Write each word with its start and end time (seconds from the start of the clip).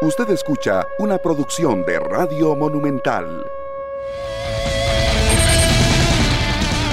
Usted 0.00 0.30
escucha 0.30 0.86
una 1.00 1.18
producción 1.18 1.84
de 1.84 1.98
Radio 1.98 2.54
Monumental. 2.54 3.44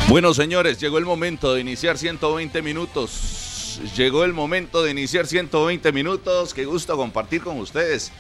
Bueno, 0.08 0.34
señores, 0.34 0.80
llegó 0.80 0.98
el 0.98 1.06
momento 1.06 1.54
de 1.54 1.62
iniciar 1.62 2.00
120 2.00 2.64
minutos. 2.64 3.80
Llegó 3.96 4.24
el 4.24 4.34
momento 4.34 4.82
de 4.82 4.90
iniciar 4.90 5.28
120 5.28 5.92
minutos. 5.92 6.52
Qué 6.56 6.66
gusto 6.66 6.98
compartir 6.98 7.44
con 7.44 7.60
ustedes. 7.60 8.12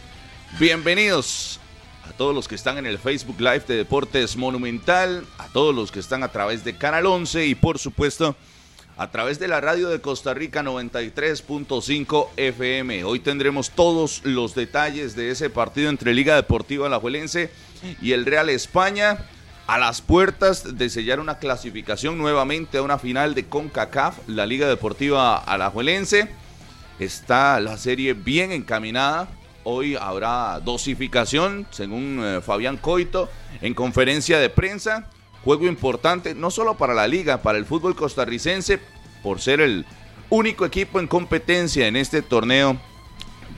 Bienvenidos 0.59 1.59
a 2.07 2.11
todos 2.13 2.35
los 2.35 2.47
que 2.47 2.53
están 2.53 2.77
en 2.77 2.85
el 2.85 2.99
Facebook 2.99 3.39
Live 3.39 3.63
de 3.67 3.77
Deportes 3.77 4.37
Monumental, 4.37 5.25
a 5.39 5.47
todos 5.47 5.73
los 5.73 5.91
que 5.91 5.99
están 5.99 6.21
a 6.21 6.31
través 6.31 6.63
de 6.63 6.77
Canal 6.77 7.07
11 7.07 7.47
y 7.47 7.55
por 7.55 7.79
supuesto 7.79 8.35
a 8.97 9.11
través 9.11 9.39
de 9.39 9.47
la 9.47 9.59
radio 9.59 9.89
de 9.89 9.99
Costa 9.99 10.33
Rica 10.33 10.63
93.5 10.63 12.29
FM. 12.37 13.03
Hoy 13.03 13.19
tendremos 13.19 13.71
todos 13.71 14.21
los 14.23 14.55
detalles 14.55 15.15
de 15.15 15.31
ese 15.31 15.49
partido 15.49 15.89
entre 15.89 16.13
Liga 16.13 16.35
Deportiva 16.35 16.87
Alajuelense 16.87 17.51
y 18.01 18.13
el 18.13 18.25
Real 18.25 18.49
España 18.49 19.17
a 19.67 19.77
las 19.77 20.01
puertas 20.01 20.77
de 20.77 20.89
sellar 20.89 21.19
una 21.19 21.39
clasificación 21.39 22.17
nuevamente 22.17 22.77
a 22.77 22.83
una 22.83 22.97
final 22.97 23.33
de 23.33 23.45
CONCACAF, 23.47 24.19
la 24.27 24.45
Liga 24.45 24.67
Deportiva 24.67 25.37
Alajuelense. 25.37 26.29
Está 26.97 27.59
la 27.59 27.77
serie 27.77 28.13
bien 28.13 28.53
encaminada. 28.53 29.27
Hoy 29.65 29.95
habrá 29.95 30.61
dosificación, 30.63 31.65
según 31.71 32.21
eh, 32.23 32.39
Fabián 32.41 32.77
Coito, 32.77 33.29
en 33.61 33.73
conferencia 33.73 34.39
de 34.39 34.49
prensa. 34.49 35.09
Juego 35.45 35.67
importante, 35.67 36.33
no 36.33 36.49
solo 36.49 36.75
para 36.75 36.95
la 36.95 37.07
liga, 37.07 37.43
para 37.43 37.59
el 37.59 37.67
fútbol 37.67 37.95
costarricense, 37.95 38.79
por 39.21 39.39
ser 39.39 39.61
el 39.61 39.85
único 40.31 40.65
equipo 40.65 40.99
en 40.99 41.05
competencia 41.05 41.85
en 41.85 41.95
este 41.95 42.23
torneo 42.23 42.77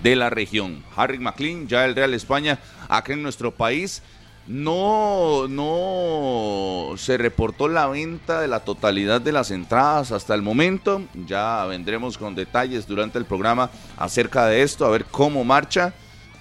de 0.03 0.17
la 0.17 0.29
región. 0.29 0.83
Harry 0.97 1.17
McLean, 1.17 1.69
ya 1.69 1.85
el 1.85 1.95
Real 1.95 2.13
España, 2.13 2.59
acá 2.89 3.13
en 3.13 3.23
nuestro 3.23 3.55
país. 3.55 4.03
No, 4.47 5.47
no 5.47 6.97
se 6.97 7.17
reportó 7.17 7.69
la 7.69 7.87
venta 7.87 8.41
de 8.41 8.49
la 8.49 8.65
totalidad 8.65 9.21
de 9.21 9.31
las 9.31 9.49
entradas 9.49 10.11
hasta 10.11 10.35
el 10.35 10.41
momento. 10.41 11.03
Ya 11.25 11.63
vendremos 11.67 12.17
con 12.17 12.35
detalles 12.35 12.85
durante 12.85 13.17
el 13.17 13.23
programa 13.23 13.71
acerca 13.95 14.45
de 14.47 14.61
esto, 14.61 14.85
a 14.85 14.89
ver 14.89 15.05
cómo 15.05 15.45
marcha 15.45 15.93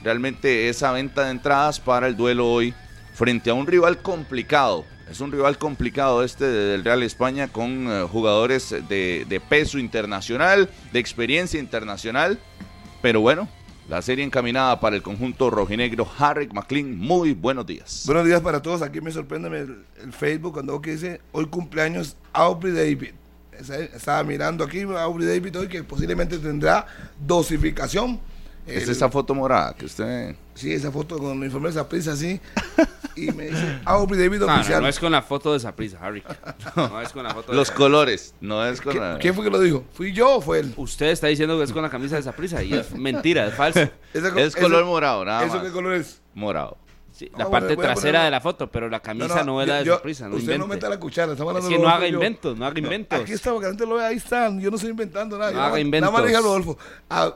realmente 0.03 0.69
esa 0.69 0.91
venta 0.91 1.25
de 1.25 1.31
entradas 1.31 1.79
para 1.79 2.09
el 2.09 2.17
duelo 2.17 2.51
hoy 2.51 2.75
frente 3.15 3.51
a 3.51 3.55
un 3.55 3.69
rival 3.69 4.03
complicado 4.03 4.85
es 5.11 5.21
un 5.21 5.31
rival 5.31 5.57
complicado 5.57 6.25
este 6.25 6.45
del 6.45 6.85
Real 6.85 7.03
España 7.03 7.49
con 7.49 7.87
eh, 7.89 8.07
jugadores 8.11 8.71
de, 8.71 9.43
peso 9.49 9.79
internacional, 9.79 10.69
de 10.93 10.99
experiencia 10.99 11.61
internacional. 11.61 12.41
Pero 13.03 13.21
bueno, 13.21 13.49
la 13.89 14.03
serie 14.03 14.25
encaminada 14.25 14.81
para 14.81 14.97
el 14.97 15.03
conjunto 15.03 15.49
rojinegro 15.49 16.09
Harry 16.19 16.49
McLean. 16.49 16.97
Muy 16.97 17.35
buenos 17.35 17.67
días. 17.67 18.03
Buenos 18.07 18.27
días 18.27 18.41
para 18.41 18.61
todos. 18.61 18.83
Aquí 18.83 19.01
me 19.01 19.13
sorprende 19.13 19.49
el, 19.49 20.13
Facebook 20.13 20.55
cuando 20.55 20.81
que 20.81 20.93
dice 20.93 21.21
hoy 21.33 21.47
cumpleaños 21.47 22.17
Aubrey 22.33 22.73
David. 22.73 23.13
Estaba 23.59 24.23
mirando 24.25 24.65
aquí 24.65 24.83
Aubrey 24.83 25.27
David 25.27 25.59
hoy 25.59 25.69
que 25.69 25.85
posiblemente 25.85 26.39
tendrá 26.39 26.87
dosificación 27.25 28.21
es 28.67 28.89
esa 28.89 29.09
foto 29.09 29.35
morada 29.35 29.75
que 29.75 29.87
usted. 29.87 30.35
Sí, 30.55 30.73
esa 30.73 30.91
foto 30.91 31.19
con 31.19 31.39
mi 31.39 31.47
informe 31.47 31.69
de 31.69 31.75
Zaprisa, 31.75 32.13
así. 32.13 32.41
Y 33.15 33.31
me 33.33 33.47
dice, 33.47 33.81
David 33.85 34.41
no, 34.41 34.47
oficial. 34.47 34.65
No, 34.77 34.81
no, 34.83 34.89
es 34.89 34.99
con 34.99 35.13
la 35.13 35.23
foto 35.23 35.53
de 35.53 35.61
Zaprisa, 35.61 35.99
Harry. 36.01 36.23
No, 36.75 37.01
es 37.01 37.11
con 37.11 37.25
la 37.25 37.33
foto 37.33 37.53
Los 37.53 37.71
colores, 37.71 38.35
no 38.41 38.65
es 38.65 38.81
con 38.81 38.99
la. 38.99 39.19
¿Quién 39.19 39.35
fue 39.35 39.45
que 39.45 39.51
lo 39.51 39.61
dijo? 39.61 39.85
¿Fui 39.93 40.13
yo 40.13 40.37
o 40.37 40.41
fue 40.41 40.61
él? 40.61 40.75
Usted 40.77 41.07
está 41.07 41.29
diciendo 41.29 41.57
que 41.57 41.65
es 41.65 41.73
con 41.73 41.83
la 41.83 41.91
camisa 41.91 42.17
de 42.17 42.23
Zaprisa 42.23 42.63
y 42.63 42.75
es 42.75 42.93
mentira, 42.93 43.47
es 43.47 43.55
falso. 43.55 43.81
es 44.13 44.57
color 44.57 44.85
morado, 44.85 45.25
nada 45.25 45.45
¿Eso 45.45 45.63
qué 45.63 45.71
color 45.71 45.95
es? 45.95 46.21
Morado. 46.35 46.77
Sí, 47.13 47.31
la 47.35 47.45
ah, 47.45 47.51
parte 47.51 47.75
trasera 47.79 48.25
de 48.25 48.31
la 48.31 48.43
foto, 48.43 48.71
pero 48.71 48.91
la 48.91 49.01
camisa 49.01 49.43
no, 49.43 49.63
es 49.63 49.69
la 49.69 49.83
de 49.83 49.87
Zaprisa. 49.87 50.29
No 50.29 50.37
usted 50.37 50.59
no 50.59 50.67
meta 50.67 50.87
la 50.87 51.01
cuchara, 51.01 51.33
estamos 51.33 51.53
hablando 51.53 51.71
Es 51.71 51.75
que 51.75 51.83
no 51.83 51.89
haga 51.89 52.07
inventos, 52.07 52.59
no 52.59 52.67
haga 52.67 52.79
inventos. 52.79 53.21
Aquí 53.21 53.33
está, 53.33 53.53
porque 53.53 53.65
la 53.65 53.71
gente 53.71 53.87
lo 53.87 53.95
ve, 53.95 54.05
ahí 54.05 54.17
están. 54.17 54.61
Yo 54.61 54.69
no 54.69 54.77
estoy 54.77 54.91
inventando 54.91 55.39
nada. 55.39 55.51
No 55.51 55.63
haga 55.63 55.81
inventos. 55.81 56.11
Nada 56.11 56.23
más 56.23 56.29
diga 56.29 56.43
Rodolfo. 56.43 56.77
Ah, 57.09 57.35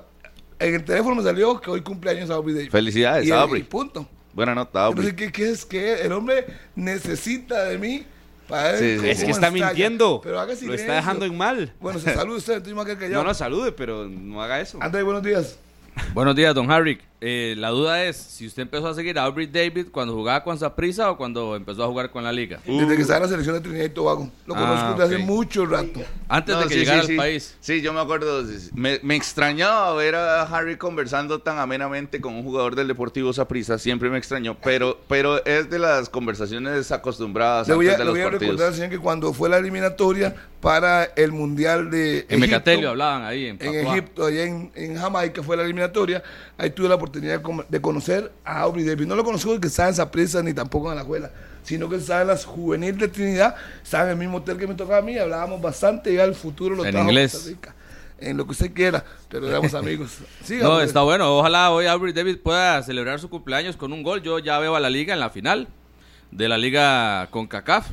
en 0.61 0.75
el 0.75 0.85
teléfono 0.85 1.17
me 1.17 1.23
salió 1.23 1.61
que 1.61 1.71
hoy 1.71 1.81
cumpleaños 1.81 2.31
Aubrey 2.31 2.55
David. 2.55 2.71
Felicidades, 2.71 3.27
y, 3.27 3.31
Aubrey. 3.31 3.63
punto. 3.63 4.07
Buena 4.33 4.55
nota, 4.55 4.85
Aubrey. 4.85 5.09
Entonces, 5.09 5.33
¿qué, 5.33 5.51
es 5.51 5.65
que 5.65 6.03
el 6.03 6.13
hombre 6.13 6.47
necesita 6.77 7.65
de 7.65 7.79
mí? 7.79 8.05
Para 8.47 8.73
ver 8.73 8.83
es 8.83 9.25
que 9.25 9.31
está 9.31 9.51
mintiendo. 9.51 10.21
Pero 10.23 10.39
haga 10.39 10.55
Lo 10.61 10.75
está 10.75 10.95
dejando 10.95 11.25
en 11.25 11.37
mal. 11.37 11.73
Bueno, 11.81 11.99
se 11.99 12.15
salude 12.15 12.39
usted, 12.39 12.57
estoy 12.59 12.75
más 12.75 12.85
que 12.85 12.97
callado. 12.97 13.23
No, 13.23 13.29
no 13.29 13.35
salude, 13.35 13.73
pero 13.73 14.09
no 14.09 14.43
haga 14.43 14.61
eso. 14.61 14.79
André, 14.81 15.03
buenos 15.03 15.23
días. 15.23 15.59
Buenos 16.15 16.37
días, 16.37 16.55
don 16.55 16.71
Harry. 16.71 17.01
Eh, 17.23 17.55
la 17.59 17.69
duda 17.69 18.05
es 18.05 18.17
si 18.17 18.47
usted 18.47 18.63
empezó 18.63 18.89
a 18.89 18.95
seguir 18.95 19.19
a 19.19 19.25
Aubrey 19.25 19.47
David 19.47 19.89
cuando 19.93 20.15
jugaba 20.15 20.43
con 20.43 20.59
Saprisa 20.59 21.11
o 21.11 21.19
cuando 21.19 21.55
empezó 21.55 21.85
a 21.85 21.87
jugar 21.87 22.11
con 22.11 22.25
la 22.25 22.33
liga. 22.33 22.61
Desde 22.65 22.97
que 22.97 23.03
estaba 23.03 23.19
en 23.19 23.23
la 23.25 23.29
selección 23.29 23.57
de 23.57 23.61
Trinidad 23.61 23.85
y 23.85 23.89
Tobago. 23.91 24.31
Lo 24.47 24.55
ah, 24.57 24.59
conozco 24.59 25.03
desde 25.03 25.17
hace 25.17 25.25
mucho 25.25 25.67
rato. 25.67 26.01
Antes 26.29 26.59
de 26.59 26.67
que 26.67 26.75
llegara 26.77 27.03
al 27.03 27.17
país. 27.17 27.57
Sí, 27.61 27.83
yo 27.83 27.93
me 27.93 28.01
acuerdo. 28.01 28.43
Me, 28.73 29.01
me, 29.03 29.17
extrañaba 29.17 29.95
ver 29.95 30.15
a 30.15 30.43
Harry 30.45 30.79
conversando 30.79 31.41
tan 31.41 31.59
amenamente 31.59 32.23
con 32.23 32.35
un 32.35 32.43
jugador 32.43 32.75
del 32.75 32.89
Deportivo 32.89 33.35
Saprisa. 33.35 33.79
Siempre 33.79 34.09
me 34.09 34.17
extrañó. 34.17 34.57
Pero, 34.63 34.99
pero 35.07 35.45
es 35.45 35.69
de 35.69 35.79
las 35.79 36.09
conversaciones 36.09 36.91
acostumbradas 36.91 37.69
le 37.69 37.75
voy 37.75 37.89
a, 37.89 37.91
antes 37.91 37.99
de 37.99 38.05
le 38.07 38.11
voy 38.11 38.21
a 38.21 38.31
recordar, 38.31 38.73
señor, 38.73 38.89
que 38.89 38.99
cuando 38.99 39.35
fue 39.35 39.51
la 39.51 39.59
eliminatoria 39.59 40.35
para 40.61 41.05
el 41.05 41.33
Mundial 41.33 41.91
de 41.91 42.27
En 42.29 42.41
Mecatelio 42.41 42.91
hablaban 42.91 43.25
ahí, 43.25 43.47
en, 43.47 43.59
en 43.61 43.87
Egipto, 43.87 44.27
allá 44.27 44.45
en, 44.45 44.71
en 44.75 44.97
Jamaica 44.97 45.43
fue 45.43 45.57
la 45.57 45.65
eliminatoria. 45.65 46.23
Ahí 46.59 46.71
tuve 46.71 46.89
la 46.89 46.97
oportunidad 46.97 47.10
de 47.13 47.81
conocer 47.81 48.33
a 48.45 48.61
Aubrey 48.61 48.85
David. 48.85 49.07
No 49.07 49.17
lo 49.17 49.25
conozco 49.25 49.51
porque 49.51 49.69
estaba 49.69 49.89
en 49.89 49.95
Zaprisa 49.95 50.43
ni 50.43 50.55
tampoco 50.55 50.91
en 50.91 50.97
la 50.97 51.03
escuela, 51.03 51.31
sino 51.63 51.89
que 51.89 51.97
estaba 51.97 52.23
en 52.23 52.29
las 52.29 52.45
juveniles 52.45 52.99
de 52.99 53.09
Trinidad, 53.09 53.55
estaba 53.83 54.05
en 54.05 54.11
el 54.11 54.17
mismo 54.17 54.39
hotel 54.39 54.57
que 54.57 54.67
me 54.67 54.75
tocaba 54.75 54.99
a 54.99 55.03
mí, 55.03 55.19
hablábamos 55.19 55.61
bastante, 55.61 56.15
ya 56.15 56.25
el 56.25 56.35
futuro 56.35 56.75
lo 56.75 56.85
en 56.85 56.97
inglés. 56.97 57.55
en 58.19 58.37
lo 58.37 58.45
que 58.45 58.53
usted 58.53 58.73
quiera, 58.73 59.05
pero 59.29 59.49
éramos 59.49 59.75
amigos. 59.75 60.19
no, 60.61 60.81
está 60.81 61.03
bueno. 61.03 61.39
Ojalá 61.39 61.71
hoy 61.71 61.87
Aubrey 61.87 62.13
David 62.13 62.39
pueda 62.39 62.83
celebrar 62.83 63.21
su 63.21 63.29
cumpleaños 63.29 63.77
con 63.77 63.93
un 63.93 64.03
gol. 64.03 64.23
Yo 64.23 64.39
ya 64.39 64.59
veo 64.59 64.77
a 64.77 64.81
la 64.81 64.91
liga 64.91 65.15
en 65.15 65.21
la 65.21 65.31
final 65.31 65.69
de 66.31 66.49
la 66.49 66.59
liga 66.59 67.29
con 67.31 67.47
CACAF. 67.47 67.91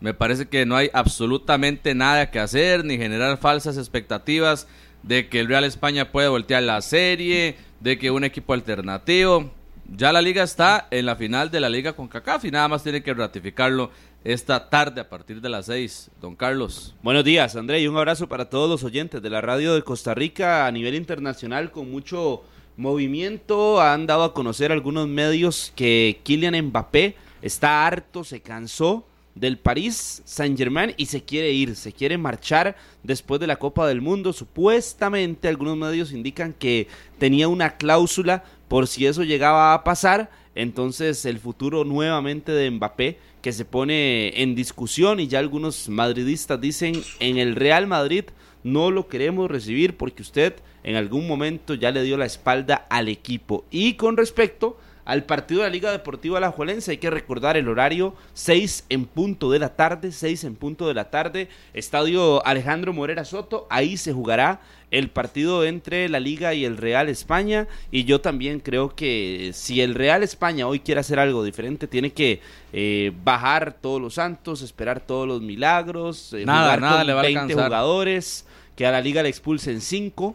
Me 0.00 0.14
parece 0.14 0.48
que 0.48 0.64
no 0.64 0.76
hay 0.76 0.90
absolutamente 0.94 1.94
nada 1.94 2.30
que 2.30 2.40
hacer, 2.40 2.84
ni 2.84 2.96
generar 2.96 3.36
falsas 3.36 3.76
expectativas 3.76 4.66
de 5.02 5.28
que 5.28 5.40
el 5.40 5.48
Real 5.48 5.64
España 5.64 6.10
puede 6.10 6.28
voltear 6.28 6.62
la 6.62 6.80
serie, 6.80 7.56
de 7.80 7.98
que 7.98 8.10
un 8.10 8.24
equipo 8.24 8.52
alternativo. 8.52 9.50
Ya 9.96 10.12
la 10.12 10.22
liga 10.22 10.44
está 10.44 10.86
en 10.90 11.06
la 11.06 11.16
final 11.16 11.50
de 11.50 11.58
la 11.58 11.68
liga 11.68 11.94
con 11.94 12.06
CACAF 12.06 12.44
y 12.44 12.50
nada 12.52 12.68
más 12.68 12.84
tiene 12.84 13.02
que 13.02 13.12
ratificarlo 13.12 13.90
esta 14.22 14.68
tarde 14.68 15.00
a 15.00 15.08
partir 15.08 15.40
de 15.40 15.48
las 15.48 15.66
6. 15.66 16.10
Don 16.20 16.36
Carlos. 16.36 16.94
Buenos 17.02 17.24
días, 17.24 17.56
André, 17.56 17.80
y 17.80 17.88
un 17.88 17.96
abrazo 17.96 18.28
para 18.28 18.48
todos 18.48 18.70
los 18.70 18.84
oyentes 18.84 19.20
de 19.20 19.30
la 19.30 19.40
radio 19.40 19.74
de 19.74 19.82
Costa 19.82 20.14
Rica 20.14 20.66
a 20.66 20.70
nivel 20.70 20.94
internacional 20.94 21.72
con 21.72 21.90
mucho 21.90 22.44
movimiento. 22.76 23.80
Han 23.80 24.06
dado 24.06 24.24
a 24.24 24.34
conocer 24.34 24.70
algunos 24.70 25.08
medios 25.08 25.72
que 25.74 26.20
Kylian 26.22 26.66
Mbappé 26.66 27.16
está 27.42 27.84
harto, 27.86 28.22
se 28.22 28.42
cansó 28.42 29.06
del 29.34 29.58
París 29.58 30.22
Saint 30.24 30.56
Germain 30.58 30.94
y 30.96 31.06
se 31.06 31.22
quiere 31.22 31.52
ir, 31.52 31.76
se 31.76 31.92
quiere 31.92 32.18
marchar 32.18 32.76
después 33.02 33.40
de 33.40 33.46
la 33.46 33.56
Copa 33.56 33.86
del 33.86 34.00
Mundo. 34.00 34.32
Supuestamente 34.32 35.48
algunos 35.48 35.76
medios 35.76 36.12
indican 36.12 36.52
que 36.52 36.88
tenía 37.18 37.48
una 37.48 37.76
cláusula 37.76 38.44
por 38.68 38.86
si 38.86 39.06
eso 39.06 39.22
llegaba 39.22 39.74
a 39.74 39.84
pasar. 39.84 40.30
Entonces 40.54 41.24
el 41.24 41.38
futuro 41.38 41.84
nuevamente 41.84 42.52
de 42.52 42.70
Mbappé 42.70 43.18
que 43.40 43.52
se 43.52 43.64
pone 43.64 44.42
en 44.42 44.54
discusión 44.54 45.20
y 45.20 45.28
ya 45.28 45.38
algunos 45.38 45.88
madridistas 45.88 46.60
dicen 46.60 47.00
en 47.20 47.38
el 47.38 47.56
Real 47.56 47.86
Madrid 47.86 48.24
no 48.62 48.90
lo 48.90 49.08
queremos 49.08 49.50
recibir 49.50 49.96
porque 49.96 50.22
usted 50.22 50.54
en 50.82 50.96
algún 50.96 51.26
momento 51.26 51.74
ya 51.74 51.90
le 51.90 52.02
dio 52.02 52.16
la 52.16 52.26
espalda 52.26 52.86
al 52.90 53.08
equipo. 53.08 53.64
Y 53.70 53.94
con 53.94 54.16
respecto 54.16 54.78
al 55.04 55.24
partido 55.24 55.62
de 55.62 55.68
la 55.68 55.72
Liga 55.72 55.90
Deportiva 55.90 56.38
Alajuelense. 56.38 56.92
Hay 56.92 56.98
que 56.98 57.10
recordar 57.10 57.56
el 57.56 57.68
horario, 57.68 58.14
6 58.34 58.86
en 58.88 59.06
punto 59.06 59.50
de 59.50 59.58
la 59.58 59.74
tarde, 59.74 60.12
6 60.12 60.44
en 60.44 60.56
punto 60.56 60.88
de 60.88 60.94
la 60.94 61.10
tarde, 61.10 61.48
Estadio 61.74 62.44
Alejandro 62.46 62.92
Morera 62.92 63.24
Soto, 63.24 63.66
ahí 63.70 63.96
se 63.96 64.12
jugará 64.12 64.60
el 64.90 65.08
partido 65.08 65.64
entre 65.64 66.08
la 66.08 66.20
Liga 66.20 66.54
y 66.54 66.64
el 66.64 66.76
Real 66.76 67.08
España. 67.08 67.68
Y 67.90 68.04
yo 68.04 68.20
también 68.20 68.60
creo 68.60 68.94
que 68.94 69.50
si 69.54 69.80
el 69.80 69.94
Real 69.94 70.22
España 70.22 70.66
hoy 70.66 70.80
quiere 70.80 71.00
hacer 71.00 71.18
algo 71.18 71.44
diferente 71.44 71.86
tiene 71.86 72.12
que 72.12 72.40
eh, 72.72 73.12
bajar 73.24 73.76
todos 73.80 74.00
los 74.00 74.14
santos, 74.14 74.62
esperar 74.62 75.00
todos 75.00 75.26
los 75.26 75.42
milagros, 75.42 76.32
eh, 76.32 76.44
nada, 76.44 76.76
nada 76.76 77.04
le 77.04 77.12
va 77.12 77.22
20 77.22 77.52
a 77.52 77.64
jugadores, 77.64 78.46
que 78.76 78.86
a 78.86 78.90
la 78.90 79.00
Liga 79.00 79.22
le 79.22 79.28
expulsen 79.28 79.80
5 79.80 80.34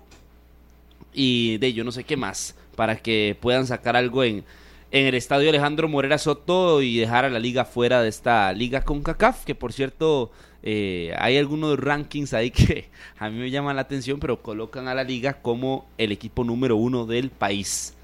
y 1.13 1.57
de 1.57 1.73
yo 1.73 1.83
no 1.83 1.91
sé 1.91 2.03
qué 2.03 2.17
más 2.17 2.55
para 2.75 2.97
que 2.97 3.37
puedan 3.39 3.65
sacar 3.67 3.95
algo 3.95 4.23
en, 4.23 4.43
en 4.91 5.07
el 5.07 5.15
estadio 5.15 5.49
Alejandro 5.49 5.87
Morera 5.87 6.17
Soto 6.17 6.81
y 6.81 6.97
dejar 6.97 7.25
a 7.25 7.29
la 7.29 7.39
liga 7.39 7.65
fuera 7.65 8.01
de 8.01 8.09
esta 8.09 8.53
liga 8.53 8.81
con 8.81 9.01
CACAF, 9.01 9.45
que 9.45 9.55
por 9.55 9.73
cierto 9.73 10.31
eh, 10.63 11.13
hay 11.17 11.37
algunos 11.37 11.79
rankings 11.79 12.33
ahí 12.33 12.51
que 12.51 12.89
a 13.19 13.29
mí 13.29 13.37
me 13.37 13.51
llaman 13.51 13.75
la 13.75 13.83
atención, 13.83 14.19
pero 14.19 14.41
colocan 14.41 14.87
a 14.87 14.95
la 14.95 15.03
liga 15.03 15.41
como 15.41 15.87
el 15.97 16.11
equipo 16.11 16.43
número 16.43 16.75
uno 16.75 17.05
del 17.05 17.29
país. 17.29 17.94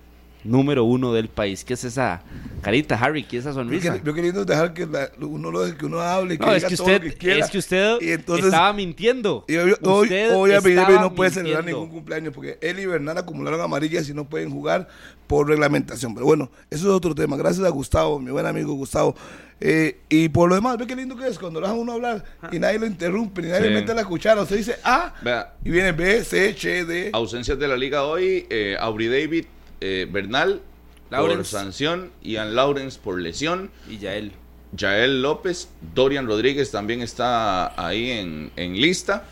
Número 0.43 0.83
uno 0.83 1.13
del 1.13 1.27
país. 1.29 1.63
¿Qué 1.63 1.73
es 1.75 1.83
esa 1.83 2.21
carita, 2.61 2.95
Harry? 2.95 3.23
¿Qué 3.23 3.37
es 3.37 3.45
esa 3.45 3.53
sonrisa? 3.53 3.99
yo 4.03 4.13
queriendo 4.13 4.43
dejar 4.45 4.73
que 4.73 4.85
la- 4.85 5.09
uno 5.19 5.51
lo 5.51 5.77
que 5.77 5.85
uno 5.85 5.99
hable, 6.01 6.37
que 6.37 6.45
No, 6.45 6.51
es 6.53 6.57
diga 6.57 6.69
que 6.69 6.77
todo 6.77 6.87
lo 6.89 6.93
usted, 6.95 7.09
que 7.11 7.17
quiera. 7.17 7.45
es 7.45 7.51
que 7.51 7.57
usted 7.57 7.97
Y 8.01 8.11
entonces- 8.11 8.45
estaba 8.45 8.73
mintiendo. 8.73 9.45
Y 9.47 9.55
hoy, 9.57 9.73
hoy, 9.83 10.03
Usted 10.03 10.35
hoy 10.35 10.51
a 10.53 11.01
no 11.01 11.13
puede 11.13 11.31
celebrar 11.31 11.65
ningún 11.65 11.89
cumpleaños 11.89 12.33
porque 12.33 12.57
él 12.61 12.79
y 12.79 12.85
Bernal 12.85 13.17
acumularon 13.17 13.61
amarillas 13.61 14.07
y 14.09 14.13
no 14.13 14.25
pueden 14.25 14.49
jugar 14.49 14.87
por 15.27 15.47
reglamentación. 15.47 16.13
Pero 16.13 16.25
bueno, 16.25 16.51
eso 16.69 16.87
es 16.87 16.91
otro 16.93 17.15
tema. 17.15 17.37
Gracias 17.37 17.65
a 17.65 17.69
Gustavo, 17.69 18.19
mi 18.19 18.31
buen 18.31 18.45
amigo 18.45 18.73
Gustavo. 18.73 19.15
Eh, 19.63 19.99
y 20.09 20.27
por 20.29 20.49
lo 20.49 20.55
demás, 20.55 20.75
ve 20.77 20.87
qué 20.87 20.95
lindo 20.95 21.15
que 21.15 21.27
es 21.27 21.37
cuando 21.37 21.59
lo 21.61 21.67
dejan 21.67 21.79
uno 21.79 21.93
hablar 21.93 22.23
y 22.51 22.57
nadie 22.57 22.79
lo 22.79 22.87
interrumpe, 22.87 23.43
ni 23.43 23.49
nadie 23.49 23.67
Sí. 23.67 23.69
le 23.69 23.75
mete 23.81 23.93
la 23.93 24.03
cuchara. 24.05 24.41
Usted 24.41 24.57
dice 24.57 24.75
A 24.83 25.13
Vea, 25.21 25.53
y 25.63 25.69
viene 25.69 25.91
B, 25.91 26.23
C, 26.23 26.49
H, 26.49 26.85
D. 26.85 27.09
ausencias 27.13 27.59
de 27.59 27.67
la 27.67 27.77
liga 27.77 28.03
hoy, 28.03 28.47
eh, 28.49 28.75
Aubrey 28.79 29.07
David, 29.07 29.45
eh, 29.81 30.07
Bernal 30.09 30.61
por 31.09 31.19
Lawrence. 31.19 31.51
sanción, 31.51 32.11
Ian 32.23 32.55
Lawrence 32.55 32.99
por 33.03 33.19
lesión, 33.19 33.69
Y 33.89 33.97
ya 33.97 34.15
él. 34.15 34.31
Yael 34.73 35.21
López, 35.21 35.67
Dorian 35.93 36.25
Rodríguez 36.27 36.71
también 36.71 37.01
está 37.01 37.73
ahí 37.85 38.11
en, 38.11 38.51
en 38.55 38.79
lista. 38.79 39.25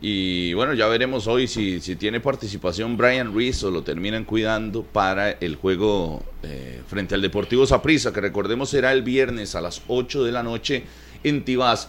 Y 0.00 0.52
bueno, 0.54 0.74
ya 0.74 0.86
veremos 0.86 1.26
hoy 1.26 1.48
si, 1.48 1.80
si 1.80 1.96
tiene 1.96 2.20
participación 2.20 2.96
Brian 2.96 3.34
Reese 3.34 3.66
o 3.66 3.70
lo 3.72 3.82
terminan 3.82 4.24
cuidando 4.24 4.84
para 4.84 5.32
el 5.32 5.56
juego 5.56 6.22
eh, 6.44 6.80
frente 6.86 7.16
al 7.16 7.22
Deportivo 7.22 7.66
Saprissa, 7.66 8.12
que 8.12 8.20
recordemos 8.20 8.70
será 8.70 8.92
el 8.92 9.02
viernes 9.02 9.56
a 9.56 9.60
las 9.60 9.82
8 9.88 10.22
de 10.22 10.30
la 10.30 10.44
noche 10.44 10.84
en 11.24 11.44
Tibás. 11.44 11.88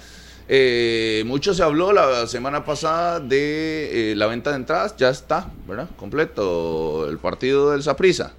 Eh, 0.52 1.24
mucho 1.28 1.54
se 1.54 1.62
habló 1.62 1.94
la 1.94 2.26
semana 2.26 2.66
pasada 2.66 3.20
de 3.20 4.12
eh, 4.12 4.16
la 4.16 4.26
venta 4.26 4.50
de 4.50 4.56
entradas, 4.56 4.98
ya 4.98 5.10
está, 5.10 5.48
¿verdad? 5.68 5.88
Completo 5.96 7.08
el 7.08 7.20
partido 7.20 7.70
del 7.72 7.84
Saprissa. 7.84 8.34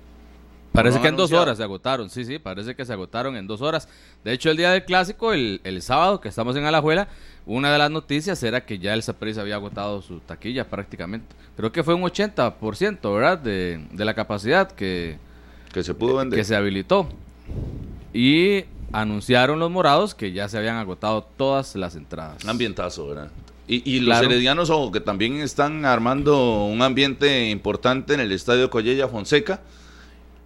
Parece 0.72 1.00
que 1.00 1.08
en 1.08 1.16
dos 1.16 1.32
horas 1.32 1.56
se 1.56 1.62
agotaron, 1.62 2.10
sí, 2.10 2.24
sí, 2.24 2.38
parece 2.40 2.74
que 2.74 2.84
se 2.84 2.92
agotaron 2.92 3.36
en 3.36 3.46
dos 3.46 3.60
horas. 3.60 3.88
De 4.24 4.32
hecho, 4.32 4.50
el 4.50 4.56
día 4.56 4.72
del 4.72 4.84
clásico, 4.84 5.32
el, 5.32 5.60
el 5.62 5.82
sábado 5.82 6.20
que 6.20 6.28
estamos 6.28 6.56
en 6.56 6.64
Alajuela, 6.64 7.08
una 7.46 7.72
de 7.72 7.78
las 7.78 7.90
noticias 7.90 8.42
era 8.42 8.64
que 8.64 8.78
ya 8.78 8.94
el 8.94 9.02
Saprissa 9.02 9.40
había 9.40 9.56
agotado 9.56 10.02
su 10.02 10.18
taquilla 10.20 10.68
prácticamente. 10.68 11.34
Creo 11.56 11.70
que 11.70 11.82
fue 11.84 11.94
un 11.94 12.02
80%, 12.02 13.14
¿verdad? 13.14 13.38
De, 13.38 13.84
de 13.92 14.04
la 14.04 14.14
capacidad 14.14 14.70
que, 14.70 15.18
Que 15.72 15.82
se 15.84 15.94
pudo 15.94 16.16
vender. 16.16 16.38
que 16.38 16.44
se 16.44 16.54
habilitó. 16.56 17.08
Y 18.12 18.64
anunciaron 18.92 19.58
los 19.58 19.70
morados 19.70 20.14
que 20.14 20.32
ya 20.32 20.48
se 20.48 20.58
habían 20.58 20.76
agotado 20.76 21.26
todas 21.36 21.76
las 21.76 21.94
entradas. 21.94 22.42
Un 22.44 22.50
ambientazo, 22.50 23.08
¿verdad? 23.08 23.30
Y, 23.68 23.88
y 23.88 24.00
los 24.00 24.20
heredianos, 24.20 24.68
ojo, 24.68 24.90
que 24.90 25.00
también 25.00 25.36
están 25.40 25.84
armando 25.84 26.64
un 26.64 26.82
ambiente 26.82 27.50
importante 27.50 28.14
en 28.14 28.20
el 28.20 28.32
estadio 28.32 28.68
Collella 28.68 29.06
Fonseca. 29.06 29.60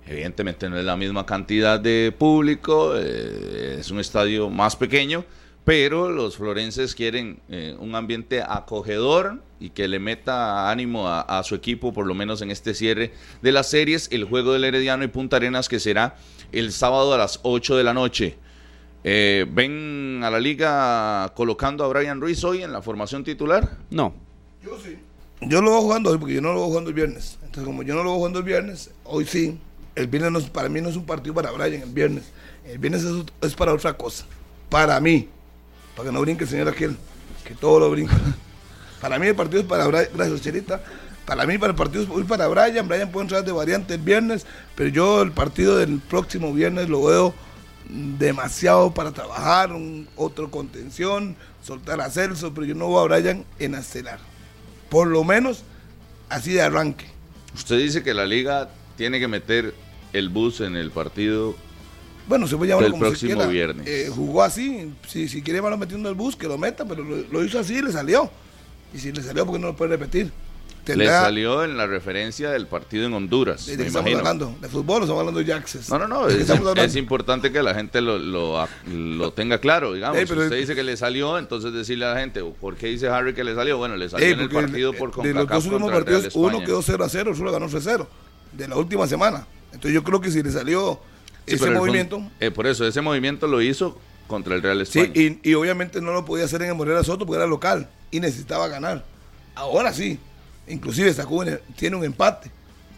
Evidentemente 0.06 0.68
no 0.68 0.76
es 0.76 0.84
la 0.84 0.96
misma 0.96 1.24
cantidad 1.24 1.80
de 1.80 2.14
público, 2.16 2.92
eh, 2.94 3.78
es 3.80 3.90
un 3.90 4.00
estadio 4.00 4.50
más 4.50 4.76
pequeño, 4.76 5.24
pero 5.64 6.10
los 6.10 6.36
florenses 6.36 6.94
quieren 6.94 7.40
eh, 7.48 7.74
un 7.78 7.94
ambiente 7.94 8.42
acogedor 8.42 9.40
y 9.60 9.70
que 9.70 9.88
le 9.88 9.98
meta 9.98 10.70
ánimo 10.70 11.08
a, 11.08 11.22
a 11.22 11.42
su 11.42 11.54
equipo, 11.54 11.92
por 11.92 12.06
lo 12.06 12.14
menos 12.14 12.42
en 12.42 12.50
este 12.50 12.74
cierre 12.74 13.12
de 13.40 13.52
las 13.52 13.70
series, 13.70 14.08
el 14.12 14.24
juego 14.24 14.52
del 14.52 14.64
Herediano 14.64 15.04
y 15.04 15.08
Punta 15.08 15.36
Arenas 15.36 15.68
que 15.68 15.80
será 15.80 16.16
el 16.52 16.70
sábado 16.72 17.14
a 17.14 17.18
las 17.18 17.40
8 17.42 17.76
de 17.76 17.84
la 17.84 17.94
noche. 17.94 18.36
Eh, 19.04 19.46
¿Ven 19.50 20.20
a 20.24 20.30
la 20.30 20.40
liga 20.40 21.32
colocando 21.34 21.84
a 21.84 21.88
Brian 21.88 22.20
Ruiz 22.20 22.42
hoy 22.44 22.62
en 22.62 22.72
la 22.72 22.82
formación 22.82 23.24
titular? 23.24 23.78
No. 23.90 24.14
Yo 24.62 24.78
sí. 24.82 24.96
Yo 25.42 25.60
lo 25.60 25.72
voy 25.72 25.80
jugando 25.82 26.10
hoy 26.10 26.18
porque 26.18 26.34
yo 26.34 26.40
no 26.40 26.52
lo 26.52 26.60
voy 26.60 26.68
jugando 26.68 26.88
el 26.90 26.94
viernes. 26.94 27.38
Entonces, 27.42 27.64
como 27.64 27.82
yo 27.82 27.94
no 27.94 28.02
lo 28.02 28.10
voy 28.10 28.18
jugando 28.18 28.38
el 28.38 28.44
viernes, 28.44 28.90
hoy 29.04 29.24
sí. 29.26 29.58
El 29.94 30.06
viernes 30.08 30.32
no 30.32 30.38
es- 30.38 30.48
para 30.50 30.68
mí 30.68 30.80
no 30.80 30.88
es 30.88 30.96
un 30.96 31.04
partido 31.04 31.34
para 31.34 31.50
Brian, 31.52 31.82
el 31.82 31.90
viernes. 31.90 32.24
El 32.66 32.78
viernes 32.78 33.02
es, 33.04 33.12
es 33.42 33.54
para 33.54 33.72
otra 33.74 33.94
cosa. 33.94 34.24
Para 34.70 34.98
mí. 35.00 35.28
Para 35.96 36.08
que 36.08 36.12
no 36.12 36.20
brinque 36.20 36.44
el 36.44 36.50
señor 36.50 36.68
aquel, 36.68 36.96
que 37.44 37.54
todo 37.54 37.80
lo 37.80 37.90
brinca. 37.90 38.16
Para 39.00 39.18
mí 39.18 39.26
el 39.26 39.34
partido 39.34 39.60
es 39.60 39.66
para 39.66 39.86
Brian. 39.86 40.08
Gracias, 40.14 40.40
Cherita. 40.40 40.82
Para 41.26 41.46
mí 41.46 41.58
para 41.58 41.72
el 41.72 41.76
partido 41.76 42.02
es 42.02 42.26
para 42.26 42.48
Brian. 42.48 42.88
Brian 42.88 43.10
puede 43.10 43.24
entrar 43.24 43.44
de 43.44 43.52
variante 43.52 43.94
el 43.94 44.00
viernes, 44.00 44.46
pero 44.74 44.88
yo 44.88 45.22
el 45.22 45.32
partido 45.32 45.76
del 45.76 46.00
próximo 46.00 46.52
viernes 46.52 46.88
lo 46.88 47.04
veo 47.04 47.34
demasiado 47.88 48.92
para 48.92 49.12
trabajar, 49.12 49.72
un, 49.72 50.08
otro 50.16 50.50
contención, 50.50 51.36
soltar 51.62 52.00
a 52.00 52.10
Celso, 52.10 52.54
pero 52.54 52.66
yo 52.66 52.74
no 52.74 52.86
voy 52.86 53.04
a 53.04 53.18
Brian 53.18 53.44
en 53.58 53.74
acelerar. 53.74 54.20
Por 54.88 55.08
lo 55.08 55.22
menos 55.24 55.64
así 56.28 56.52
de 56.52 56.62
arranque. 56.62 57.06
Usted 57.54 57.78
dice 57.78 58.02
que 58.02 58.14
la 58.14 58.26
liga 58.26 58.70
tiene 58.96 59.20
que 59.20 59.28
meter 59.28 59.74
el 60.12 60.28
bus 60.28 60.60
en 60.60 60.76
el 60.76 60.90
partido. 60.90 61.54
Bueno, 62.26 62.46
se 62.46 62.56
puede 62.56 62.70
llamar 62.72 62.90
como 62.90 63.02
próximo 63.02 63.34
quiera. 63.34 63.46
viernes. 63.48 63.86
Eh, 63.86 64.10
jugó 64.14 64.42
así, 64.42 64.92
si, 65.06 65.28
si 65.28 65.42
quiere 65.42 65.60
malo 65.60 65.76
metiendo 65.76 66.08
el 66.08 66.14
bus, 66.14 66.36
que 66.36 66.46
lo 66.48 66.56
meta, 66.58 66.84
pero 66.84 67.02
lo, 67.04 67.16
lo 67.30 67.44
hizo 67.44 67.58
así 67.58 67.74
y 67.76 67.82
le 67.82 67.92
salió. 67.92 68.30
Y 68.94 68.98
si 68.98 69.12
le 69.12 69.22
salió, 69.22 69.44
porque 69.44 69.60
no 69.60 69.68
lo 69.68 69.76
puede 69.76 69.90
repetir? 69.96 70.30
Le 70.86 71.06
salió 71.06 71.64
en 71.64 71.78
la 71.78 71.86
referencia 71.86 72.50
del 72.50 72.66
partido 72.66 73.06
en 73.06 73.14
Honduras, 73.14 73.64
¿De 73.64 73.72
me 73.72 73.84
qué 73.84 73.86
estamos 73.88 74.10
imagino. 74.10 74.18
hablando? 74.18 74.56
¿De 74.60 74.68
fútbol 74.68 75.00
o 75.00 75.04
estamos 75.04 75.20
hablando 75.20 75.40
de 75.42 75.46
Jaxes? 75.46 75.88
No, 75.88 75.98
no, 75.98 76.06
no, 76.06 76.26
¿De 76.26 76.44
qué 76.74 76.84
es, 76.84 76.96
importante 76.96 77.50
que 77.50 77.62
la 77.62 77.74
gente 77.74 78.02
lo, 78.02 78.18
lo, 78.18 78.68
lo 78.92 79.32
tenga 79.32 79.56
claro, 79.58 79.94
digamos. 79.94 80.18
Ey, 80.18 80.26
pero- 80.26 80.42
si 80.42 80.46
usted 80.48 80.58
dice 80.58 80.74
que 80.74 80.82
le 80.82 80.98
salió, 80.98 81.38
entonces 81.38 81.72
decirle 81.72 82.04
a 82.04 82.12
la 82.12 82.20
gente, 82.20 82.44
¿por 82.60 82.76
qué 82.76 82.88
dice 82.88 83.08
Harry 83.08 83.32
que 83.32 83.44
le 83.44 83.54
salió? 83.54 83.78
Bueno, 83.78 83.96
le 83.96 84.10
salió 84.10 84.26
Ey, 84.26 84.34
en 84.34 84.40
el 84.40 84.50
partido 84.50 84.92
de- 84.92 84.98
por 84.98 85.22
de 85.22 85.32
los 85.32 85.48
dos 85.48 85.64
últimos 85.64 85.90
el 85.90 86.04
partidos, 86.04 86.34
uno 86.34 86.62
quedó 86.62 86.82
0 86.82 87.02
a 87.04 87.08
0, 87.08 87.30
el 87.30 87.36
otro 87.40 87.50
ganó 87.52 87.66
3 87.66 87.82
0 87.82 88.08
de 88.52 88.68
la 88.68 88.76
última 88.76 89.06
semana. 89.06 89.46
Entonces 89.72 89.94
yo 89.94 90.04
creo 90.04 90.20
que 90.20 90.30
si 90.30 90.42
le 90.42 90.50
salió 90.52 91.00
Sí, 91.46 91.54
ese 91.56 91.70
movimiento, 91.70 92.18
fon- 92.18 92.30
eh, 92.40 92.50
por 92.50 92.66
eso, 92.66 92.86
ese 92.86 93.00
movimiento 93.00 93.46
lo 93.46 93.60
hizo 93.62 93.98
contra 94.26 94.54
el 94.54 94.62
Real 94.62 94.86
sí, 94.86 95.00
España. 95.00 95.20
y, 95.42 95.50
y 95.50 95.54
obviamente 95.54 96.00
no 96.00 96.12
lo 96.12 96.24
podía 96.24 96.44
hacer 96.46 96.62
en 96.62 96.68
el 96.70 96.74
Morera 96.74 97.04
Soto 97.04 97.26
porque 97.26 97.36
era 97.38 97.46
local 97.46 97.88
y 98.10 98.20
necesitaba 98.20 98.68
ganar. 98.68 99.04
Ahora 99.54 99.92
sí, 99.92 100.18
inclusive 100.66 101.12
sacó 101.12 101.36
un- 101.36 101.58
tiene 101.76 101.96
un 101.96 102.04
empate, 102.04 102.50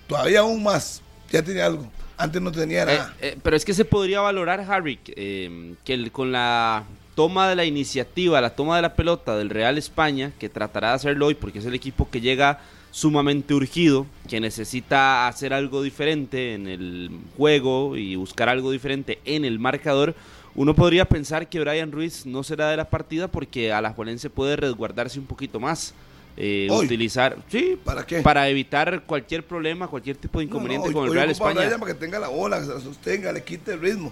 todavía 0.06 0.40
aún 0.40 0.62
más, 0.62 1.02
ya 1.30 1.42
tiene 1.42 1.62
algo. 1.62 1.90
Antes 2.18 2.40
no 2.40 2.50
tenía 2.52 2.82
Eh, 2.84 2.86
nada. 2.86 3.14
eh, 3.20 3.36
pero 3.42 3.56
es 3.56 3.64
que 3.64 3.74
se 3.74 3.84
podría 3.84 4.20
valorar, 4.20 4.60
Harry, 4.70 4.98
eh, 5.08 5.74
que 5.84 5.94
el- 5.94 6.12
con 6.12 6.32
la 6.32 6.84
toma 7.14 7.48
de 7.48 7.56
la 7.56 7.64
iniciativa, 7.64 8.40
la 8.40 8.50
toma 8.54 8.76
de 8.76 8.82
la 8.82 8.94
pelota 8.94 9.36
del 9.36 9.50
Real 9.50 9.76
España, 9.78 10.32
que 10.38 10.48
tratará 10.48 10.90
de 10.90 10.94
hacerlo 10.94 11.26
hoy 11.26 11.34
porque 11.34 11.58
es 11.58 11.64
el 11.66 11.74
equipo 11.74 12.08
que 12.10 12.20
llega 12.20 12.60
sumamente 12.96 13.52
urgido, 13.52 14.06
que 14.26 14.40
necesita 14.40 15.28
hacer 15.28 15.52
algo 15.52 15.82
diferente 15.82 16.54
en 16.54 16.66
el 16.66 17.10
juego 17.36 17.94
y 17.94 18.16
buscar 18.16 18.48
algo 18.48 18.70
diferente 18.70 19.18
en 19.26 19.44
el 19.44 19.58
marcador, 19.58 20.14
uno 20.54 20.74
podría 20.74 21.04
pensar 21.04 21.46
que 21.50 21.60
Brian 21.60 21.92
Ruiz 21.92 22.24
no 22.24 22.42
será 22.42 22.70
de 22.70 22.78
la 22.78 22.88
partida 22.88 23.28
porque 23.28 23.70
a 23.70 23.82
la 23.82 23.90
Juelense 23.92 24.30
puede 24.30 24.56
resguardarse 24.56 25.18
un 25.18 25.26
poquito 25.26 25.60
más. 25.60 25.92
eh, 26.38 26.68
Hoy. 26.70 26.86
utilizar, 26.86 27.36
sí, 27.50 27.78
¿Para 27.84 28.06
qué? 28.06 28.22
para 28.22 28.48
evitar 28.48 29.02
cualquier 29.02 29.44
problema, 29.44 29.88
cualquier 29.88 30.16
tipo 30.16 30.38
de 30.38 30.46
inconveniente 30.46 30.88
No, 30.88 30.92
no, 30.92 30.98
con 31.00 31.08
el 31.08 31.14
Real 31.14 31.30
España. 31.30 31.78
Para 31.78 31.92
que 31.92 31.98
tenga 31.98 32.18
la 32.18 32.28
bola, 32.28 32.60
que 32.60 32.66
se 32.66 32.72
la 32.74 32.80
sostenga, 32.80 33.30
le 33.30 33.44
quite 33.44 33.74
el 33.74 33.80
ritmo. 33.80 34.10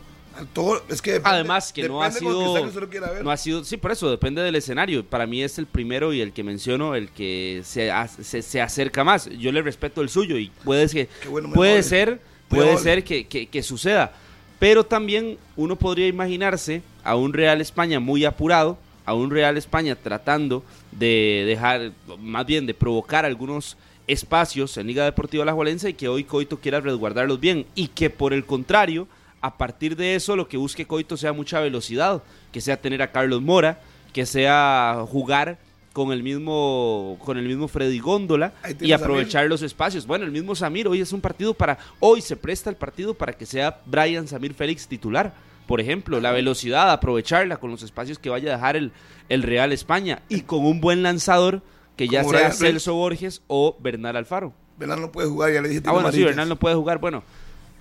Todo, 0.53 0.83
es 0.89 1.01
que 1.01 1.13
depende- 1.13 1.37
Además 1.37 1.73
que 1.73 1.89
no 1.89 2.03
ha 2.03 2.07
el 2.09 2.13
que 2.13 2.19
sido, 2.19 2.53
usted 2.65 2.81
lo 2.81 2.89
quiera 2.91 3.11
ver. 3.11 3.25
no 3.25 3.31
ha 3.31 3.37
sido, 3.37 3.65
sí, 3.65 3.77
por 3.77 3.93
eso 3.93 4.11
depende 4.11 4.43
del 4.43 4.55
escenario. 4.57 5.05
Para 5.05 5.27
mí 5.27 5.43
es 5.43 5.59
el 5.59 5.67
primero 5.67 6.13
y 6.13 6.21
el 6.21 6.33
que 6.33 6.43
menciono 6.43 6.95
el 6.95 7.11
que 7.11 7.63
se, 7.65 7.91
se, 8.23 8.43
se 8.43 8.61
acerca 8.61 9.05
más. 9.05 9.29
Yo 9.39 9.53
le 9.53 9.63
respeto 9.63 10.01
el 10.03 10.09
suyo 10.09 10.37
y 10.39 10.51
puede 10.65 10.89
que 10.89 11.09
bueno, 11.29 11.51
puede 11.53 11.83
ser, 11.83 12.21
puede 12.49 12.77
ser 12.79 13.05
que, 13.05 13.27
que- 13.27 13.47
que 13.47 13.63
suceda. 13.63 14.13
Pero 14.59 14.85
también 14.85 15.37
uno 15.57 15.77
podría 15.77 16.07
imaginarse 16.07 16.83
a 17.03 17.17
un 17.17 17.33
Real 17.33 17.61
España 17.61 18.01
muy 18.01 18.25
apurado, 18.25 18.79
a 19.05 19.13
un 19.15 19.31
Real 19.31 19.57
España 19.57 19.95
tratando 19.97 20.65
de 20.93 21.45
dejar, 21.47 21.93
más 22.19 22.47
bien 22.47 22.65
de 22.67 22.73
provocar 22.75 23.25
algunos 23.25 23.77
espacios 24.07 24.77
en 24.77 24.87
Liga 24.87 25.05
Deportiva 25.05 25.43
Alajuelense 25.43 25.91
y 25.91 25.95
que 25.95 26.09
hoy 26.09 26.25
Coito 26.25 26.59
quiera 26.61 26.81
resguardarlos 26.81 27.41
bien 27.41 27.67
y 27.75 27.89
que 27.89 28.11
por 28.11 28.33
el 28.33 28.45
contrario, 28.45 29.07
a 29.45 29.59
partir 29.59 29.95
de 29.95 30.15
eso 30.15 30.37
lo 30.37 30.49
que 30.49 30.57
busque 30.57 30.87
Coito 30.87 31.19
sea 31.19 31.35
mucha 31.35 31.61
velocidad, 31.61 32.23
que 32.51 32.63
sea 32.63 32.81
tener 32.81 33.03
a 33.03 33.13
Carlos 33.13 33.43
Mora, 33.43 33.79
que 34.15 34.25
sea 34.25 35.05
jugar 35.07 35.59
con 35.93 36.13
el 36.13 36.23
mismo 36.23 37.19
con 37.23 37.37
el 37.37 37.47
mismo 37.47 37.69
Freddy 37.69 37.99
Góndola 37.99 38.55
y 38.81 38.93
aprovechar 38.93 39.47
los 39.47 39.61
espacios. 39.61 40.07
Bueno, 40.07 40.25
el 40.25 40.31
mismo 40.31 40.55
Samir 40.55 40.89
hoy 40.89 41.03
es 41.03 41.13
un 41.13 41.21
partido 41.21 41.53
para 41.53 41.77
hoy 42.01 42.23
se 42.23 42.37
presta 42.37 42.71
el 42.71 42.77
partido 42.77 43.13
para 43.13 43.35
que 43.35 43.45
sea 43.45 43.83
Brian 43.85 44.27
Samir 44.27 44.55
Félix 44.55 44.89
titular. 44.89 45.35
Por 45.67 45.79
ejemplo, 45.79 46.21
la 46.21 46.33
velocidad, 46.33 46.91
aprovecharla 46.91 47.59
con 47.59 47.71
los 47.71 47.83
espacios 47.83 48.19
que 48.19 48.31
vaya 48.31 48.51
a 48.51 48.57
dejar 48.57 48.77
el, 48.77 48.93
el 49.29 49.43
Real 49.43 49.73
España 49.73 50.23
y 50.31 50.41
con 50.41 50.65
un 50.65 50.81
buen 50.81 51.03
lanzador 51.03 51.61
que 51.97 52.09
ya 52.09 52.23
Como 52.23 52.33
sea 52.33 52.49
Brian. 52.49 52.53
Celso 52.55 52.95
Borges 52.95 53.43
o 53.47 53.77
Bernal 53.79 54.17
Alfaro. 54.17 54.55
Bernal 54.79 55.03
no 55.03 55.13
puede 55.13 55.29
jugar, 55.29 55.53
ya 55.53 55.61
le 55.61 55.69
dije. 55.69 55.83
Ah, 55.85 55.93
bueno, 55.93 56.11
sí. 56.13 56.25
Bernal 56.25 56.49
no 56.49 56.57
puede 56.57 56.77
jugar. 56.77 56.99
Bueno, 56.99 57.23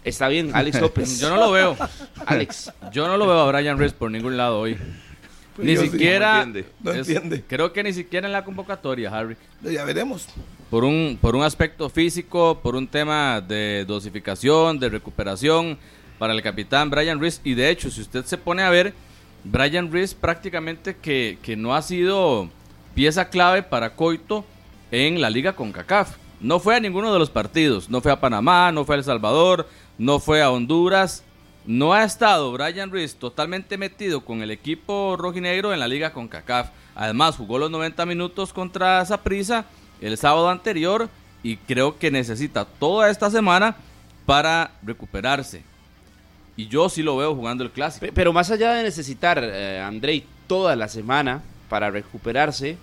está 0.04 0.28
bien, 0.28 0.52
Alex 0.54 0.80
López. 0.82 1.20
Yo 1.22 1.30
no 1.30 1.38
lo 1.38 1.52
veo. 1.52 1.76
Alex. 2.26 2.72
Yo 2.92 3.08
no 3.08 3.18
lo 3.18 3.26
veo 3.28 3.40
a 3.40 3.52
Brian 3.52 3.78
Reese 3.78 3.96
por 3.96 4.12
ningún 4.12 4.38
lado 4.38 4.60
hoy. 4.60 4.78
Pues 5.56 5.68
Ni 5.68 5.78
sí, 5.78 5.90
siquiera. 5.90 6.38
no 6.38 6.44
entiende. 6.44 6.70
No 6.82 6.92
es- 6.92 6.98
entiende. 7.10 7.44
Creo 7.48 7.72
que 7.74 7.84
ni 7.84 7.94
siquiera 7.94 8.26
en 8.28 8.34
la 8.34 8.44
convocatoria, 8.44 9.10
Harry. 9.16 9.38
Ya 9.62 9.84
veremos. 9.86 10.28
Por 10.70 10.84
un, 10.84 11.18
por 11.22 11.36
un 11.36 11.44
aspecto 11.44 11.90
físico, 11.90 12.60
por 12.64 12.76
un 12.76 12.88
tema 12.88 13.40
de 13.42 13.86
dosificación, 13.86 14.80
de 14.80 14.90
recuperación 14.90 15.78
para 16.18 16.34
el 16.34 16.42
capitán 16.42 16.90
Brian 16.90 17.20
Reese. 17.20 17.42
Y 17.44 17.54
de 17.54 17.70
hecho, 17.70 17.92
si 17.92 18.02
usted 18.02 18.26
se 18.26 18.38
pone 18.40 18.64
a 18.64 18.72
ver, 18.72 18.94
Brian 19.44 19.92
Reese 19.92 20.16
prácticamente 20.20 20.96
que, 20.96 21.38
que 21.44 21.56
no 21.56 21.76
ha 21.76 21.82
sido 21.84 22.50
pieza 22.96 23.30
clave 23.30 23.62
para 23.62 23.94
Coito 23.96 24.46
en 24.92 25.22
la 25.22 25.30
liga 25.30 25.54
con 25.54 25.72
CACAF. 25.72 26.16
No 26.42 26.60
fue 26.60 26.76
a 26.76 26.80
ninguno 26.80 27.14
de 27.14 27.20
los 27.20 27.30
partidos. 27.30 27.90
No 27.90 28.02
fue 28.02 28.12
a 28.12 28.20
Panamá, 28.20 28.72
no 28.72 28.84
fue 28.86 28.96
a 28.96 28.98
El 28.98 29.04
Salvador, 29.04 29.68
no 30.04 30.20
fue 30.20 30.42
a 30.42 30.52
Honduras. 30.52 31.24
No 31.66 31.94
ha 31.94 32.04
estado 32.04 32.52
Brian 32.52 32.92
Reese 32.92 33.16
totalmente 33.18 33.78
metido 33.78 34.26
con 34.26 34.42
el 34.42 34.52
equipo 34.52 35.16
rojinegro 35.18 35.74
en 35.74 35.80
la 35.80 35.88
liga 35.88 36.12
con 36.12 36.28
CACAF. 36.28 36.70
Además, 36.94 37.38
jugó 37.38 37.58
los 37.58 37.72
90 37.72 38.06
minutos 38.06 38.52
contra 38.52 39.04
Saprissa 39.06 39.66
el 40.02 40.18
sábado 40.18 40.50
anterior 40.50 41.08
y 41.42 41.56
creo 41.56 41.98
que 41.98 42.12
necesita 42.12 42.66
toda 42.66 43.10
esta 43.10 43.32
semana 43.32 43.78
para 44.26 44.72
recuperarse. 44.84 45.64
Y 46.58 46.68
yo 46.68 46.90
sí 46.90 47.02
lo 47.02 47.16
veo 47.16 47.34
jugando 47.34 47.64
el 47.64 47.72
clásico. 47.72 48.06
Pe- 48.06 48.12
Pero 48.12 48.34
más 48.34 48.52
allá 48.52 48.74
de 48.74 48.84
necesitar, 48.84 49.40
eh, 49.42 49.80
Andrei, 49.80 50.26
toda 50.48 50.76
la 50.76 50.90
semana 50.90 51.42
para 51.70 51.90
recuperarse, 51.92 52.78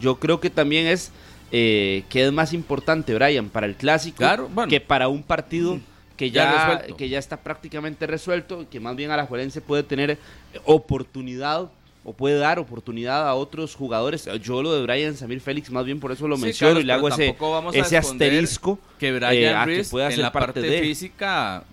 yo 0.00 0.16
creo 0.18 0.40
que 0.40 0.50
también 0.50 0.88
es 0.88 1.12
eh, 1.52 2.02
que 2.08 2.26
es 2.26 2.32
más 2.32 2.52
importante, 2.52 3.14
Brian, 3.14 3.48
para 3.48 3.66
el 3.66 3.76
clásico 3.76 4.16
Claro, 4.18 4.48
bueno. 4.52 4.68
que 4.68 4.80
para 4.80 5.06
un 5.06 5.22
partido 5.22 5.78
que 6.16 6.30
Ya 6.30 6.86
que 6.96 7.08
ya 7.08 7.18
está 7.18 7.36
prácticamente 7.38 8.06
resuelto 8.06 8.62
y 8.62 8.66
que 8.66 8.80
más 8.80 8.94
bien 8.96 9.10
Alajuelense 9.10 9.60
puede 9.60 9.82
tener 9.82 10.10
eh, 10.12 10.18
oportunidad 10.64 11.68
o 12.06 12.12
puede 12.12 12.36
dar 12.38 12.58
oportunidad 12.58 13.26
a 13.26 13.34
otros 13.34 13.74
jugadores. 13.74 14.28
Yo 14.42 14.62
lo 14.62 14.74
de 14.74 14.82
Brian 14.82 15.16
Samir 15.16 15.40
Félix, 15.40 15.70
más 15.70 15.84
bien 15.86 16.00
por 16.00 16.12
eso 16.12 16.28
lo 16.28 16.36
Sí, 16.36 16.42
menciono 16.42 16.70
Carlos, 16.70 16.84
y 16.84 16.86
le 16.86 16.92
hago 16.92 17.08
ese, 17.08 17.26
tampoco 17.28 17.50
vamos 17.52 17.74
a 17.74 17.78
ese 17.78 17.96
asterisco 17.96 18.78
que 18.98 19.08
eh, 19.08 19.12
Brian 19.18 19.66
que 19.66 19.84
pueda 19.84 20.10
en 20.10 20.20
la 20.20 20.30
parte 20.30 20.60
parte 20.60 20.60
de. 20.60 20.80
física 20.82 21.64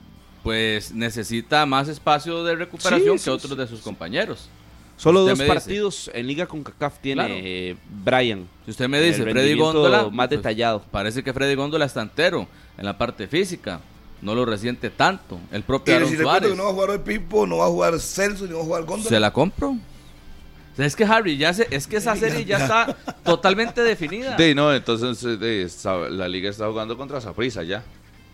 pues 0.41 0.91
necesita 0.93 1.65
más 1.65 1.87
espacio 1.87 2.43
de 2.43 2.55
recuperación 2.55 3.19
Sí, 3.19 3.25
que 3.25 3.29
otros 3.29 3.55
de 3.57 3.67
sus 3.67 3.81
compañeros. 3.81 4.49
Solo 4.97 5.21
Usted 5.21 5.31
dos 5.31 5.39
dice. 5.39 5.53
partidos 5.53 6.11
en 6.13 6.27
Liga 6.27 6.45
con 6.45 6.63
CACAF 6.63 6.99
tiene 6.99 7.25
Claro. 7.25 7.33
eh, 7.37 7.75
Brian. 8.03 8.47
Si 8.65 8.71
usted 8.71 8.87
me 8.87 9.01
dice 9.01 9.23
Freddy 9.23 9.55
Góndola, 9.55 10.09
más 10.11 10.27
pues, 10.27 10.39
detallado. 10.39 10.83
Parece 10.91 11.23
que 11.23 11.33
Freddy 11.33 11.55
Góndola 11.55 11.85
está 11.85 12.01
entero 12.03 12.47
en 12.77 12.85
la 12.85 12.97
parte 12.97 13.27
física. 13.27 13.81
No 14.21 14.35
lo 14.35 14.45
resiente 14.45 14.89
tanto. 14.89 15.39
El 15.51 15.63
propio 15.63 15.93
Y 15.93 15.97
Aaron 15.97 16.09
si 16.09 16.17
Suárez. 16.17 16.51
que 16.51 16.55
no 16.57 16.63
va 16.65 16.69
a 16.69 16.73
jugar 16.73 16.89
hoy 16.91 16.99
Pipo, 16.99 17.47
no 17.47 17.57
va 17.57 17.65
a 17.65 17.69
jugar 17.69 17.99
Celso, 17.99 18.45
ni 18.45 18.53
va 18.53 18.59
a 18.59 18.63
jugar 18.63 18.83
Góndola. 18.83 19.09
¿Se 19.09 19.19
la 19.19 19.31
compro? 19.33 19.69
O 19.71 20.75
sea, 20.75 20.85
es 20.85 20.95
que 20.95 21.03
Harry, 21.03 21.37
ya 21.37 21.53
se, 21.53 21.67
es 21.71 21.87
que 21.87 21.97
esa 21.97 22.15
serie 22.17 22.45
ya 22.45 22.57
está 22.59 22.95
totalmente 23.23 23.81
definida. 23.81 24.37
Sí, 24.37 24.53
no, 24.55 24.73
entonces 24.73 25.23
eh, 25.23 25.37
de- 25.37 26.09
la 26.11 26.27
liga 26.27 26.49
está 26.49 26.67
jugando 26.67 26.95
contra 26.97 27.19
Saprissa 27.19 27.63
ya. 27.63 27.83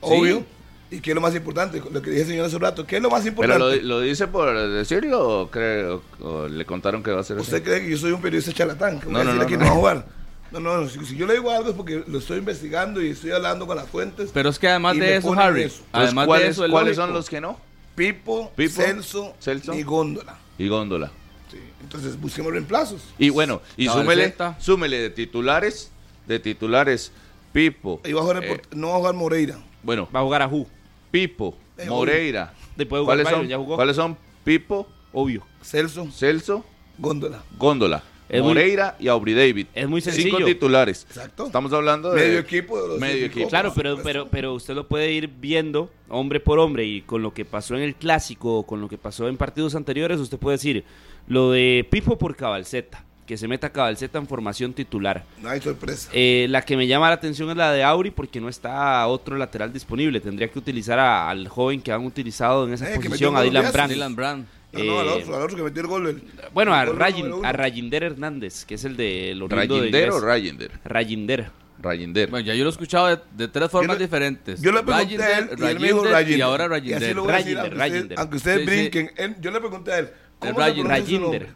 Obvio. 0.02 0.44
¿Y 0.90 1.02
qué 1.02 1.12
es 1.12 1.16
lo 1.16 1.22
más 1.22 1.36
importante? 1.36 1.82
Lo 1.92 2.02
que 2.02 2.10
dije 2.12 2.22
el 2.22 2.28
señor 2.30 2.46
hace 2.46 2.56
un 2.56 2.62
rato. 2.62 2.86
¿Qué 2.86 2.98
es 2.98 3.02
lo 3.02 3.10
más 3.10 3.20
Pero 3.22 3.30
importante? 3.30 3.78
lo, 3.82 3.96
lo 3.96 4.02
dice 4.02 4.28
por 4.28 4.56
decirlo 4.70 5.42
o, 5.42 5.52
cree- 5.52 5.86
o- 6.22 6.26
o 6.26 6.48
le 6.48 6.66
contaron 6.66 7.02
que 7.04 7.12
va 7.12 7.22
a 7.22 7.24
ser 7.24 7.38
¿Usted 7.40 7.56
así? 7.56 7.64
cree 7.64 7.82
que 7.82 7.90
yo 7.92 7.98
soy 7.98 8.12
un 8.12 8.22
periodista 8.22 8.54
charlatán? 8.54 9.00
Que 9.00 9.06
voy 9.06 9.14
No, 9.16 9.20
a 9.20 9.24
no, 9.24 9.30
decir 9.34 9.40
no, 9.40 9.44
aquí 9.46 9.54
no. 9.54 9.60
no 9.60 9.66
va 9.66 9.72
a 9.72 9.76
jugar. 9.80 10.17
No, 10.52 10.60
no, 10.60 10.88
si, 10.88 11.04
si 11.06 11.16
yo 11.16 11.26
le 11.28 11.34
digo 11.34 11.52
algo 11.52 11.70
es 11.70 11.76
porque 11.76 12.04
lo 12.08 12.20
estoy 12.20 12.38
investigando 12.40 13.02
y 13.02 13.10
estoy 13.10 13.32
hablando 13.32 13.68
con 13.68 13.76
las 13.78 13.88
fuentes. 13.90 14.32
Pero 14.34 14.50
es 14.50 14.58
que 14.60 14.68
además 14.70 14.96
Y 14.96 15.00
de 15.00 15.18
eso, 15.18 15.34
Harry, 15.34 15.64
eso. 15.64 15.84
Además 15.92 16.24
de 16.24 16.28
¿cuáles, 16.28 16.50
eso, 16.50 16.66
es 16.66 16.72
¿cuáles 16.72 16.96
son 16.96 17.14
los 17.14 17.30
que 17.30 17.42
no? 17.42 17.60
Pipo, 17.96 18.52
Pipo, 18.56 18.74
Celso, 18.74 19.36
Celso. 19.40 19.74
y 19.74 19.84
Góndola. 19.84 20.38
Y 20.58 20.68
Góndola. 20.68 21.12
Sí. 21.52 21.58
Entonces 21.82 22.20
busquemos 22.20 22.52
reemplazos. 22.52 23.02
Y 23.18 23.30
bueno, 23.30 23.62
y 23.76 23.88
súmele, 23.88 24.36
súmele 24.60 25.00
de 25.00 25.10
titulares, 25.10 25.92
de 26.28 26.40
titulares, 26.40 27.12
Pipo, 27.54 28.02
Ahí 28.04 28.14
va 28.14 28.20
a 28.20 28.24
jugar 28.24 28.44
eh, 28.44 28.62
no 28.72 28.90
va 28.90 28.96
a 28.96 28.98
jugar 28.98 29.14
Moreira. 29.16 29.58
bueno, 29.82 30.08
Va 30.16 30.20
a 30.20 30.24
jugar 30.24 30.42
a 30.44 30.48
Ju. 30.48 30.68
Pipo, 31.10 31.58
Eh, 31.78 31.86
Moreira. 31.90 32.54
Después 32.76 33.00
de 33.00 33.04
jugar 33.04 33.18
¿Cuáles 33.24 33.30
son, 33.40 33.48
ya 33.48 33.58
jugó. 33.58 33.76
¿Cuáles 33.76 33.96
son? 33.96 34.18
Pipo, 34.44 34.88
Obvio. 35.14 35.44
Celso, 35.64 36.08
Celso, 36.12 36.64
Góndola. 37.00 37.42
Góndola, 37.58 38.04
Es 38.30 38.42
muy- 38.44 38.58
y 39.00 39.08
Aubrey 39.08 39.34
David. 39.34 39.68
Es 39.74 39.88
muy 39.88 40.02
Cinco 40.02 40.16
sencillo. 40.16 40.46
titulares. 40.46 41.06
Exacto. 41.10 41.46
Estamos 41.46 41.72
hablando 41.74 42.12
de 42.12 42.22
Medio 42.26 42.40
equipo 42.40 42.82
de 42.82 42.88
los 42.90 43.00
medio 43.00 43.16
cinco. 43.26 43.32
equipo. 43.32 43.50
Claro, 43.50 43.74
pero, 43.76 43.98
pero, 44.04 44.28
pero 44.28 44.54
usted 44.54 44.74
lo 44.76 44.88
puede 44.88 45.12
ir 45.12 45.28
viendo 45.40 45.90
hombre 46.10 46.40
por 46.40 46.60
hombre 46.60 46.86
y 46.86 47.02
con 47.02 47.22
lo 47.22 47.34
que 47.34 47.46
pasó 47.46 47.76
en 47.76 47.82
el 47.82 47.96
clásico, 47.96 48.64
con 48.64 48.82
lo 48.82 48.90
que 48.90 48.98
pasó 48.98 49.28
en 49.28 49.38
partidos 49.38 49.76
anteriores, 49.76 50.20
usted 50.20 50.38
puede 50.38 50.58
decir 50.58 50.84
lo 51.28 51.52
de 51.52 51.88
Pipo 51.90 52.18
por 52.18 52.36
Cabalceta, 52.36 53.04
que 53.26 53.38
se 53.38 53.48
meta 53.48 53.70
Cabalceta 53.72 54.18
en 54.20 54.28
formación 54.28 54.72
titular. 54.74 55.26
No 55.42 55.50
hay 55.50 55.60
sorpresa. 55.62 56.10
Eh, 56.14 56.48
la 56.50 56.62
que 56.62 56.78
me 56.78 56.88
llama 56.88 57.08
la 57.10 57.16
atención 57.16 57.50
es 57.50 57.58
la 57.58 57.72
de 57.74 57.84
Auri 57.84 58.12
porque 58.12 58.40
no 58.40 58.48
está 58.50 59.06
otro 59.08 59.36
lateral 59.38 59.74
disponible. 59.74 60.22
Tendría 60.22 60.48
que 60.50 60.58
utilizar 60.60 60.98
a- 61.00 61.30
al 61.30 61.48
joven 61.50 61.82
que 61.82 61.92
han 61.92 62.06
utilizado 62.06 62.66
en 62.68 62.74
esa 62.74 62.90
Eh, 62.92 62.96
posición, 62.96 63.36
a 63.36 63.42
Dylan. 63.42 63.72
Brand. 63.74 63.92
Dylan 63.92 64.16
Brand. 64.16 64.46
No, 64.74 64.84
no, 64.84 65.00
al 65.00 65.08
eh, 65.08 65.12
otro, 65.24 65.36
al 65.36 65.42
otro 65.44 65.58
que 65.58 65.64
metió 65.64 65.82
el 65.82 65.88
gol. 65.88 66.08
el- 66.08 66.24
Bueno, 66.54 66.74
a, 66.74 66.84
el 66.84 66.90
gol 66.94 67.32
uno. 67.34 67.42
a 67.48 67.52
Rayinder 67.52 68.04
Hernández, 68.04 68.66
que 68.66 68.76
es 68.76 68.84
el 68.86 68.96
de 68.98 69.34
los 69.36 69.50
de 69.50 69.56
Rayinder 69.56 70.12
o. 70.12 70.20
Rayinder. 70.20 70.72
Rayinder. 70.84 71.52
Rayinder. 71.80 72.30
Bueno, 72.32 72.46
ya 72.48 72.56
yo 72.56 72.64
lo 72.64 72.70
he 72.70 72.72
escuchado 72.72 73.08
de, 73.08 73.20
de 73.36 73.48
tres 73.48 73.70
formas 73.70 73.96
Yo 73.96 74.00
le- 74.00 74.06
diferentes. 74.06 74.62
Yo 74.62 74.72
le 74.72 74.82
pregunté 74.84 75.24
a 75.24 75.38
él 75.40 75.48
Rayinder, 75.50 75.60
y 75.60 75.72
él 75.72 75.80
me 75.80 75.88
dijo 75.88 75.98
Rayinder 76.04 76.14
Rayinder. 76.14 76.38
y 76.38 76.42
ahora 76.42 76.64
Y 76.66 76.68
así 76.68 76.80
Rayinder. 76.80 77.16
lo 77.16 77.24
voy 77.24 77.32
a 77.34 77.36
decir, 77.38 77.58
Rayinder, 77.58 77.70
aunque 77.70 77.78
ustedes- 77.78 77.92
Rayinder. 77.92 78.20
Aunque 78.20 78.38
ustedes 78.38 78.58
Sí, 78.60 78.66
sí. 78.66 78.72
brinquen. 78.80 79.12
él- 79.18 79.36
yo 79.42 79.52
le 79.52 79.60
pregunté 79.60 79.92
a 79.94 80.00
él. 80.00 80.10
¿Cómo 80.40 80.54
se 80.54 80.60
Rayinder. 80.60 80.88
Rayinder. 80.92 81.48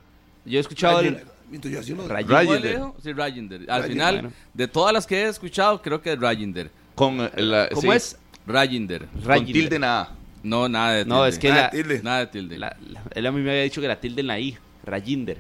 Yo 0.46 0.58
he 0.58 0.62
escuchado 0.62 1.00
el... 1.00 1.06
Rayinder. 1.06 1.26
Entonces, 1.52 1.72
yo 1.72 1.80
así 1.80 1.94
lo- 1.96 2.08
Rayinder. 2.08 2.38
¿Cómo 2.38 2.52
Rayinder. 2.54 2.80
Sí, 3.04 3.14
Rayinder. 3.14 3.62
Al 3.62 3.68
Rayinder, 3.68 3.90
final, 3.92 4.14
bueno. 4.16 4.32
de 4.54 4.68
todas 4.68 4.94
las 4.94 5.06
que 5.08 5.22
he 5.24 5.28
escuchado, 5.28 5.82
creo 5.82 6.02
que 6.02 6.14
es 6.14 6.20
Rayinder. 6.20 6.72
Con 6.96 7.18
la, 7.18 7.68
¿Cómo 7.70 7.82
sí, 7.92 7.98
es? 7.98 8.18
Rayinder. 8.48 9.06
Con 9.08 9.24
Rayinder. 9.26 9.54
tilde 9.54 9.80
nada. 9.80 10.16
No, 10.44 10.68
nada 10.70 10.94
de 10.96 11.04
tilde. 11.04 11.16
No, 11.16 11.26
es 11.26 11.38
que 11.40 11.52
Ah, 11.52 11.56
la, 11.56 11.70
tilde. 11.70 12.02
Nada 12.04 12.20
de 12.20 12.28
tilde. 12.28 12.58
la- 12.58 12.76
la- 12.90 13.02
él 13.14 13.26
a 13.28 13.32
mí 13.32 13.42
me 13.42 13.52
había 13.52 13.64
dicho 13.64 13.80
que 13.82 13.88
la 13.88 14.00
tilde 14.00 14.22
en 14.22 14.28
la 14.28 14.40
I, 14.40 14.58
Rayinder. 14.84 15.38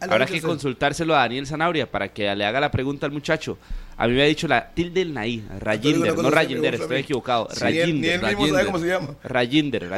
Ah, 0.00 0.06
Habrá 0.10 0.26
que 0.26 0.42
consultárselo 0.42 1.14
a 1.16 1.20
Daniel 1.20 1.46
Zanabria 1.46 1.90
para 1.90 2.08
que 2.08 2.34
le 2.34 2.44
haga 2.44 2.60
la 2.60 2.70
pregunta 2.70 3.06
al 3.06 3.12
muchacho. 3.12 3.56
A 3.96 4.06
mí 4.06 4.12
me 4.12 4.20
había 4.20 4.28
dicho 4.28 4.46
la 4.46 4.68
tilde 4.74 5.00
en 5.00 5.14
la 5.14 5.26
I, 5.26 5.42
Rayinder, 5.58 6.14
no 6.18 6.30
Rayinder, 6.30 6.74
estoy 6.74 6.98
equivocado. 6.98 7.48
Sí, 7.50 7.64
ni 7.64 7.78
él- 7.78 8.00
Ni 8.02 8.08
él 8.08 8.20
Rayinder, 8.20 8.26
mismo 8.28 8.46
sabe 8.46 8.52
Rayinder. 8.52 8.66
cómo 8.66 8.78
se 8.78 8.86
llama. 8.88 9.14
Rayinder, 9.24 9.88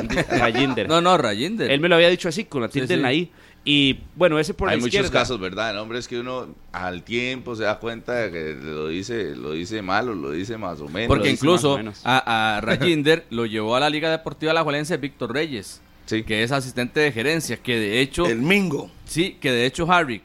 Rayinder. 0.40 0.88
No, 0.88 1.00
no, 1.00 1.18
Rayinder. 1.18 1.68
Él 1.71 1.80
me 1.80 1.88
lo 1.88 1.97
había 1.97 2.09
dicho 2.11 2.28
así, 2.28 2.45
con 2.45 2.62
la 2.62 2.68
tilde 2.68 2.87
Sí, 2.87 2.92
en 2.95 3.02
la 3.02 3.11
sí. 3.11 3.16
I. 3.16 3.30
Y 3.65 3.99
bueno, 4.17 4.38
ese 4.38 4.55
por 4.55 4.69
Hay 4.71 4.77
la 4.77 4.83
muchos 4.83 5.11
casos, 5.11 5.38
¿verdad? 5.38 5.71
En 5.73 5.77
hombres 5.79 6.09
que 6.09 6.19
uno 6.19 6.49
al 6.73 7.03
tiempo 7.03 7.55
se 7.55 7.65
da 7.65 7.79
cuenta 7.79 8.15
de 8.15 8.31
que 8.31 8.55
lo 8.62 8.88
dice, 8.88 9.37
lo 9.37 9.53
dice 9.53 9.83
mal 9.83 10.09
o 10.09 10.15
lo 10.15 10.31
dice 10.31 10.57
más 10.57 10.81
o 10.81 10.88
menos. 10.88 11.09
Porque 11.09 11.31
incluso 11.31 11.77
menos. 11.77 12.00
a, 12.05 12.57
a 12.57 12.61
Rayinder 12.62 13.27
lo 13.31 13.45
llevó 13.45 13.77
a 13.77 13.81
la 13.81 13.91
Liga 13.91 14.11
Deportiva 14.11 14.53
La 14.55 14.62
Juelense 14.62 14.97
Víctor 14.97 15.33
Reyes, 15.35 15.83
Sí. 16.07 16.23
que 16.23 16.43
es 16.43 16.53
asistente 16.53 17.00
de 17.00 17.12
gerencia, 17.12 17.59
que 17.59 17.79
de 17.79 18.00
hecho, 18.00 18.25
El 18.25 18.41
Mingo. 18.41 18.91
sí, 19.05 19.37
que 19.41 19.53
de 19.53 19.67
hecho 19.67 19.91
Harry, 19.93 20.23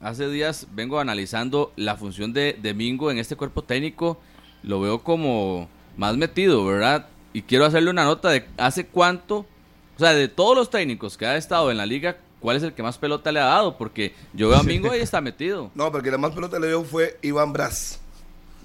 hace 0.00 0.30
días 0.30 0.66
vengo 0.72 0.98
analizando 0.98 1.72
la 1.76 1.96
función 1.96 2.32
de, 2.32 2.56
de 2.62 2.72
Mingo 2.72 3.10
en 3.10 3.18
este 3.18 3.36
cuerpo 3.36 3.62
técnico, 3.62 4.18
lo 4.62 4.80
veo 4.80 5.00
como 5.02 5.68
más 5.98 6.16
metido, 6.16 6.64
¿verdad? 6.64 7.08
Y 7.34 7.42
quiero 7.42 7.66
hacerle 7.66 7.90
una 7.90 8.04
nota 8.04 8.30
de 8.30 8.46
hace 8.56 8.86
cuánto, 8.86 9.40
o 9.96 9.98
sea, 9.98 10.14
de 10.14 10.28
todos 10.28 10.56
los 10.56 10.70
técnicos 10.70 11.18
que 11.18 11.26
ha 11.26 11.36
estado 11.36 11.70
en 11.70 11.76
la 11.76 11.84
liga, 11.84 12.16
¿cuál 12.40 12.56
es 12.56 12.62
el 12.62 12.72
que 12.72 12.82
más 12.82 12.98
pelota 12.98 13.30
le 13.32 13.40
ha 13.40 13.44
dado? 13.46 13.76
Porque 13.76 14.14
yo 14.32 14.48
veo 14.48 14.58
a 14.58 14.62
Mingo 14.62 14.90
ahí 14.90 15.00
está 15.02 15.20
metido. 15.20 15.70
No, 15.74 15.90
porque 15.92 16.10
la 16.10 16.18
más 16.18 16.32
pelota 16.32 16.58
le 16.58 16.68
dio 16.68 16.82
fue 16.84 17.18
Iván 17.22 17.52
Brás. 17.52 18.00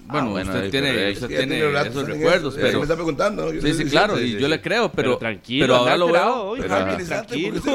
Bueno, 0.07 0.29
bueno, 0.29 0.51
usted 0.51 0.65
ahí, 0.65 0.69
tiene, 0.69 1.11
usted 1.13 1.27
tiene 1.27 1.47
tiene 1.55 1.71
rato 1.71 1.89
esos 1.89 2.07
recuerdos, 2.07 2.53
eso. 2.53 2.61
Pero... 2.63 2.77
Me 2.77 2.83
está 2.83 2.93
preguntando. 2.93 3.51
Sí, 3.51 3.73
sí, 3.73 3.85
claro, 3.85 4.13
diciendo. 4.13 4.37
y 4.37 4.41
yo 4.43 4.47
le 4.47 4.61
creo, 4.61 4.91
pero, 4.91 5.09
Pero 5.13 5.17
tranquilo, 5.17 5.63
pero 5.63 5.75
ahora 5.77 5.97
lo 5.97 6.11
veo. 6.11 6.43
hoy, 6.43 6.59
Pero 6.61 6.75
tranquilizante, 6.75 7.27
Tranquilo. 7.27 7.61
se- 7.61 7.73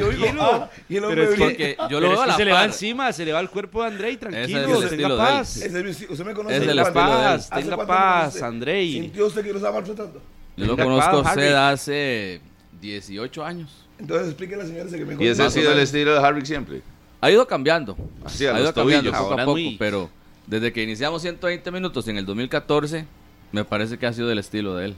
Yo 0.00 0.40
ah, 0.40 0.70
Pero 0.88 1.22
es 1.24 1.38
porque 1.38 1.76
yo 1.90 2.00
lo 2.00 2.06
es 2.06 2.12
veo 2.12 2.22
a 2.22 2.26
la 2.28 2.36
se 2.36 2.44
le 2.46 2.52
va 2.52 2.58
par. 2.60 2.66
encima, 2.68 3.12
se 3.12 3.24
le 3.26 3.32
va 3.34 3.40
el 3.40 3.50
cuerpo 3.50 3.82
de 3.82 3.88
Andrei, 3.88 4.16
tranquilo, 4.16 4.82
el 4.82 4.88
tenga 4.88 5.14
paz. 5.14 5.56
Es 5.58 5.74
¿Usted 6.08 6.24
me 6.24 6.32
conoce? 6.32 6.56
Es 6.56 6.62
el 6.62 6.78
¿Hace 6.78 6.88
estilo 6.88 7.04
de 7.04 7.12
él. 7.12 7.22
paz, 7.22 7.48
¿Hace 7.52 7.62
tenga 7.62 7.86
paz? 7.86 8.42
Andrei. 8.42 8.92
¿Sintió 8.94 9.26
usted 9.26 9.42
que 9.42 9.50
lo 9.50 9.56
estaba 9.56 9.74
maltratando? 9.74 10.22
Yo 10.56 10.64
lo 10.66 10.76
conozco 10.78 11.16
a 11.18 11.20
usted 11.20 11.52
hace 11.54 12.40
18 12.80 13.44
años. 13.44 13.81
Entonces 14.02 14.28
explíquenle 14.28 14.62
a 14.62 14.66
la 14.66 14.70
señora 14.70 14.90
que 14.98 15.16
me 15.16 15.24
Y 15.24 15.28
ese 15.28 15.42
ha 15.44 15.50
sido 15.50 15.72
el 15.72 15.78
estilo 15.78 16.12
de 16.12 16.18
Harvick 16.20 16.44
siempre. 16.44 16.82
Ha 17.20 17.30
ido 17.30 17.46
cambiando. 17.46 17.96
Así, 18.24 18.46
ha 18.46 18.58
ido 18.60 18.72
cambiando 18.74 19.10
tobillos. 19.10 19.12
poco 19.16 19.30
Ahora 19.30 19.42
a 19.42 19.44
es 19.44 19.46
poco, 19.46 19.58
muy- 19.58 19.76
pero 19.78 20.10
desde 20.46 20.72
que 20.72 20.82
iniciamos 20.82 21.22
120 21.22 21.70
minutos 21.70 22.08
en 22.08 22.18
el 22.18 22.26
2014, 22.26 23.06
me 23.52 23.64
parece 23.64 23.96
que 23.98 24.06
ha 24.06 24.12
sido 24.12 24.30
el 24.32 24.38
estilo 24.38 24.74
de 24.74 24.86
él. 24.86 24.94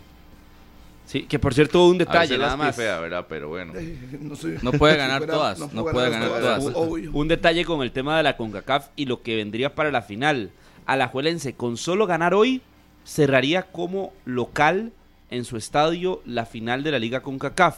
Sí, 1.06 1.24
que 1.24 1.38
por 1.38 1.52
cierto, 1.52 1.86
un 1.86 1.98
detalle 1.98 2.38
nada 2.38 2.56
más. 2.56 2.74
¿verdad? 2.78 3.26
Pero 3.28 3.48
bueno. 3.50 3.74
No, 4.20 4.34
soy- 4.36 4.56
No 4.62 4.72
puede 4.72 4.96
ganar 4.96 5.18
fuera- 5.18 5.34
todas, 5.34 5.58
no 5.74 5.84
puede 5.84 6.08
ganar 6.10 6.28
todas. 6.30 6.64
obvio. 6.74 7.10
Un 7.14 7.28
detalle 7.28 7.64
con 7.66 7.82
el 7.82 7.92
tema 7.92 8.16
de 8.16 8.22
la 8.22 8.36
CONCACAF 8.38 8.88
y 8.96 9.04
lo 9.04 9.22
que 9.22 9.36
vendría 9.36 9.74
para 9.74 9.90
la 9.90 10.00
final. 10.00 10.50
Alajuelense, 10.86 11.52
con 11.54 11.76
solo 11.76 12.06
ganar 12.06 12.32
hoy, 12.32 12.62
cerraría 13.04 13.64
como 13.64 14.14
local 14.24 14.92
en 15.30 15.44
su 15.44 15.58
estadio 15.58 16.22
la 16.24 16.46
final 16.46 16.82
de 16.82 16.90
la 16.92 16.98
Liga 16.98 17.20
CONCACAF. 17.20 17.76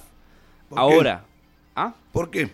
¿Por 0.69 0.77
qué? 0.79 0.81
Ahora, 0.83 1.25
¿ah? 1.75 1.95
¿Por 2.13 2.31
qué? 2.31 2.51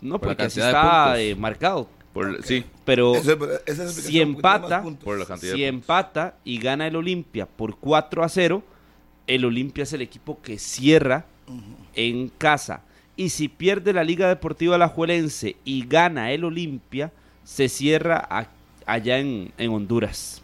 No, 0.00 0.18
Por 0.18 0.28
porque 0.28 0.44
así 0.44 0.60
cantidad 0.60 0.66
de 0.66 0.70
está 0.70 1.20
eh, 1.20 1.34
marcado. 1.36 1.88
Por- 2.12 2.42
Sí, 2.44 2.64
Pero 2.84 3.14
Esa- 3.14 3.32
esa 3.32 3.38
es 3.38 3.78
la 3.78 3.84
explicación, 3.84 4.02
si 4.02 4.20
empata, 4.20 4.68
más 4.68 4.82
puntos. 4.82 5.04
por 5.04 5.18
la 5.18 5.26
cantidad 5.26 5.52
si 5.54 5.60
de 5.60 5.66
empata 5.68 6.34
y 6.44 6.58
gana 6.58 6.86
el 6.88 6.96
Olimpia 6.96 7.46
por 7.46 7.76
4 7.76 8.24
a 8.24 8.28
0, 8.28 8.62
el 9.28 9.44
Olimpia 9.44 9.82
es 9.84 9.92
el 9.92 10.02
equipo 10.02 10.40
que 10.42 10.58
cierra 10.58 11.24
en 11.94 12.28
casa. 12.30 12.82
Y 13.16 13.28
si 13.28 13.48
pierde 13.48 13.92
la 13.92 14.02
Liga 14.02 14.26
Deportiva 14.28 14.74
Alajuelense 14.76 15.56
y 15.64 15.86
gana 15.86 16.32
el 16.32 16.44
Olimpia, 16.44 17.12
se 17.44 17.68
cierra 17.68 18.26
a- 18.28 18.48
allá 18.86 19.18
en, 19.18 19.52
en 19.58 19.70
Honduras. 19.70 20.42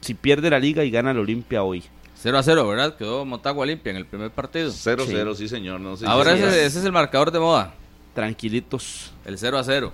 Si 0.00 0.14
pierde 0.14 0.50
la 0.50 0.58
Liga 0.58 0.82
y 0.84 0.90
gana 0.90 1.10
el 1.12 1.18
Olimpia 1.18 1.62
hoy. 1.62 1.84
0 2.20 2.38
a 2.38 2.42
0, 2.42 2.68
¿verdad? 2.68 2.96
Quedó 2.96 3.24
Motagua 3.24 3.64
limpia 3.64 3.90
en 3.90 3.96
el 3.96 4.06
primer 4.06 4.30
partido. 4.30 4.70
0-0, 4.70 5.34
sí. 5.34 5.48
señor. 5.48 5.80
No 5.80 5.94
Ahora 6.06 6.32
sí 6.36 6.42
ese, 6.42 6.48
es. 6.48 6.66
ese 6.72 6.78
es 6.80 6.84
el 6.84 6.92
marcador 6.92 7.30
de 7.30 7.38
moda, 7.38 7.74
Tranquilitos 8.14 9.12
el 9.24 9.38
0 9.38 9.58
a 9.58 9.62
0. 9.64 9.92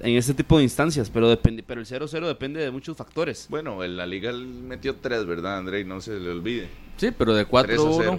en 0.00 0.16
este 0.16 0.34
tipo 0.34 0.56
de 0.58 0.62
instancias, 0.64 1.10
pero 1.10 1.28
depende, 1.28 1.62
pero 1.62 1.80
el 1.80 1.86
0-0 1.86 2.26
depende 2.26 2.60
de 2.60 2.70
muchos 2.70 2.96
factores. 2.96 3.46
Bueno, 3.48 3.82
en 3.82 3.96
la 3.96 4.06
liga 4.06 4.30
él 4.30 4.46
metió 4.46 4.94
3, 4.96 5.26
¿verdad, 5.26 5.58
André? 5.58 5.84
No 5.84 6.00
se 6.00 6.18
le 6.20 6.30
olvide. 6.30 6.68
Sí, 6.96 7.10
pero 7.16 7.34
de 7.34 7.44
4 7.44 7.66
3 7.66 7.78
a 7.78 7.82
a 7.82 7.86
1. 7.86 7.98
0. 8.02 8.18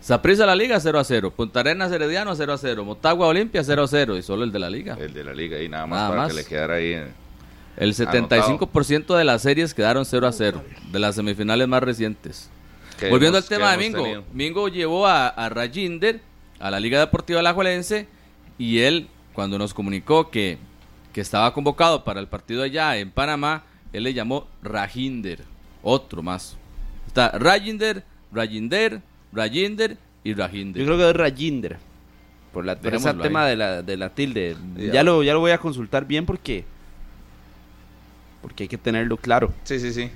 Saprissa 0.00 0.46
la 0.46 0.54
Liga 0.54 0.78
0 0.80 0.98
a 0.98 1.04
0. 1.04 1.32
Punta 1.32 1.60
Arenas 1.60 1.92
Herediano 1.92 2.34
0 2.34 2.52
a 2.52 2.56
0. 2.58 2.84
Motagua 2.84 3.26
Olimpia 3.26 3.62
0 3.62 3.82
a 3.82 3.88
0. 3.88 4.16
Y 4.16 4.22
solo 4.22 4.44
el 4.44 4.52
de 4.52 4.58
la 4.58 4.70
Liga. 4.70 4.96
El 4.98 5.12
de 5.12 5.24
la 5.24 5.34
liga 5.34 5.60
y 5.60 5.68
nada 5.68 5.86
más 5.86 5.96
Nada 5.98 6.08
para 6.08 6.20
más. 6.22 6.30
que 6.32 6.36
le 6.38 6.44
quedara 6.46 6.74
ahí. 6.74 6.92
eh. 6.92 7.06
El 7.78 7.94
75% 7.94 9.16
de 9.16 9.24
las 9.24 9.42
series 9.42 9.72
quedaron 9.72 10.04
0 10.04 10.26
a 10.26 10.32
0. 10.32 10.62
De 10.90 10.98
las 10.98 11.14
semifinales 11.14 11.68
más 11.68 11.80
recientes. 11.82 12.50
Volviendo 13.08 13.38
al 13.38 13.44
tema 13.44 13.70
de 13.70 13.78
Mingo. 13.78 14.02
tenido. 14.02 14.24
Mingo 14.32 14.68
llevó 14.68 15.06
a, 15.06 15.28
a 15.28 15.48
Rajinder 15.48 16.20
a 16.58 16.72
la 16.72 16.80
Liga 16.80 16.98
Deportiva 16.98 17.38
Alajuelense. 17.38 18.08
Y 18.58 18.80
él, 18.80 19.06
cuando 19.32 19.58
nos 19.58 19.72
comunicó 19.72 20.28
que, 20.30 20.58
que 21.12 21.20
estaba 21.20 21.54
convocado 21.54 22.02
para 22.02 22.18
el 22.18 22.26
partido 22.26 22.64
allá 22.64 22.96
en 22.96 23.12
Panamá, 23.12 23.62
él 23.92 24.02
le 24.02 24.12
llamó 24.12 24.48
Rajinder. 24.60 25.44
Otro 25.82 26.20
más. 26.20 26.56
Está 27.06 27.30
Rajinder, 27.38 28.02
Rajinder, 28.32 29.00
Rajinder 29.32 29.96
y 30.24 30.34
Rajinder. 30.34 30.80
Yo 30.82 30.86
creo 30.86 30.98
que 30.98 31.10
es 31.10 31.16
Rajinder. 31.16 31.76
Por, 32.52 32.64
la, 32.64 32.74
por 32.74 32.92
ese 32.92 33.14
tema 33.14 33.46
de 33.46 33.54
la, 33.54 33.82
de 33.82 33.96
la 33.96 34.08
tilde. 34.08 34.56
Ya. 34.76 34.94
Ya 34.94 35.02
lo, 35.04 35.22
ya 35.22 35.32
lo 35.32 35.38
voy 35.38 35.52
a 35.52 35.58
consultar 35.58 36.06
bien 36.08 36.26
porque. 36.26 36.64
Porque 38.42 38.64
hay 38.64 38.68
que 38.68 38.78
tenerlo 38.78 39.16
claro. 39.16 39.52
Sí, 39.64 39.80
sí, 39.80 39.92
sí. 39.92 40.10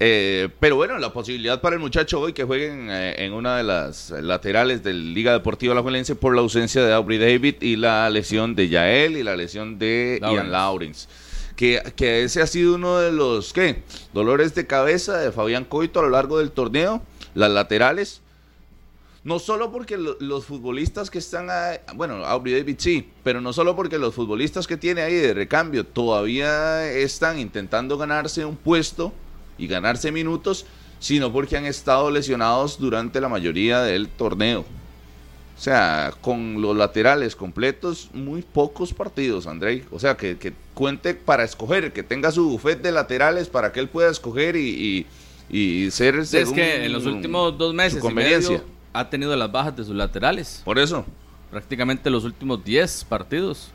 Eh, 0.00 0.48
pero 0.60 0.76
bueno, 0.76 0.96
la 0.98 1.12
posibilidad 1.12 1.60
para 1.60 1.74
el 1.74 1.80
muchacho 1.80 2.20
hoy 2.20 2.32
que 2.32 2.44
jueguen 2.44 2.88
eh, 2.88 3.16
en 3.18 3.32
una 3.32 3.56
de 3.56 3.64
las 3.64 4.10
laterales 4.10 4.84
del 4.84 5.12
Liga 5.12 5.32
Deportiva 5.32 5.72
Alajuelense 5.72 6.14
por 6.14 6.34
la 6.34 6.40
ausencia 6.40 6.84
de 6.84 6.92
Aubrey 6.92 7.18
David 7.18 7.56
y 7.60 7.76
la 7.76 8.08
lesión 8.08 8.54
de 8.54 8.68
Yael 8.68 9.16
y 9.16 9.24
la 9.24 9.36
lesión 9.36 9.78
de 9.78 10.18
Lawrence. 10.20 10.42
Ian 10.42 10.52
Lawrence. 10.52 11.08
Que, 11.56 11.82
que 11.96 12.22
ese 12.22 12.40
ha 12.40 12.46
sido 12.46 12.76
uno 12.76 12.98
de 12.98 13.10
los 13.10 13.52
¿qué? 13.52 13.82
dolores 14.14 14.54
de 14.54 14.68
cabeza 14.68 15.18
de 15.18 15.32
Fabián 15.32 15.64
Coito 15.64 15.98
a 15.98 16.04
lo 16.04 16.10
largo 16.10 16.38
del 16.38 16.52
torneo, 16.52 17.02
las 17.34 17.50
laterales. 17.50 18.22
No 19.28 19.38
solo 19.38 19.70
porque 19.70 19.98
lo- 19.98 20.16
los 20.20 20.46
futbolistas 20.46 21.10
que 21.10 21.18
están 21.18 21.50
ahí, 21.50 21.76
bueno, 21.94 22.24
Aubrey 22.24 22.54
David 22.54 22.76
sí, 22.78 23.10
pero 23.22 23.42
no 23.42 23.52
solo 23.52 23.76
porque 23.76 23.98
los 23.98 24.14
futbolistas 24.14 24.66
que 24.66 24.78
tiene 24.78 25.02
ahí 25.02 25.12
de 25.14 25.34
recambio 25.34 25.84
todavía 25.84 26.90
están 26.90 27.38
intentando 27.38 27.98
ganarse 27.98 28.46
un 28.46 28.56
puesto 28.56 29.12
y 29.58 29.66
ganarse 29.66 30.10
minutos, 30.12 30.64
sino 30.98 31.30
porque 31.30 31.58
han 31.58 31.66
estado 31.66 32.10
lesionados 32.10 32.78
durante 32.78 33.20
la 33.20 33.28
mayoría 33.28 33.82
del 33.82 34.08
torneo. 34.08 34.60
O 34.60 35.60
sea, 35.60 36.14
con 36.22 36.62
los 36.62 36.74
laterales 36.74 37.36
completos, 37.36 38.08
muy 38.14 38.40
pocos 38.42 38.94
partidos, 38.94 39.46
Andrei. 39.46 39.84
O 39.90 39.98
sea, 39.98 40.16
que, 40.16 40.38
que 40.38 40.54
cuente 40.72 41.12
para 41.12 41.44
escoger, 41.44 41.92
que 41.92 42.02
tenga 42.02 42.30
su 42.32 42.48
buffet 42.48 42.80
de 42.80 42.92
laterales 42.92 43.48
para 43.48 43.72
que 43.72 43.80
él 43.80 43.88
pueda 43.90 44.08
escoger 44.10 44.56
y, 44.56 45.06
y, 45.50 45.54
y 45.84 45.90
ser 45.90 46.14
es 46.14 46.30
según 46.30 46.54
que 46.54 46.86
en 46.86 46.92
los 46.92 47.04
últimos 47.04 47.58
dos 47.58 47.70
su 47.70 47.74
meses 47.76 47.98
y 47.98 48.00
conveniencia. 48.00 48.50
medio 48.58 48.77
ha 48.92 49.08
tenido 49.10 49.34
las 49.36 49.50
bajas 49.50 49.76
de 49.76 49.84
sus 49.84 49.94
laterales. 49.94 50.62
Por 50.64 50.78
eso, 50.78 51.04
Prácticamente 51.50 52.10
los 52.10 52.24
últimos 52.24 52.62
10 52.62 53.04
partidos. 53.08 53.70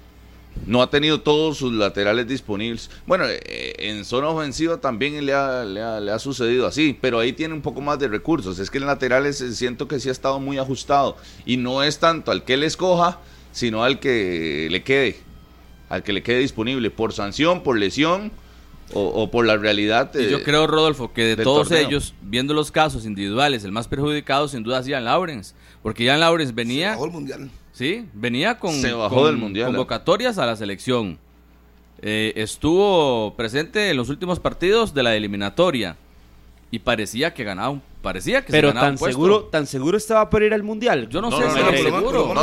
no 0.68 0.84
ha 0.84 0.90
tenido 0.92 1.22
todos 1.22 1.58
sus 1.58 1.74
laterales 1.74 2.28
disponibles. 2.28 2.92
Bueno, 3.08 3.26
eh, 3.28 3.74
en 3.80 4.06
zona 4.06 4.30
ofensiva 4.30 4.78
también 4.78 5.26
le 5.26 5.34
ha, 5.34 5.66
le, 5.66 5.82
ha, 5.82 6.00
le 6.00 6.12
ha 6.12 6.20
sucedido 6.20 6.68
así, 6.68 6.96
pero 7.02 7.18
ahí 7.18 7.34
tiene 7.34 7.56
un 7.56 7.62
poco 7.64 7.82
más 7.82 7.98
de 7.98 8.08
recursos. 8.08 8.60
Es 8.60 8.70
que 8.70 8.78
en 8.78 8.86
laterales 8.86 9.42
eh, 9.42 9.56
siento 9.56 9.88
que 9.88 10.00
sí 10.00 10.10
ha 10.10 10.12
estado 10.12 10.40
muy 10.40 10.60
ajustado. 10.60 11.18
Y 11.48 11.58
no 11.58 11.82
es 11.82 11.98
tanto 11.98 12.30
al 12.30 12.44
que 12.44 12.54
él 12.54 12.64
escoja, 12.64 13.20
sino 13.52 13.84
al 13.84 14.00
que 14.00 14.68
le 14.70 14.84
quede. 14.84 15.18
Al 15.90 16.04
que 16.04 16.14
le 16.14 16.22
quede 16.22 16.40
disponible 16.40 16.92
por 16.92 17.12
sanción, 17.14 17.64
por 17.64 17.80
lesión 17.80 18.32
o, 18.94 19.02
o 19.08 19.32
por 19.32 19.46
la 19.46 19.58
realidad. 19.58 20.16
Eh, 20.16 20.30
yo 20.32 20.44
creo, 20.44 20.68
Rodolfo, 20.68 21.14
que 21.14 21.36
de 21.36 21.44
todos 21.44 21.70
torneo. 21.70 21.88
ellos, 21.88 22.14
viendo 22.22 22.54
los 22.54 22.72
casos 22.72 23.06
individuales, 23.06 23.64
el 23.64 23.72
más 23.72 23.88
perjudicado 23.88 24.48
sin 24.48 24.64
duda 24.64 24.80
es 24.80 24.88
Ian 24.88 25.06
Lawrence. 25.06 25.54
Porque 25.82 26.04
Ian 26.06 26.20
Lawrence 26.20 26.52
Se 26.52 26.56
venía, 26.56 26.92
bajó 26.92 27.06
el 27.06 27.12
mundial. 27.12 27.50
sí, 27.74 28.06
venía 28.14 28.58
con, 28.58 28.74
Se 28.74 28.94
bajó 28.94 29.16
con 29.16 29.26
del 29.26 29.38
Mundial, 29.38 29.68
¿eh? 29.70 29.72
convocatorias 29.72 30.38
a 30.38 30.46
la 30.46 30.56
selección. 30.56 31.18
Eh, 32.02 32.34
estuvo 32.36 33.34
presente 33.36 33.90
en 33.90 33.98
los 33.98 34.10
últimos 34.10 34.40
partidos 34.40 34.94
de 34.94 35.04
la 35.04 35.16
eliminatoria. 35.16 35.96
Y 36.72 36.80
parecía 36.80 37.34
que 37.34 37.44
ganaba 37.44 37.70
un, 37.70 37.82
parecía 38.04 38.46
que 38.46 38.52
Pero 38.52 38.68
se 38.68 38.74
ganaba 38.76 38.86
tan 38.88 38.94
un 38.94 39.00
puesto. 39.00 39.14
seguro, 39.18 39.44
tan 39.46 39.66
seguro 39.66 39.98
estaba 39.98 40.30
por 40.30 40.44
ir 40.44 40.54
al 40.54 40.62
mundial. 40.62 41.10
Yo 41.10 41.22
no, 41.22 41.32
No, 41.32 41.38
sé 41.40 41.46
no, 41.46 41.50
si 41.50 41.56
no, 41.56 41.62
era 41.70 41.72
pero- 41.72 41.84
seguro. 42.00 42.34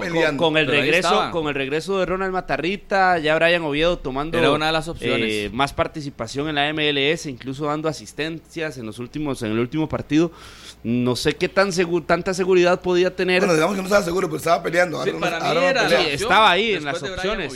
peleando. 0.00 0.42
con 0.42 0.56
el 0.56 0.66
Pero 0.66 0.80
regreso 0.80 1.28
con 1.30 1.46
el 1.46 1.54
regreso 1.54 1.98
de 2.00 2.06
Ronald 2.06 2.32
Matarrita 2.32 3.18
ya 3.18 3.36
Brian 3.36 3.62
Oviedo 3.62 3.98
tomando 3.98 4.38
Era 4.38 4.50
una 4.50 4.66
de 4.66 4.72
las 4.72 4.88
opciones. 4.88 5.28
eh, 5.30 5.50
más 5.52 5.72
participación 5.72 6.48
en 6.48 6.54
la 6.56 6.68
MLS 6.72 7.26
incluso 7.26 7.66
dando 7.66 7.88
asistencias 7.88 8.78
en 8.78 8.86
los 8.86 8.98
últimos 8.98 9.42
en 9.42 9.52
el 9.52 9.58
último 9.58 9.88
partido 9.88 10.32
no 10.82 11.14
sé 11.14 11.36
qué 11.36 11.48
tan 11.48 11.68
segu- 11.68 12.04
tanta 12.06 12.32
seguridad 12.34 12.80
podía 12.80 13.14
tener 13.14 13.40
Bueno, 13.40 13.52
digamos 13.54 13.74
que 13.76 13.82
no 13.82 13.86
estaba 13.86 14.02
seguro, 14.04 14.26
pero 14.28 14.38
estaba 14.38 14.62
peleando. 14.62 15.04
Sí, 15.04 15.10
para 15.20 15.38
mí 15.52 15.64
era. 15.66 15.88
Sí, 15.88 15.94
estaba 16.12 16.50
ahí 16.50 16.72
en 16.72 16.84
las 16.86 17.02
opciones. 17.02 17.54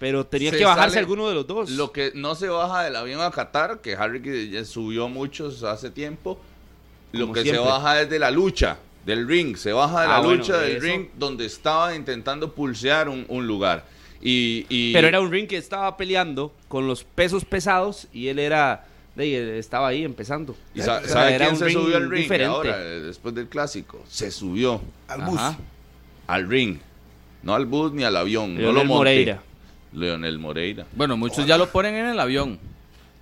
Pero 0.00 0.24
tenía 0.26 0.50
Se 0.52 0.58
que 0.58 0.64
bajarse 0.64 0.90
sale 0.90 0.98
alguno 1.00 1.28
de 1.28 1.34
los 1.34 1.44
dos 1.46 1.70
Lo 1.70 1.90
que 1.90 2.12
no 2.14 2.34
se 2.36 2.48
baja 2.48 2.82
del 2.84 2.94
avión 2.94 3.20
a 3.20 3.30
Qatar, 3.32 3.80
que 3.80 3.94
Harry 3.96 4.64
subió 4.64 5.08
muchos 5.08 5.62
hace 5.64 5.90
tiempo, 5.90 6.40
lo 7.12 7.32
que 7.32 7.42
siempre. 7.42 7.62
se 7.64 7.68
baja 7.70 8.00
es 8.02 8.10
de 8.10 8.18
la 8.18 8.30
lucha, 8.30 8.78
del 9.06 9.26
ring, 9.26 9.56
se 9.56 9.72
baja 9.72 10.00
de 10.02 10.06
Ah, 10.06 10.10
la 10.10 10.18
bueno, 10.20 10.36
lucha 10.42 10.58
de 10.58 10.68
del 10.68 10.76
eso. 10.76 10.86
ring 10.86 11.06
donde 11.18 11.46
estaba 11.46 11.94
intentando 11.94 12.52
pulsear 12.52 13.08
un, 13.08 13.24
un 13.28 13.46
lugar. 13.46 13.84
Y, 14.20 14.66
y- 14.68 14.92
pero 14.92 15.06
era 15.08 15.20
un 15.20 15.30
ring 15.30 15.46
que 15.46 15.56
estaba 15.56 15.96
peleando 15.96 16.52
con 16.66 16.86
los 16.86 17.04
pesos 17.04 17.44
pesados 17.44 18.08
y 18.12 18.26
él 18.28 18.38
era 18.40 18.84
de- 19.14 19.58
estaba 19.58 19.88
ahí 19.88 20.04
empezando 20.04 20.56
¿y 20.74 20.80
sa- 20.80 20.98
O 20.98 21.00
sea, 21.00 21.08
¿Sabe 21.08 21.34
era 21.34 21.44
quién 21.46 21.52
un 21.54 21.58
se 21.58 21.64
ring 21.66 21.78
subió 21.78 21.96
al 21.96 22.10
ring 22.10 22.22
diferente. 22.22 22.54
ahora, 22.56 22.82
eh, 22.82 23.00
después 23.00 23.34
del 23.34 23.46
clásico? 23.48 24.04
Se 24.08 24.30
subió 24.30 24.80
Al 25.08 25.22
bus. 25.22 25.38
Ajá. 25.38 25.58
al 26.26 26.48
ring, 26.48 26.78
no 27.42 27.54
al 27.54 27.66
bus 27.66 27.92
ni 27.92 28.02
al 28.04 28.16
avión, 28.16 28.54
no 28.54 28.60
Leonel 28.60 28.86
lo. 28.88 28.94
Moreira 28.94 29.42
Leonel 29.92 30.38
Moreira. 30.38 30.84
Bueno, 30.94 31.16
muchos 31.16 31.46
ya 31.46 31.56
lo 31.56 31.70
ponen 31.70 31.94
en 31.94 32.06
el 32.06 32.20
avión. 32.20 32.58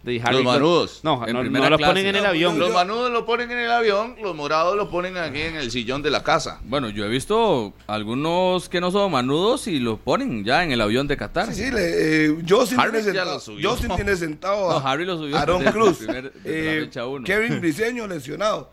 De 0.07 0.21
Los 0.21 0.45
manudos. 0.45 1.01
no, 1.03 1.27
En 1.27 1.33
no, 1.35 1.43
no 1.43 1.69
lo 1.69 1.77
clase. 1.79 1.91
ponen 1.91 2.07
en 2.07 2.15
el 2.17 2.25
avión 2.27 2.59
Los 2.61 2.73
manudos 2.73 3.11
lo 3.11 3.27
ponen 3.27 3.51
en 3.51 3.59
el 3.59 3.71
avión, 3.73 4.15
los 4.23 4.37
morados 4.37 4.77
lo 4.77 4.89
ponen 4.89 5.17
aquí 5.17 5.41
en 5.41 5.57
el 5.57 5.71
sillón 5.73 6.01
de 6.01 6.11
la 6.11 6.23
casa. 6.23 6.61
Bueno, 6.65 6.89
yo 6.91 7.05
he 7.05 7.09
visto 7.09 7.73
algunos 7.89 8.69
que 8.69 8.81
no 8.81 8.93
son 8.93 9.11
manudos 9.11 9.67
y 9.67 9.81
lo 9.81 9.97
ponen 9.97 10.45
ya 10.45 10.63
en 10.63 10.71
el 10.71 10.81
avión 10.81 11.09
de 11.09 11.17
Qatar. 11.17 11.53
Sí, 11.53 11.65
sí, 11.65 11.71
le, 11.73 12.27
eh, 12.27 12.37
Justin, 12.49 12.79
Harry 12.79 12.93
tiene 12.93 13.05
sentado. 13.05 13.41
Justin 13.61 13.97
tiene 13.97 14.15
sentado 14.17 14.71
a 14.71 14.81
No, 14.81 14.87
Harry 14.89 15.05
lo 15.05 15.17
subió 15.19 15.37
Aaron 15.37 15.59
desde 15.65 15.73
Cruz, 15.73 15.99
primer- 15.99 16.33
eh. 16.45 16.89
Kevin 17.25 17.61
Briseño 17.61 18.07
lesionado. 18.07 18.71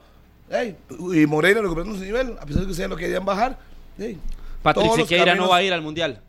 Ey, 0.51 0.75
y 1.15 1.25
Moreira 1.25 1.61
recuperando 1.61 1.97
su 1.97 2.03
nivel, 2.03 2.35
a 2.39 2.45
pesar 2.45 2.59
de 2.61 2.65
que 2.67 2.71
ustedes 2.73 2.89
lo 2.91 2.95
querían 2.95 3.25
bajar. 3.25 3.57
ey, 3.97 4.13
todos 4.13 4.61
Patrick 4.61 4.85
los 4.85 4.95
Siqueira 4.97 5.33
no 5.33 5.49
va 5.49 5.57
a 5.57 5.63
ir 5.63 5.73
al 5.73 5.81
mundial 5.81 6.21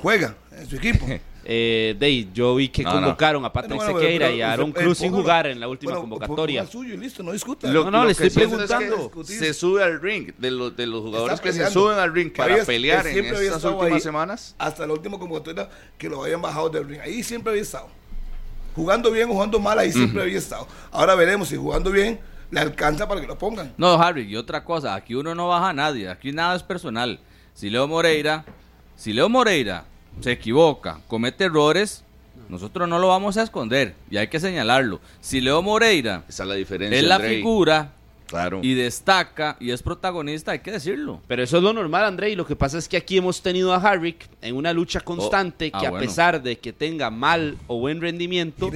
Juega 0.00 0.36
en 0.52 0.68
su 0.68 0.76
equipo. 0.76 1.06
Eh, 1.46 1.94
Dey, 1.98 2.30
yo 2.32 2.54
vi 2.54 2.68
que 2.70 2.82
No, 2.82 2.94
no. 2.94 3.00
convocaron 3.00 3.44
a 3.44 3.52
Patrick 3.52 3.76
Bueno, 3.76 3.98
Sequeira 3.98 4.26
pero 4.26 4.36
y 4.38 4.40
a 4.42 4.52
Aaron 4.52 4.70
eh, 4.70 4.72
Cruz 4.72 4.98
sin 4.98 5.12
jugar 5.12 5.46
en 5.46 5.60
la 5.60 5.68
última 5.68 5.92
Bueno, 5.92 6.08
convocatoria. 6.08 6.66
suyo 6.66 6.96
listo, 6.96 7.22
no 7.22 7.32
discuta. 7.32 7.68
Lo- 7.70 7.90
no, 7.90 7.98
le 7.98 8.04
lo 8.04 8.10
estoy 8.10 8.28
que 8.28 8.30
siento 8.34 8.62
es 8.62 8.70
que 8.70 8.76
preguntando. 8.76 9.24
se 9.24 9.52
sube 9.54 9.82
al 9.82 10.00
ring 10.00 10.32
de 10.38 10.50
los, 10.50 10.74
de 10.76 10.86
los 10.86 11.02
jugadores 11.02 11.40
que 11.40 11.52
se 11.52 11.70
suben 11.70 11.98
al 11.98 12.14
ring 12.14 12.32
para 12.32 12.54
había- 12.54 12.64
pelear 12.64 13.06
en 13.06 13.24
estas 13.26 13.62
últimas 13.64 13.92
ahí 13.92 14.00
semanas. 14.00 14.54
Hasta 14.58 14.86
la 14.86 14.92
última 14.94 15.18
convocatoria 15.18 15.68
que 15.98 16.08
lo 16.08 16.24
habían 16.24 16.40
bajado 16.40 16.70
del 16.70 16.88
ring. 16.88 17.00
Ahí 17.02 17.22
siempre 17.22 17.50
había 17.50 17.62
estado. 17.62 17.88
Jugando 18.74 19.10
bien 19.10 19.28
o 19.28 19.34
jugando 19.34 19.60
mal, 19.60 19.78
ahí 19.78 19.92
siempre 19.92 20.22
había 20.22 20.38
estado. 20.38 20.66
Ahora 20.90 21.14
veremos 21.14 21.48
si 21.48 21.56
jugando 21.56 21.90
bien 21.90 22.18
le 22.50 22.60
alcanza 22.60 23.06
para 23.06 23.20
que 23.20 23.26
lo 23.26 23.36
pongan. 23.38 23.72
No, 23.76 23.94
Harry, 24.00 24.22
y 24.22 24.36
otra 24.36 24.64
cosa, 24.64 24.94
aquí 24.94 25.14
uno 25.14 25.34
no 25.34 25.48
baja 25.48 25.68
a 25.68 25.72
nadie, 25.72 26.08
aquí 26.08 26.32
nada 26.32 26.56
es 26.56 26.62
personal. 26.62 27.20
Si 27.52 27.68
Leo 27.70 27.86
Moreira, 27.86 28.44
si 28.96 29.12
Leo 29.12 29.28
Moreira 29.28 29.84
se 30.20 30.32
equivoca, 30.32 31.00
comete 31.08 31.44
errores, 31.44 32.04
nosotros 32.48 32.88
no 32.88 32.98
lo 32.98 33.08
vamos 33.08 33.36
a 33.36 33.42
esconder 33.42 33.94
y 34.10 34.16
hay 34.16 34.28
que 34.28 34.40
señalarlo. 34.40 35.00
Si 35.20 35.40
Leo 35.40 35.62
Moreira 35.62 36.24
Esa 36.28 36.42
es 36.44 36.48
la 36.48 36.54
diferencia. 36.54 36.98
es 36.98 37.04
la 37.04 37.16
Andrei. 37.16 37.36
figura, 37.36 37.92
Claro. 38.34 38.60
y 38.62 38.74
destaca 38.74 39.56
y 39.60 39.70
es 39.70 39.82
protagonista, 39.82 40.52
hay 40.52 40.58
que 40.58 40.72
decirlo. 40.72 41.20
Pero 41.28 41.42
eso 41.42 41.58
es 41.58 41.62
lo 41.62 41.72
normal, 41.72 42.04
André, 42.04 42.30
y 42.30 42.36
lo 42.36 42.46
que 42.46 42.56
pasa 42.56 42.78
es 42.78 42.88
que 42.88 42.96
aquí 42.96 43.16
hemos 43.16 43.42
tenido 43.42 43.72
a 43.72 43.76
Harrick 43.76 44.28
en 44.42 44.56
una 44.56 44.72
lucha 44.72 45.00
constante 45.00 45.70
ah, 45.72 45.80
que 45.80 45.86
a 45.86 45.90
bueno. 45.90 46.04
pesar 46.04 46.42
de 46.42 46.58
que 46.58 46.72
tenga 46.72 47.10
mal 47.10 47.56
o 47.66 47.78
buen 47.78 48.00
rendimiento, 48.00 48.70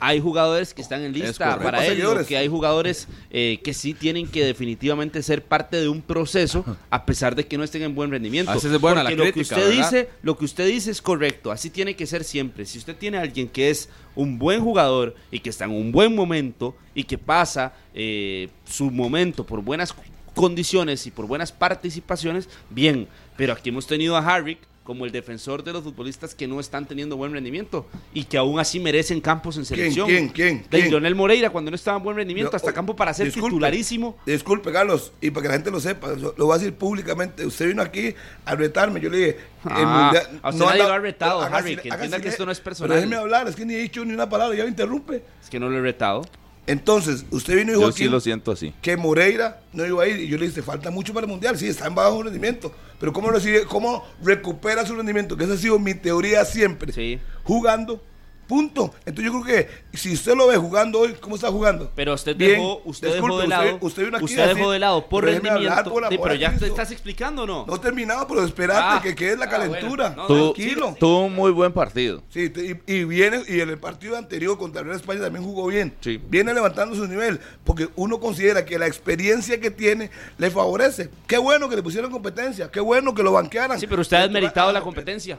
hay 0.00 0.20
jugadores 0.20 0.72
que 0.72 0.82
están 0.82 1.02
en 1.02 1.12
lista 1.12 1.58
para 1.58 1.84
él, 1.84 1.96
Seguidores. 1.96 2.26
que 2.26 2.36
hay 2.36 2.48
jugadores 2.48 3.08
eh, 3.30 3.60
que 3.62 3.74
sí 3.74 3.94
tienen 3.94 4.26
que 4.28 4.44
definitivamente 4.44 5.22
ser 5.22 5.42
parte 5.42 5.76
de 5.76 5.88
un 5.88 6.02
proceso 6.02 6.64
a 6.90 7.04
pesar 7.04 7.34
de 7.34 7.46
que 7.46 7.58
no 7.58 7.64
estén 7.64 7.82
en 7.82 7.94
buen 7.94 8.10
rendimiento. 8.10 8.52
Es 8.52 8.80
buena 8.80 9.02
la 9.02 9.10
lo 9.10 9.32
que 9.32 9.40
usted 9.40 9.56
¿verdad? 9.56 9.90
dice, 9.90 10.08
lo 10.22 10.36
que 10.36 10.44
usted 10.44 10.66
dice 10.66 10.90
es 10.90 11.02
correcto, 11.02 11.50
así 11.50 11.70
tiene 11.70 11.96
que 11.96 12.06
ser 12.06 12.24
siempre. 12.24 12.66
Si 12.66 12.78
usted 12.78 12.96
tiene 12.96 13.18
a 13.18 13.22
alguien 13.22 13.48
que 13.48 13.70
es 13.70 13.88
un 14.16 14.38
buen 14.38 14.62
jugador 14.62 15.14
y 15.30 15.38
que 15.38 15.50
está 15.50 15.66
en 15.66 15.72
un 15.72 15.92
buen 15.92 16.14
momento 16.14 16.74
y 16.94 17.04
que 17.04 17.18
pasa 17.18 17.74
eh, 17.94 18.48
su 18.64 18.90
momento 18.90 19.44
por 19.44 19.62
buenas 19.62 19.94
condiciones 20.34 21.06
y 21.06 21.10
por 21.10 21.26
buenas 21.26 21.52
participaciones, 21.52 22.48
bien. 22.70 23.06
Pero 23.36 23.52
aquí 23.52 23.68
hemos 23.68 23.86
tenido 23.86 24.16
a 24.16 24.20
Harrick 24.20 24.58
como 24.86 25.04
el 25.04 25.10
defensor 25.12 25.62
de 25.64 25.72
los 25.72 25.82
futbolistas 25.82 26.34
que 26.34 26.46
no 26.46 26.60
están 26.60 26.86
teniendo 26.86 27.16
buen 27.16 27.32
rendimiento 27.32 27.86
y 28.14 28.24
que 28.24 28.38
aún 28.38 28.58
así 28.60 28.78
merecen 28.80 29.20
campos 29.20 29.56
en 29.58 29.64
¿Quién, 29.64 29.76
selección. 29.92 30.06
quién, 30.08 30.28
quién, 30.28 30.62
De 30.70 30.78
quién? 30.78 30.90
Lionel 30.90 31.14
Moreira 31.16 31.50
cuando 31.50 31.70
no 31.70 31.74
estaba 31.74 31.98
en 31.98 32.04
buen 32.04 32.16
rendimiento, 32.16 32.56
hasta 32.56 32.72
campo 32.72 32.94
para 32.96 33.12
ser 33.12 33.26
disculpe, 33.26 33.48
titularísimo. 33.50 34.16
Disculpe, 34.24 34.72
Carlos, 34.72 35.12
y 35.20 35.30
para 35.30 35.42
que 35.42 35.48
la 35.48 35.54
gente 35.54 35.70
lo 35.70 35.80
sepa, 35.80 36.08
lo 36.14 36.32
voy 36.46 36.54
a 36.54 36.58
decir 36.58 36.74
públicamente. 36.74 37.44
Usted 37.44 37.66
vino 37.68 37.82
aquí 37.82 38.14
a 38.44 38.54
retarme. 38.54 39.00
Yo 39.00 39.10
le 39.10 39.18
dije. 39.18 39.36
Ah, 39.64 40.12
a 40.42 40.50
usted 40.50 40.64
nadie 40.64 40.72
anda- 40.82 40.88
lo 40.88 40.94
ha 40.94 40.98
retado, 41.00 41.42
Harry, 41.42 41.76
que 41.76 41.88
entienda 41.88 42.20
que 42.20 42.28
esto 42.28 42.46
no 42.46 42.52
es 42.52 42.58
Pero 42.60 42.64
personal. 42.70 42.96
déjeme 42.96 43.16
hablar, 43.16 43.48
es 43.48 43.56
que 43.56 43.66
ni 43.66 43.74
he 43.74 43.78
dicho 43.78 44.04
ni 44.04 44.14
una 44.14 44.28
palabra, 44.28 44.56
ya 44.56 44.62
me 44.62 44.70
interrumpe. 44.70 45.24
Es 45.42 45.50
que 45.50 45.58
no 45.58 45.68
lo 45.68 45.76
he 45.78 45.80
retado. 45.82 46.22
Entonces, 46.66 47.24
usted 47.30 47.54
vino 47.56 47.70
y 47.70 47.74
dijo 47.74 47.82
Yo 47.82 47.88
aquí 47.88 48.04
sí 48.04 48.08
lo 48.08 48.20
siento 48.20 48.50
así. 48.52 48.74
que 48.82 48.96
Moreira 48.96 49.60
no 49.72 49.86
iba 49.86 50.02
a 50.02 50.08
ir. 50.08 50.18
Y 50.18 50.28
yo 50.28 50.36
le 50.36 50.46
dije, 50.48 50.62
falta 50.62 50.90
mucho 50.90 51.14
para 51.14 51.24
el 51.26 51.30
Mundial. 51.30 51.56
Sí, 51.56 51.68
está 51.68 51.86
en 51.86 51.94
bajo 51.94 52.22
rendimiento. 52.22 52.72
Pero 52.98 53.12
¿cómo, 53.12 53.30
recibe, 53.30 53.64
cómo 53.64 54.04
recupera 54.22 54.84
su 54.84 54.94
rendimiento? 54.94 55.36
Que 55.36 55.44
esa 55.44 55.54
ha 55.54 55.58
sido 55.58 55.78
mi 55.78 55.94
teoría 55.94 56.44
siempre. 56.44 56.92
Sí. 56.92 57.20
Jugando. 57.44 58.02
Punto. 58.46 58.94
Entonces 59.04 59.24
yo 59.32 59.40
creo 59.42 59.44
que 59.66 59.96
si 59.96 60.12
usted 60.14 60.36
lo 60.36 60.46
ve 60.46 60.56
jugando 60.56 61.00
hoy, 61.00 61.14
¿cómo 61.20 61.34
está 61.34 61.48
jugando? 61.50 61.90
Pero 61.96 62.14
usted 62.14 62.36
Bien. 62.36 62.52
dejó, 62.52 62.80
usted 62.84 63.08
dejó 63.08 63.26
Disculpe, 63.26 63.42
de 63.42 63.48
lado, 63.48 63.64
usted- 63.74 63.86
usted 63.86 64.04
vino 64.04 64.16
aquí 64.18 64.24
usted 64.24 64.54
dejó 64.54 64.70
de 64.70 64.78
lado 64.78 65.08
por 65.08 65.24
rendimiento. 65.24 65.90
por 65.90 66.08
Sí, 66.08 66.18
pero 66.22 66.34
ya 66.36 66.56
te 66.56 66.66
estás 66.66 66.90
explicando 66.92 67.42
o 67.42 67.46
no. 67.46 67.66
No 67.66 67.80
terminado, 67.80 68.26
pero 68.28 68.44
esperate 68.44 68.80
Ah. 68.80 69.00
que 69.02 69.14
quede 69.16 69.36
la 69.36 69.46
Ah, 69.46 69.48
calentura. 69.48 70.08
bueno. 70.10 70.22
No, 70.22 70.26
Tuvo, 70.28 70.52
Tranquilo. 70.52 70.96
tuvo 70.98 71.24
un 71.24 71.34
muy 71.34 71.50
buen 71.50 71.72
partido. 71.72 72.22
Sí, 72.30 72.52
y, 72.86 72.92
y 72.94 73.04
viene, 73.04 73.42
y 73.48 73.60
en 73.60 73.68
el 73.68 73.78
partido 73.78 74.16
anterior 74.16 74.56
contra 74.56 74.82
Real 74.82 74.94
España 74.96 75.22
también 75.22 75.44
jugó 75.44 75.66
bien. 75.66 75.94
Sí. 76.00 76.20
Viene 76.28 76.54
levantando 76.54 76.94
su 76.94 77.06
nivel, 77.08 77.40
porque 77.64 77.88
uno 77.96 78.20
considera 78.20 78.64
que 78.64 78.78
la 78.78 78.86
experiencia 78.86 79.60
que 79.60 79.72
tiene 79.72 80.10
le 80.38 80.50
favorece. 80.52 81.10
Qué 81.26 81.38
bueno 81.38 81.68
que 81.68 81.74
le 81.74 81.82
pusieron 81.82 82.12
competencia, 82.12 82.70
qué 82.70 82.78
bueno 82.80 83.12
que 83.12 83.24
lo 83.24 83.32
banquearan. 83.32 83.80
Sí, 83.80 83.88
pero 83.88 84.02
usted 84.02 84.18
ha 84.18 84.22
desmeritado 84.22 84.68
ah, 84.70 84.72
la 84.72 84.78
no, 84.78 84.84
competencia. 84.84 85.38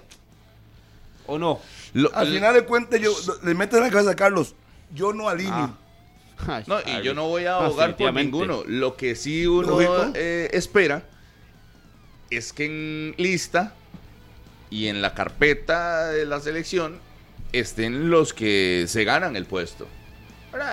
¿O 1.26 1.38
no? 1.38 1.60
Lo- 1.94 2.14
Al 2.16 2.28
final 2.34 2.54
de 2.54 2.64
cuentas, 2.66 3.00
yo 3.00 3.12
le 3.44 3.54
meto 3.54 3.78
en 3.78 3.84
la 3.84 3.90
cabeza 3.90 4.12
a 4.12 4.16
Carlos, 4.16 4.56
yo 4.94 5.14
no 5.14 5.30
alineo. 5.30 5.54
Ah. 6.40 6.62
No, 6.68 6.80
y 6.82 7.02
yo 7.04 7.14
no 7.16 7.28
voy 7.28 7.46
a 7.46 7.56
abogar 7.66 7.96
por 7.98 8.14
ninguno. 8.14 8.64
Lo 8.68 8.96
que 8.96 9.16
sí 9.16 9.48
uno 9.48 9.68
eh, 10.16 10.50
espera 10.54 11.04
es 12.30 12.54
que 12.54 12.66
en 12.66 13.16
lista 13.18 13.74
y 14.70 14.88
en 14.88 15.02
la 15.02 15.14
carpeta 15.16 16.08
de 16.10 16.26
la 16.26 16.40
selección 16.40 17.00
estén 17.54 18.10
los 18.10 18.34
que 18.34 18.86
se 18.88 19.04
ganan 19.04 19.36
el 19.36 19.46
puesto. 19.46 19.88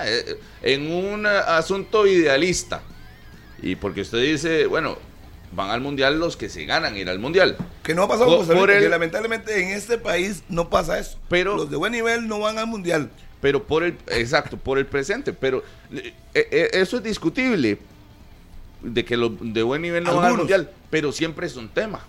Eh, 0.05 0.37
En 0.61 0.91
un 0.91 1.25
asunto 1.25 2.05
idealista. 2.05 2.81
Y 3.61 3.75
porque 3.75 4.01
usted 4.01 4.19
dice, 4.21 4.67
bueno, 4.67 4.97
van 5.55 5.69
al 5.71 5.81
mundial 5.81 6.19
los 6.19 6.35
que 6.37 6.49
se 6.49 6.65
ganan 6.65 6.95
ir 6.97 7.09
al 7.09 7.19
mundial. 7.19 7.55
Que 7.83 7.95
no 7.95 8.03
ha 8.03 8.07
pasado 8.07 8.43
Por- 8.45 8.69
el- 8.71 8.83
que 8.83 8.89
lamentablemente 8.89 9.63
en 9.63 9.69
este 9.71 9.97
país 9.97 10.43
no 10.49 10.69
pasa 10.69 10.99
eso. 10.99 11.17
Pero- 11.29 11.55
los 11.55 11.69
de 11.71 11.77
buen 11.77 11.91
nivel 11.93 12.27
no 12.27 12.39
van 12.39 12.57
al 12.57 12.67
mundial. 12.67 13.09
pero 13.41 13.63
por 13.63 13.83
el 13.83 13.95
exacto 14.07 14.57
por 14.57 14.79
el 14.79 14.87
presente 14.87 15.31
pero 15.31 15.61
eh, 15.93 16.13
eh, 16.33 16.69
eso 16.73 16.97
es 16.97 17.03
discutible 17.03 17.77
de 18.81 19.05
que 19.05 19.17
los 19.17 19.31
de 19.53 19.61
buen 19.61 19.81
nivel 19.83 20.03
no 20.03 20.15
van 20.15 20.25
al 20.31 20.37
mundial 20.37 20.71
pero 20.89 21.11
siempre 21.11 21.45
es 21.45 21.55
un 21.55 21.69
tema 21.69 21.99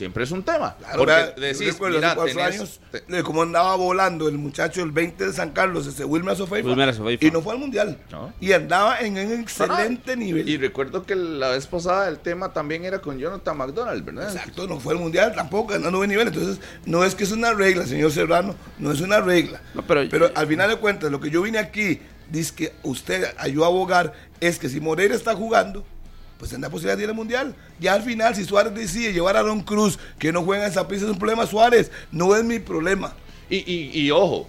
siempre 0.00 0.24
es 0.24 0.30
un 0.30 0.42
tema 0.42 0.76
Claro, 0.78 0.98
porque 0.98 1.40
decís 1.40 1.66
recuerdo 1.74 1.96
mira 1.98 2.08
hace 2.08 2.16
cuatro 2.16 2.34
tenés- 2.34 2.54
años, 2.54 2.80
te- 2.90 3.00
de 3.06 3.22
cómo 3.22 3.42
andaba 3.42 3.76
volando 3.76 4.28
el 4.28 4.38
muchacho 4.38 4.82
el 4.82 4.90
20 4.92 5.26
de 5.26 5.32
San 5.32 5.50
Carlos, 5.50 5.86
ese 5.86 6.04
Wilmer 6.04 6.34
Sofeifa, 6.36 6.66
Wilmer 6.68 6.94
Sofeifa. 6.94 7.24
y 7.26 7.30
no 7.30 7.42
fue 7.42 7.52
al 7.52 7.58
mundial. 7.58 7.98
No. 8.10 8.32
Y 8.40 8.52
andaba 8.52 8.98
en 9.00 9.12
un 9.18 9.40
excelente 9.40 10.16
nivel. 10.16 10.48
y 10.48 10.56
recuerdo 10.56 11.04
que 11.04 11.14
la 11.14 11.50
vez 11.50 11.66
pasada 11.66 12.08
el 12.08 12.18
tema 12.18 12.52
también 12.52 12.84
era 12.84 13.00
con 13.00 13.18
Jonathan 13.18 13.56
McDonald 13.58 14.04
verdad 14.04 14.32
Exacto, 14.34 14.66
no 14.66 14.80
fue 14.80 14.94
al 14.94 14.98
mundial 15.00 15.32
tampoco, 15.34 15.74
andando 15.74 15.98
buen 15.98 16.08
nivel. 16.10 16.28
Entonces, 16.28 16.58
no 16.86 17.04
es 17.04 17.14
que 17.14 17.24
es 17.24 17.32
una 17.32 17.52
regla, 17.52 17.86
señor 17.86 18.10
Serrano, 18.10 18.54
no 18.78 18.90
es 18.92 19.00
una 19.02 19.20
regla. 19.20 19.60
No, 19.74 19.82
pero- 19.82 20.30
al 20.34 20.46
final 20.46 20.70
de 20.70 20.76
cuentas, 20.76 21.10
lo 21.10 21.20
que 21.20 21.28
yo 21.30 21.42
vine 21.42 21.58
aquí, 21.58 22.00
dice 22.30 22.54
que 22.54 22.72
usted 22.82 23.26
ayudó 23.36 23.64
a 23.64 23.66
abogar, 23.68 24.12
es 24.40 24.58
que 24.58 24.68
si 24.70 24.80
Moreira 24.80 25.14
está 25.14 25.34
jugando, 25.34 25.84
pues 26.40 26.50
tendrá 26.50 26.68
posibilidad 26.70 26.96
de 26.96 27.04
ir 27.04 27.08
al 27.10 27.14
mundial. 27.14 27.54
Ya 27.78 27.92
al 27.94 28.02
final, 28.02 28.34
si 28.34 28.44
Suárez 28.44 28.74
decide 28.74 29.12
llevar 29.12 29.36
a 29.36 29.40
Aaron 29.40 29.60
Cruz, 29.60 29.98
que 30.18 30.32
no 30.32 30.42
juega 30.42 30.64
en 30.64 30.70
esa 30.72 30.88
pista, 30.88 31.04
es 31.04 31.12
un 31.12 31.18
problema 31.18 31.46
Suárez, 31.46 31.92
no 32.10 32.34
es 32.34 32.42
mi 32.42 32.58
problema. 32.58 33.14
y, 33.48 33.56
y- 33.72 33.90
y 34.00 34.10
ojo 34.10 34.48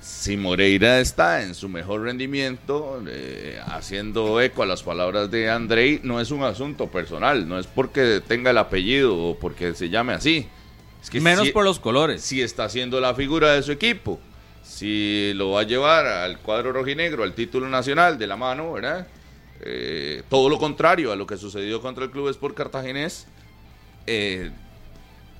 si 0.00 0.36
Moreira 0.36 1.00
está 1.00 1.42
en 1.42 1.54
su 1.54 1.68
mejor 1.68 2.02
rendimiento, 2.02 3.02
eh, 3.08 3.58
haciendo 3.66 4.40
eco 4.40 4.62
a 4.62 4.66
las 4.66 4.82
palabras 4.82 5.30
de 5.30 5.50
Andrei, 5.50 6.00
no 6.02 6.20
es 6.20 6.30
un 6.30 6.44
asunto 6.44 6.86
personal, 6.86 7.46
no 7.48 7.58
es 7.58 7.66
porque 7.66 8.22
tenga 8.26 8.52
el 8.52 8.58
apellido 8.58 9.16
o 9.18 9.38
porque 9.38 9.74
se 9.74 9.90
llame 9.90 10.12
así. 10.14 10.46
Es 11.02 11.10
que 11.10 11.20
Menos 11.20 11.46
si- 11.46 11.52
por 11.52 11.64
los 11.64 11.78
colores. 11.80 12.22
si 12.22 12.40
está 12.42 12.64
haciendo 12.64 13.00
la 13.00 13.14
figura 13.14 13.52
de 13.52 13.62
su 13.62 13.72
equipo, 13.72 14.18
si 14.62 15.32
lo 15.34 15.50
va 15.50 15.60
a 15.60 15.64
llevar 15.64 16.06
al 16.06 16.38
cuadro 16.38 16.72
rojinegro, 16.72 17.22
al 17.24 17.34
título 17.34 17.68
nacional 17.68 18.18
de 18.18 18.26
la 18.26 18.36
mano, 18.36 18.72
¿verdad? 18.72 19.06
Eh, 19.60 20.22
todo 20.28 20.48
lo 20.48 20.58
contrario 20.58 21.10
a 21.12 21.16
lo 21.16 21.26
que 21.26 21.36
sucedió 21.36 21.80
contra 21.80 22.04
el 22.04 22.10
Club 22.10 22.28
Sport 22.28 22.54
Cartaginés. 22.56 23.26
eh, 24.06 24.50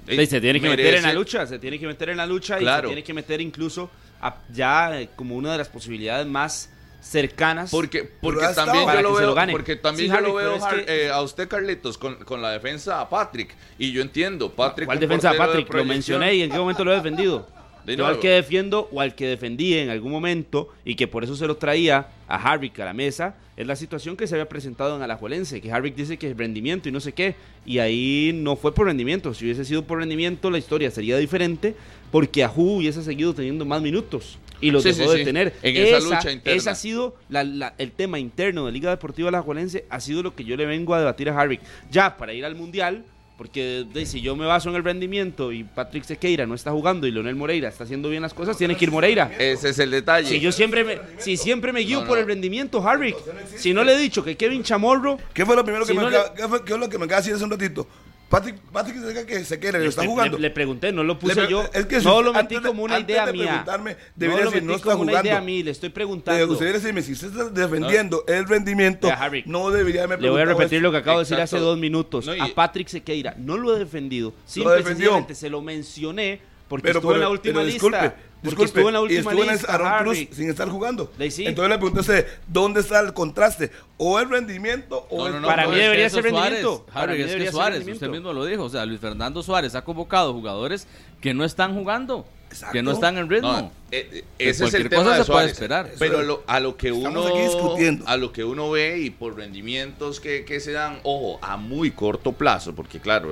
Sí, 0.09 0.27
se 0.27 0.41
tiene 0.41 0.59
que 0.61 0.69
meter 0.71 0.95
en 0.95 1.03
la 1.03 1.13
lucha, 1.13 1.47
se 1.47 1.59
tiene 1.59 1.79
que 1.79 1.87
meter 1.87 2.09
en 2.09 2.17
la 2.17 2.25
lucha 2.27 2.59
y 2.61 2.65
se 2.65 2.83
tiene 2.87 3.05
que 3.05 3.13
meter 3.13 3.41
incluso 3.43 3.91
a- 4.23 4.37
ya 4.51 4.99
eh, 5.01 5.11
como 5.15 5.37
una 5.37 5.53
de 5.53 5.59
las 5.59 5.69
posibilidades 5.69 6.27
más 6.27 6.71
cercanas. 7.03 7.71
Porque, 7.71 8.05
porque 8.21 8.47
también 8.55 8.87
yo 8.91 9.03
lo 9.03 9.15
veo, 9.15 9.35
porque 9.51 9.77
también 9.77 10.07
Sí, 10.07 10.11
yo 10.11 10.15
Harry, 10.19 10.27
lo 10.29 10.35
veo 10.35 10.53
pero 10.55 10.57
es 10.57 10.75
que- 10.87 10.91
Har- 10.93 10.99
eh, 10.99 11.11
a 11.11 11.21
usted 11.21 11.47
Carlitos 11.47 11.99
con, 11.99 12.17
con 12.25 12.41
la 12.41 12.51
defensa 12.53 13.01
a 13.03 13.09
Patrick 13.11 13.55
y 13.79 13.93
yo 13.93 14.01
entiendo 14.01 14.51
Patrick 14.51 14.87
¿Cuál 14.87 14.99
defensa, 14.99 15.33
de 15.33 15.39
Patrick? 15.39 15.73
Lo 15.75 15.85
mencioné 15.85 16.35
y 16.37 16.43
en 16.43 16.51
qué 16.51 16.57
momento 16.59 16.85
lo 16.87 16.93
he 16.93 16.97
defendido. 16.97 17.47
De 17.89 17.97
Yo 17.97 18.07
al 18.07 18.21
que 18.21 18.29
defiendo 18.31 18.89
o 18.93 19.01
al 19.01 19.15
que 19.15 19.27
defendí 19.27 19.75
en 19.75 19.91
algún 19.91 20.13
momento 20.13 20.69
y 20.85 20.95
que 20.95 21.09
por 21.09 21.25
eso 21.25 21.35
se 21.37 21.47
lo 21.47 21.57
traía 21.57 22.09
a 22.29 22.37
Harvick 22.37 22.79
a 22.81 22.85
la 22.85 22.93
mesa 22.93 23.37
es 23.57 23.67
la 23.67 23.75
situación 23.75 24.17
que 24.17 24.27
se 24.29 24.35
había 24.37 24.49
presentado 24.49 24.95
en 24.95 25.03
Alajuelense, 25.03 25.61
que 25.61 25.73
Harvick 25.73 25.97
dice 25.97 26.17
que 26.17 26.31
es 26.31 26.37
rendimiento 26.37 26.89
y 26.89 26.93
no 26.93 27.01
sé 27.01 27.13
qué, 27.13 27.35
y 27.67 27.79
ahí 27.81 28.31
no 28.35 28.55
fue 28.55 28.73
por 28.73 28.87
rendimiento. 28.87 29.35
Si 29.35 29.45
hubiese 29.47 29.65
sido 29.65 29.83
por 29.85 29.99
rendimiento, 29.99 30.49
la 30.51 30.59
historia 30.59 30.91
sería 30.93 31.19
diferente 31.19 31.75
porque 32.13 32.45
Ajú 32.45 32.77
hubiese 32.77 33.03
seguido 33.03 33.35
teniendo 33.35 33.65
más 33.65 33.83
minutos 33.83 34.39
y 34.61 34.71
los 34.71 34.83
Sí, 34.85 34.91
dejó 34.93 35.05
sí, 35.11 35.15
de 35.15 35.19
sí. 35.19 35.25
tener. 35.25 35.55
En 35.63 35.77
esa 35.77 35.99
lucha 36.01 36.31
interna. 36.31 36.57
Ese 36.57 36.71
ha 36.71 36.75
sido 36.77 37.17
la- 37.29 37.43
la- 37.45 37.75
el 37.79 37.91
tema 37.91 38.19
interno 38.21 38.67
de 38.67 38.73
Liga 38.73 38.91
Deportiva 38.91 39.29
Alajuelense, 39.31 39.87
ha 39.91 39.99
sido 39.99 40.23
lo 40.23 40.37
que 40.37 40.45
yo 40.45 40.57
le 40.57 40.67
vengo 40.67 40.95
a 40.95 40.99
debatir 41.01 41.29
a 41.31 41.41
Harvick. 41.41 41.61
Ya, 41.91 42.17
para 42.17 42.33
ir 42.35 42.45
al 42.45 42.55
Mundial, 42.55 43.05
porque 43.39 43.87
de, 43.95 44.05
si 44.05 44.21
yo 44.21 44.35
me 44.35 44.45
baso 44.47 44.69
en 44.69 44.75
el 44.75 44.83
rendimiento 44.83 45.53
y 45.53 45.63
Patrick 45.63 46.03
Sequeira 46.03 46.45
no 46.45 46.57
está 46.57 46.73
jugando 46.73 47.07
y 47.07 47.13
Leonel 47.13 47.37
Moreira 47.37 47.69
está 47.69 47.85
haciendo 47.85 48.09
bien 48.09 48.21
las 48.21 48.35
cosas, 48.35 48.59
tiene 48.59 48.77
que 48.77 48.85
ir 48.85 48.91
Moreira. 48.91 49.31
Ese 49.39 49.69
es 49.69 49.79
el 49.79 49.93
detalle. 49.93 50.29
Si 50.29 50.41
yo 50.41 50.51
siempre 50.51 50.83
me, 50.83 50.99
si 51.19 51.37
siempre 51.37 51.73
me 51.73 51.81
guío 51.81 52.01
No, 52.01 52.07
por 52.09 52.19
el 52.19 52.27
rendimiento, 52.27 52.87
Harvick, 52.87 53.17
si 53.57 53.73
no 53.73 53.85
le 53.85 53.95
he 53.95 53.99
dicho 53.99 54.25
que 54.25 54.37
Kevin 54.37 54.65
Chamorro, 54.65 55.19
¿Qué 55.33 55.47
fue 55.47 55.55
lo 55.55 55.63
primero 55.63 55.87
que 55.87 55.93
Si 55.93 55.99
me 55.99 56.11
fue, 56.11 56.79
lo 56.79 56.89
que 56.89 56.99
me 56.99 57.05
acaba 57.05 57.21
de 57.21 57.29
decir 57.29 57.35
hace 57.35 57.45
un 57.45 57.51
ratito? 57.53 57.87
Patrick, 58.29 58.57
Patrick 58.73 58.97
se, 58.99 59.27
que 59.27 59.45
se 59.45 59.59
quiere, 59.59 59.79
lo 59.79 59.89
está 59.89 60.03
le, 60.03 60.09
jugando. 60.09 60.37
le- 60.37 60.43
le 60.43 60.51
pregunté, 60.51 60.93
no 60.93 61.03
lo 61.03 61.19
puse 61.19 61.35
Le 61.35 61.49
yo, 61.49 61.65
es 61.73 61.87
que 61.87 61.99
no 62.01 62.21
lo 62.21 62.35
metí 62.35 62.57
antes 62.57 62.69
como 62.69 62.83
una 62.83 62.99
idea 62.99 63.25
de 63.25 63.33
mía. 63.33 63.47
preguntarme, 63.47 63.93
No 63.93 63.99
debería 64.17 64.45
lo 64.45 64.51
decir, 64.51 64.63
metí 64.63 64.67
no 64.73 64.77
está 64.77 64.91
como 64.91 65.03
una 65.05 65.13
idea 65.13 65.23
jugando. 65.23 65.47
mí, 65.47 65.63
le 65.63 65.71
estoy 65.71 65.89
Eh, 65.89 65.93
preguntando. 65.93 66.45
usted 66.53 66.59
debería 66.67 66.81
decirme, 66.81 67.03
si 67.03 67.13
usted 67.13 67.29
está 67.29 67.45
defendiendo 67.49 68.25
el 68.29 68.47
rendimiento, 68.47 69.09
Harry, 69.17 69.45
no 69.47 69.71
debería 69.71 70.05
haberme 70.05 70.25
Le 70.25 70.31
voy 70.31 70.43
a 70.43 70.45
repetir 70.45 70.77
eso. 70.79 70.83
lo 70.83 70.91
que 70.93 70.99
acabo 70.99 71.19
de 71.19 71.23
decir 71.23 71.39
Exacto. 71.39 71.57
hace 71.57 71.65
dos 71.65 71.79
minutos. 71.79 72.27
No, 72.27 72.37
y- 72.37 72.41
A 72.41 72.49
Patrick 72.55 72.89
Sequeira 72.89 73.35
no 73.39 73.57
lo 73.57 73.75
he 73.75 73.79
defendido. 73.79 74.35
Simple 74.45 74.75
y 74.75 74.77
defendió. 74.79 74.95
sencillamente 75.07 75.35
se 75.35 75.49
lo 75.49 75.63
mencioné 75.63 76.41
porque 76.69 76.89
Pero, 76.89 76.99
estuvo 76.99 77.15
en 77.15 77.21
la 77.21 77.25
pero- 77.27 77.33
última 77.33 77.55
pero 77.61 77.65
lista. 77.65 77.87
disculpe, 78.03 78.13
disculpe, 78.43 78.65
estuvo 78.67 78.89
en 78.89 78.95
la 78.95 79.01
y 79.01 79.03
última 79.03 79.21
estuvo 79.33 79.43
en 79.45 79.51
lista. 79.51 79.73
Aaron 79.73 79.87
Harry. 79.89 80.27
Cruz 80.27 80.37
sin 80.37 80.51
estar 80.51 80.69
jugando. 80.69 81.13
Le- 81.19 81.31
sí. 81.31 81.47
Entonces 81.47 81.71
le 81.71 81.77
pregunté 81.79 81.99
a 81.99 82.01
usted, 82.03 82.27
¿dónde 82.47 82.81
está 82.81 83.01
el 83.01 83.13
contraste? 83.13 83.71
¿O 83.97 84.19
el 84.21 84.29
rendimiento 84.31 85.07
o 85.11 85.19
No, 85.19 85.27
el 85.27 85.33
no, 85.35 85.41
no, 85.41 85.49
Para 85.49 85.65
no, 85.65 85.71
mí 85.71 85.77
debería 85.77 86.09
ser 86.11 86.23
rendimiento. 86.25 86.87
Suárez, 86.93 87.27
es 87.31 87.35
que 87.37 87.51
Suárez, 87.51 87.87
usted 87.89 88.09
mismo 88.09 88.33
lo 88.33 88.45
dijo, 88.45 88.65
o 88.65 88.69
sea, 88.69 88.85
Luis 88.87 89.01
Fernando 89.01 89.43
Suárez 89.43 89.75
ha 89.75 89.83
convocado 89.85 90.33
jugadores 90.33 90.87
que 91.21 91.35
no 91.35 91.45
están 91.45 91.75
jugando. 91.75 92.27
Exacto. 92.51 92.73
que 92.73 92.83
no 92.83 92.93
están 92.93 93.19
en 93.19 93.29
ritmo. 93.29 93.53
No, 93.53 93.73
eh, 93.91 94.09
eh, 94.11 94.25
ese 94.39 94.65
es 94.65 94.73
el 94.73 94.89
cualquier 94.89 94.89
tema 94.89 95.03
cosa 95.03 95.19
de 95.19 95.25
se 95.25 95.31
puede 95.33 95.47
esperar. 95.49 95.91
Pero 95.99 96.23
lo- 96.23 96.45
a 96.47 96.61
lo 96.61 96.79
que 96.79 96.89
Estamos 96.89 97.11
uno 97.27 97.27
aquí 97.27 97.41
discutiendo. 97.43 98.09
a 98.09 98.17
lo 98.17 98.33
que 98.33 98.43
uno 98.43 98.71
ve 98.71 99.01
y 99.01 99.11
por 99.11 99.37
rendimientos 99.37 100.19
que, 100.19 100.47
que 100.47 100.59
se 100.59 100.73
dan, 100.73 100.99
ojo, 101.03 101.39
a 101.43 101.59
muy 101.59 101.91
corto 101.91 102.33
plazo, 102.33 102.75
porque 102.75 103.01
claro. 103.01 103.29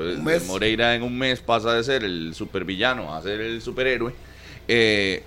Moreira 0.47 0.95
en 0.95 1.03
un 1.03 1.17
mes 1.17 1.41
pasa 1.41 1.73
de 1.73 1.83
ser 1.83 2.05
el 2.05 2.35
supervillano 2.35 3.15
a 3.15 3.23
ser 3.23 3.41
el 3.41 3.63
superhéroe. 3.63 4.13
Eh, 4.69 5.23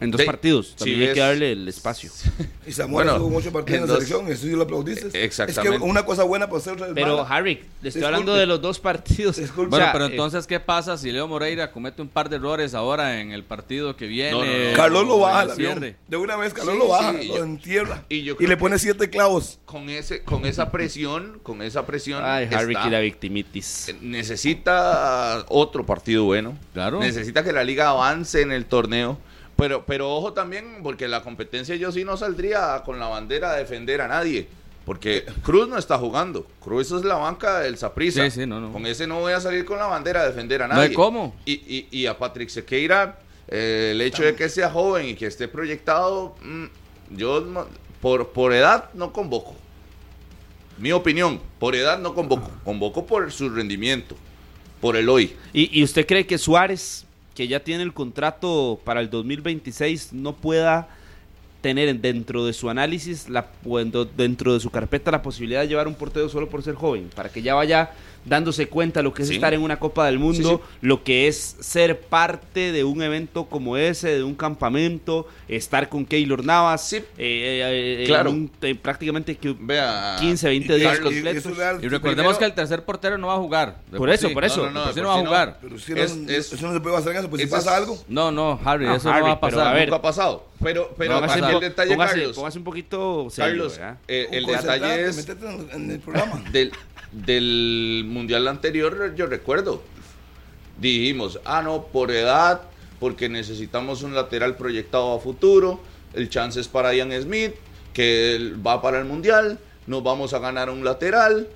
En 0.00 0.10
dos 0.10 0.18
de- 0.18 0.24
partidos. 0.26 0.68
si 0.68 0.74
También 0.76 1.00
hay 1.00 1.06
ves- 1.06 1.14
que 1.14 1.20
darle 1.20 1.52
el 1.52 1.68
espacio. 1.68 2.10
Y 2.66 2.72
Samuel 2.72 2.92
Bueno, 3.06 3.12
estuvo 3.12 3.30
mucho 3.30 3.52
partido 3.52 3.78
en 3.78 3.82
la 3.88 3.94
selección, 3.94 4.28
eso 4.30 4.42
sí 4.42 4.50
lo 4.50 4.62
aplaudiste. 4.64 5.24
Exactamente. 5.24 5.76
Es 5.76 5.82
que 5.82 5.88
una 5.88 6.04
cosa 6.04 6.24
buena 6.24 6.46
otra 6.46 6.74
Pero, 6.94 7.16
mala. 7.16 7.28
Harry, 7.28 7.54
le 7.54 7.60
estoy 7.60 7.82
Disculpe. 7.82 8.06
hablando 8.06 8.34
de 8.34 8.46
los 8.46 8.60
dos 8.60 8.78
partidos. 8.80 9.36
Disculpe. 9.36 9.70
Bueno, 9.70 9.84
O 9.84 9.86
sea, 9.86 9.92
pero 9.92 10.06
eh, 10.06 10.10
entonces, 10.10 10.46
¿qué 10.46 10.60
pasa 10.60 10.96
si 10.98 11.12
Leo 11.12 11.28
Moreira 11.28 11.70
comete 11.70 12.02
un 12.02 12.08
par 12.08 12.28
de 12.28 12.36
errores 12.36 12.74
ahora 12.74 13.20
en 13.20 13.32
el 13.32 13.44
partido 13.44 13.96
que 13.96 14.06
viene? 14.06 14.32
No, 14.32 14.44
no, 14.44 14.70
no. 14.70 14.76
Carlos 14.76 15.06
lo 15.06 15.18
baja? 15.18 15.46
De 15.54 16.16
una 16.16 16.36
vez, 16.36 16.52
Carlos 16.52 16.74
Sí, 16.74 16.78
lo 16.80 16.88
baja, 16.88 17.12
sí, 17.20 17.28
lo 17.28 17.36
yo- 17.36 17.44
entierra. 17.44 18.04
y 18.08 18.22
yo 18.22 18.36
le 18.38 18.56
pone 18.56 18.78
siete 18.78 19.08
clavos. 19.10 19.58
con 19.64 19.88
ese 19.88 20.22
con 20.24 20.44
esa 20.46 20.70
presión, 20.70 21.38
con 21.42 21.62
esa 21.62 21.86
presión 21.86 22.22
Ay, 22.24 22.48
Harry, 22.52 22.72
está- 22.72 22.84
que 22.84 22.90
la 22.90 23.00
victimitis. 23.00 23.88
Eh, 23.90 23.96
necesita 24.00 25.44
otro 25.48 25.84
partido 25.86 26.24
bueno. 26.24 26.56
Claro. 26.72 27.00
Necesita 27.00 27.42
que 27.44 27.52
la 27.52 27.64
liga 27.64 27.88
avance 27.90 28.40
en 28.42 28.52
el 28.52 28.64
torneo. 28.66 29.18
Pero, 29.56 29.84
pero 29.86 30.14
ojo 30.14 30.32
también, 30.32 30.80
porque 30.82 31.08
la 31.08 31.22
competencia 31.22 31.74
yo 31.76 31.90
sí 31.92 32.04
no 32.04 32.16
saldría 32.16 32.82
con 32.84 32.98
la 32.98 33.08
bandera 33.08 33.52
a 33.52 33.56
defender 33.56 34.00
a 34.02 34.08
nadie. 34.08 34.48
Porque 34.84 35.24
Cruz 35.42 35.66
no 35.68 35.78
está 35.78 35.98
jugando. 35.98 36.46
Cruz 36.62 36.92
es 36.92 37.04
la 37.04 37.16
banca 37.16 37.58
del 37.60 37.76
Saprissa. 37.76 38.22
Sí, 38.30 38.42
sí, 38.42 38.46
no, 38.46 38.60
no. 38.60 38.72
Con 38.72 38.86
ese 38.86 39.06
no 39.06 39.18
voy 39.18 39.32
a 39.32 39.40
salir 39.40 39.64
con 39.64 39.78
la 39.78 39.86
bandera 39.86 40.20
a 40.22 40.26
defender 40.26 40.62
a 40.62 40.68
nadie. 40.68 40.94
cómo. 40.94 41.34
Y, 41.44 41.54
y, 41.54 41.88
y 41.90 42.06
a 42.06 42.16
Patrick 42.16 42.48
Sequeira, 42.50 43.18
eh, 43.48 43.88
el 43.92 44.00
hecho 44.00 44.22
de 44.22 44.36
que 44.36 44.48
sea 44.48 44.70
joven 44.70 45.08
y 45.08 45.14
que 45.16 45.26
esté 45.26 45.48
proyectado, 45.48 46.36
mm, 46.42 46.64
yo 47.16 47.40
no- 47.40 47.66
por, 48.00 48.28
por 48.28 48.52
edad 48.52 48.90
no 48.94 49.12
convoco. 49.12 49.56
Mi 50.78 50.92
opinión, 50.92 51.40
por 51.58 51.74
edad 51.74 51.98
no 51.98 52.14
convoco. 52.14 52.50
Convoco 52.62 53.06
por 53.06 53.32
su 53.32 53.48
rendimiento, 53.48 54.14
por 54.80 54.94
el 54.96 55.08
hoy. 55.08 55.34
¿Y, 55.52 55.80
y 55.80 55.82
usted 55.82 56.06
cree 56.06 56.26
que 56.26 56.36
Suárez, 56.38 57.05
que 57.36 57.46
ya 57.46 57.60
tiene 57.60 57.82
el 57.82 57.92
contrato 57.92 58.80
para 58.82 59.00
el 59.00 59.10
2026, 59.10 60.14
no 60.14 60.32
pueda 60.32 60.88
tener 61.60 61.94
dentro 62.00 62.46
de 62.46 62.54
su 62.54 62.70
análisis, 62.70 63.28
la, 63.28 63.46
dentro 64.16 64.54
de 64.54 64.60
su 64.60 64.70
carpeta, 64.70 65.10
la 65.10 65.20
posibilidad 65.20 65.60
de 65.60 65.68
llevar 65.68 65.86
un 65.86 65.94
portero 65.94 66.28
solo 66.30 66.48
por 66.48 66.62
ser 66.62 66.74
joven? 66.74 67.10
Para 67.14 67.28
que 67.28 67.42
ya 67.42 67.54
vaya 67.54 67.90
dándose 68.26 68.68
cuenta 68.68 69.02
lo 69.02 69.14
que 69.14 69.22
es 69.22 69.28
Sí. 69.28 69.34
estar 69.36 69.54
en 69.54 69.62
una 69.62 69.78
Copa 69.78 70.04
del 70.06 70.18
Mundo, 70.18 70.60
lo 70.82 71.02
que 71.02 71.28
es 71.28 71.56
ser 71.60 72.00
parte 72.00 72.72
de 72.72 72.84
un 72.84 73.00
evento 73.02 73.46
como 73.46 73.76
ese, 73.76 74.16
de 74.16 74.22
un 74.22 74.34
campamento, 74.34 75.26
estar 75.48 75.88
con 75.88 76.04
Keylor 76.04 76.44
Navas, 76.44 76.88
Sí. 76.88 76.96
eh, 76.96 77.02
eh, 77.18 78.02
eh, 78.02 78.06
Claro. 78.06 78.30
en 78.30 78.36
un- 78.36 78.50
eh, 78.62 78.74
prácticamente 78.74 79.36
que 79.36 79.54
Vea. 79.58 80.16
15, 80.20 80.48
20 80.48 80.76
Y- 80.76 80.80
días 80.80 80.94
y- 80.96 81.00
y- 81.00 81.02
completos. 81.02 81.52
Y 81.82 81.88
recordemos 81.88 82.00
Primero- 82.02 82.38
que 82.38 82.44
el 82.44 82.52
tercer 82.52 82.84
portero 82.84 83.16
no 83.16 83.28
va 83.28 83.34
a 83.34 83.38
jugar. 83.38 83.76
Por 83.96 84.10
eso, 84.10 84.28
sí. 84.28 84.34
por 84.34 84.44
eso. 84.44 84.66
No, 84.66 84.70
no, 84.70 84.86
no, 84.86 84.92
por 84.92 85.06
va 85.06 85.14
a 85.14 85.18
jugar. 85.26 85.58
Pero 85.62 85.78
si 85.78 85.92
Es- 85.92 86.16
no, 86.16 86.30
es- 86.30 86.52
eso 86.52 86.66
no 86.66 86.72
se 86.74 86.80
puede 86.80 86.96
en 87.10 87.16
eso, 87.16 87.30
pues 87.30 87.42
si 87.42 87.48
pasa 87.48 87.70
es- 87.70 87.76
algo. 87.76 87.98
No, 88.08 88.30
no, 88.32 88.58
Harry, 88.64 88.86
No, 88.86 88.96
eso 88.96 89.08
Harry, 89.10 89.20
no 89.20 89.26
va 89.26 89.32
a 89.34 89.40
pero 89.40 89.56
pasar. 89.56 89.68
a 89.72 89.74
ver, 89.76 89.88
Nunca 89.88 89.96
ha 89.96 90.02
pasado. 90.02 90.46
Pero, 90.62 90.94
pero 90.96 91.14
Póngase 91.20 91.38
el 91.38 91.44
po- 91.52 91.60
detalle, 91.60 91.94
póngase- 91.94 92.14
Carlos. 92.14 92.36
póngase 92.36 92.58
un 92.58 92.64
poquito 92.64 93.28
serio, 93.30 93.68
Carlos, 93.68 93.80
eh, 94.08 94.28
el 94.32 94.46
detalle 94.46 95.04
es 95.06 95.28
en, 95.28 95.68
en 95.72 95.90
el 95.90 96.00
programa. 96.00 96.42
del, 96.50 96.72
del 97.12 98.04
mundial 98.06 98.48
anterior, 98.48 99.14
yo 99.14 99.26
recuerdo. 99.26 99.82
Dijimos, 100.78 101.40
ah, 101.44 101.62
no, 101.62 101.86
por 101.86 102.10
edad, 102.10 102.62
porque 103.00 103.28
necesitamos 103.28 104.02
un 104.02 104.14
lateral 104.14 104.56
proyectado 104.56 105.14
a 105.14 105.20
futuro. 105.20 105.80
El 106.14 106.28
chance 106.28 106.60
es 106.60 106.68
para 106.68 106.94
Ian 106.94 107.12
Smith, 107.20 107.54
que 107.92 108.52
va 108.66 108.82
para 108.82 108.98
el 108.98 109.04
mundial. 109.04 109.58
Nos 109.86 110.02
vamos 110.02 110.34
a 110.34 110.38
ganar 110.38 110.70
un 110.70 110.84
lateral. 110.84 111.48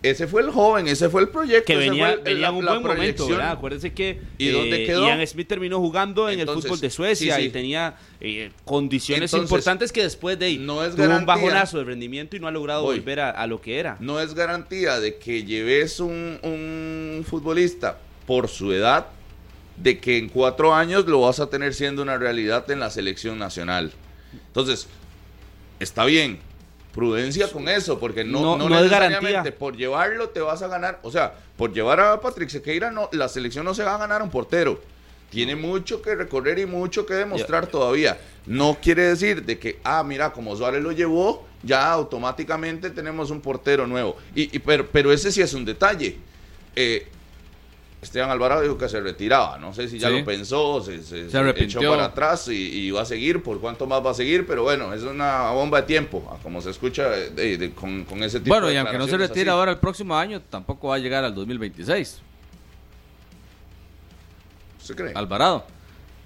Ese 0.00 0.28
fue 0.28 0.42
el 0.42 0.50
joven, 0.50 0.86
ese 0.86 1.08
fue 1.08 1.22
el 1.22 1.28
proyecto. 1.28 1.64
que 1.66 1.72
ese 1.72 1.90
venía, 1.90 2.04
fue 2.06 2.14
el- 2.18 2.22
venía 2.22 2.40
la- 2.40 2.48
en 2.50 2.54
un 2.54 2.64
buen 2.64 2.82
momento. 2.82 3.26
¿verdad? 3.28 3.50
Acuérdense 3.50 3.92
que 3.92 4.20
¿Y 4.38 4.50
dónde 4.50 4.84
quedó? 4.86 5.04
Ian 5.08 5.26
Smith 5.26 5.48
terminó 5.48 5.78
jugando 5.80 6.28
en 6.30 6.38
Entonces, 6.38 6.64
el 6.66 6.68
fútbol 6.70 6.80
de 6.80 6.90
Suecia 6.90 7.34
sí, 7.34 7.42
sí. 7.42 7.48
y 7.48 7.50
tenía 7.50 7.96
eh, 8.20 8.52
condiciones 8.64 9.32
Entonces, 9.32 9.50
importantes 9.50 9.90
que 9.90 10.02
después 10.04 10.38
de 10.38 10.46
ahí 10.46 10.58
no 10.58 10.84
es 10.84 10.92
tuvo 10.94 11.02
un 11.02 11.08
garantía. 11.10 11.34
bajonazo 11.34 11.78
de 11.78 11.84
rendimiento 11.84 12.36
y 12.36 12.40
no 12.40 12.46
ha 12.46 12.52
logrado 12.52 12.82
Voy. 12.84 13.00
volver 13.00 13.18
a, 13.18 13.30
a 13.30 13.46
lo 13.48 13.60
que 13.60 13.78
era. 13.80 13.96
no 13.98 14.20
es 14.20 14.34
garantía 14.34 15.00
de 15.00 15.16
que 15.18 15.42
lleves 15.44 15.98
un, 15.98 16.38
un 16.44 17.24
futbolista 17.28 17.98
por 18.24 18.46
su 18.48 18.72
edad, 18.72 19.06
de 19.76 19.98
que 19.98 20.16
en 20.18 20.28
cuatro 20.28 20.74
años 20.74 21.06
lo 21.06 21.22
vas 21.22 21.40
a 21.40 21.50
tener 21.50 21.74
siendo 21.74 22.02
una 22.02 22.18
realidad 22.18 22.70
en 22.70 22.78
la 22.78 22.90
selección 22.90 23.36
nacional. 23.38 23.90
Entonces, 24.46 24.86
está 25.80 26.04
bien, 26.04 26.38
prudencia 26.94 27.50
con 27.50 27.68
eso, 27.68 27.98
porque 27.98 28.24
no, 28.24 28.40
No- 28.40 28.56
no, 28.58 28.68
no 28.68 28.76
es 28.76 28.82
necesariamente 28.82 29.30
garantía. 29.32 29.58
por 29.58 29.76
llevarlo 29.76 30.30
te 30.30 30.40
vas 30.40 30.62
a 30.62 30.68
ganar. 30.68 30.98
O 31.02 31.10
sea, 31.10 31.34
por 31.56 31.72
llevar 31.72 32.00
a 32.00 32.20
Patrick 32.20 32.48
Sequeira, 32.48 32.90
no, 32.90 33.08
la 33.12 33.28
selección 33.28 33.64
no 33.64 33.74
se 33.74 33.82
va 33.84 33.94
a 33.94 33.98
ganar 33.98 34.22
un 34.22 34.30
portero. 34.30 34.80
Tiene 35.30 35.56
mucho 35.56 36.00
que 36.00 36.14
recorrer 36.14 36.58
y 36.58 36.64
mucho 36.66 37.04
que 37.04 37.12
demostrar 37.14 37.66
todavía. 37.66 38.18
No 38.46 38.78
quiere 38.82 39.02
decir 39.02 39.44
de 39.44 39.58
que, 39.58 39.78
ah, 39.84 40.02
mira, 40.02 40.32
como 40.32 40.56
Suárez 40.56 40.82
lo 40.82 40.90
llevó, 40.92 41.46
ya 41.62 41.92
automáticamente 41.92 42.88
tenemos 42.90 43.30
un 43.30 43.40
portero 43.42 43.86
nuevo. 43.86 44.16
Y, 44.34 44.56
y- 44.56 44.58
pero, 44.58 44.86
pero 44.90 45.12
ese 45.12 45.30
sí 45.30 45.42
es 45.42 45.52
un 45.52 45.64
detalle. 45.66 46.16
Eh, 46.74 47.06
Esteban 48.00 48.30
Alvarado 48.30 48.62
dijo 48.62 48.78
que 48.78 48.88
se 48.88 49.00
retiraba. 49.00 49.58
No 49.58 49.74
sé 49.74 49.88
si 49.88 49.98
ya 49.98 50.08
Sí. 50.08 50.18
lo 50.20 50.24
pensó, 50.24 50.80
se, 50.80 51.02
se- 51.02 51.28
Se 51.28 51.30
se 51.30 51.64
echó 51.64 51.80
para 51.80 52.04
atrás 52.04 52.46
y, 52.48 52.52
y 52.54 52.90
va 52.92 53.02
a 53.02 53.04
seguir. 53.04 53.42
¿Por 53.42 53.60
cuánto 53.60 53.86
más 53.88 54.04
va 54.06 54.12
a 54.12 54.14
seguir? 54.14 54.46
Pero 54.46 54.62
bueno, 54.62 54.94
es 54.94 55.02
una 55.02 55.50
bomba 55.50 55.80
de 55.80 55.86
tiempo, 55.88 56.38
como 56.42 56.60
se 56.60 56.70
escucha 56.70 57.08
de- 57.10 57.30
de- 57.30 57.58
de- 57.58 57.70
con, 57.72 58.04
con 58.04 58.22
ese 58.22 58.38
tipo 58.38 58.54
Bueno, 58.54 58.68
de 58.68 58.74
y 58.74 58.76
aunque 58.76 58.98
no 58.98 59.08
se 59.08 59.16
retire 59.16 59.50
ahora 59.50 59.72
el 59.72 59.78
próximo 59.78 60.16
año, 60.16 60.40
tampoco 60.42 60.88
va 60.88 60.94
a 60.94 60.98
llegar 60.98 61.24
al 61.24 61.34
2026. 61.34 62.20
¿Usted 64.80 64.94
cree? 64.96 65.10
Al, 65.10 65.16
Alvarado. 65.18 65.66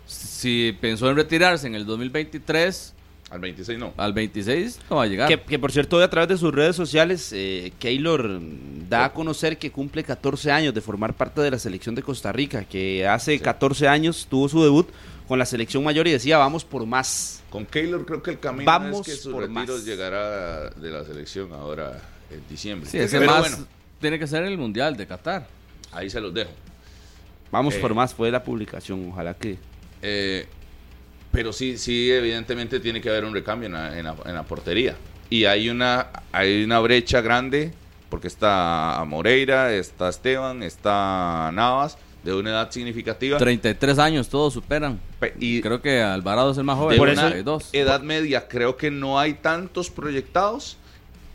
Si 0.06 0.76
pensó 0.80 1.08
en 1.08 1.16
retirarse 1.16 1.66
en 1.66 1.74
el 1.74 1.87
2023, 1.87 2.91
26 3.40 3.79
no. 3.79 3.92
al 3.97 4.12
26 4.12 4.81
no 4.90 4.97
va 4.97 5.03
a 5.05 5.07
llegar. 5.07 5.29
Que, 5.29 5.40
que, 5.40 5.59
por 5.59 5.73
cierto, 5.73 5.97
hoy 5.97 6.03
a 6.05 6.11
través 6.11 6.29
de 6.29 6.37
sus 6.38 6.55
redes 6.55 6.77
sociales, 6.77 7.31
eh, 7.33 7.73
Keylor 7.79 8.40
da 8.88 9.07
a 9.07 9.12
conocer 9.12 9.59
que 9.59 9.71
cumple 9.71 10.05
14 10.05 10.51
años 10.53 10.75
de 10.75 10.81
formar 10.81 11.14
parte 11.14 11.40
de 11.40 11.51
la 11.51 11.59
selección 11.59 11.95
de 11.95 12.03
Costa 12.03 12.31
Rica, 12.33 12.64
que 12.64 13.07
hace 13.07 13.38
14 13.40 13.88
años 13.88 14.27
tuvo 14.29 14.49
su 14.49 14.62
debut 14.62 14.88
con 15.29 15.38
la 15.38 15.47
selección 15.47 15.83
mayor 15.83 16.07
y 16.09 16.12
decía, 16.12 16.37
vamos 16.38 16.64
por 16.64 16.85
más. 16.85 17.42
Con 17.49 17.64
Keylor 17.64 18.05
creo 18.05 18.23
que 18.23 18.33
el 18.33 18.40
camino 18.40 18.64
Vamos 18.66 19.07
es 19.09 19.14
que 19.14 19.21
su 19.23 19.31
por 19.33 19.42
retiro 19.49 19.75
más. 19.75 19.85
llegará 19.85 20.71
de 20.71 20.90
la 20.90 21.05
selección 21.05 21.53
ahora 21.53 22.01
en 22.31 22.42
diciembre. 22.49 22.90
Sí, 22.90 22.99
ese 22.99 23.18
Pero 23.18 23.31
más 23.31 23.40
bueno, 23.40 23.66
tiene 24.01 24.18
que 24.18 24.27
ser 24.27 24.42
el 24.45 24.59
Mundial 24.59 24.97
de 24.97 25.07
Qatar. 25.07 25.47
ahí 25.92 26.11
se 26.11 26.21
los 26.21 26.35
dejo. 26.35 26.51
Vamos 27.51 27.75
Eh. 27.75 27.79
por 27.81 27.95
más, 27.95 28.14
fue 28.14 28.31
la 28.31 28.42
publicación, 28.42 29.09
ojalá 29.11 29.35
que... 29.35 29.59
Eh, 30.03 30.47
pero 31.33 31.53
sí, 31.53 31.79
sí, 31.79 32.11
evidentemente 32.12 32.79
tiene 32.81 33.01
que 33.01 33.09
haber 33.11 33.25
un 33.25 33.33
recambio 33.35 33.66
en 33.66 33.73
la, 33.73 33.99
en 33.99 34.05
la- 34.05 34.16
en 34.27 34.35
la 34.35 34.42
portería. 34.45 34.95
Y 35.31 35.47
hay 35.47 35.71
una, 35.71 36.09
hay 36.31 36.62
una 36.62 36.79
brecha 36.81 37.21
grande, 37.23 37.73
porque 38.11 38.29
está 38.29 39.03
Moreira, 39.07 39.73
está 39.73 40.11
Esteban, 40.11 40.62
está 40.62 41.51
Navas, 41.55 41.97
de 42.23 42.35
una 42.35 42.51
edad 42.51 42.71
significativa. 42.71 43.38
33 43.38 43.99
años, 43.99 44.29
todos 44.29 44.53
superan. 44.53 45.01
Pe- 45.18 45.35
y 45.40 45.61
Creo 45.62 45.81
que 45.83 46.01
Alvarado 46.03 46.53
es 46.53 46.59
el 46.59 46.64
más 46.64 46.77
joven. 46.77 46.99
Por 46.99 47.09
eso- 47.09 47.23
32. 47.23 47.71
edad 47.73 48.03
media, 48.03 48.47
creo 48.47 48.77
que 48.77 48.90
no 48.90 49.18
hay 49.18 49.35
tantos 49.35 49.90
proyectados. 49.90 50.77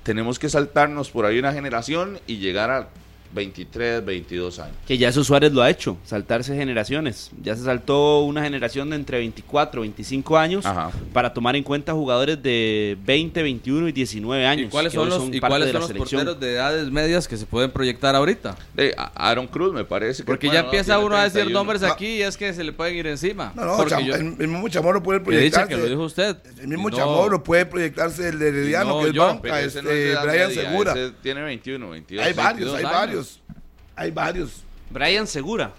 Tenemos 0.03 0.39
que 0.39 0.47
saltarnos 0.47 1.09
por 1.09 1.25
ahí 1.25 1.39
una 1.39 1.51
generación 1.51 2.19
y 2.27 2.37
llegar 2.37 2.69
a 2.69 2.87
23, 3.33 4.03
22 4.05 4.59
años. 4.59 4.75
Que 4.87 4.97
ya 4.97 5.09
eso 5.09 5.23
Suárez 5.23 5.51
lo 5.51 5.61
ha 5.61 5.69
hecho, 5.69 5.97
saltarse 6.05 6.55
generaciones. 6.55 7.31
Ya 7.41 7.55
se 7.55 7.63
saltó 7.63 8.21
una 8.21 8.43
generación 8.43 8.89
de 8.89 8.95
entre 8.95 9.17
24 9.19 9.81
25 9.81 10.37
años 10.37 10.65
Ajá. 10.65 10.91
para 11.13 11.33
tomar 11.33 11.55
en 11.55 11.63
cuenta 11.63 11.93
jugadores 11.93 12.41
de 12.41 12.97
20, 13.05 13.43
21 13.43 13.87
y 13.87 13.91
19 13.91 14.45
años. 14.45 14.67
¿Y 14.67 14.69
cuáles 14.69 14.93
son 14.93 15.09
los, 15.09 15.23
y 15.27 15.39
parte 15.39 15.51
cuáles 15.51 15.67
de 15.67 15.71
son 15.73 15.81
los 15.81 15.91
porteros 15.91 16.39
de 16.39 16.53
edades 16.53 16.91
medias 16.91 17.27
que 17.27 17.37
se 17.37 17.45
pueden 17.45 17.71
proyectar 17.71 18.15
ahorita? 18.15 18.55
De 18.73 18.93
Aaron 19.15 19.47
Cruz 19.47 19.73
me 19.73 19.83
parece 19.85 20.23
que 20.23 20.25
Porque 20.27 20.47
bueno, 20.47 20.61
ya 20.61 20.65
empieza 20.65 20.99
uno 20.99 21.15
a 21.15 21.23
decir 21.23 21.41
31. 21.43 21.59
nombres 21.59 21.83
aquí 21.83 22.07
y 22.17 22.21
es 22.21 22.37
que 22.37 22.53
se 22.53 22.63
le 22.63 22.71
pueden 22.73 22.95
ir 22.95 23.07
encima. 23.07 23.51
No, 23.55 23.65
no, 23.65 23.77
Porque 23.77 24.03
yo- 24.05 24.15
el, 24.15 24.35
el 24.39 24.47
mismo 24.47 24.67
Chamorro 24.69 25.03
puede 25.03 25.19
proyectarse. 25.19 25.67
que 25.69 25.77
lo 25.77 25.85
dijo 25.87 26.03
usted. 26.03 26.37
El 26.59 26.67
mismo 26.67 26.89
Y 26.89 26.91
no- 26.91 26.97
Chamorro 26.97 27.43
puede 27.43 27.65
proyectarse 27.65 28.29
el 28.29 28.39
de 28.39 28.47
Herediano, 28.49 28.89
no 28.97 29.01
que 29.01 29.07
es 29.09 29.13
yo, 29.13 29.21
banca, 29.25 29.61
este, 29.61 29.81
no 29.81 29.89
es 29.89 30.21
Brian 30.23 30.47
media, 30.49 30.61
Segura. 30.69 30.95
tiene 31.21 31.41
21, 31.41 31.89
22. 31.89 32.25
Hay 32.25 32.33
varios, 32.33 32.71
22 32.71 32.75
hay 32.77 32.85
años. 32.85 32.93
varios. 32.97 33.26
Hay 33.97 34.11
varios. 34.11 34.63
Brian 34.89 35.27
Segura. 35.27 35.73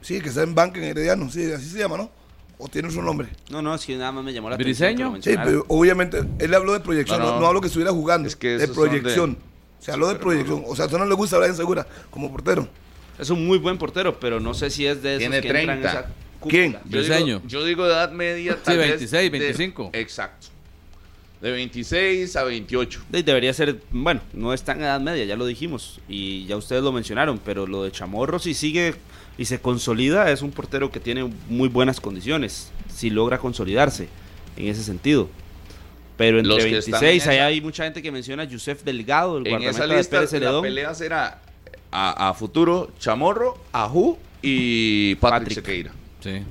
Sí, 0.00 0.20
que 0.20 0.28
está 0.28 0.42
en 0.42 0.54
banca 0.54 0.78
en 0.78 0.84
Herediano, 0.84 1.30
sí, 1.30 1.50
así 1.52 1.68
se 1.68 1.78
llama, 1.78 1.96
¿no? 1.96 2.10
O 2.56 2.68
tiene 2.68 2.90
su 2.90 3.02
nombre. 3.02 3.28
No, 3.50 3.60
no, 3.60 3.74
es 3.74 3.84
que 3.84 3.96
nada 3.96 4.12
más 4.12 4.22
me 4.24 4.32
llamó 4.32 4.48
la 4.48 4.56
¿Briseño? 4.56 5.08
atención. 5.08 5.34
Sí, 5.36 5.40
pero 5.44 5.64
obviamente 5.68 6.22
él 6.38 6.54
habló 6.54 6.72
de 6.72 6.80
proyección, 6.80 7.18
No, 7.18 7.24
no, 7.26 7.32
no. 7.34 7.40
no, 7.40 7.46
habló 7.48 7.60
que 7.60 7.66
estuviera 7.66 7.90
jugando, 7.90 8.28
Es 8.28 8.36
que 8.36 8.50
de 8.56 8.66
de- 8.66 8.68
proyección. 8.68 9.36
Se 9.80 9.90
habló 9.92 10.08
de 10.08 10.14
proyección. 10.16 10.62
O 10.66 10.76
sea, 10.76 10.84
a 10.84 10.86
usted 10.86 10.98
no 10.98 11.04
le 11.06 11.14
gusta 11.14 11.36
a 11.36 11.40
Brian 11.40 11.56
Segura 11.56 11.86
como 12.10 12.30
portero. 12.30 12.66
Es 13.18 13.28
un 13.30 13.44
muy 13.46 13.58
buen 13.58 13.76
portero, 13.76 14.18
pero 14.20 14.40
no 14.40 14.54
sé 14.54 14.70
si 14.70 14.86
es 14.86 15.02
de 15.02 15.16
esos 15.16 15.18
Tiene 15.20 15.40
que 15.40 15.48
entran 15.48 15.70
en 15.76 15.80
30. 15.82 15.90
esa 15.90 16.08
¿Quién? 16.48 16.72
Yo 16.72 16.80
Briseño. 16.84 17.36
digo, 17.38 17.48
yo 17.48 17.64
digo 17.64 17.86
edad 17.86 18.10
media. 18.12 18.56
tal 18.62 18.76
vez 18.78 18.88
26, 18.90 19.32
de- 19.32 19.38
25. 19.38 19.90
exacto. 19.94 20.46
De 21.44 21.52
26 21.52 22.36
a 22.36 22.44
28. 22.44 23.02
De- 23.10 23.22
Debería 23.22 23.52
ser, 23.52 23.78
bueno, 23.90 24.20
no 24.32 24.54
está 24.54 24.72
en 24.72 24.80
edad 24.80 24.98
media, 25.00 25.24
ya 25.26 25.36
lo 25.36 25.44
dijimos, 25.46 26.00
y 26.08 26.46
ya 26.46 26.56
ustedes 26.56 26.82
lo 26.82 26.90
mencionaron, 26.90 27.38
pero 27.38 27.66
lo 27.66 27.84
de 27.84 27.92
Chamorro 27.92 28.38
si 28.38 28.54
sigue 28.54 28.94
y 29.36 29.44
se 29.44 29.60
consolida, 29.60 30.30
es 30.30 30.40
un 30.42 30.50
portero 30.52 30.90
que 30.90 31.00
tiene 31.00 31.30
muy 31.50 31.68
buenas 31.68 32.00
condiciones, 32.00 32.70
si 32.88 33.10
logra 33.10 33.38
consolidarse 33.38 34.08
en 34.56 34.68
ese 34.68 34.82
sentido. 34.82 35.28
Pero 36.16 36.38
entre 36.38 36.48
Los 36.54 36.64
que 36.64 36.78
están 36.78 37.00
26, 37.00 37.24
en 37.24 37.30
ahí 37.30 37.36
esa- 37.38 37.46
hay 37.46 37.60
mucha 37.60 37.84
gente 37.84 38.00
que 38.00 38.10
menciona 38.10 38.44
a 38.44 38.46
Yusef 38.46 38.82
Delgado, 38.84 39.36
el 39.38 39.46
En 39.46 39.54
esa 39.56 39.80
guardameta 39.80 39.86
de 39.94 39.98
lista 39.98 40.10
Pérez 40.16 40.32
la 40.32 40.38
Celedón. 40.38 40.62
pelea 40.62 40.94
será 40.94 41.42
a, 41.90 42.28
a 42.30 42.34
futuro 42.34 42.90
Chamorro, 42.98 43.58
Ajú 43.72 44.16
y 44.40 45.16
Patrick, 45.16 45.40
Patrick. 45.40 45.54
Sequeira. 45.56 45.92
Sí. 46.20 46.42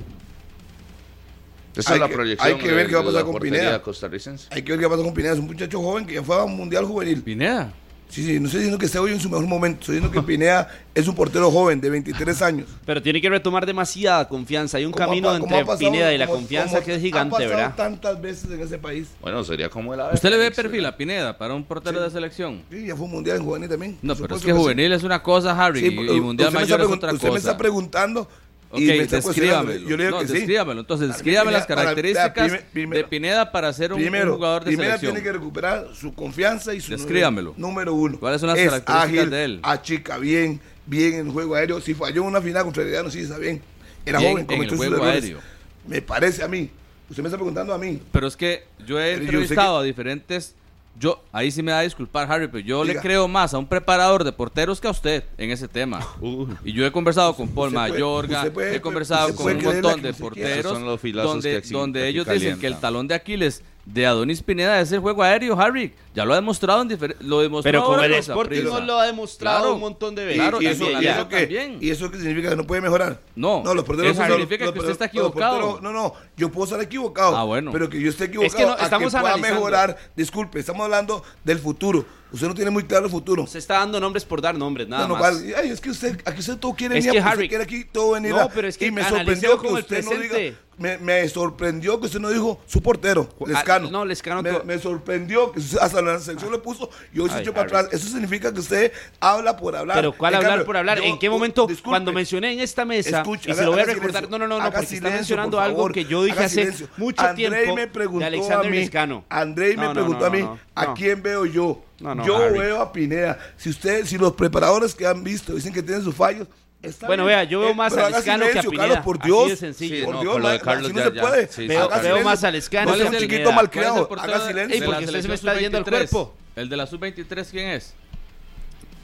Esa 1.76 1.92
Hay 1.92 1.96
es 1.96 2.02
la 2.02 2.08
que- 2.08 2.14
proyección. 2.14 2.48
hay 2.48 2.58
que 2.58 2.72
ver 2.72 2.84
de- 2.86 2.90
qué 2.90 2.96
va 2.96 3.02
a 3.02 3.06
pasar 3.06 3.24
con 3.26 3.36
Pineda. 3.40 3.82
costarricense. 3.82 4.48
Hay 4.52 4.62
que 4.62 4.72
ver 4.74 4.82
qué 4.82 4.88
pasa 4.90 5.04
con 5.04 5.14
Pineda. 5.14 5.34
Es 5.34 5.40
un 5.40 5.46
muchacho 5.48 5.82
joven 5.82 6.06
que 6.06 6.14
ya 6.16 6.24
fue 6.24 6.36
a 6.36 6.44
un 6.44 6.56
mundial 6.56 6.86
juvenil. 6.86 7.22
Pineda. 7.24 7.74
Sí, 8.10 8.24
sí, 8.24 8.40
no 8.40 8.46
estoy 8.46 8.60
diciendo 8.60 8.78
que 8.78 8.86
esté 8.86 9.00
hoy 9.00 9.12
en 9.12 9.20
su 9.20 9.28
mejor 9.28 9.48
momento. 9.48 9.80
Estoy 9.80 9.96
diciendo 9.96 10.22
que 10.22 10.24
Pineda 10.28 10.70
es 10.94 11.08
un 11.08 11.16
portero 11.16 11.50
joven 11.50 11.82
de 11.82 11.90
23 11.90 12.44
años. 12.44 12.68
Pero 12.86 13.02
tiene 13.02 13.20
que 13.20 13.28
retomar 13.28 13.66
demasiada 13.66 14.28
confianza. 14.30 14.78
Hay 14.78 14.86
un 14.86 14.94
ha 14.94 14.98
camino 14.98 15.36
entre 15.36 15.58
ha 15.58 15.66
pasado- 15.66 15.80
Pineda 15.80 16.14
y 16.14 16.20
la 16.20 16.28
como- 16.28 16.38
confianza 16.38 16.76
como 16.76 16.86
que 16.86 16.92
es 16.92 16.98
Ha 17.00 17.02
gigante, 17.02 17.32
pasado 17.32 17.50
¿verdad? 17.50 17.74
tantas 17.76 18.22
veces 18.22 18.52
en 18.52 18.62
ese 18.62 18.78
país. 18.78 19.08
Bueno, 19.20 19.44
sería 19.44 19.68
como 19.68 19.96
el 19.96 20.00
ave 20.00 20.14
¿Usted 20.14 20.30
le 20.30 20.38
ve 20.38 20.52
perfil 20.52 20.72
¿verdad? 20.82 20.94
a 20.94 20.98
Pineda 20.98 21.38
para 21.40 21.56
un 21.56 21.64
portero 21.64 21.98
Sí. 21.98 22.04
de 22.04 22.12
selección? 22.12 22.62
Sí, 22.70 22.86
ya 22.86 22.96
fue 22.96 23.06
un 23.06 23.12
mundial 23.14 23.38
en 23.38 23.46
juvenil 23.46 23.68
también. 23.70 23.98
No, 24.04 24.16
pero 24.16 24.36
es 24.36 24.44
que 24.44 24.52
sí. 24.52 24.58
juvenil 24.60 24.92
es 24.94 25.02
una 25.02 25.24
cosa, 25.24 25.60
Harry, 25.66 25.80
Sí, 25.80 25.86
y, 25.88 26.12
y 26.12 26.22
mundial 26.22 26.52
mayor 26.54 26.82
es 26.82 26.88
otra 26.88 27.14
Usted 27.14 27.30
me 27.32 27.38
está 27.38 27.50
cosa. 27.54 27.58
preguntando 27.58 28.30
Ok, 28.76 28.80
y 28.82 28.86
descríbamelo. 29.06 29.88
Yo 29.88 29.98
le 29.98 30.06
digo 30.06 30.16
no, 30.18 30.22
que 30.24 30.28
sí. 30.28 30.34
descríbamelo. 30.34 30.80
Entonces, 30.82 31.08
Para 31.08 31.18
mí 31.20 31.24
descríbame 31.24 31.52
las 31.52 31.66
Pineda- 31.68 31.76
para- 31.76 31.82
características 31.96 32.64
primero- 32.74 32.98
de 32.98 33.04
Pineda 33.08 33.52
para 33.52 33.72
ser 33.74 33.94
un, 33.94 34.00
jugador 34.04 34.64
de 34.64 34.72
Pineda 34.72 34.86
selección. 34.98 35.14
tiene 35.14 35.24
que 35.24 35.32
recuperar 35.34 35.88
su 35.94 36.14
confianza 36.16 36.74
y 36.74 36.82
su 36.82 36.92
Descríbamelo. 36.92 37.54
número, 37.58 37.92
número 37.92 37.94
uno. 37.94 38.20
¿Cuáles 38.20 38.42
son 38.42 38.50
las 38.50 38.58
Es 38.58 38.66
características 38.70 39.20
ágil, 39.20 39.30
de 39.30 39.44
él? 39.46 39.60
Achica 39.62 40.18
bien, 40.18 40.60
bien 40.88 41.14
en 41.14 41.28
el 41.28 41.32
juego 41.32 41.56
aéreo. 41.56 41.80
Si 41.82 41.94
falló 41.94 42.22
en 42.24 42.28
una 42.30 42.42
final 42.42 42.64
contra 42.64 42.82
Herediano, 42.84 43.10
sí 43.12 43.20
está 43.20 43.38
bien. 43.38 43.62
Era 44.06 44.18
Bien 44.20 44.32
joven, 44.32 44.42
en 44.42 44.48
cometió 44.48 44.64
el 44.74 44.80
sus 44.80 44.88
juego 44.88 45.04
aéreo. 45.06 45.40
Me 45.88 46.02
parece 46.02 46.44
a 46.44 46.48
mí. 46.48 46.70
Usted 47.10 47.22
me 47.22 47.28
está 47.30 47.38
preguntando 47.38 47.74
a 47.74 47.78
mí. 47.78 48.02
Pero 48.12 48.26
es 48.28 48.36
que 48.36 48.64
yo 48.88 49.00
he 49.00 49.04
Pero 49.14 49.18
yo 49.18 49.18
sé 49.18 49.24
entrevistado 49.26 49.78
que- 49.78 49.82
a 49.82 49.86
diferentes. 49.86 50.56
Yo, 51.00 51.24
ahí 51.32 51.50
sí 51.52 51.64
me 51.64 51.72
da 51.72 51.80
a 51.80 51.82
disculpar, 51.82 52.32
Harry, 52.32 52.48
pero 52.48 52.60
yo 52.60 52.84
Diga. 52.84 52.94
le 52.96 53.00
creo 53.02 53.28
más 53.28 53.54
a 53.54 53.58
un 53.58 53.66
preparador 53.66 54.24
de 54.24 54.32
porteros 54.32 54.80
que 54.80 54.88
a 54.88 54.92
usted 54.92 55.24
en 55.38 55.50
ese 55.50 55.68
tema. 55.68 56.00
Y 56.64 56.72
yo 56.74 56.86
he 56.86 56.92
conversado 56.92 57.36
con 57.36 57.50
Paul 57.50 57.72
Mayorga, 57.72 58.46
puede- 58.52 58.76
he 58.76 58.82
conversado 58.82 59.36
con 59.36 59.56
un 59.56 59.64
montón 59.64 60.02
de 60.02 60.14
porteros 60.14 60.80
donde, 61.12 61.62
donde 61.72 62.08
ellos 62.08 62.28
dicen 62.28 62.60
que 62.60 62.68
el 62.68 62.80
talón 62.80 63.08
de 63.08 63.16
Aquiles 63.16 63.64
de 63.86 64.06
Adonis 64.06 64.41
Pineda 64.41 64.80
es 64.80 64.91
el 64.93 65.00
juego 65.00 65.24
aéreo, 65.24 65.60
Harry. 65.60 65.93
Ya 66.15 66.24
lo 66.24 66.32
ha 66.34 66.36
demostrado 66.38 66.82
en 66.84 66.88
diferentes. 66.88 67.26
Lo 67.26 67.41
demostró 67.41 67.69
Pero 67.69 67.84
con 67.84 68.02
el 68.04 68.13
Sporting 68.13 68.63
no 68.63 68.80
lo 68.80 69.00
ha 69.00 69.06
demostrado 69.06 69.58
Claro. 69.60 69.74
un 69.76 69.80
montón 69.82 70.15
de 70.15 70.24
veces. 70.26 70.41
Claro, 70.41 70.62
y, 70.62 70.65
y 70.65 70.67
eso, 70.67 70.86
y, 71.02 71.06
eso 71.08 71.28
que. 71.28 71.78
¿Y 71.82 71.89
eso 71.89 72.10
qué 72.12 72.17
significa? 72.17 72.50
¿Que 72.50 72.56
no 72.56 72.63
puede 72.65 72.82
mejorar? 72.82 73.19
No, 73.36 73.62
los 73.74 73.84
porteros 73.84 74.12
eso 74.12 74.22
son 74.22 74.30
los- 74.30 74.38
significa 74.38 74.65
los 74.65 74.74
que 74.74 74.80
usted 74.80 74.91
está 74.93 75.06
equivocado. 75.06 75.60
porteros- 75.80 75.82
no, 75.82 75.91
no, 75.91 76.13
yo 76.38 76.50
puedo 76.52 76.65
estar 76.65 76.82
equivocado. 76.82 77.36
Ah, 77.36 77.43
bueno. 77.43 77.72
Pero 77.74 77.89
que 77.89 78.00
yo 78.00 78.10
esté 78.10 78.26
equivocado. 78.26 78.48
Es 78.48 78.56
que 78.56 78.65
no, 78.65 78.72
a 78.74 78.84
estamos 78.86 79.12
que 79.13 79.19
pueda 79.19 79.34
analizando. 79.34 79.56
mejorar. 79.60 79.98
Disculpe, 80.15 80.60
estamos 80.60 80.84
hablando 80.86 81.24
del 81.43 81.60
futuro. 81.60 82.06
Usted 82.34 82.48
no 82.48 82.56
tiene 82.56 82.72
muy 82.72 82.84
claro 82.84 83.06
el 83.06 83.12
futuro. 83.12 83.46
Se 83.46 83.60
está 83.60 83.76
dando 83.76 84.00
nombres 84.00 84.26
por 84.26 84.41
dar 84.41 84.56
nombres, 84.58 84.88
nada 84.88 85.04
No, 85.04 85.10
no, 85.15 85.22
más. 85.22 85.36
vale. 85.39 85.54
Ay, 85.56 85.69
es 85.69 85.80
que 85.80 85.91
usted, 85.91 86.19
aquí 86.26 86.39
usted 86.39 86.58
todo 86.58 86.74
quiere 86.74 86.98
Es 86.98 87.06
venir, 87.06 87.12
que, 87.13 87.19
a- 87.19 87.30
usted 87.30 87.38
Harry, 87.39 87.48
quiere 87.50 87.63
aquí 87.63 87.86
todo 87.86 88.12
venir 88.13 88.32
no, 88.32 88.50
pero 88.50 88.67
es 88.67 88.76
que 88.78 88.88
y 88.88 88.91
me 88.91 89.04
sorprendió 89.08 89.62
que 89.62 89.67
usted 89.67 90.04
no 90.04 90.12
diga, 90.19 90.38
me, 90.80 90.98
me 90.98 91.30
sorprendió 91.30 92.00
que 92.00 92.08
usted 92.08 92.19
no 92.19 92.30
dijo 92.32 92.60
su 92.65 92.82
portero, 92.82 93.30
Ah, 93.39 93.43
Lescano. 93.46 93.91
no, 93.91 94.04
Lescano 94.04 94.41
Me, 94.41 94.52
me 94.63 94.80
sorprendió 94.80 95.52
que 95.52 95.62
hasta 95.80 96.02
la 96.02 96.17
sección 96.17 96.52
le 96.52 96.58
puso 96.58 96.89
y 97.13 97.19
hoy 97.19 97.30
se 97.30 97.41
echó 97.41 97.54
para 97.54 97.67
atrás. 97.67 97.89
Eso 97.91 98.08
significa 98.08 98.52
que 98.52 98.60
usted 98.62 98.91
habla 99.19 99.56
por 99.56 99.76
hablar. 99.76 99.96
Pero 99.98 100.13
¿cuál 100.17 100.34
En 100.34 100.38
hablar 100.38 100.52
cambio, 100.54 100.65
por 100.65 100.78
hablar? 100.78 100.98
yo- 100.98 101.04
¿En 101.04 101.19
qué 101.19 101.30
momento? 101.30 101.67
disculpe, 101.67 101.89
cuando 101.91 102.12
mencioné 102.12 102.54
en 102.54 102.62
esta 102.62 102.84
mesa, 102.84 103.19
Escuche, 103.19 103.52
y 103.52 103.54
se 103.54 103.63
lo 103.63 103.74
voy 103.74 103.82
a 103.82 103.86
recordar, 103.86 104.24
silencio, 104.24 104.39
no, 104.39 104.48
no, 104.48 104.58
no, 104.58 104.63
porque 104.63 104.80
está 104.80 104.89
silencio, 104.96 105.17
mencionando 105.17 105.58
por 105.58 105.63
algo 105.63 105.89
que 105.89 106.06
yo 106.06 106.24
dije 106.24 106.43
hace 106.43 106.74
mucho 106.98 107.22
Andrei 107.22 107.50
tiempo 107.52 107.76
me 107.76 107.86
preguntó 107.88 108.19
de 108.22 108.26
Alexander 108.26 108.67
a 108.67 108.72
mí, 108.72 108.78
Lescano. 108.80 109.26
Andrei 109.30 109.78
me 109.78 109.89
preguntó 109.91 110.26
a 110.26 110.30
mí, 110.32 110.43
¿a 110.74 110.93
quién 110.96 111.22
veo 111.22 111.46
yo? 111.46 111.86
No, 112.04 112.16
no, 112.16 112.26
yo 112.26 112.38
Harry. 112.38 112.60
veo 112.60 112.82
a 112.82 112.92
Pineda. 112.92 113.39
Si 113.58 113.70
usted, 113.70 114.06
si 114.06 114.18
los 114.18 114.34
preparadores 114.34 114.94
que 114.94 115.08
han 115.08 115.24
visto 115.24 115.54
dicen 115.56 115.74
que 115.74 115.82
tienen 115.82 116.04
sus 116.04 116.13
fallos, 116.13 116.48
está 116.82 117.08
Bueno, 117.08 117.26
bien. 117.26 117.38
vea, 117.39 117.44
yo 117.46 117.62
veo 117.62 117.70
Eh, 117.70 117.74
más 117.76 117.94
pero 117.94 118.04
a 118.06 118.08
haga 118.08 118.18
Lescano 118.18 118.46
que 118.52 118.60
a 118.60 118.62
Pineda. 118.62 118.78
Carlos, 118.88 118.98
por 119.06 119.18
Así 119.20 119.28
Dios. 119.28 119.50
de 119.50 119.56
sencillo. 119.56 119.96
Sí, 119.96 120.02
por 120.04 120.16
no, 120.16 120.22
Dios, 120.22 120.42
lo 120.42 120.50
de 120.50 120.60
Carlos 120.60 120.86
así 120.86 120.94
no 120.94 121.00
ya- 121.00 121.10
se 121.10 121.16
ya. 121.16 121.22
puede. 121.22 121.48
Sí, 121.48 121.54
sí, 121.54 121.68
Veo- 121.68 121.84
Haga 121.84 121.96
veo 121.96 122.02
silencio. 122.04 122.26
más 122.26 122.44
a 122.44 122.52
Lescano 122.52 122.86
No 122.86 122.92
a 123.04 123.08
un 123.08 123.13
chiquito 123.13 123.28
¿Cuál 123.28 123.44
¿Cuál 123.44 123.56
malcriado. 123.56 123.96
es 123.96 124.02
el 124.02 124.08
portero 124.08 124.34
Haga 124.34 124.44
de- 124.44 124.50
silencio. 124.52 124.76
Ey, 124.76 124.82
porque 124.86 125.02
la 125.02 125.06
usted 125.08 125.22
se 125.22 125.28
me 125.30 125.34
está 125.36 125.54
yendo 125.60 125.78
al 125.78 125.84
sub-23? 125.86 126.10
cuerpo. 126.10 126.36
El 126.56 126.70
de 126.70 126.78
la 126.78 126.88
sub-23, 126.88 127.48
¿quién 127.52 127.68
es? 127.70 127.94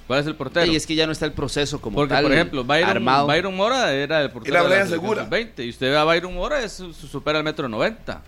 ¿Cuál 0.07 0.19
es 0.21 0.25
el 0.27 0.35
portero? 0.35 0.65
Y 0.71 0.75
es 0.75 0.87
que 0.87 0.95
ya 0.95 1.05
no 1.05 1.11
está 1.11 1.25
el 1.25 1.33
proceso 1.33 1.79
como 1.79 1.95
Porque, 1.97 2.13
tal 2.15 2.23
por 2.23 2.33
ejemplo, 2.33 2.63
Byron, 2.63 2.89
armado. 2.89 3.27
Byron 3.27 3.55
Mora 3.55 3.93
era 3.93 4.21
el 4.23 4.31
portero 4.31 4.55
Era 4.57 4.67
de 4.67 4.79
la 4.79 4.87
Segura. 4.87 5.23
sub-20. 5.23 5.63
Y 5.65 5.69
usted 5.69 5.91
ve 5.91 5.97
a 5.97 6.03
Byron 6.03 6.33
Mora, 6.33 6.61
es, 6.63 6.73
su- 6.73 6.93
supera 6.93 7.37
el 7.37 7.43
metro 7.43 7.69
90. 7.69 8.21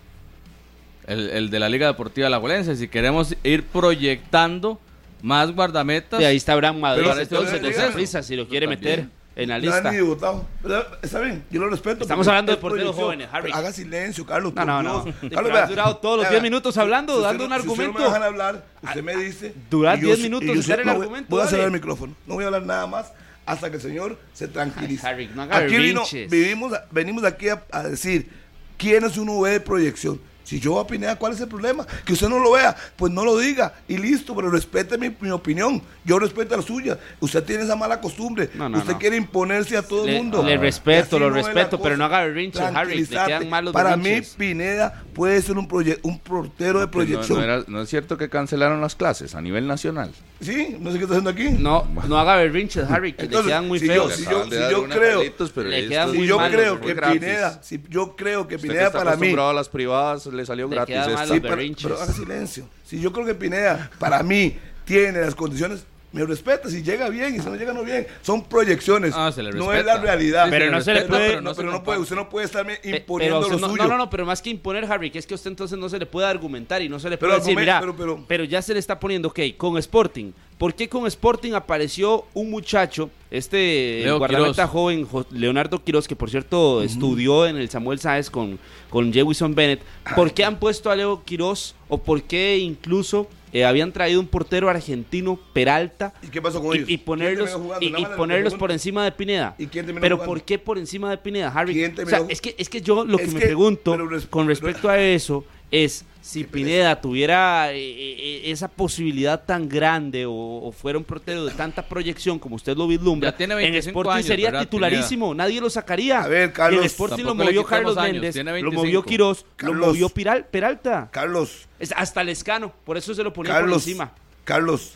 El, 1.06 1.30
el 1.30 1.50
de 1.50 1.58
la 1.60 1.68
Liga 1.68 1.86
Deportiva 1.86 2.28
La 2.28 2.38
Juelense. 2.38 2.76
Si 2.76 2.88
queremos 2.88 3.34
ir 3.42 3.64
proyectando 3.64 4.80
más 5.22 5.52
guardametas. 5.54 6.20
Y 6.20 6.24
ahí 6.24 6.36
está 6.36 6.52
Abraham 6.52 6.80
Madrid, 6.80 7.04
Pero 7.08 7.20
entonces 7.20 7.62
dígame. 7.62 7.74
Saprissa, 7.88 8.22
si 8.22 8.36
lo 8.36 8.48
quiere 8.48 8.66
También. 8.66 8.90
meter 9.00 9.08
en 9.34 9.48
la 9.48 9.58
No 9.58 9.64
han 9.72 9.74
lista. 9.76 9.90
ni 9.90 9.96
debutado. 9.96 10.46
Pero, 10.62 10.84
Está 11.00 11.20
bien, 11.20 11.42
yo 11.50 11.60
lo 11.60 11.68
respeto. 11.70 12.02
Estamos 12.02 12.26
hablando 12.28 12.52
de 12.52 12.58
porteros 12.58 12.94
proyección. 12.94 13.04
jóvenes, 13.06 13.28
Harry. 13.32 13.44
Pero 13.44 13.56
Haga 13.56 13.72
silencio, 13.72 14.26
Carlos. 14.26 14.52
No, 14.54 14.64
no, 14.64 14.82
no. 14.82 15.04
Carlos, 15.30 15.52
has 15.58 15.68
durado 15.68 15.96
todos 15.98 16.16
los 16.18 16.24
vea, 16.24 16.30
10 16.32 16.42
minutos 16.42 16.76
hablando, 16.76 17.16
si 17.16 17.22
dando 17.22 17.44
un 17.46 17.50
Si 17.52 17.56
usted 17.56 17.66
no 17.66 17.72
argumento. 17.72 17.98
me 18.00 18.04
dejan 18.04 18.22
hablar, 18.22 18.64
usted 18.82 19.02
me 19.02 19.16
dice. 19.16 19.54
Durar 19.70 19.98
y 19.98 20.02
yo 20.02 20.06
10 20.08 20.18
sé- 20.18 20.22
minutos 20.24 20.48
y 20.48 20.50
el 20.50 20.78
no 20.86 20.92
voy- 20.94 21.02
argumento, 21.02 21.26
Voy 21.30 21.42
a 21.42 21.46
cerrar 21.46 21.66
el 21.66 21.72
micrófono. 21.72 22.14
No 22.26 22.34
voy 22.34 22.44
a 22.44 22.46
hablar 22.48 22.62
nada 22.64 22.86
más 22.86 23.12
hasta 23.46 23.70
que 23.70 23.76
el 23.76 23.82
señor 23.82 24.18
se 24.34 24.48
tranquilice. 24.48 25.06
Ay, 25.06 25.12
Harry, 25.14 25.30
no 25.34 25.42
haga 25.42 25.56
aquí 25.58 25.76
vino, 25.76 26.02
vivimos, 26.28 26.72
venimos 26.90 27.24
aquí 27.24 27.48
a, 27.48 27.62
a 27.70 27.84
decir 27.84 28.28
quién 28.76 29.04
es 29.04 29.16
un 29.16 29.28
V 29.30 29.50
de 29.50 29.60
proyección. 29.60 30.20
Si 30.52 30.60
yo 30.60 30.78
a 30.78 30.86
Pineda, 30.86 31.16
¿cuál 31.16 31.32
es 31.32 31.40
el 31.40 31.48
problema? 31.48 31.86
Que 32.04 32.12
usted 32.12 32.28
no 32.28 32.38
lo 32.38 32.52
vea, 32.52 32.76
pues 32.96 33.10
no 33.10 33.24
lo 33.24 33.38
diga 33.38 33.72
y 33.88 33.96
listo, 33.96 34.36
pero 34.36 34.50
respete 34.50 34.98
mi, 34.98 35.08
mi 35.18 35.30
opinión. 35.30 35.80
Yo 36.04 36.18
respeto 36.18 36.54
la 36.54 36.62
suya. 36.62 36.98
Usted 37.20 37.42
tiene 37.42 37.64
esa 37.64 37.74
mala 37.74 38.02
costumbre. 38.02 38.50
No, 38.52 38.68
no, 38.68 38.76
usted 38.76 38.92
no. 38.92 38.98
quiere 38.98 39.16
imponerse 39.16 39.78
a 39.78 39.82
todo 39.82 40.06
el 40.06 40.14
mundo. 40.18 40.42
le 40.42 40.58
respeto, 40.58 41.18
lo 41.18 41.30
respeto, 41.30 41.80
pero 41.80 41.96
no 41.96 42.04
haga 42.04 42.24
berrinches, 42.24 42.60
Harry, 42.60 43.00
le 43.00 43.06
quedan 43.06 43.48
mal 43.48 43.64
los 43.64 43.72
Para 43.72 43.96
berrinches. 43.96 44.32
mí, 44.38 44.46
Pineda 44.46 45.02
puede 45.14 45.40
ser 45.40 45.56
un, 45.56 45.66
proye- 45.66 45.98
un 46.02 46.18
portero 46.18 46.80
de 46.80 46.86
Pues 46.88 47.08
no- 47.08 47.12
proyección. 47.14 47.38
no, 47.38 47.44
era- 47.44 47.64
no 47.66 47.80
es 47.80 47.88
cierto 47.88 48.18
que 48.18 48.28
cancelaron 48.28 48.78
las 48.82 48.94
clases 48.94 49.34
a 49.34 49.40
nivel 49.40 49.66
nacional. 49.66 50.10
Sí, 50.42 50.76
no 50.80 50.90
sé 50.92 50.98
qué 50.98 51.04
está 51.04 51.14
haciendo 51.18 51.30
aquí. 51.30 51.48
No, 51.48 51.86
no 52.08 52.18
haga 52.18 52.36
berrinches, 52.36 52.90
Harry, 52.90 53.14
que 53.14 53.22
Entonces, 53.22 53.46
le 53.46 53.52
quedan 53.52 53.68
muy 53.68 53.78
si 53.78 53.86
yo- 53.86 53.92
feos. 53.92 54.12
si 54.16 54.22
de 54.24 54.26
si 54.66 54.70
yo 54.70 54.84
creo- 54.88 55.22
pero 55.54 55.68
le 55.70 55.88
quedan 55.88 56.10
Si 56.10 56.18
muy 56.18 56.26
yo 56.26 56.36
creo 56.36 56.78
que 56.80 56.92
gratis. 56.92 57.20
Pineda, 57.20 57.62
si 57.62 57.80
yo 57.88 58.16
creo 58.16 58.46
que 58.48 58.58
Pineda 58.58 58.92
para 58.92 59.16
mí, 59.16 59.32
a 59.32 59.52
las 59.54 59.68
privadas 59.70 60.26
le 60.26 60.41
salió 60.46 60.68
Le 60.68 60.76
gratis 60.76 60.96
Sí, 61.28 61.40
pero 61.40 61.94
haga 61.94 62.12
silencio. 62.12 62.68
Si 62.84 63.00
yo 63.00 63.12
creo 63.12 63.26
que 63.26 63.34
Pineda, 63.34 63.90
para 63.98 64.22
mí, 64.22 64.56
tiene 64.84 65.20
las 65.20 65.34
condiciones, 65.34 65.84
me 66.12 66.24
respeta. 66.26 66.68
Si 66.68 66.82
llega 66.82 67.08
bien 67.08 67.34
y 67.34 67.38
si 67.40 67.46
no 67.48 67.56
llega 67.56 67.72
no 67.72 67.82
bien. 67.84 68.06
Son 68.22 68.44
proyecciones. 68.44 69.14
Ah, 69.16 69.32
se 69.32 69.42
le 69.42 69.50
no 69.52 69.72
es 69.72 69.84
la 69.84 69.98
realidad. 69.98 70.46
Pero 70.50 70.70
no 70.70 70.80
se 70.80 70.92
le 70.94 71.02
puede- 71.02 71.28
Pero, 71.28 71.40
no, 71.40 71.54
pero 71.54 71.70
no 71.72 71.82
puede, 71.82 71.98
usted 72.00 72.16
no 72.16 72.28
puede 72.28 72.46
estarme 72.46 72.76
Pe- 72.76 72.96
imponiendo 72.98 73.40
pero 73.40 73.52
lo 73.54 73.58
no, 73.58 73.68
suyo. 73.70 73.82
no, 73.82 73.88
no, 73.88 73.96
no, 73.98 74.10
pero 74.10 74.26
más 74.26 74.42
que 74.42 74.50
imponer, 74.50 74.84
Harry, 74.84 75.10
que 75.10 75.18
es 75.18 75.26
que 75.26 75.34
a 75.34 75.36
usted 75.36 75.50
entonces 75.50 75.78
no 75.78 75.88
se 75.88 75.98
le 75.98 76.06
puede 76.06 76.26
argumentar 76.26 76.82
y 76.82 76.88
no 76.88 76.98
se 76.98 77.08
le 77.10 77.16
Pero 77.18 77.30
puede 77.30 77.40
decir, 77.40 77.52
argumen- 77.56 77.60
mira, 77.60 77.80
pero- 77.80 77.96
pero, 77.96 78.24
pero- 78.28 78.44
ya 78.44 78.60
se 78.62 78.72
le 78.74 78.78
está 78.80 78.98
poniendo, 79.00 79.28
ok, 79.28 79.40
con 79.56 79.78
Sporting. 79.78 80.32
¿Por 80.58 80.74
qué 80.74 80.88
con 80.88 81.06
Sporting 81.08 81.54
apareció 81.54 82.24
un 82.34 82.50
muchacho, 82.50 83.10
este 83.32 84.02
Leo 84.04 84.18
guardameta 84.18 84.52
Quiroz. 84.54 84.70
joven, 84.70 85.06
Jo- 85.06 85.26
Leonardo 85.32 85.82
Quiroz, 85.82 86.06
que 86.06 86.14
por 86.14 86.30
cierto 86.30 86.82
estudió 86.82 87.46
en 87.46 87.56
el 87.56 87.68
Samuel 87.68 87.98
Sáez 87.98 88.30
con, 88.30 88.60
con 88.88 89.12
Jewison 89.12 89.54
Bennett? 89.56 89.80
¿Por 90.14 90.32
qué 90.32 90.44
han 90.44 90.60
puesto 90.60 90.90
a 90.90 90.94
Leo 90.94 91.22
Quiroz 91.24 91.74
o 91.88 91.98
por 91.98 92.22
qué 92.22 92.58
incluso 92.58 93.26
eh, 93.52 93.64
habían 93.64 93.92
traído 93.92 94.20
un 94.20 94.26
portero 94.26 94.70
argentino, 94.70 95.38
Peralta, 95.52 96.14
¿Y 96.22 96.28
qué 96.28 96.40
pasó 96.40 96.62
con 96.62 96.74
ellos? 96.74 96.88
y, 96.88 96.98
ponerlos, 96.98 97.50
y, 97.80 98.06
ponerlos 98.16 98.54
por 98.54 98.72
encima 98.72 99.04
de 99.04 99.12
Pineda. 99.12 99.54
¿Y 99.58 99.66
quién 99.66 99.84
terminó 99.84 100.00
Pero 100.00 100.16
jugando? 100.16 100.32
¿por 100.32 100.42
qué 100.42 100.58
por 100.58 100.78
encima 100.78 101.10
de 101.10 101.18
Pineda, 101.18 101.48
Harry? 101.48 101.74
¿Quién 101.74 101.94
O 101.98 102.08
sea, 102.08 102.22
es 102.28 102.40
que, 102.40 102.54
es 102.58 102.68
que 102.68 102.80
yo 102.80 103.04
lo 103.04 103.18
que 103.18 103.26
me 103.26 103.40
pregunto 103.40 103.92
pero 103.92 104.08
con 104.30 104.46
respecto 104.46 104.88
a 104.88 104.98
eso 104.98 105.44
es 105.70 106.04
si 106.22 106.44
Pineda 106.44 107.00
tuviera 107.00 107.72
eh, 107.72 107.78
eh, 107.80 108.50
esa 108.52 108.68
posibilidad 108.68 109.44
tan 109.44 109.68
grande 109.68 110.24
o, 110.24 110.32
o 110.32 110.70
fuera 110.70 110.96
un 110.96 111.04
portero 111.04 111.44
de 111.44 111.52
tanta 111.52 111.82
proyección 111.84 112.38
como 112.38 112.54
usted 112.54 112.76
lo 112.76 112.86
vislumbra, 112.86 113.34
en 113.36 113.48
25 113.48 113.88
Sporting 113.90 114.10
años, 114.12 114.26
sería 114.26 114.46
¿verdad, 114.52 114.60
titularísimo, 114.60 115.34
nadie 115.34 115.60
lo 115.60 115.68
sacaría. 115.68 116.22
A 116.22 116.28
ver, 116.28 116.52
Carlos, 116.52 116.80
en 116.80 116.86
Sporting 116.86 117.24
lo 117.24 117.34
movió 117.34 117.64
Carlos 117.64 117.96
Méndez, 117.96 118.36
lo 118.36 118.52
25. 118.52 118.72
movió 118.72 119.02
Quiroz, 119.02 119.44
lo 119.58 119.74
movió 119.74 120.08
Piral, 120.10 120.46
Peralta. 120.46 121.08
Carlos, 121.10 121.66
Es 121.80 121.92
hasta 121.96 122.22
Lescano, 122.22 122.72
por 122.84 122.96
eso 122.96 123.12
se 123.14 123.24
lo 123.24 123.32
ponía 123.32 123.52
por 123.52 123.62
Carlos, 123.62 123.86
encima. 123.86 124.12
Carlos, 124.44 124.92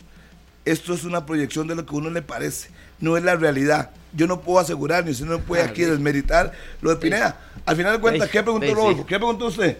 esto 0.63 0.93
es 0.93 1.03
una 1.03 1.25
proyección 1.25 1.67
de 1.67 1.75
lo 1.75 1.85
que 1.85 1.93
a 1.93 1.97
uno 1.97 2.09
le 2.09 2.21
parece. 2.21 2.69
No 2.99 3.17
es 3.17 3.23
la 3.23 3.35
realidad. 3.35 3.91
yo 4.13 4.27
no 4.27 4.39
puedo 4.39 4.59
asegurar, 4.59 5.03
ni 5.03 5.11
usted 5.11 5.25
no 5.25 5.39
puede 5.39 5.63
aquí 5.63 5.81
desmeritar 5.83 6.53
lo 6.81 6.89
de 6.89 6.95
Pineda. 6.95 7.37
Al 7.65 7.75
final 7.75 7.93
de 7.93 7.99
cuentas, 7.99 8.29
¿qué 8.29 8.41
preguntó 8.41 8.73
Rodolfo? 8.73 9.05
¿Qué 9.05 9.17
preguntó 9.17 9.47
usted? 9.47 9.77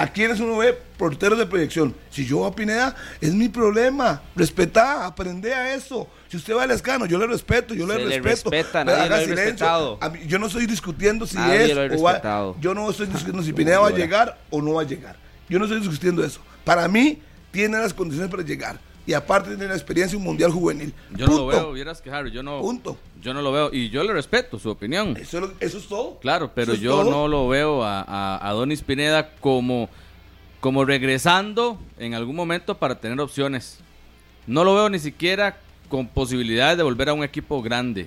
¿A 0.00 0.06
quiénes 0.06 0.40
uno 0.40 0.56
ve 0.56 0.72
porteros 0.96 1.38
de 1.38 1.44
proyección? 1.44 1.94
Si 2.10 2.24
yo 2.24 2.46
a 2.46 2.54
Pineda, 2.56 2.96
es 3.20 3.34
mi 3.34 3.50
problema. 3.50 4.22
Respetá, 4.34 5.04
aprende 5.04 5.52
a 5.52 5.74
eso. 5.74 6.08
Si 6.28 6.38
usted 6.38 6.54
va 6.56 6.62
al 6.62 6.70
escano, 6.70 7.04
yo 7.04 7.18
le 7.18 7.26
respeto, 7.26 7.74
yo 7.74 7.86
le 7.86 7.92
Se 7.94 7.98
le 7.98 8.04
respeto. 8.20 8.50
respeta, 8.50 8.82
nadie 8.82 9.00
haga 9.02 9.16
lo 9.18 9.22
silencio. 9.24 9.44
respetado. 9.50 9.98
A 10.00 10.08
mí- 10.08 10.20
yo 10.26 10.38
no 10.38 10.46
estoy 10.46 10.64
discutiendo 10.64 11.26
si 11.26 11.36
Nadie 11.36 11.64
es 11.72 12.00
o 12.00 12.02
va-. 12.02 12.54
Yo 12.60 12.72
no 12.72 12.88
estoy 12.88 13.08
discutiendo 13.08 13.42
si 13.42 13.52
Pineda 13.52 13.80
va 13.80 13.88
a 13.88 13.90
llegar 13.90 14.38
o 14.48 14.62
no 14.62 14.72
va 14.74 14.82
a 14.82 14.86
llegar. 14.86 15.16
Yo 15.50 15.58
no 15.58 15.66
estoy 15.66 15.80
discutiendo 15.80 16.24
eso. 16.24 16.40
Para 16.64 16.88
mí, 16.88 17.20
tiene 17.50 17.76
las 17.78 17.92
condiciones 17.92 18.30
para 18.30 18.42
llegar. 18.42 18.78
Y 19.06 19.12
aparte 19.14 19.48
tiene 19.50 19.66
la 19.66 19.74
experiencia 19.74 20.14
en 20.14 20.20
un 20.20 20.26
mundial 20.26 20.50
juvenil. 20.52 20.92
Yo 21.16 21.26
no 21.26 21.32
lo 21.32 21.38
Punto. 21.44 21.46
veo, 21.56 21.72
vieras 21.72 22.00
que 22.00 22.10
Harry, 22.10 22.30
yo 22.30 22.42
no, 22.42 22.60
Punto. 22.60 22.96
yo 23.20 23.34
no 23.34 23.42
lo 23.42 23.50
veo. 23.50 23.70
Y 23.72 23.88
yo 23.90 24.04
le 24.04 24.12
respeto 24.12 24.58
su 24.58 24.68
opinión. 24.70 25.16
Eso, 25.16 25.38
es 25.38 25.42
lo- 25.44 25.52
eso 25.58 25.78
es 25.78 25.88
todo. 25.88 26.18
Claro, 26.20 26.52
pero 26.54 26.74
yo 26.74 27.00
todo. 27.02 27.10
no 27.10 27.26
lo 27.28 27.48
veo 27.48 27.82
a, 27.82 28.02
a, 28.02 28.48
a 28.48 28.52
Donis 28.52 28.82
Pineda 28.82 29.30
como, 29.40 29.88
como 30.60 30.84
regresando 30.84 31.78
en 31.98 32.14
algún 32.14 32.36
momento 32.36 32.76
para 32.78 33.00
tener 33.00 33.18
opciones. 33.20 33.78
No 34.46 34.64
lo 34.64 34.74
veo 34.74 34.88
ni 34.90 34.98
siquiera 34.98 35.58
con 35.88 36.06
posibilidades 36.06 36.76
de 36.76 36.82
volver 36.84 37.08
a 37.08 37.14
un 37.14 37.24
equipo 37.24 37.62
grande. 37.62 38.06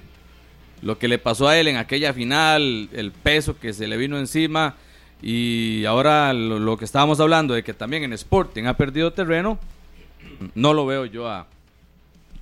Lo 0.82 0.98
que 1.00 1.08
le 1.08 1.18
pasó 1.18 1.48
a 1.48 1.58
él 1.58 1.68
en 1.68 1.78
aquella 1.78 2.14
final, 2.14 2.88
el 2.94 3.12
peso 3.12 3.58
que 3.60 3.74
se 3.74 3.88
le 3.88 3.98
vino 3.98 4.18
encima 4.18 4.76
y 5.22 5.86
ahora 5.86 6.32
lo, 6.34 6.60
lo 6.60 6.78
que 6.78 6.86
estábamos 6.86 7.20
hablando 7.20 7.54
de 7.54 7.64
que 7.64 7.74
también 7.74 8.04
en 8.04 8.14
Sporting 8.14 8.66
ha 8.66 8.76
perdido 8.78 9.12
terreno, 9.14 9.58
no 10.56 10.74
lo 10.74 10.86
veo 10.86 11.06
yo 11.06 11.28
a, 11.28 11.48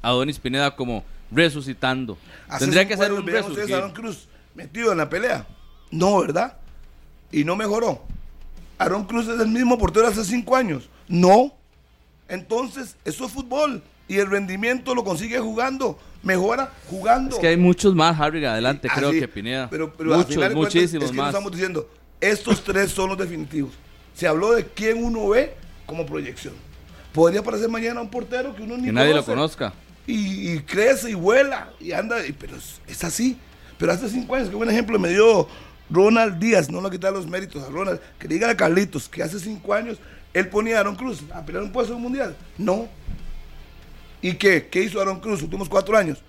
a 0.02 0.10
Donis 0.12 0.40
Pineda 0.40 0.76
como 0.76 1.04
resucitando. 1.32 2.18
Tendría 2.60 2.88
que 2.88 2.98
ser 2.98 3.14
un 3.14 3.26
resucito. 3.26 3.76
Aaron 3.76 3.92
Cruz 3.92 4.28
metido 4.56 4.92
en 4.92 4.98
la 4.98 5.10
pelea. 5.10 5.48
No, 5.90 6.20
¿verdad? 6.20 6.58
Y 7.32 7.44
no 7.44 7.56
mejoró. 7.56 8.04
Aaron 8.78 9.06
Cruz 9.06 9.28
es 9.28 9.40
el 9.40 9.48
mismo 9.48 9.78
portero 9.78 10.08
hace 10.08 10.24
cinco 10.24 10.56
años. 10.56 10.90
No. 11.08 11.54
Entonces, 12.28 12.96
eso 13.06 13.26
es 13.26 13.32
fútbol. 13.32 13.82
Y 14.08 14.18
el 14.18 14.30
rendimiento 14.30 14.94
lo 14.96 15.04
consigue 15.04 15.40
jugando. 15.40 15.98
Mejora 16.24 16.74
jugando. 16.90 17.36
Es 17.36 17.42
que 17.42 17.48
hay 17.48 17.58
muchos 17.58 17.96
más, 17.96 18.20
Harry, 18.20 18.44
adelante, 18.46 18.88
creo 18.94 19.12
que 19.12 19.28
Pineda. 19.28 19.70
Pero, 19.70 19.94
pero 19.94 20.16
muchos, 20.18 20.34
final 20.34 20.56
muchísimos 20.56 21.06
es 21.06 21.12
que 21.12 21.18
más. 21.18 21.30
estamos 21.30 21.52
diciendo, 21.52 21.90
estos 22.20 22.64
tres 22.64 22.92
son 22.92 23.10
los 23.10 23.18
definitivos. 23.18 23.74
Se 24.14 24.28
habló 24.28 24.54
de 24.54 24.66
quién 24.66 25.04
uno 25.04 25.30
ve 25.30 25.56
como 25.86 26.06
proyección. 26.06 26.54
Podría 27.14 27.42
aparecer 27.42 27.70
mañana 27.70 28.02
un 28.02 28.10
portero 28.10 28.56
que 28.56 28.62
uno 28.64 28.78
ni 28.78 28.86
Que 28.86 28.92
nadie 28.94 29.14
lo 29.14 29.26
conozca. 29.26 29.74
y, 30.08 30.52
y 30.54 30.60
crece 30.62 31.10
y 31.12 31.14
vuela 31.14 31.70
y 31.80 31.92
anda, 31.92 32.26
y- 32.26 32.32
pero 32.32 32.56
es, 32.56 32.80
es 32.88 33.04
así. 33.04 33.38
Pero 33.78 33.92
hace 33.92 34.10
cinco 34.10 34.36
años, 34.36 34.50
qué 34.50 34.56
buen 34.56 34.70
ejemplo 34.70 34.98
me 35.00 35.10
dio 35.10 35.48
Ronald 35.90 36.40
Díaz, 36.40 36.70
no 36.70 36.82
le 36.82 36.90
quitar 36.90 37.12
los 37.12 37.28
méritos 37.28 37.64
a 37.64 37.70
Ronald, 37.70 38.00
que 38.20 38.28
le 38.28 38.36
diga 38.36 38.50
a 38.50 38.56
Carlitos 38.56 39.10
que 39.10 39.24
hace 39.24 39.40
cinco 39.40 39.74
años 39.74 39.98
él 40.34 40.48
ponía 40.48 40.78
a 40.78 40.80
Aaron 40.82 40.96
Cruz 40.96 41.20
a 41.34 41.44
pelear 41.46 41.64
un 41.64 41.72
puesto 41.72 41.92
en 41.92 41.98
un 41.98 42.04
mundial. 42.04 42.36
No. 42.58 42.88
¿Y 44.22 44.34
qué? 44.36 44.68
¿Qué 44.70 44.84
hizo 44.84 45.02
Aaron 45.02 45.20
Cruz 45.20 45.34
los 45.34 45.44
últimos 45.44 45.68
cuatro 45.68 45.98
años? 45.98 46.20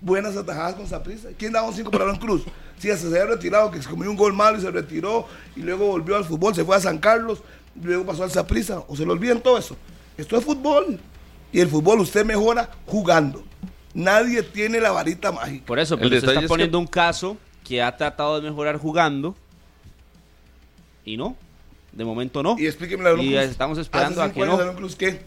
Buenas 0.00 0.36
atajadas 0.36 0.74
con 0.76 0.86
Saprissa. 0.86 1.28
¿Quién 1.36 1.52
daba 1.52 1.66
un 1.66 1.74
cinco 1.74 1.90
para 1.90 2.04
Aaron 2.04 2.18
Cruz? 2.18 2.42
Sí, 2.78 2.90
hasta 2.90 3.08
se 3.10 3.20
había 3.20 3.34
retirado, 3.34 3.70
que 3.70 3.82
se 3.82 3.88
comió 3.88 4.08
un 4.10 4.16
gol 4.16 4.32
malo 4.34 4.58
y 4.58 4.60
se 4.60 4.70
retiró, 4.70 5.26
y 5.56 5.60
luego 5.60 5.86
volvió 5.86 6.14
al 6.16 6.24
fútbol, 6.24 6.54
se 6.54 6.64
fue 6.64 6.76
a 6.76 6.80
San 6.80 6.98
Carlos, 6.98 7.40
y 7.74 7.84
luego 7.86 8.04
pasó 8.06 8.22
al 8.22 8.30
Saprissa. 8.30 8.80
¿O 8.86 8.94
se 8.94 9.04
le 9.04 9.10
olvidan 9.10 9.40
todo 9.40 9.58
eso? 9.58 9.76
Esto 10.18 10.36
es 10.36 10.44
fútbol. 10.44 10.98
Y 11.52 11.60
el 11.60 11.68
fútbol 11.68 12.00
usted 12.00 12.26
mejora 12.26 12.68
jugando. 12.86 13.42
Nadie 13.94 14.42
tiene 14.42 14.80
la 14.80 14.90
varita 14.90 15.32
mágica. 15.32 15.64
Por 15.64 15.78
eso, 15.78 15.96
pero 15.96 16.10
detalle 16.10 16.26
está 16.32 16.40
es 16.40 16.44
que- 16.44 16.48
poniendo 16.48 16.78
un 16.78 16.86
caso 16.86 17.38
que 17.64 17.80
ha 17.82 17.96
tratado 17.96 18.38
de 18.40 18.48
mejorar 18.50 18.76
jugando 18.76 19.34
y 21.04 21.16
no. 21.16 21.36
De 21.92 22.04
momento 22.04 22.42
no. 22.42 22.56
Y 22.58 22.66
explíqueme 22.66 23.02
la 23.04 23.12
Y 23.12 23.14
Cruz. 23.30 23.44
estamos 23.50 23.78
esperando 23.78 24.20
Hace 24.22 24.30
a 24.30 24.34
que 24.34 24.42
años 24.42 24.58
no. 24.80 24.88
¿qué? 24.98 25.22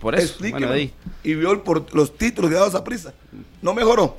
Por 0.00 0.14
eso. 0.14 0.24
Explíqueme. 0.24 0.66
Bueno, 0.66 0.90
y 1.24 1.34
vio 1.34 1.52
el 1.52 1.60
por, 1.60 1.92
los 1.94 2.16
títulos 2.16 2.50
que 2.50 2.56
daba 2.56 2.68
esa 2.68 2.84
prisa. 2.84 3.14
No 3.62 3.72
mejoró. 3.72 4.16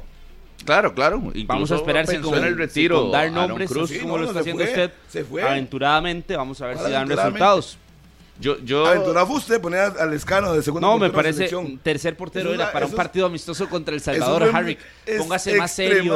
Claro, 0.66 0.94
claro. 0.94 1.22
Vamos 1.46 1.72
a 1.72 1.76
esperar 1.76 2.08
si 2.08 2.16
en 2.16 2.24
el 2.24 2.58
retiro. 2.58 3.04
sin 3.04 3.12
dar 3.12 3.32
nombres, 3.32 3.70
Cruz. 3.70 3.90
Sí, 3.90 4.00
como 4.00 4.14
no, 4.18 4.24
lo 4.24 4.28
está 4.30 4.36
se 4.36 4.40
haciendo 4.52 4.64
fue, 4.64 4.72
usted. 4.72 4.92
se 5.10 5.24
fue. 5.26 5.44
Aventuradamente, 5.44 6.36
vamos 6.38 6.62
a 6.62 6.68
ver 6.68 6.78
si 6.78 6.90
dan 6.92 7.08
resultados. 7.10 7.78
Yo, 8.44 8.58
yo, 8.60 8.84
usted 9.30 9.62
poner 9.62 9.94
al 9.98 10.12
escano 10.14 10.54
de 10.54 10.62
segundo 10.62 10.86
No, 10.86 10.98
me 10.98 11.10
parece 11.10 11.48
selección. 11.48 11.80
tercer 11.82 12.18
portero 12.18 12.50
era 12.54 12.64
una- 12.66 12.72
para 12.74 12.86
un 12.86 12.92
es- 12.92 12.96
partido 12.98 13.26
amistoso 13.26 13.70
contra 13.70 13.96
El 13.96 14.02
Salvador, 14.02 14.44
es- 14.44 14.54
Harry. 14.54 14.78
Póngase 15.18 15.56
más 15.56 15.72
serio. 15.72 16.14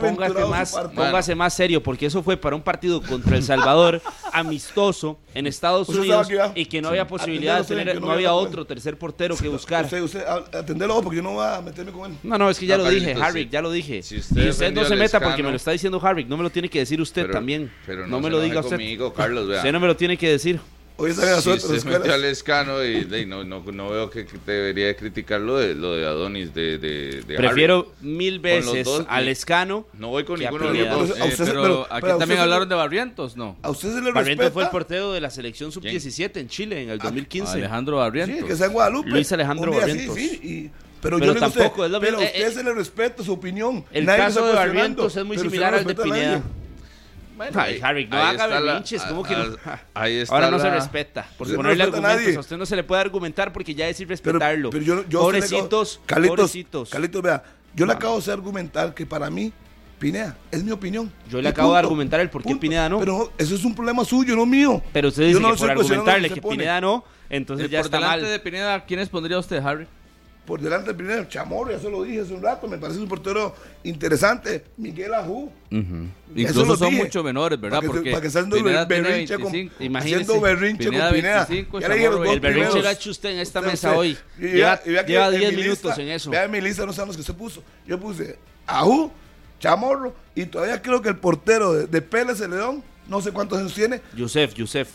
Póngase 0.00 0.44
más, 0.46 0.72
póngase 0.94 1.34
más 1.34 1.52
serio, 1.52 1.82
porque 1.82 2.06
eso 2.06 2.22
fue 2.22 2.36
para 2.36 2.54
un 2.54 2.62
partido 2.62 3.02
contra 3.02 3.36
El 3.36 3.42
Salvador 3.42 4.00
amistoso 4.32 5.18
en 5.34 5.48
Estados 5.48 5.88
Unidos 5.88 6.28
y 6.54 6.66
que 6.66 6.80
no 6.80 6.88
había 6.90 7.08
posibilidad 7.08 7.58
de 7.60 7.64
tener, 7.64 8.00
no 8.00 8.06
no 8.06 8.12
había 8.12 8.32
otro 8.34 8.64
tercer 8.64 8.96
portero 8.96 9.36
que 9.36 9.48
buscar. 9.48 9.84
Usted, 9.86 10.00
usted, 10.02 10.24
a- 10.24 10.58
atendelo 10.58 11.02
porque 11.02 11.16
yo 11.16 11.22
no 11.22 11.32
voy 11.32 11.44
a 11.46 11.60
meterme 11.60 11.90
con 11.90 12.12
él. 12.12 12.18
No, 12.22 12.38
no, 12.38 12.50
es 12.50 12.58
que 12.58 12.66
ya 12.66 12.76
No, 12.76 12.84
lo 12.84 12.90
dije, 12.90 13.06
Carlitos, 13.14 13.28
Harry, 13.28 13.42
sí. 13.44 13.48
ya 13.50 13.62
lo 13.62 13.70
dije. 13.72 14.02
Si 14.04 14.18
usted 14.18 14.44
y 14.46 14.48
usted 14.48 14.72
no 14.72 14.84
se 14.84 14.94
meta 14.94 15.18
porque 15.18 15.42
me 15.42 15.50
lo 15.50 15.56
está 15.56 15.72
diciendo 15.72 16.00
Harry, 16.04 16.24
no 16.24 16.36
me 16.36 16.44
lo 16.44 16.50
tiene 16.50 16.68
que 16.68 16.78
decir 16.78 17.00
usted 17.00 17.22
pero- 17.22 17.34
también. 17.34 17.72
pero 17.84 18.02
no, 18.02 18.08
no 18.08 18.20
me 18.20 18.30
lo 18.30 18.40
diga 18.40 18.60
usted. 18.60 18.78
Carlos, 19.16 19.48
vea. 19.48 19.58
Usted 19.58 19.72
no 19.72 19.80
me 19.80 19.86
lo 19.88 19.96
tiene 19.96 20.16
que 20.16 20.28
decir. 20.28 20.60
Hoy 20.96 21.10
están 21.10 21.26
en 21.26 21.32
las 21.34 21.42
Si 21.42 21.50
otras 21.50 21.64
usted 21.64 21.84
metió 21.90 22.14
al 22.14 22.24
escano 22.24 22.84
y, 22.84 23.02
de- 23.04 23.26
no, 23.26 23.42
no, 23.42 23.64
no 23.72 23.90
veo 23.90 24.08
que, 24.10 24.24
debería 24.46 24.86
de 24.86 24.94
criticar 24.94 25.40
lo 25.40 25.58
de, 25.58 25.74
lo 25.74 25.96
de 25.96 26.06
Adonis 26.06 26.54
de, 26.54 26.78
de, 26.78 27.22
de 27.26 27.34
Prefiero 27.36 27.88
Harry. 27.98 28.06
mil 28.08 28.38
veces 28.38 28.84
dos, 28.84 29.04
al 29.08 29.26
Escano. 29.26 29.86
No 29.98 30.10
voy 30.10 30.22
con 30.22 30.38
ninguno 30.38 30.70
de 30.72 30.84
los 30.84 31.08
dos. 31.08 31.18
Se- 31.34 31.44
pero, 31.46 31.62
pero- 31.62 31.82
aquí 31.90 32.00
pero 32.02 32.18
también 32.18 32.38
se- 32.38 32.42
hablaron 32.44 32.68
de 32.68 32.74
Barrientos, 32.76 33.36
¿no? 33.36 33.56
A 33.62 33.70
usted 33.70 33.88
se 33.92 34.00
le 34.02 34.12
Barrientos 34.12 34.44
respeta. 34.44 34.50
fue 34.52 34.62
el 34.62 34.68
portero 34.70 35.12
de 35.12 35.20
la 35.20 35.30
selección 35.30 35.72
sub-17 35.72 36.36
en 36.40 36.48
Chile 36.48 36.82
en 36.84 36.90
el 36.90 36.98
2015. 36.98 37.52
Alejandro 37.54 37.96
Sí, 37.96 37.98
Barrientos. 38.00 38.46
que 38.46 38.52
está 38.52 38.66
en 38.66 38.72
Guadalupe. 38.72 39.10
Luis 39.10 39.32
Alejandro 39.32 39.64
Un 39.72 39.76
día 39.76 39.86
Barrientos. 39.86 40.14
Sí, 40.16 40.28
sí, 40.28 40.40
y- 40.42 40.70
pero, 41.02 41.18
Pero 41.18 41.26
yo 41.26 41.34
le 41.34 41.40
tampoco 41.40 41.64
usted, 41.82 41.84
es 41.86 41.90
lo 41.90 42.00
pero 42.00 42.18
a 42.18 42.22
usted 42.22 42.46
eh, 42.46 42.50
se 42.52 42.62
le 42.64 42.72
respeta 42.72 43.22
su 43.24 43.32
opinión. 43.32 43.84
El 43.92 44.06
Nadie 44.06 44.18
caso 44.22 44.46
de 44.46 44.54
Barrientos 44.54 45.16
es 45.16 45.24
muy 45.24 45.38
similar 45.38 45.74
al 45.74 45.84
de 45.84 45.94
Pineda. 45.96 46.42
Bueno, 47.36 47.60
ahí- 47.60 47.80
Harry, 47.82 48.06
no 48.06 48.16
haga 48.16 48.46
berrinches, 48.46 49.02
¿cómo 49.02 49.22
que 49.22 49.34
no? 49.34 49.44
Ahí 49.94 50.18
está 50.18 50.34
Ahora 50.34 50.50
no 50.50 50.58
se 50.58 50.68
la- 50.68 50.74
respeta. 50.74 51.26
Por 51.36 51.48
no 51.48 51.56
ponerle 51.56 51.84
respeta 51.84 51.96
a 51.96 52.10
argumentos. 52.10 52.22
nadie. 52.26 52.36
a 52.36 52.40
usted 52.40 52.56
no 52.56 52.66
se 52.66 52.76
le 52.76 52.84
puede 52.84 53.00
argumentar 53.00 53.52
porque 53.52 53.74
ya 53.74 53.88
es 53.88 53.96
Pero, 53.96 54.06
irrespetarlo. 54.08 54.70
pero 54.70 54.84
yo, 54.84 54.94
yo 54.94 55.00
usted 55.00 55.10
le 55.10 55.18
acabo- 55.18 55.24
pobrecitos, 55.24 56.00
Carlitos, 56.06 56.36
pobrecitos. 56.36 56.90
Carlitos, 56.90 57.22
vea, 57.22 57.42
yo 57.74 57.86
le 57.86 57.92
acabo 57.92 58.20
de 58.20 58.32
argumentar 58.32 58.94
que 58.94 59.04
para 59.06 59.28
mí, 59.30 59.52
Pineda, 59.98 60.36
es 60.50 60.62
mi 60.62 60.70
opinión. 60.70 61.10
Yo 61.30 61.40
le 61.40 61.48
acabo 61.48 61.68
de 61.70 61.74
punto, 61.76 61.78
argumentar 61.86 62.20
el 62.20 62.28
por 62.28 62.42
qué 62.42 62.48
punto. 62.50 62.60
Pineda 62.60 62.88
no. 62.88 62.98
Pero 62.98 63.32
eso 63.38 63.54
es 63.54 63.64
un 63.64 63.74
problema 63.74 64.04
suyo, 64.04 64.36
no 64.36 64.44
mío. 64.44 64.82
Pero 64.92 65.08
usted 65.08 65.22
Yo 65.22 65.28
dice 65.28 65.40
no 65.40 65.52
que 65.52 65.58
por 65.58 65.70
argumentarle 65.70 66.28
que 66.28 66.34
se 66.34 66.40
pone. 66.42 66.56
Pineda 66.58 66.80
no, 66.80 67.04
entonces 67.30 67.68
Y 67.68 67.70
ya 67.70 67.78
por 67.80 67.86
está 67.86 67.96
delante 67.98 68.22
mal. 68.22 68.30
de 68.32 68.38
Pineda, 68.40 68.84
¿quiénes 68.84 69.08
pondría 69.08 69.38
usted, 69.38 69.64
Harry? 69.64 69.86
Por 70.46 70.60
delante 70.60 70.88
de 70.90 70.94
Pineda, 70.94 71.26
Chamorro, 71.26 71.70
ya 71.70 71.78
se 71.78 71.90
lo 71.90 72.02
dije 72.02 72.20
hace 72.20 72.34
un 72.34 72.42
rato, 72.42 72.68
me 72.68 72.76
parece 72.76 73.00
un 73.00 73.08
portero 73.08 73.54
interesante. 73.82 74.64
Miguel 74.76 75.14
Ajú. 75.14 75.50
Eso 75.70 75.80
Incluso 76.36 76.76
son 76.76 76.94
mucho 76.94 77.22
menores, 77.24 77.58
¿verdad? 77.60 77.78
Para 77.78 77.80
que, 77.80 77.86
Porque 77.96 78.10
para 78.10 78.22
que 78.22 78.30
tiene 78.30 78.84
berrinche 78.86 79.34
con, 79.38 79.52
25. 79.52 79.82
Imagínese. 79.84 80.20
haciendo 80.22 80.40
berrinche 80.42 80.84
Pineda 80.84 81.04
con 81.08 81.14
Pineda. 81.14 81.46
25, 81.46 81.80
Ya 81.80 81.88
le 81.88 81.94
dije 81.94 82.08
los 82.10 82.18
dos 82.24 82.34
El 82.34 82.40
berrinche 82.40 82.82
lo 82.82 82.88
ha 82.88 82.92
hecho 82.92 83.10
usted 83.10 83.30
en 83.30 83.38
esta 83.38 83.60
Usted, 83.60 83.70
mesa 83.72 83.88
usted. 83.88 83.98
hoy. 84.00 84.18
Y 84.38 84.42
Lleva, 84.42 84.80
y 84.84 84.90
vea 84.90 85.06
lleva 85.06 85.26
en 85.28 85.38
10 85.40 85.50
mi 85.52 85.56
minutos 85.62 85.84
lista- 85.84 86.02
en 86.02 86.08
eso. 86.10 86.30
Vea 86.30 86.48
mi 86.48 86.60
lista, 86.60 86.84
no 86.86 86.92
saben 86.92 87.06
los 87.08 87.16
que 87.16 87.20
usted 87.22 87.34
puso. 87.34 87.62
Yo 87.86 87.98
puse 87.98 88.38
Ajú, 88.66 89.10
Chamorro, 89.60 90.14
y 90.34 90.44
todavía 90.46 90.82
creo 90.82 91.00
que 91.00 91.08
el 91.08 91.16
portero 91.16 91.72
de, 91.72 91.86
de 91.86 92.02
Pérez 92.02 92.38
de 92.38 92.48
León, 92.48 92.82
no 93.08 93.20
sé 93.22 93.32
cuántos 93.32 93.58
años 93.58 93.72
tiene, 93.72 94.02
Yusef, 94.14 94.52
Yusef. 94.54 94.90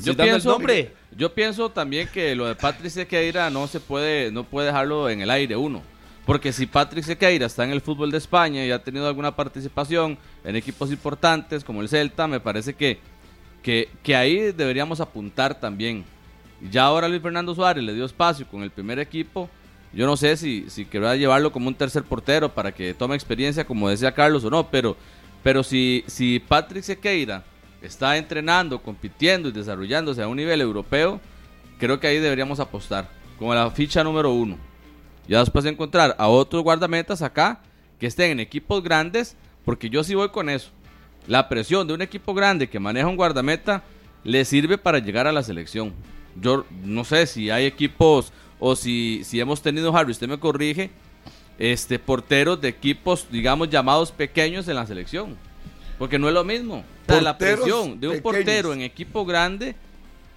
Yo 0.00 0.12
el 0.12 0.16
pienso, 0.16 0.50
nombre. 0.50 0.92
yo 1.14 1.34
pienso 1.34 1.68
también 1.70 2.08
que 2.08 2.34
lo 2.34 2.46
de 2.46 2.54
Patrick 2.54 2.90
Sequeira 2.90 3.50
no 3.50 3.66
se 3.66 3.78
puede, 3.78 4.32
no 4.32 4.44
puede 4.44 4.68
dejarlo 4.68 5.10
en 5.10 5.20
el 5.20 5.30
aire 5.30 5.54
uno. 5.54 5.82
Porque 6.24 6.52
si 6.52 6.66
Patrick 6.66 7.04
Sequeira 7.04 7.46
está 7.46 7.64
en 7.64 7.72
el 7.72 7.80
fútbol 7.80 8.10
de 8.10 8.18
España 8.18 8.64
y 8.64 8.70
ha 8.70 8.82
tenido 8.82 9.06
alguna 9.06 9.34
participación 9.34 10.16
en 10.44 10.56
equipos 10.56 10.90
importantes 10.90 11.64
como 11.64 11.82
el 11.82 11.88
Celta, 11.88 12.26
me 12.26 12.40
parece 12.40 12.74
que, 12.74 13.00
que, 13.62 13.90
que 14.02 14.16
ahí 14.16 14.52
deberíamos 14.52 15.00
apuntar 15.00 15.58
también. 15.58 16.04
Ya 16.70 16.84
ahora 16.84 17.08
Luis 17.08 17.20
Fernando 17.20 17.54
Suárez 17.54 17.84
le 17.84 17.92
dio 17.92 18.04
espacio 18.04 18.46
con 18.46 18.62
el 18.62 18.70
primer 18.70 18.98
equipo. 18.98 19.50
Yo 19.92 20.06
no 20.06 20.16
sé 20.16 20.36
si, 20.36 20.70
si 20.70 20.86
querrá 20.86 21.16
llevarlo 21.16 21.52
como 21.52 21.68
un 21.68 21.74
tercer 21.74 22.04
portero 22.04 22.48
para 22.48 22.72
que 22.72 22.94
tome 22.94 23.14
experiencia, 23.14 23.66
como 23.66 23.90
decía 23.90 24.12
Carlos 24.12 24.44
o 24.44 24.48
no, 24.48 24.70
pero, 24.70 24.96
pero 25.42 25.62
si, 25.62 26.02
si 26.06 26.38
Patrick 26.38 26.84
Sequeira 26.84 27.44
está 27.82 28.16
entrenando, 28.16 28.80
compitiendo 28.80 29.48
y 29.48 29.52
desarrollándose 29.52 30.22
a 30.22 30.28
un 30.28 30.36
nivel 30.36 30.60
europeo, 30.60 31.20
creo 31.78 31.98
que 32.00 32.06
ahí 32.06 32.18
deberíamos 32.18 32.60
apostar, 32.60 33.08
como 33.38 33.54
la 33.54 33.70
ficha 33.70 34.04
número 34.04 34.32
uno. 34.32 34.56
Ya 35.28 35.40
después 35.40 35.64
de 35.64 35.70
encontrar 35.70 36.14
a 36.18 36.28
otros 36.28 36.62
guardametas 36.62 37.22
acá 37.22 37.60
que 37.98 38.06
estén 38.06 38.32
en 38.32 38.40
equipos 38.40 38.82
grandes, 38.82 39.36
porque 39.64 39.90
yo 39.90 40.02
sí 40.02 40.14
voy 40.14 40.30
con 40.30 40.48
eso. 40.48 40.70
La 41.26 41.48
presión 41.48 41.86
de 41.86 41.94
un 41.94 42.02
equipo 42.02 42.34
grande 42.34 42.68
que 42.68 42.80
maneja 42.80 43.06
un 43.06 43.16
guardameta 43.16 43.82
le 44.24 44.44
sirve 44.44 44.78
para 44.78 44.98
llegar 44.98 45.26
a 45.26 45.32
la 45.32 45.42
selección. 45.42 45.92
Yo 46.40 46.64
no 46.82 47.04
sé 47.04 47.26
si 47.26 47.50
hay 47.50 47.66
equipos 47.66 48.32
o 48.58 48.74
si, 48.76 49.22
si 49.24 49.40
hemos 49.40 49.62
tenido, 49.62 49.96
Harry, 49.96 50.12
usted 50.12 50.28
me 50.28 50.38
corrige, 50.38 50.90
este, 51.58 51.98
porteros 51.98 52.60
de 52.60 52.68
equipos, 52.68 53.26
digamos, 53.30 53.70
llamados 53.70 54.10
pequeños 54.10 54.66
en 54.68 54.76
la 54.76 54.86
selección. 54.86 55.36
Porque 55.98 56.18
no 56.18 56.28
es 56.28 56.34
lo 56.34 56.44
mismo. 56.44 56.84
Sea, 57.06 57.20
la 57.20 57.36
presión 57.38 58.00
de 58.00 58.08
un 58.08 58.14
pequeños. 58.14 58.20
portero 58.22 58.72
en 58.72 58.80
equipo 58.82 59.24
grande 59.24 59.74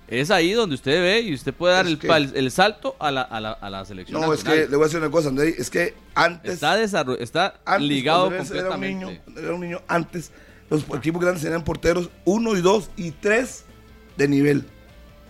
es 0.07 0.30
ahí 0.30 0.51
donde 0.53 0.76
usted 0.76 1.01
ve 1.01 1.22
y 1.22 1.34
usted 1.34 1.53
puede 1.53 1.74
dar 1.76 1.88
el, 1.88 1.97
que- 1.97 2.07
el 2.07 2.51
salto 2.51 2.95
a 2.99 3.09
la, 3.11 3.22
a 3.24 3.39
la, 3.41 3.51
a 3.53 3.70
la 3.70 3.86
selección. 3.86 4.22
No, 4.22 4.34
es 4.34 4.43
que 4.43 4.68
le 4.68 4.76
voy 4.76 4.82
a 4.82 4.86
decir 4.86 4.99
una 4.99 5.09
cosa, 5.09 5.30
Andrei, 5.30 5.55
es 5.57 5.70
que 5.70 5.93
antes... 6.13 6.53
está, 6.53 6.80
está 7.20 7.55
antes, 7.66 7.88
ligado 7.88 8.30
cuando 8.30 8.53
era- 8.55 8.70
un 8.72 8.82
niño, 8.82 9.07
completamente. 9.07 9.41
era 9.41 9.53
un 9.53 9.61
niño 9.61 9.82
antes, 9.88 10.32
los 10.70 10.84
equipos 10.95 11.22
grandes 11.22 11.41
tenían 11.43 11.63
porteros 11.63 12.09
1 12.26 12.57
y 12.57 12.61
2 12.61 12.89
y 12.97 13.11
3 13.11 13.63
de 14.18 14.28
nivel. 14.28 14.66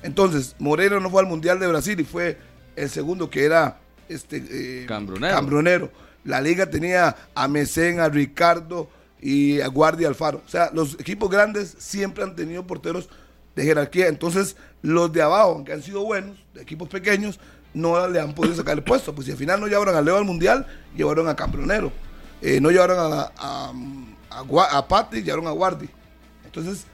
Entonces, 0.03 0.55
Moreno 0.59 0.99
no 0.99 1.09
fue 1.09 1.21
al 1.21 1.27
Mundial 1.27 1.59
de 1.59 1.67
Brasil 1.67 1.99
y 1.99 2.03
fue 2.03 2.37
el 2.75 2.89
segundo 2.89 3.29
que 3.29 3.43
era 3.45 3.79
este 4.09 4.43
eh, 4.49 4.85
Cambronero. 4.87 5.33
Cambronero. 5.35 5.91
La 6.25 6.41
liga 6.41 6.69
tenía 6.69 7.15
a 7.33 7.47
Mesén, 7.47 7.99
a 7.99 8.09
Ricardo 8.09 8.89
y 9.25 9.59
a 9.59 9.67
Guardia 9.69 10.07
Alfaro. 10.07 10.43
O 10.45 10.47
sea, 10.47 10.69
los 10.71 10.99
equipos 10.99 11.31
grandes 11.31 11.75
siempre 11.79 12.23
han 12.23 12.35
tenido 12.35 12.67
porteros 12.67 13.09
de 13.55 13.63
jerarquía. 13.63 14.07
Entonces, 14.07 14.55
los 14.83 15.11
de 15.11 15.23
abajo, 15.23 15.53
aunque 15.53 15.73
han 15.73 15.81
sido 15.81 16.03
buenos, 16.03 16.37
de 16.53 16.61
equipos 16.61 16.87
pequeños, 16.89 17.39
no 17.73 18.07
le 18.07 18.19
han 18.19 18.35
podido 18.35 18.55
sacar 18.55 18.77
el 18.77 18.83
puesto. 18.83 19.15
Pues 19.15 19.25
si 19.25 19.31
al 19.31 19.37
final 19.39 19.59
no 19.59 19.65
llevaron 19.65 19.95
a 19.95 20.01
Leo 20.03 20.17
al 20.17 20.25
Mundial, 20.25 20.67
llevaron 20.95 21.27
a 21.27 21.35
Cambronero. 21.35 21.91
Eh, 22.39 22.61
no 22.61 22.69
llevaron 22.69 22.99
a, 22.99 23.31
a, 23.35 23.73
a, 24.77 24.87
Pati, 24.87 25.23
llevaron 25.23 25.47
a 25.47 25.51
Guardi. 25.51 25.89
Entonces, 26.43 26.85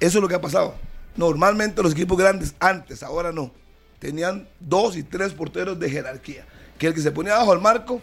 eso 0.00 0.18
es 0.18 0.20
lo 0.22 0.26
que 0.26 0.34
ha 0.34 0.40
pasado. 0.40 0.74
Normalmente 1.14 1.80
los 1.80 1.92
equipos 1.92 2.18
grandes, 2.18 2.56
antes, 2.58 3.04
ahora 3.04 3.30
no, 3.30 3.52
tenían 4.00 4.48
dos 4.58 4.96
y 4.96 5.04
tres 5.04 5.32
porteros 5.32 5.78
de 5.78 5.88
jerarquía. 5.88 6.44
Que 6.76 6.88
el 6.88 6.94
que 6.94 7.02
se 7.02 7.12
ponía 7.12 7.36
bajo 7.36 7.52
el 7.52 7.60
marco 7.60 8.00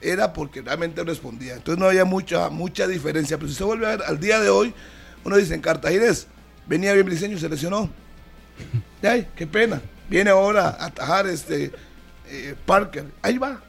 era 0.00 0.32
porque 0.32 0.62
realmente 0.62 1.02
respondía. 1.04 1.54
Entonces 1.54 1.78
no 1.78 1.86
había 1.86 2.04
mucha, 2.04 2.48
mucha 2.50 2.86
diferencia. 2.86 3.36
Pero 3.36 3.48
si 3.48 3.54
se 3.54 3.64
vuelve 3.64 3.86
a 3.86 3.90
ver 3.90 4.02
al 4.06 4.18
día 4.18 4.40
de 4.40 4.48
hoy, 4.48 4.74
uno 5.24 5.36
dice 5.36 5.54
en 5.54 5.60
Cartaginés, 5.60 6.26
venía 6.66 6.92
bien 6.92 7.06
Briseño 7.06 7.36
y 7.36 7.40
se 7.40 7.48
lesionó. 7.48 7.90
Ay, 9.02 9.26
qué 9.36 9.46
pena. 9.46 9.80
Viene 10.08 10.30
ahora 10.30 10.68
a 10.68 10.86
atajar 10.86 11.26
este 11.26 11.72
eh, 12.28 12.54
Parker. 12.66 13.04
Ahí 13.22 13.38
va. 13.38 13.62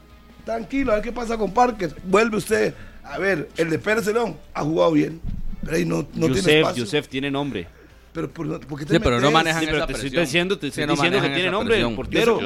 Tranquilo, 0.44 0.92
a 0.92 0.96
ver 0.96 1.04
qué 1.04 1.12
pasa 1.12 1.36
con 1.38 1.52
Parker. 1.52 1.94
Vuelve 2.04 2.36
usted. 2.36 2.74
A 3.04 3.18
ver, 3.18 3.48
el 3.56 3.70
de 3.70 3.78
Pérez 3.78 4.06
León 4.06 4.36
ha 4.54 4.62
jugado 4.62 4.92
bien. 4.92 5.20
Pero 5.64 5.76
ahí 5.76 5.84
no, 5.84 5.98
no 6.14 6.26
tiene 6.26 6.34
Yusef, 6.34 6.54
espacio. 6.54 6.84
Yusef 6.84 7.08
tiene 7.08 7.30
nombre. 7.30 7.68
Pero, 8.12 8.30
¿por, 8.30 8.60
por 8.66 8.78
qué 8.78 8.84
te 8.84 8.92
Sí, 8.94 8.98
pero 8.98 9.16
no 9.16 9.20
metes? 9.22 9.32
manejan 9.32 9.60
Sí, 9.60 9.66
pero 9.66 9.78
esa 9.78 9.86
te 9.86 9.92
estoy 9.94 10.02
presión. 10.10 10.24
diciendo, 10.26 10.58
te 10.58 10.66
Sí, 10.66 10.68
estoy 10.68 10.86
no 10.86 10.92
diciendo 10.92 11.20
que 11.22 11.28
tiene 11.30 11.50
nombre, 11.50 11.76
sé 11.76 11.96
portero. 11.96 12.38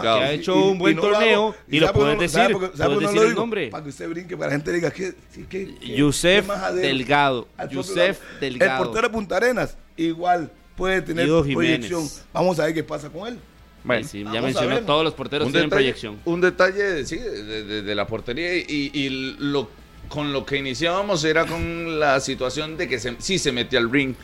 Que 0.00 0.08
ha 0.08 0.32
hecho 0.32 0.54
un 0.56 0.78
buen 0.78 0.96
no 0.96 1.02
lo 1.02 1.12
torneo 1.12 1.42
hago. 1.48 1.56
y 1.70 1.78
lo 1.80 1.92
puedes 1.92 2.16
no- 2.16 2.28
sabe 2.28 2.48
decir, 2.54 2.70
sabe 2.74 2.94
puedes 2.94 2.98
qué 2.98 3.04
no 3.04 3.12
decir 3.12 3.28
el 3.28 3.34
nombre. 3.34 3.68
Para 3.68 3.82
que 3.84 3.90
usted 3.90 4.08
brinque, 4.08 4.36
para 4.36 4.46
la 4.48 4.52
gente 4.56 4.72
diga 4.72 4.90
que, 4.90 5.12
sí, 5.30 5.44
que, 5.48 5.74
que- 5.74 5.94
Yusef 5.96 6.46
que. 6.48 6.80
Delgado. 6.80 7.48
Yusef. 7.70 8.18
Delgado. 8.40 8.72
El 8.80 8.86
portero 8.86 9.08
de 9.08 9.12
Punta 9.12 9.36
Arenas, 9.36 9.76
igual, 9.98 10.50
puede 10.74 11.02
tener 11.02 11.28
proyección. 11.28 12.08
Vamos 12.32 12.58
a 12.58 12.64
ver 12.64 12.74
qué 12.74 12.82
pasa 12.82 13.10
con 13.10 13.28
él. 13.28 13.38
Bueno, 13.84 14.06
sí, 14.08 14.24
ya 14.30 14.40
mencionó, 14.40 14.78
todos 14.80 15.04
los 15.04 15.12
porteros 15.14 15.46
un 15.46 15.52
tienen 15.52 15.68
detalle, 15.70 15.84
proyección. 15.84 16.18
un 16.24 16.40
detalle 16.40 17.04
sí, 17.06 17.16
de, 17.16 17.64
de- 17.64 17.82
de 17.82 17.94
la 17.94 18.06
portería 18.06 18.54
y, 18.56 18.90
y 18.92 19.36
lo, 19.38 19.70
con 20.08 20.32
lo 20.34 20.44
que 20.44 20.56
iniciábamos 20.58 21.24
era 21.24 21.46
con 21.46 21.98
la 21.98 22.20
situación 22.20 22.76
de 22.76 22.88
que 22.88 22.98
se, 22.98 23.16
sí 23.18 23.38
se 23.38 23.52
mete 23.52 23.78
al 23.78 23.90
ring, 23.90 24.14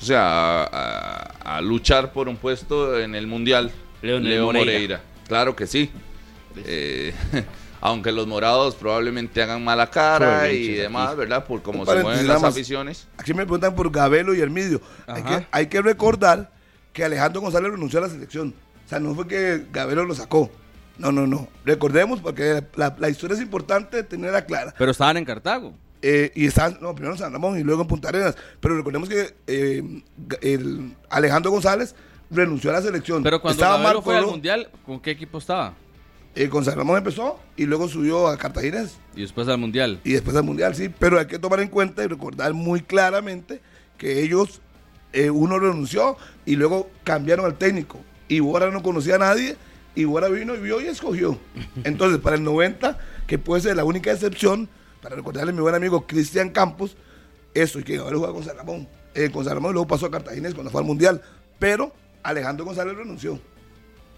o 0.00 0.04
sea, 0.04 0.62
a, 0.64 0.64
a- 0.64 1.56
a 1.56 1.60
luchar 1.60 2.12
por 2.12 2.28
un 2.28 2.36
puesto 2.36 2.98
en 2.98 3.14
el 3.14 3.26
Mundial. 3.26 3.70
Leonel 4.02 4.30
Leo 4.30 4.44
Moreira. 4.46 4.72
Moreira. 4.72 5.00
Claro 5.26 5.56
que 5.56 5.66
sí. 5.66 5.90
Eh, 6.64 7.12
aunque 7.80 8.12
los 8.12 8.26
morados 8.26 8.74
probablemente 8.74 9.42
hagan 9.42 9.62
mala 9.64 9.90
cara 9.90 10.38
Joder, 10.40 10.54
y 10.54 10.68
demás, 10.74 11.08
aquí. 11.10 11.18
¿verdad? 11.18 11.44
Por 11.46 11.62
cómo 11.62 11.84
se 11.86 12.02
mueven 12.02 12.26
las 12.26 12.42
aficiones. 12.42 13.06
Aquí 13.16 13.32
me 13.34 13.44
preguntan 13.44 13.74
por 13.74 13.90
Gabelo 13.90 14.34
y 14.34 14.40
Hermidio. 14.40 14.80
Hay 15.06 15.22
Ajá. 15.22 15.40
que, 15.40 15.46
hay 15.50 15.66
que 15.68 15.82
recordar 15.82 16.50
que 16.92 17.04
Alejandro 17.04 17.40
González 17.42 17.70
renunció 17.70 17.98
a 17.98 18.02
la 18.02 18.08
selección. 18.08 18.54
O 18.84 18.88
sea, 18.88 18.98
no 19.00 19.14
fue 19.14 19.26
que 19.26 19.66
Gabelo 19.72 20.04
lo 20.04 20.14
sacó. 20.14 20.50
No, 20.98 21.12
no, 21.12 21.26
no. 21.26 21.48
Recordemos, 21.64 22.20
porque 22.20 22.62
la, 22.76 22.94
la 22.98 23.08
historia 23.10 23.34
es 23.36 23.42
importante 23.42 24.02
tenerla 24.02 24.46
clara. 24.46 24.74
Pero 24.78 24.90
estaban 24.90 25.16
en 25.18 25.24
Cartago. 25.26 25.74
Eh, 26.02 26.30
y 26.34 26.46
están, 26.46 26.78
no, 26.80 26.94
primero 26.94 27.14
en 27.14 27.18
San 27.18 27.32
Ramón 27.32 27.58
y 27.58 27.62
luego 27.62 27.82
en 27.82 27.88
Punta 27.88 28.08
Arenas. 28.08 28.36
Pero 28.60 28.76
recordemos 28.76 29.08
que 29.08 29.34
eh, 29.46 30.02
el 30.42 30.94
Alejandro 31.10 31.50
González 31.50 31.94
renunció 32.30 32.70
a 32.70 32.74
la 32.74 32.82
selección. 32.82 33.22
Pero 33.22 33.40
cuando 33.40 33.62
estaba 33.62 33.82
Marco 33.82 34.02
fue 34.02 34.16
al 34.16 34.26
Mundial, 34.26 34.68
¿con 34.84 35.00
qué 35.00 35.12
equipo 35.12 35.38
estaba? 35.38 35.74
eh, 36.34 36.50
con 36.50 36.64
San 36.66 36.76
Ramón 36.76 36.98
empezó 36.98 37.40
y 37.56 37.64
luego 37.64 37.88
subió 37.88 38.28
a 38.28 38.36
Cartaginés 38.36 38.98
Y 39.14 39.22
después 39.22 39.48
al 39.48 39.56
Mundial. 39.56 40.00
y 40.04 40.12
después 40.12 40.36
al 40.36 40.44
Mundial, 40.44 40.74
sí. 40.74 40.90
Pero 40.98 41.18
hay 41.18 41.26
que 41.26 41.38
tomar 41.38 41.60
en 41.60 41.68
cuenta 41.68 42.04
y 42.04 42.08
recordar 42.08 42.52
muy 42.52 42.82
claramente 42.82 43.62
que 43.96 44.22
ellos, 44.22 44.60
eh, 45.14 45.30
uno 45.30 45.58
renunció 45.58 46.18
y 46.44 46.56
luego 46.56 46.90
cambiaron 47.04 47.46
al 47.46 47.56
técnico. 47.56 48.00
Y 48.28 48.40
Bora 48.40 48.70
no 48.70 48.82
conocía 48.82 49.14
a 49.14 49.18
nadie 49.18 49.56
y 49.94 50.04
Bora 50.04 50.28
vino 50.28 50.54
y 50.54 50.58
vio 50.58 50.78
y 50.82 50.86
escogió. 50.88 51.38
Entonces, 51.84 52.18
para 52.20 52.36
el 52.36 52.44
90, 52.44 52.98
que 53.26 53.38
puede 53.38 53.62
ser 53.62 53.76
la 53.76 53.84
única 53.84 54.12
excepción, 54.12 54.68
para 55.06 55.14
recordarle 55.14 55.52
a 55.52 55.54
mi 55.54 55.60
buen 55.60 55.76
amigo 55.76 56.04
Cristian 56.04 56.50
Campos, 56.50 56.96
eso, 57.54 57.78
y 57.78 57.84
que 57.84 57.96
Gabelo 57.96 58.16
jugaba 58.18 58.34
con 58.34 58.42
San 58.42 58.56
Ramón. 58.56 58.88
Eh, 59.14 59.30
con 59.30 59.44
San 59.44 59.54
Ramón 59.54 59.72
luego 59.72 59.86
pasó 59.86 60.06
a 60.06 60.10
Cartaginés 60.10 60.52
cuando 60.52 60.68
fue 60.68 60.80
al 60.80 60.86
Mundial. 60.88 61.22
Pero 61.60 61.92
Alejandro 62.24 62.64
González 62.64 62.96
renunció 62.96 63.38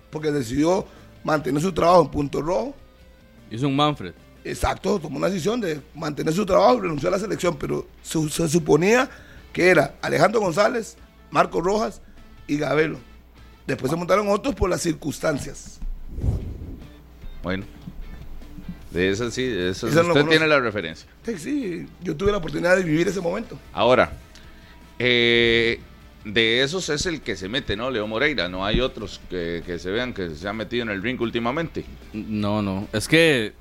porque 0.08 0.30
decidió 0.32 0.86
mantener 1.24 1.60
su 1.60 1.72
trabajo 1.74 2.00
en 2.04 2.08
punto 2.10 2.40
rojo 2.40 2.74
Hizo 3.50 3.68
un 3.68 3.76
Manfred. 3.76 4.14
Exacto, 4.44 4.98
tomó 4.98 5.18
una 5.18 5.28
decisión 5.28 5.60
de 5.60 5.82
mantener 5.94 6.32
su 6.32 6.46
trabajo 6.46 6.78
y 6.78 6.80
renunció 6.80 7.10
a 7.10 7.12
la 7.12 7.18
selección, 7.18 7.56
pero 7.58 7.86
su- 8.00 8.30
se 8.30 8.48
suponía 8.48 9.10
que 9.52 9.68
era 9.68 9.96
Alejandro 10.00 10.40
González, 10.40 10.96
Marco 11.30 11.60
Rojas 11.60 12.00
y 12.46 12.56
Gabelo. 12.56 12.98
Después 13.66 13.90
se 13.90 13.96
montaron 13.96 14.26
otros 14.30 14.54
por 14.54 14.70
las 14.70 14.80
circunstancias. 14.80 15.80
Bueno, 17.42 17.66
de 18.90 19.10
eso 19.10 19.30
sí, 19.30 19.44
de 19.44 19.70
eso 19.70 19.86
Esa 19.86 20.02
no 20.02 20.08
usted 20.08 20.26
tiene 20.26 20.46
la 20.46 20.60
referencia. 20.60 21.08
Sí, 21.24 21.38
sí, 21.38 21.86
yo 22.02 22.16
tuve 22.16 22.32
la 22.32 22.38
oportunidad 22.38 22.76
de 22.76 22.84
vivir 22.84 23.08
ese 23.08 23.20
momento. 23.20 23.58
Ahora, 23.72 24.12
eh, 24.98 25.80
de 26.24 26.62
esos 26.62 26.88
es 26.88 27.06
el 27.06 27.20
que 27.20 27.36
se 27.36 27.48
mete, 27.48 27.76
¿no? 27.76 27.90
Leo 27.90 28.06
Moreira. 28.06 28.48
No 28.48 28.64
hay 28.64 28.80
otros 28.80 29.20
que, 29.30 29.62
que 29.64 29.78
se 29.78 29.90
vean 29.90 30.12
que 30.12 30.30
se 30.30 30.48
han 30.48 30.56
metido 30.56 30.82
en 30.82 30.90
el 30.90 31.02
ring 31.02 31.20
últimamente 31.20 31.84
No, 32.12 32.62
no. 32.62 32.88
Es 32.92 33.08
que 33.08 33.52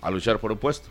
a 0.00 0.10
luchar 0.10 0.38
por 0.38 0.52
un 0.52 0.58
puesto. 0.58 0.88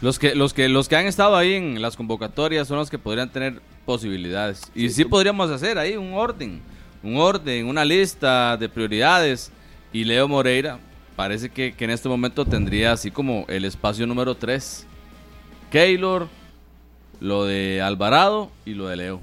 los 0.00 0.18
que 0.18 0.34
los 0.34 0.54
que 0.54 0.68
los 0.68 0.88
que 0.88 0.96
han 0.96 1.06
estado 1.06 1.36
ahí 1.36 1.54
en 1.54 1.82
las 1.82 1.96
convocatorias 1.96 2.66
son 2.66 2.78
los 2.78 2.90
que 2.90 2.98
podrían 2.98 3.30
tener 3.30 3.60
posibilidades. 3.84 4.62
Y 4.74 4.90
sí, 4.90 5.04
podríamos 5.04 5.50
hacer 5.50 5.78
ahí 5.78 5.96
un 5.96 6.14
orden, 6.14 6.60
un 7.02 7.16
orden, 7.16 7.66
una 7.66 7.84
lista 7.84 8.56
de 8.56 8.68
prioridades. 8.68 9.50
Y 9.92 10.04
Leo 10.04 10.28
Moreira 10.28 10.78
parece 11.18 11.50
que, 11.50 11.72
que 11.72 11.84
en 11.84 11.90
este 11.90 12.08
momento 12.08 12.44
tendría 12.44 12.92
así 12.92 13.10
como 13.10 13.44
el 13.48 13.64
espacio 13.64 14.06
número 14.06 14.36
3. 14.36 14.86
Keylor, 15.68 16.28
lo 17.18 17.44
de 17.44 17.82
Alvarado 17.82 18.52
y 18.64 18.74
lo 18.74 18.86
de 18.86 18.94
Leo. 18.94 19.20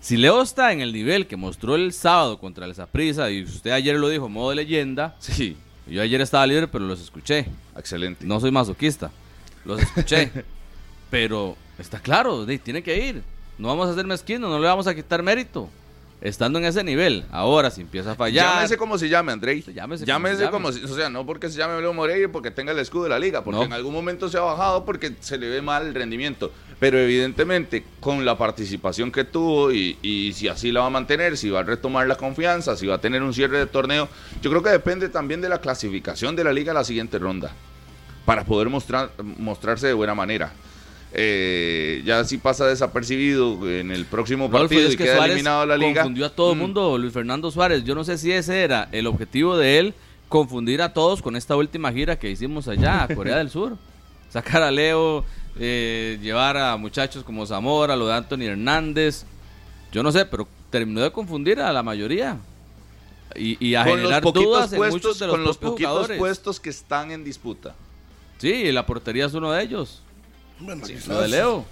Si 0.00 0.16
Leo 0.16 0.40
está 0.40 0.72
en 0.72 0.80
el 0.80 0.92
nivel 0.92 1.26
que 1.26 1.34
mostró 1.34 1.74
el 1.74 1.92
sábado 1.92 2.38
contra 2.38 2.66
el 2.66 2.76
Zaprisa, 2.76 3.32
y 3.32 3.42
usted 3.42 3.72
ayer 3.72 3.96
lo 3.96 4.08
dijo, 4.08 4.28
modo 4.28 4.50
de 4.50 4.56
leyenda, 4.56 5.16
Sí, 5.18 5.56
yo 5.88 6.02
ayer 6.02 6.20
estaba 6.20 6.46
libre, 6.46 6.68
pero 6.68 6.84
los 6.84 7.00
escuché. 7.00 7.46
excelente. 7.76 8.24
No 8.24 8.38
soy 8.38 8.52
masoquista. 8.52 9.10
Los 9.64 9.82
escuché. 9.82 10.30
pero 11.10 11.56
está 11.80 11.98
claro, 11.98 12.46
tiene 12.46 12.80
que 12.80 13.08
ir. 13.08 13.24
No 13.58 13.66
vamos 13.66 13.88
a 13.88 13.94
ser 13.96 14.06
mezquinos, 14.06 14.48
no 14.48 14.60
le 14.60 14.68
vamos 14.68 14.86
a 14.86 14.94
quitar 14.94 15.20
mérito. 15.20 15.68
Estando 16.22 16.60
en 16.60 16.64
ese 16.66 16.84
nivel. 16.84 17.24
Ahora, 17.32 17.68
si 17.70 17.80
empieza 17.80 18.12
a 18.12 18.14
fallar. 18.14 18.54
Llámese 18.54 18.76
como 18.76 18.96
se 18.96 19.08
llame, 19.08 19.32
Andrei. 19.32 19.60
Llámese 19.62 20.06
Llámese, 20.06 20.48
como 20.50 20.70
se 20.70 20.78
como, 20.80 20.86
si- 20.88 20.92
o 20.92 20.96
sea, 20.96 21.10
no 21.10 21.26
porque 21.26 21.50
se 21.50 21.58
llame 21.58 21.80
Leo 21.80 21.92
Moreira 21.92 22.30
porque 22.30 22.52
tenga 22.52 22.70
el 22.70 22.78
escudo 22.78 23.04
de 23.04 23.08
la 23.10 23.18
liga, 23.18 23.42
porque 23.42 23.58
No. 23.58 23.64
en 23.66 23.72
algún 23.72 23.92
momento 23.92 24.28
se 24.28 24.38
ha 24.38 24.42
bajado 24.42 24.84
porque 24.84 25.14
se 25.18 25.36
le 25.36 25.48
ve 25.48 25.60
mal 25.62 25.84
el 25.88 25.94
rendimiento. 25.94 26.52
Pero 26.78 26.98
evidentemente, 26.98 27.84
con 27.98 28.24
la 28.24 28.38
participación 28.38 29.10
que 29.10 29.24
tuvo 29.24 29.72
y, 29.72 29.98
y 30.00 30.32
si 30.34 30.46
así 30.46 30.70
la 30.70 30.80
va 30.80 30.86
a 30.86 30.90
mantener, 30.90 31.36
si 31.36 31.50
va 31.50 31.60
a 31.60 31.64
retomar 31.64 32.06
la 32.06 32.14
confianza, 32.16 32.76
si 32.76 32.86
va 32.86 32.94
a 32.96 33.00
tener 33.00 33.20
un 33.22 33.34
cierre 33.34 33.58
de 33.58 33.66
torneo, 33.66 34.08
yo 34.42 34.50
creo 34.50 34.62
que 34.62 34.70
depende 34.70 35.08
también 35.08 35.40
de 35.40 35.48
la 35.48 35.60
clasificación 35.60 36.36
de 36.36 36.44
la 36.44 36.52
liga 36.52 36.70
a 36.70 36.74
la 36.74 36.84
siguiente 36.84 37.18
ronda, 37.18 37.50
para 38.24 38.44
poder 38.44 38.68
mostrar, 38.68 39.10
mostrarse 39.38 39.88
de 39.88 39.92
buena 39.92 40.14
manera. 40.14 40.52
Eh, 41.14 42.02
ya 42.06 42.24
si 42.24 42.38
pasa 42.38 42.66
desapercibido 42.66 43.68
en 43.70 43.90
el 43.90 44.06
próximo 44.06 44.50
partido 44.50 44.88
y 44.88 44.96
que 44.96 45.04
queda 45.04 45.16
Suárez 45.16 45.32
eliminado 45.32 45.60
de 45.60 45.66
la 45.66 45.76
liga. 45.76 46.02
confundió 46.02 46.26
a 46.26 46.30
todo 46.30 46.52
el 46.52 46.56
mm, 46.56 46.60
mundo, 46.60 46.98
Luis 46.98 47.12
Fernando 47.12 47.50
Suárez. 47.50 47.84
Yo 47.84 47.94
no 47.94 48.02
sé 48.02 48.16
si 48.16 48.32
ese 48.32 48.62
era 48.62 48.88
el 48.92 49.06
objetivo 49.06 49.56
de 49.58 49.78
él, 49.78 49.94
confundir 50.28 50.80
a 50.80 50.94
todos 50.94 51.20
con 51.20 51.36
esta 51.36 51.54
última 51.54 51.92
gira 51.92 52.18
que 52.18 52.30
hicimos 52.30 52.66
allá 52.66 53.02
a 53.02 53.14
Corea 53.14 53.36
del 53.36 53.50
Sur. 53.50 53.76
Sacar 54.30 54.62
a 54.62 54.70
Leo, 54.70 55.26
eh, 55.58 56.18
llevar 56.22 56.56
a 56.56 56.78
muchachos 56.78 57.22
como 57.22 57.44
Zamora, 57.44 57.94
lo 57.94 58.06
de 58.06 58.14
Anthony 58.14 58.44
Hernández. 58.44 59.26
Yo 59.92 60.02
no 60.02 60.10
sé, 60.10 60.24
pero 60.24 60.48
terminó 60.70 61.02
de 61.02 61.12
confundir 61.12 61.60
a 61.60 61.70
la 61.74 61.82
mayoría. 61.82 62.38
Y, 63.36 63.62
y 63.66 63.74
a 63.74 63.84
con 63.84 63.92
los 63.92 64.00
generar 64.00 64.22
poquitos 64.22 64.44
dudas 64.44 64.72
en 64.72 64.78
puestos, 64.78 65.02
muchos 65.02 65.18
de 65.18 65.26
los 65.26 65.34
con 65.34 65.44
los 65.44 65.58
poquitos 65.58 65.90
jugadores. 65.90 66.18
puestos 66.18 66.60
que 66.60 66.70
están 66.70 67.10
en 67.10 67.22
disputa. 67.22 67.74
Sí, 68.38 68.72
la 68.72 68.86
portería 68.86 69.26
es 69.26 69.34
uno 69.34 69.52
de 69.52 69.62
ellos. 69.62 70.02
Bueno, 70.64 70.86
Sí, 70.86 70.96
lo 71.06 71.20
de 71.20 71.28
Leo. 71.28 71.64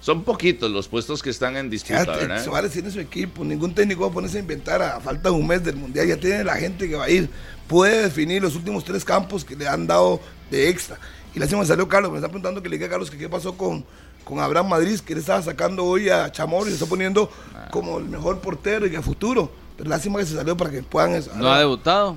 Son 0.00 0.22
poquitos 0.22 0.70
los 0.70 0.86
puestos 0.86 1.20
que 1.22 1.30
están 1.30 1.56
en 1.56 1.68
disputa, 1.68 2.00
Fíjate, 2.00 2.18
¿verdad? 2.26 2.44
Suárez 2.44 2.70
tiene 2.72 2.90
su 2.92 3.00
equipo, 3.00 3.42
ningún 3.44 3.74
técnico 3.74 4.02
va 4.02 4.08
a 4.08 4.12
ponerse 4.12 4.36
a 4.36 4.40
inventar 4.40 4.80
a 4.80 5.00
falta 5.00 5.30
de 5.30 5.34
un 5.34 5.46
mes 5.46 5.64
del 5.64 5.74
Mundial, 5.76 6.06
ya 6.06 6.16
tiene 6.16 6.44
la 6.44 6.54
gente 6.56 6.88
que 6.88 6.94
va 6.94 7.04
a 7.06 7.10
ir, 7.10 7.28
puede 7.66 8.02
definir 8.02 8.40
los 8.42 8.54
últimos 8.54 8.84
tres 8.84 9.04
campos 9.04 9.44
que 9.44 9.56
le 9.56 9.66
han 9.66 9.86
dado 9.86 10.20
de 10.50 10.68
extra. 10.68 10.98
Y 11.34 11.40
lástima 11.40 11.62
que 11.62 11.66
salió 11.66 11.88
Carlos, 11.88 12.12
me 12.12 12.18
está 12.18 12.28
preguntando 12.28 12.62
que 12.62 12.68
le 12.68 12.76
diga 12.76 12.86
a 12.86 12.90
Carlos 12.90 13.10
que 13.10 13.18
qué 13.18 13.28
pasó 13.28 13.56
con, 13.56 13.84
con 14.22 14.38
Abraham 14.38 14.68
Madrid, 14.68 15.00
que 15.00 15.14
le 15.14 15.20
estaba 15.20 15.42
sacando 15.42 15.84
hoy 15.84 16.08
a 16.08 16.30
Chamorro 16.30 16.66
y 16.66 16.68
le 16.68 16.74
está 16.74 16.86
poniendo 16.86 17.28
Ah. 17.54 17.68
como 17.72 17.98
el 17.98 18.04
mejor 18.04 18.38
portero 18.40 18.86
y 18.86 18.94
a 18.94 19.02
futuro. 19.02 19.50
Pero 19.76 19.90
lástima 19.90 20.20
que 20.20 20.26
se 20.26 20.34
salió 20.36 20.56
para 20.56 20.70
que 20.70 20.82
puedan... 20.84 21.20
No 21.36 21.52
ha 21.52 21.58
debutado. 21.58 22.16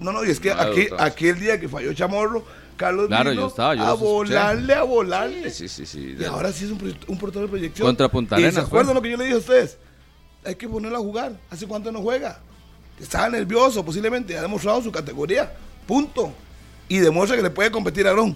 No, 0.00 0.10
no, 0.12 0.24
y 0.24 0.30
es 0.30 0.40
que 0.40 0.52
No 0.52 0.60
aquí, 0.60 0.84
debutado. 0.86 1.02
aquí 1.08 1.28
el 1.28 1.38
día 1.38 1.60
que 1.60 1.68
falló 1.68 1.92
Chamorro, 1.94 2.44
Carlos 2.80 3.08
Claro, 3.08 3.28
vino 3.30 3.42
yo 3.42 3.48
estaba, 3.48 3.74
yo 3.74 3.82
a 3.84 3.92
volarle, 3.92 4.72
a 4.72 4.82
volarle. 4.84 5.50
Sí, 5.50 5.68
sí, 5.68 5.84
sí. 5.84 6.16
Y 6.18 6.24
ahora 6.24 6.50
sí 6.50 6.64
es 6.64 6.70
un, 6.70 6.96
un 7.08 7.18
portero 7.18 7.42
de 7.42 7.48
proyección. 7.48 7.86
Contra 7.86 8.08
Punta 8.08 8.36
¿Y 8.36 8.44
Arenas, 8.44 8.54
se 8.54 8.60
acuerdan 8.62 8.86
fue. 8.86 8.94
lo 8.94 9.02
que 9.02 9.10
yo 9.10 9.16
le 9.18 9.24
dije 9.24 9.36
a 9.36 9.38
ustedes? 9.38 9.76
Hay 10.46 10.54
que 10.54 10.66
ponerlo 10.66 10.96
a 10.96 11.00
jugar. 11.00 11.38
¿Hace 11.50 11.66
cuánto 11.66 11.92
no 11.92 12.00
juega? 12.00 12.40
Estaba 12.98 13.28
nervioso, 13.28 13.84
posiblemente. 13.84 14.38
Ha 14.38 14.40
demostrado 14.40 14.80
su 14.82 14.90
categoría. 14.90 15.52
Punto. 15.86 16.32
Y 16.88 16.96
demuestra 17.00 17.36
que 17.36 17.42
le 17.42 17.50
puede 17.50 17.70
competir 17.70 18.06
a 18.06 18.10
Aarón. 18.10 18.34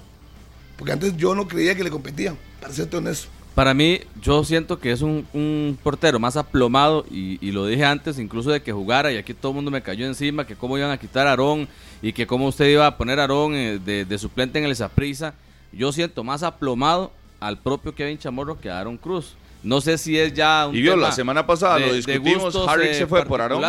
Porque 0.77 0.93
antes 0.93 1.17
yo 1.17 1.35
no 1.35 1.49
creía 1.49 1.75
que 1.75 1.83
le 1.83 1.91
competía. 1.91 2.37
Para 2.61 2.75
serte 2.75 2.99
honesto. 2.99 3.29
Para 3.55 3.73
mí, 3.73 4.01
yo 4.21 4.43
siento 4.43 4.81
que 4.81 4.91
es 4.91 5.01
un, 5.01 5.27
un 5.33 5.79
portero 5.83 6.19
más 6.19 6.37
aplomado 6.37 7.07
y, 7.11 7.39
y 7.47 7.53
lo 7.53 7.67
dije 7.67 7.85
antes 7.85 8.19
incluso 8.19 8.51
de 8.51 8.61
que 8.63 8.73
jugara 8.73 9.13
y 9.13 9.17
aquí 9.17 9.33
todo 9.33 9.53
el 9.53 9.57
mundo 9.57 9.71
me 9.71 9.81
cayó 9.81 10.07
encima, 10.07 10.45
que 10.45 10.57
cómo 10.57 10.77
iban 10.77 10.91
a 10.91 10.99
quitar 10.99 11.27
a 11.29 11.31
Aarón 11.31 11.69
y 12.03 12.13
que 12.13 12.27
cómo 12.27 12.49
usted 12.49 12.69
iba 12.69 12.87
a 12.87 12.97
poner 12.97 13.21
a 13.21 13.23
Aarón 13.23 13.55
eh, 13.55 13.79
de, 13.79 14.05
de 14.05 14.19
suplente 14.19 14.59
en 14.59 14.65
el 14.65 14.75
Saprissa. 14.75 15.35
Yo 15.73 15.93
siento 15.93 16.25
más 16.25 16.43
aplomado 16.43 17.13
al 17.39 17.59
propio 17.59 17.95
Kevin 17.95 18.19
Chamorro 18.19 18.59
que 18.61 18.71
a 18.71 18.81
Aaron 18.81 18.97
Cruz. 18.97 19.35
No 19.63 19.81
sé 19.81 19.99
si 19.99 20.19
es 20.19 20.35
ya 20.35 20.67
un 20.69 20.75
Y 20.75 20.83
vio, 20.83 20.97
la 20.97 21.13
semana 21.13 21.47
pasada 21.47 21.79
lo 21.79 21.87
de- 21.87 21.93
discutimos, 21.97 22.55
Harry 22.69 22.89
eh, 22.89 22.95
se 22.95 23.07
fue 23.07 23.25
por 23.25 23.41
Aarón. 23.41 23.61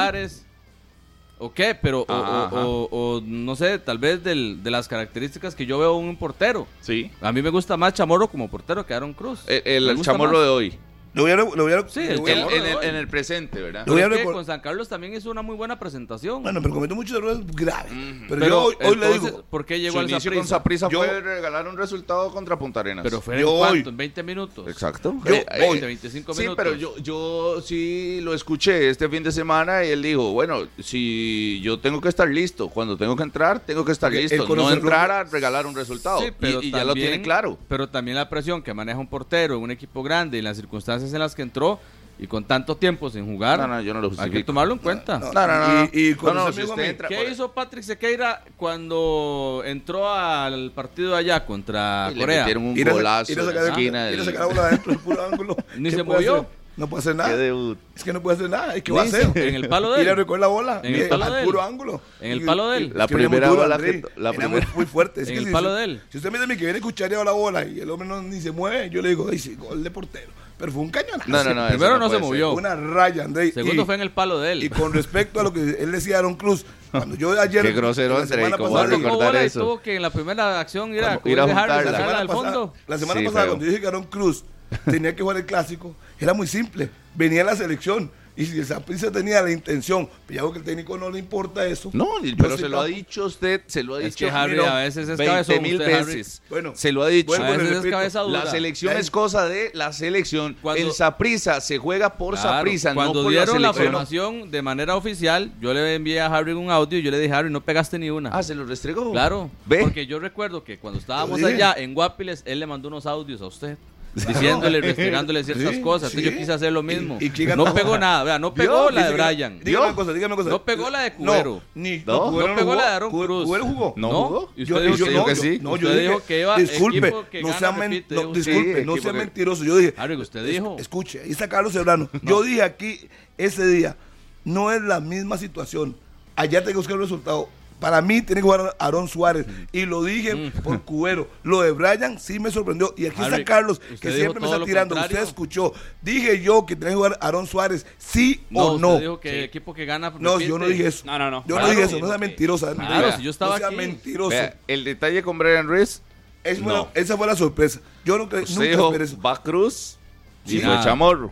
¿O 1.37 1.51
qué? 1.53 1.75
Pero, 1.75 2.01
o- 2.07 2.11
Ajá, 2.11 2.65
o, 2.65 2.83
o- 2.89 3.17
o 3.17 3.21
no 3.21 3.55
sé, 3.55 3.77
tal 3.79 3.97
vez 3.97 4.23
del- 4.23 4.63
de 4.63 4.71
las 4.71 4.87
características 4.87 5.53
que 5.53 5.65
yo 5.65 5.77
veo 5.79 5.99
en 5.99 6.07
un 6.07 6.15
portero. 6.15 6.65
Sí. 6.79 7.11
A 7.21 7.31
mí 7.33 7.41
me 7.41 7.49
gusta 7.49 7.75
más 7.75 7.93
Chamorro 7.93 8.27
como 8.29 8.49
portero 8.49 8.85
que 8.85 8.93
Aaron 8.93 9.13
Cruz. 9.13 9.43
El, 9.47 9.89
el, 9.89 10.01
chamorro 10.01 10.33
más. 10.33 10.41
de 10.43 10.47
hoy. 10.47 10.79
Lo 11.15 11.21
voy 11.23 11.31
a, 11.31 11.35
lo 11.37 11.45
voy 11.45 11.73
a- 11.73 11.87
Sí, 11.87 12.03
lo 12.05 12.11
el 12.11 12.19
voy 12.19 12.29
a- 12.29 12.33
El- 12.33 12.39
Chamorro 12.41 12.55
en, 12.57 12.65
el, 12.65 12.75
hoy. 12.77 12.85
en 12.87 12.95
el 12.95 13.07
presente, 13.07 13.61
¿verdad? 13.61 13.87
Lo 13.87 13.93
voy 13.93 14.01
a 14.01 14.05
Pero 14.05 14.15
es 14.15 14.21
que 14.27 14.33
con 14.33 14.45
San 14.45 14.59
Carlos 14.59 14.87
también 14.89 15.13
hizo 15.15 15.31
una 15.31 15.41
muy 15.41 15.55
buena 15.55 15.79
presentación. 15.79 16.43
Bueno, 16.43 16.61
pero 16.61 16.73
cometió 16.73 16.95
muchos 16.95 17.17
errores 17.17 17.39
graves. 17.47 17.91
Pero, 18.27 18.27
Pero 18.29 18.45
yo 18.47 18.63
hoy, 18.63 18.75
hoy 18.83 18.95
le 18.97 19.13
digo. 19.13 19.43
¿por 19.49 19.65
qué 19.65 19.79
llegó 19.79 19.99
al 19.99 20.09
inicio 20.09 20.31
con 20.33 20.45
Yo- 20.91 20.99
fue 20.99 21.21
regalar 21.21 21.67
un 21.67 21.77
resultado 21.77 22.31
contra 22.31 22.59
Punta 22.59 22.81
Arenas. 22.81 23.03
Pero 23.03 23.21
fue 23.21 23.39
Yo 23.39 23.51
en 23.53 23.57
cuánto, 23.57 23.73
hoy- 23.87 23.89
en 23.89 23.97
20 23.97 24.23
minutos. 24.23 24.67
Exacto. 24.67 25.15
Yo 25.25 25.33
Eh, 25.33 25.45
hoy- 25.69 25.77
eh, 25.77 25.85
25 25.85 26.33
sí, 26.33 26.41
minutos. 26.41 26.63
pero 26.63 26.75
yo, 26.75 26.97
yo 26.97 27.61
sí 27.61 28.19
lo 28.21 28.33
escuché 28.33 28.89
este 28.89 29.07
fin 29.07 29.23
de 29.23 29.31
semana 29.31 29.83
y 29.85 29.91
él 29.91 30.01
dijo, 30.01 30.31
bueno, 30.33 30.67
si 30.83 31.61
yo 31.63 31.79
tengo 31.79 32.01
que 32.01 32.09
estar 32.09 32.27
listo, 32.27 32.69
cuando 32.69 32.97
tengo 32.97 33.15
que 33.15 33.23
entrar, 33.23 33.59
tengo 33.61 33.85
que 33.85 33.91
estar 33.91 34.09
Porque 34.11 34.23
listo, 34.23 34.55
no 34.55 34.71
entrar 34.71 35.11
a 35.11 35.23
regalar 35.23 35.65
un 35.65 35.75
resultado. 35.75 36.19
Sí, 36.19 36.25
Y- 36.27 36.31
pero 36.31 36.61
ya 36.61 36.83
lo 36.83 36.93
tiene 36.93 37.21
claro. 37.21 37.57
Pero 37.67 37.87
también 37.89 38.15
la 38.15 38.29
presión 38.29 38.61
que 38.61 38.73
maneja 38.73 38.99
un 38.99 39.07
portero 39.07 39.55
en 39.55 39.61
un 39.63 39.71
equipo 39.71 40.03
grande 40.03 40.37
y 40.37 40.41
las 40.41 40.57
circunstancias 40.57 41.04
en 41.13 41.19
las 41.19 41.35
que 41.35 41.41
entró 41.41 41.79
y 42.17 42.27
con 42.27 42.45
tanto 42.45 42.77
tiempo 42.77 43.09
sin 43.09 43.25
jugar, 43.25 43.59
No, 43.59 43.67
no, 43.67 43.81
yo 43.81 43.93
no 43.93 43.99
lo 43.99 44.11
hay 44.17 44.31
que 44.31 44.43
tomarlo 44.43 44.73
en 44.73 44.79
cuenta. 44.79 45.19
No, 45.19 45.33
No, 45.33 45.47
no, 45.47 45.67
no. 45.83 45.89
Y, 45.91 46.09
y 46.11 46.15
cuando 46.15 46.51
si 46.53 46.63
usted 46.63 46.83
entra- 46.85 47.07
¿Qué 47.09 47.29
hizo 47.29 47.51
Patrick 47.51 47.83
Sequeira 47.83 48.41
cuando 48.55 49.61
entró 49.65 50.09
al 50.09 50.71
partido 50.71 51.15
allá 51.15 51.45
contra 51.45 52.07
y 52.11 52.15
le 52.15 52.21
Corea? 52.21 52.39
metieron 52.41 52.63
un 52.63 52.75
golazo 52.83 53.31
en 53.33 53.53
la 53.55 53.67
esquina 53.67 54.11
ir 54.11 54.19
a 54.19 54.23
del... 54.23 54.25
sacar 54.25 54.39
la 54.41 54.45
bola 54.47 54.61
adentro 54.67 54.91
del 54.93 55.01
puro 55.01 55.25
ángulo. 55.25 55.57
Ni 55.77 55.89
¿Qué 55.89 55.95
se 55.97 56.03
movió. 56.03 56.35
hacer? 56.35 56.47
No 56.77 56.87
puede 56.87 56.99
hacer 56.99 57.13
Qué 57.13 57.17
nada. 57.17 57.37
debut. 57.37 57.77
Es 57.95 58.03
que 58.03 58.11
no 58.11 58.21
puede 58.21 58.35
hacer 58.37 58.49
nada. 58.49 58.77
¿Y 58.77 58.81
qué 58.81 58.91
va 58.91 59.01
a 59.01 59.05
hacer? 59.05 59.31
en 59.35 59.55
el 59.55 59.69
palo 59.69 59.93
de 59.93 60.01
Ir 60.03 60.07
a 60.09 60.11
él. 60.11 60.17
recoger 60.17 60.41
la 60.41 60.47
bola. 60.47 60.81
En 60.83 60.93
el 60.95 61.07
palo 61.07 61.23
al 61.25 61.33
de 61.33 61.39
él. 61.39 61.45
puro 61.45 61.61
ángulo. 61.61 62.01
En 62.19 62.31
el 62.31 62.41
Y- 62.41 62.45
palo 62.45 62.69
de 62.69 62.77
él. 62.77 62.83
y- 62.93 62.97
La 62.97 63.03
es 63.05 63.09
que 63.09 63.15
primera 63.15 63.49
bola 63.51 63.77
que- 63.77 64.03
la 64.17 64.33
primera- 64.33 64.65
muy, 64.67 64.75
muy 64.75 64.85
fuerte. 64.85 65.21
Es 65.21 65.27
En 65.29 65.35
que 65.35 65.39
el 65.39 65.45
si- 65.47 65.51
palo 65.53 65.73
de 65.73 65.83
él. 65.85 66.01
Si 66.09 66.17
usted 66.17 66.31
me 66.31 66.39
dice 66.39 66.57
que 66.57 66.65
viene 66.65 66.81
cuchareado 66.81 67.23
la 67.23 67.31
bola 67.31 67.63
y 67.65 67.79
el 67.79 67.89
hombre 67.89 68.07
no, 68.07 68.21
ni 68.21 68.41
se 68.41 68.51
mueve, 68.51 68.89
yo 68.89 69.01
le 69.01 69.09
digo, 69.09 69.27
ay, 69.31 69.39
sí, 69.39 69.55
gol 69.55 69.83
de 69.83 69.89
portero. 69.91 70.31
Pero 70.57 70.71
fue 70.71 70.81
un 70.83 70.89
cañonazo. 70.89 71.29
No, 71.29 71.43
no, 71.43 71.53
no. 71.53 71.67
Primero 71.67 71.97
no 71.97 72.09
se 72.09 72.17
movió. 72.17 72.53
Una 72.53 72.75
raya, 72.75 73.23
André. 73.25 73.51
Segundo 73.51 73.81
Y- 73.81 73.85
fue 73.85 73.95
en 73.95 74.01
el 74.01 74.11
palo 74.11 74.39
de 74.39 74.53
él. 74.53 74.63
Y 74.63 74.69
con 74.69 74.91
respecto 74.93 75.39
a 75.39 75.43
lo 75.43 75.51
que 75.53 75.59
él 75.79 75.91
decía 75.91 76.15
a 76.15 76.19
Aaron 76.19 76.35
Cruz, 76.35 76.65
cuando 76.91 77.15
yo 77.15 77.39
ayer. 77.39 77.61
Qué 77.61 77.71
grosero, 77.73 78.17
André, 78.17 78.51
¿cómo 78.57 78.71
va 78.71 78.83
a 78.83 78.87
recordar 78.87 79.11
bola 79.29 79.43
y 79.43 79.45
eso. 79.47 79.59
tuvo 79.61 79.81
que 79.81 79.95
en 79.95 80.01
la 80.01 80.09
primera 80.11 80.59
acción 80.59 80.93
ir 80.93 81.03
a, 81.03 81.19
semana 81.23 81.63
al 81.77 82.27
pasada, 82.27 82.27
fondo. 82.27 82.73
la 82.87 82.97
semana 82.97 83.21
pasada 83.25 83.47
cuando 83.47 83.65
dije 83.65 83.79
que 83.81 83.87
Aaron 83.87 84.03
Cruz 84.03 84.43
tenía 84.85 85.15
que 85.15 85.21
jugar 85.21 85.37
el 85.37 85.45
clásico, 85.45 85.95
era 86.19 86.33
muy 86.33 86.47
simple. 86.47 86.89
Venía 87.15 87.43
la 87.43 87.55
selección. 87.55 88.11
Y 88.37 88.45
si 88.45 88.59
el 88.59 88.65
Saprissa 88.65 89.09
tenía 89.13 89.41
la 89.41 89.49
intención, 89.49 90.09
pero 90.27 90.35
ya 90.35 90.41
veo 90.41 90.51
que 90.51 90.59
el 90.59 90.65
técnico 90.65 90.97
no 90.97 91.09
le 91.09 91.19
importa 91.19 91.65
eso. 91.67 91.89
No, 91.93 92.05
pero 92.37 92.57
se 92.57 92.67
lo 92.67 92.81
ha 92.81 92.85
dicho 92.85 93.23
usted, 93.23 93.61
se 93.65 93.81
lo 93.81 93.95
ha 93.95 93.99
Es 93.99 94.07
dicho 94.13 94.25
que 94.25 94.29
Harry 94.29 94.57
mira, 94.57 94.77
a 94.77 94.83
veces 94.83 95.07
es 95.07 95.17
20 95.17 95.25
cabezón. 95.25 95.63
mil 95.63 95.75
usted, 95.79 95.93
Harry. 95.93 96.15
veces. 96.17 96.41
Bueno, 96.49 96.73
se 96.75 96.91
lo 96.91 97.03
ha 97.03 97.07
dicho. 97.07 97.33
A 97.33 97.39
veces 97.51 97.61
es 97.69 97.69
repito, 97.77 97.91
cabeza 97.91 98.19
dura. 98.19 98.43
La 98.43 98.51
selección 98.51 98.97
es 98.97 99.09
cosa 99.09 99.47
de 99.47 99.71
la 99.73 99.93
selección. 99.93 100.57
Cuando- 100.61 100.81
el 100.85 100.91
Saprissa 100.91 101.61
se 101.61 101.77
juega 101.77 102.17
por 102.17 102.33
Claro, 102.33 102.49
Saprissa, 102.57 102.89
no 102.89 102.95
Cuando 102.95 103.23
por 103.23 103.31
dieron 103.31 103.61
la 103.61 103.71
formación 103.71 104.51
de 104.51 104.61
manera 104.61 104.97
oficial, 104.97 105.53
yo 105.61 105.73
le 105.73 105.95
envié 105.95 106.19
a 106.19 106.25
Harry 106.25 106.51
un 106.51 106.69
audio 106.69 106.99
y 106.99 107.03
yo 107.03 107.11
le 107.11 107.19
dije, 107.19 107.33
Harry, 107.33 107.49
no 107.49 107.61
pegaste 107.63 107.97
ni 107.97 108.09
una. 108.09 108.31
Ah, 108.31 108.43
se 108.43 108.53
lo 108.53 108.65
restregó. 108.65 109.13
Claro, 109.13 109.49
Ve. 109.65 109.79
porque 109.79 110.07
yo 110.07 110.19
recuerdo 110.19 110.61
que 110.61 110.77
cuando 110.77 110.99
estábamos 110.99 111.41
allá 111.41 111.73
en 111.77 111.93
Guapiles, 111.93 112.41
él 112.45 112.59
le 112.59 112.67
mandó 112.67 112.89
unos 112.89 113.05
audios 113.05 113.39
a 113.41 113.45
usted. 113.47 113.77
Diciéndole, 114.15 114.81
restregándole 114.81 115.43
ciertas 115.43 115.75
Sí, 115.75 115.81
cosas. 115.81 116.09
Entonces 116.11 116.29
sí. 116.29 116.35
yo 116.35 116.39
quise 116.39 116.53
hacer 116.53 116.71
lo 116.71 116.81
mismo. 116.81 117.17
¿Y- 117.19 117.29
no 117.55 117.73
pegó 117.73 117.97
nada, 117.97 118.23
vea, 118.23 118.39
no 118.39 118.53
pegó 118.53 118.89
la 118.89 119.09
de 119.09 119.13
Brian. 119.13 119.59
Dígame 119.63 119.87
una 119.87 119.95
cosa, 119.95 120.13
dígame 120.13 120.33
una 120.33 120.35
cosa. 120.37 120.49
No 120.49 120.63
pegó 120.63 120.89
la 120.89 121.01
de 121.01 121.13
Cubero. 121.13 121.55
No, 121.55 121.61
ni, 121.75 121.97
No, 122.05 122.31
Cubero 122.31 122.47
no 122.49 122.55
pegó 122.55 122.75
la 122.75 122.83
de 122.83 122.89
Aaron 122.89 123.11
Cruz. 123.11 123.45
Cubero 123.45 123.65
jugó. 123.65 123.93
No 123.97 124.11
¿No? 124.11 124.49
¿Y 124.55 124.63
usted 124.63 124.75
yo, 124.75 125.05
dijo 125.05 125.11
no, 125.11 125.25
que 125.25 125.35
sí. 125.35 125.59
no, 125.61 125.77
yo 125.77 125.95
dijo 125.95 126.23
que 126.25 126.41
iba 126.41 126.57
disculpe, 126.57 127.11
no 127.41 127.53
sea, 127.53 127.71
no, 127.71 128.33
disculpe, 128.33 128.85
no 128.85 128.97
sea 128.97 129.13
mentiroso. 129.13 129.63
Yo 129.63 129.77
dije, 129.77 129.93
Harry, 129.97 130.15
usted 130.15 130.45
dijo. 130.45 130.77
escuche, 130.79 131.21
ahí 131.21 131.31
está 131.31 131.49
Carlos 131.49 131.73
Serrano. 131.73 132.09
Yo 132.21 132.41
dije 132.41 132.61
aquí 132.63 133.07
ese 133.37 133.67
día, 133.67 133.97
no 134.43 134.71
es 134.71 134.81
la 134.81 134.99
misma 134.99 135.37
situación. 135.37 135.95
Allá 136.35 136.59
tengo 136.59 136.71
que 136.71 136.77
buscar 136.77 136.95
un 136.95 137.01
resultado. 137.01 137.49
Para 137.79 138.01
mí 138.01 138.21
tiene 138.21 138.39
que 138.39 138.43
jugar 138.43 138.75
Aarón 138.79 139.07
Suárez. 139.07 139.45
Y 139.71 139.85
lo 139.85 140.03
dije 140.03 140.51
por 140.63 140.81
Cubero. 140.85 141.27
Lo 141.43 141.61
de 141.61 141.71
Brian 141.71 142.19
sí 142.19 142.39
me 142.39 142.49
sorprendió. 142.49 142.93
Y 142.97 143.05
aquí 143.05 143.21
Harry, 143.21 143.41
está 143.41 143.45
Carlos, 143.45 143.79
que 143.99 144.11
siempre 144.13 144.39
me 144.39 144.45
está 144.47 144.57
lo 144.57 144.65
tirando. 144.65 144.95
contrario. 144.95 145.17
Usted 145.17 145.27
escuchó. 145.29 145.73
Dije 146.01 146.41
yo 146.41 146.65
que 146.65 146.75
tenía 146.75 146.89
que 146.91 146.95
jugar 146.95 147.17
Aarón 147.21 147.47
Suárez, 147.47 147.85
sí 147.97 148.43
No, 148.49 148.61
o 148.65 148.79
no. 148.79 148.89
usted 148.93 149.01
dijo 149.01 149.19
que 149.19 149.29
el 149.39 149.43
equipo 149.43 149.73
que 149.73 149.85
gana 149.85 150.09
No, 150.19 150.33
repite. 150.33 150.49
yo 150.49 150.57
no 150.57 150.67
dije 150.67 150.87
eso. 150.87 151.05
No, 151.05 151.19
no, 151.19 151.29
no. 151.29 151.41
Yo 151.47 151.55
Claro, 151.55 151.63
no 151.67 151.69
dije 151.71 151.83
eso, 151.83 151.99
no 151.99 152.07
sea 152.07 152.17
mentirosa. 152.17 152.73
Claro, 152.73 153.11
si 153.17 153.23
yo 153.23 153.29
estaba 153.31 153.53
no 153.53 153.57
sea 153.59 153.67
aquí. 153.67 153.75
mentiroso. 153.75 154.29
Vea, 154.29 154.55
el 154.67 154.83
detalle 154.83 155.21
con 155.21 155.37
Brian 155.37 155.67
Ruiz, 155.67 156.01
Es 156.43 156.59
no. 156.59 156.65
buena- 156.65 156.85
esa 156.93 157.17
fue 157.17 157.27
la 157.27 157.35
sorpresa. 157.35 157.81
Yo 158.05 158.17
no 158.17 158.29
cre- 158.29 158.43
usted 158.43 158.77
nunca 158.77 159.03
eso. 159.03 159.19
va 159.19 159.41
Cruz 159.43 159.97
y 160.45 160.51
Sí. 160.51 160.59
fue 160.59 160.67
Nada. 160.69 160.83
Chamorro. 160.83 161.31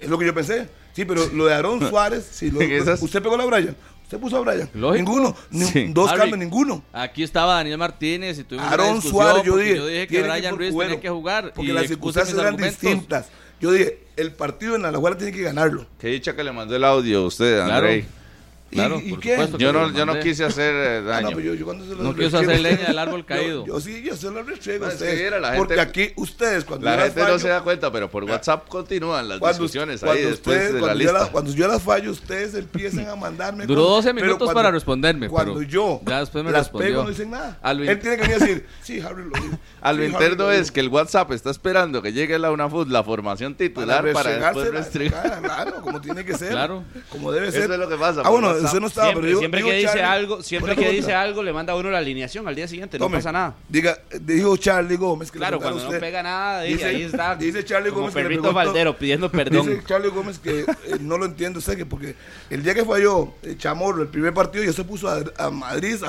Es 0.00 0.08
lo 0.08 0.18
que 0.18 0.26
yo 0.26 0.34
pensé. 0.34 0.68
Sí, 0.94 1.04
pero 1.06 1.26
lo 1.32 1.46
de 1.46 1.54
Aarón 1.54 1.80
Suárez, 1.88 2.28
sí, 2.30 2.50
lo- 2.50 2.60
esas- 2.60 3.00
usted 3.02 3.22
pegó 3.22 3.40
a 3.40 3.46
Brian. 3.46 3.74
Usted 4.12 4.20
puso 4.20 4.36
a 4.36 4.40
Brian. 4.40 4.68
Lógico. 4.74 4.94
Ninguno. 4.96 5.36
Ni- 5.50 5.64
Sí. 5.64 5.86
Dos 5.88 6.10
Harry, 6.10 6.18
cambios, 6.20 6.38
ninguno. 6.38 6.82
Aquí 6.92 7.22
estaba 7.22 7.54
Daniel 7.54 7.78
Martínez 7.78 8.38
y 8.38 8.44
tuvimos 8.44 8.66
una 8.68 8.76
discusión 8.84 9.12
Suárez, 9.12 9.42
yo 9.44 9.56
dije. 9.56 9.76
yo 9.76 9.86
dije 9.86 10.06
que 10.06 10.22
Brian 10.22 10.56
Ruiz 10.58 10.76
tenía 10.76 11.00
que 11.00 11.08
jugar. 11.08 11.52
Porque 11.54 11.70
y 11.70 11.74
las 11.74 11.86
circunstancias 11.86 12.34
eran 12.34 12.48
argumentos. 12.48 12.80
distintas. 12.80 13.26
Yo 13.58 13.72
dije, 13.72 14.00
el 14.16 14.32
partido 14.32 14.76
en 14.76 14.82
la 14.82 14.88
Alajuela 14.88 15.16
tiene 15.16 15.32
que 15.32 15.40
ganarlo. 15.42 15.86
Qué 15.98 16.08
dicha 16.08 16.36
que 16.36 16.44
le 16.44 16.52
mandó 16.52 16.76
el 16.76 16.84
audio 16.84 17.20
a 17.20 17.26
usted, 17.26 17.56
Claro. 17.64 17.74
André. 17.86 17.98
¿Y- 17.98 18.06
Claro, 18.72 19.00
y 19.04 19.10
por 19.10 19.20
qué? 19.20 19.30
supuesto 19.32 19.58
que 19.58 19.64
Yo 19.64 19.72
no, 19.72 19.90
yo 19.92 20.06
no 20.06 20.18
quise 20.20 20.44
hacer 20.44 20.74
eh, 20.74 20.98
Ah, 20.98 21.00
no, 21.02 21.08
daño. 21.10 21.28
pero 21.36 21.40
yo, 21.40 21.54
yo 21.54 21.64
cuando 21.66 21.84
se 21.84 21.94
lo 21.94 22.02
No 22.02 22.14
quiso 22.14 22.38
hacer 22.38 22.60
leña 22.60 22.86
del 22.86 22.98
árbol 22.98 23.24
caído. 23.26 23.66
Yo, 23.66 23.80
sí, 23.80 24.02
yo 24.02 24.16
se 24.16 24.30
lo 24.30 24.42
restriego 24.42 24.84
a 24.84 24.88
No, 24.88 24.92
es 24.94 24.98
que 24.98 25.04
ustedes. 25.04 25.20
era 25.26 25.38
la 25.40 25.54
porque 25.56 25.74
gente- 25.76 25.90
aquí 25.90 26.12
ustedes, 26.16 26.64
cuando 26.64 26.86
La 26.86 26.98
gente 27.02 27.20
no 27.22 27.38
se 27.38 27.48
da 27.48 27.60
cuenta, 27.62 27.92
pero 27.92 28.10
por 28.10 28.24
WhatsApp 28.24 28.66
continúan 28.68 29.28
las 29.28 29.38
cuando, 29.38 29.58
discusiones 29.58 30.02
ahí 30.02 30.22
después 30.22 30.56
ustedes- 30.56 30.68
de 30.68 30.72
la 30.74 30.86
cuando 30.86 31.04
yo 31.04 31.12
lista. 31.12 31.32
cuando 31.32 31.52
yo 31.52 31.68
las 31.68 31.82
fallo, 31.82 32.10
ustedes 32.10 32.54
empiezan 32.54 33.08
a 33.08 33.16
mandarme. 33.16 33.66
Duró 33.66 33.82
cosas, 33.82 33.96
12 33.96 34.14
pero 34.14 34.26
minutos 34.26 34.46
cuando- 34.46 34.54
para 34.58 34.70
responderme, 34.70 35.28
Cuando 35.28 35.54
pero 35.54 35.66
yo 35.68 36.00
ya 36.06 36.20
después 36.20 36.44
me 36.44 36.50
las 36.50 36.62
respondió. 36.62 36.88
pego, 36.90 37.02
no 37.04 37.08
dicen 37.10 37.30
nada. 37.30 37.58
Él 37.72 37.98
tiene 38.00 38.16
que 38.16 38.22
venir 38.22 38.36
a 38.36 38.38
decir, 38.38 38.66
sí, 38.82 39.00
Harry 39.00 39.24
lo 39.24 39.38
dijo. 39.38 39.58
A 39.82 39.92
lo 39.92 39.98
Sí, 39.98 40.04
Harry 40.04 40.12
interno 40.14 40.50
es 40.50 40.62
dijo". 40.62 40.74
que 40.74 40.80
el 40.80 40.88
WhatsApp 40.88 41.30
está 41.32 41.50
esperando 41.50 42.00
que 42.00 42.12
llegue 42.12 42.38
la 42.38 42.50
UNAFUT, 42.50 42.88
la 42.88 43.04
formación 43.04 43.54
titular, 43.54 44.10
para, 44.12 44.30
después 44.38 44.70
restregar. 44.70 45.40
Claro, 45.42 45.82
como 45.82 46.00
tiene 46.00 46.24
que 46.24 46.34
ser. 46.38 46.50
Claro. 46.52 46.84
Como 47.10 47.32
debe 47.32 47.50
ser. 47.52 47.64
Eso 47.64 47.72
es 47.74 47.78
lo 47.78 47.88
que 47.88 47.96
pasa 47.96 48.20
Ah, 48.24 48.30
por 48.30 48.40
bueno, 48.62 48.68
usted 48.68 48.76
estaba. 48.76 48.80
no 48.80 48.86
estaba, 48.86 49.06
siempre, 49.06 49.20
pero 49.22 49.26
digo- 49.28 49.38
siempre 49.40 49.58
digo 49.60 49.68
que 49.70 49.76
dice 49.76 49.86
Charlie, 49.88 50.02
algo, 50.04 50.42
siempre 50.42 50.76
que 50.76 50.90
dice 50.90 51.14
algo, 51.14 51.42
le 51.42 51.52
manda 51.52 51.72
a 51.72 51.76
uno 51.76 51.90
la 51.90 51.98
alineación 51.98 52.46
al 52.48 52.54
día 52.54 52.68
siguiente, 52.68 52.98
no 52.98 53.06
Tome, 53.06 53.18
pasa 53.18 53.32
nada. 53.32 53.54
Diga, 53.68 53.98
dijo 54.20 54.56
Charlie 54.56 54.96
Gómez 54.96 55.30
que 55.30 55.38
Claro, 55.38 55.58
cuando 55.60 55.82
no 55.90 55.98
pega 55.98 56.22
nada, 56.22 56.62
Dice- 56.62 56.84
ahí 56.84 57.02
está. 57.02 57.34
dice 57.36 57.64
Charlie 57.64 57.90
como 57.90 58.08
Gómez 58.08 58.14
que 58.14 58.28
le 58.28 58.38
Valdero 58.52 58.96
pidiendo 58.96 59.30
perdón. 59.30 59.66
Dice 59.68 59.82
Charlie 59.86 60.10
Gómez 60.10 60.38
que 60.38 60.60
eh, 60.60 60.66
no 61.00 61.18
lo 61.18 61.24
entiendo, 61.26 61.60
sé 61.60 61.76
que 61.76 61.86
porque 61.86 62.14
el 62.50 62.62
día 62.62 62.74
que 62.74 62.84
falló 62.84 63.34
eh, 63.42 63.56
Chamorro 63.56 64.02
el 64.02 64.08
primer 64.08 64.32
partido, 64.34 64.64
ya 64.64 64.72
se 64.72 64.84
puso 64.84 65.08
a, 65.08 65.22
a 65.38 65.50
Madrid, 65.50 65.96
a, 66.04 66.08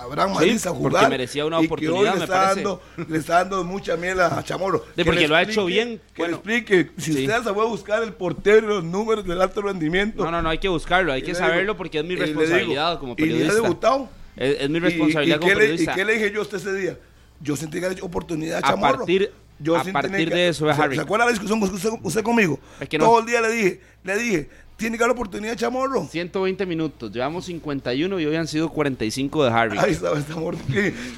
Abraham 0.00 0.30
Sí, 0.30 0.34
Madrid 0.34 0.56
a 0.66 0.70
porque 0.72 0.88
jugar. 0.88 1.10
merecía 1.10 1.44
una 1.46 1.58
oportunidad, 1.58 2.12
me 2.12 2.18
le 2.18 2.24
está, 2.24 2.42
parece. 2.42 2.54
dando, 2.62 2.82
le 3.08 3.18
está 3.18 3.34
dando 3.38 3.64
mucha 3.64 3.96
miel 3.96 4.20
a, 4.20 4.42
Chamorro. 4.42 4.84
De 4.96 5.02
Que 5.02 5.04
porque 5.04 5.28
lo 5.28 5.36
ha 5.36 5.42
hecho 5.42 5.64
bien, 5.66 6.00
Que 6.14 6.22
le 6.26 6.34
explique, 6.34 6.90
si 6.98 7.10
usted 7.12 7.42
se 7.42 7.52
fue 7.54 7.62
a 7.64 7.68
buscar 7.68 8.02
el 8.02 8.12
portero 8.12 8.66
los 8.68 8.84
números 8.84 9.26
del 9.26 9.40
alto 9.40 9.62
rendimiento. 9.62 10.24
No, 10.24 10.30
no, 10.30 10.42
no, 10.42 10.48
hay 10.48 10.58
que 10.58 10.68
buscarlo, 10.68 11.12
hay 11.12 11.22
que 11.22 11.34
saberlo 11.34 11.76
porque 11.84 11.98
es 11.98 12.04
mi 12.04 12.14
y 12.14 12.16
digo, 12.16 12.26
responsabilidad 12.26 12.98
como 12.98 13.14
¿Y 13.16 13.22
le 13.22 13.24
ha 13.24 13.26
periodista. 13.28 13.54
debutado? 13.62 14.08
Es, 14.36 14.60
es 14.60 14.70
mi 14.70 14.76
¿Y- 14.76 14.80
responsabilidad 14.80 15.36
y, 15.36 15.38
como 15.38 15.48
qué 15.48 15.54
le, 15.54 15.60
periodista. 15.60 15.92
¿Y 15.92 15.94
qué 15.94 16.04
le 16.04 16.12
dije 16.14 16.30
yo 16.32 16.38
a 16.40 16.42
usted 16.42 16.58
ese 16.58 16.72
día? 16.74 16.98
Yo 17.40 17.56
sentí 17.56 17.80
que 17.80 17.86
hecho 17.88 18.04
oportunidad 18.06 18.58
a 18.58 18.62
Chamorro. 18.68 18.98
partir- 18.98 19.30
Yo 19.58 19.76
a 19.76 19.84
partir 19.84 20.28
que- 20.28 20.34
de 20.34 20.48
eso, 20.48 20.72
¿Se, 20.72 20.82
Harry. 20.82 20.96
¿Se 20.96 21.02
acuerda 21.02 21.26
la 21.26 21.30
discusión 21.32 21.60
con 21.60 21.72
usted, 21.72 21.90
usted 22.02 22.22
conmigo? 22.22 22.58
Es 22.80 22.88
que 22.88 22.98
no. 22.98 23.04
Todo 23.04 23.20
el 23.20 23.26
día 23.26 23.40
le 23.40 23.50
dije, 23.52 23.80
le 24.02 24.16
dije, 24.18 24.48
tiene 24.76 24.96
que 24.96 25.00
dar 25.00 25.08
la 25.08 25.14
oportunidad 25.14 25.54
Chamorro. 25.56 26.06
120 26.10 26.66
minutos, 26.66 27.12
llevamos 27.12 27.44
51 27.44 28.18
y 28.18 28.26
hoy 28.26 28.34
han 28.36 28.48
sido 28.48 28.68
45 28.70 29.44
de 29.44 29.50
Harry. 29.50 29.78
Ahí 29.78 29.92
estaba 29.92 30.18
este 30.18 30.32
amor. 30.32 30.56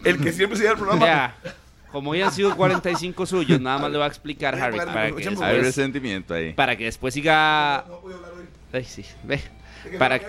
El 0.05 0.19
que 0.21 0.33
siempre 0.33 0.59
sigue 0.59 0.71
el 0.71 0.77
programa. 0.77 1.05
Vea, 1.07 1.37
como 1.91 2.11
hoy 2.11 2.21
han 2.21 2.33
sido 2.33 2.55
45 2.55 3.25
suyos, 3.25 3.59
nada 3.61 3.79
más 3.79 3.91
le 3.91 3.97
voy 3.97 4.05
a 4.05 4.09
explicar, 4.09 4.55
Harry, 4.57 4.77
para 4.77 5.11
que, 5.13 5.63
resentimiento 5.63 6.35
ahí. 6.35 6.53
para 6.53 6.77
que 6.77 6.85
después 6.85 7.15
siga... 7.15 7.85
No 7.89 8.01
voy 8.01 8.13
a 8.13 8.17
hablar 8.17 8.33
hoy. 8.39 8.45
Ay, 8.73 8.85
sí, 8.85 9.05
ve. 9.25 9.41
¿De 9.87 9.91
qué 9.93 9.99
Para... 9.99 10.21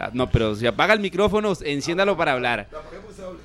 Ah, 0.00 0.10
No, 0.12 0.30
pero 0.30 0.54
si 0.54 0.66
apaga 0.66 0.94
el 0.94 1.00
micrófono, 1.00 1.52
enciéndalo 1.62 2.16
para 2.16 2.32
hablar. 2.32 2.68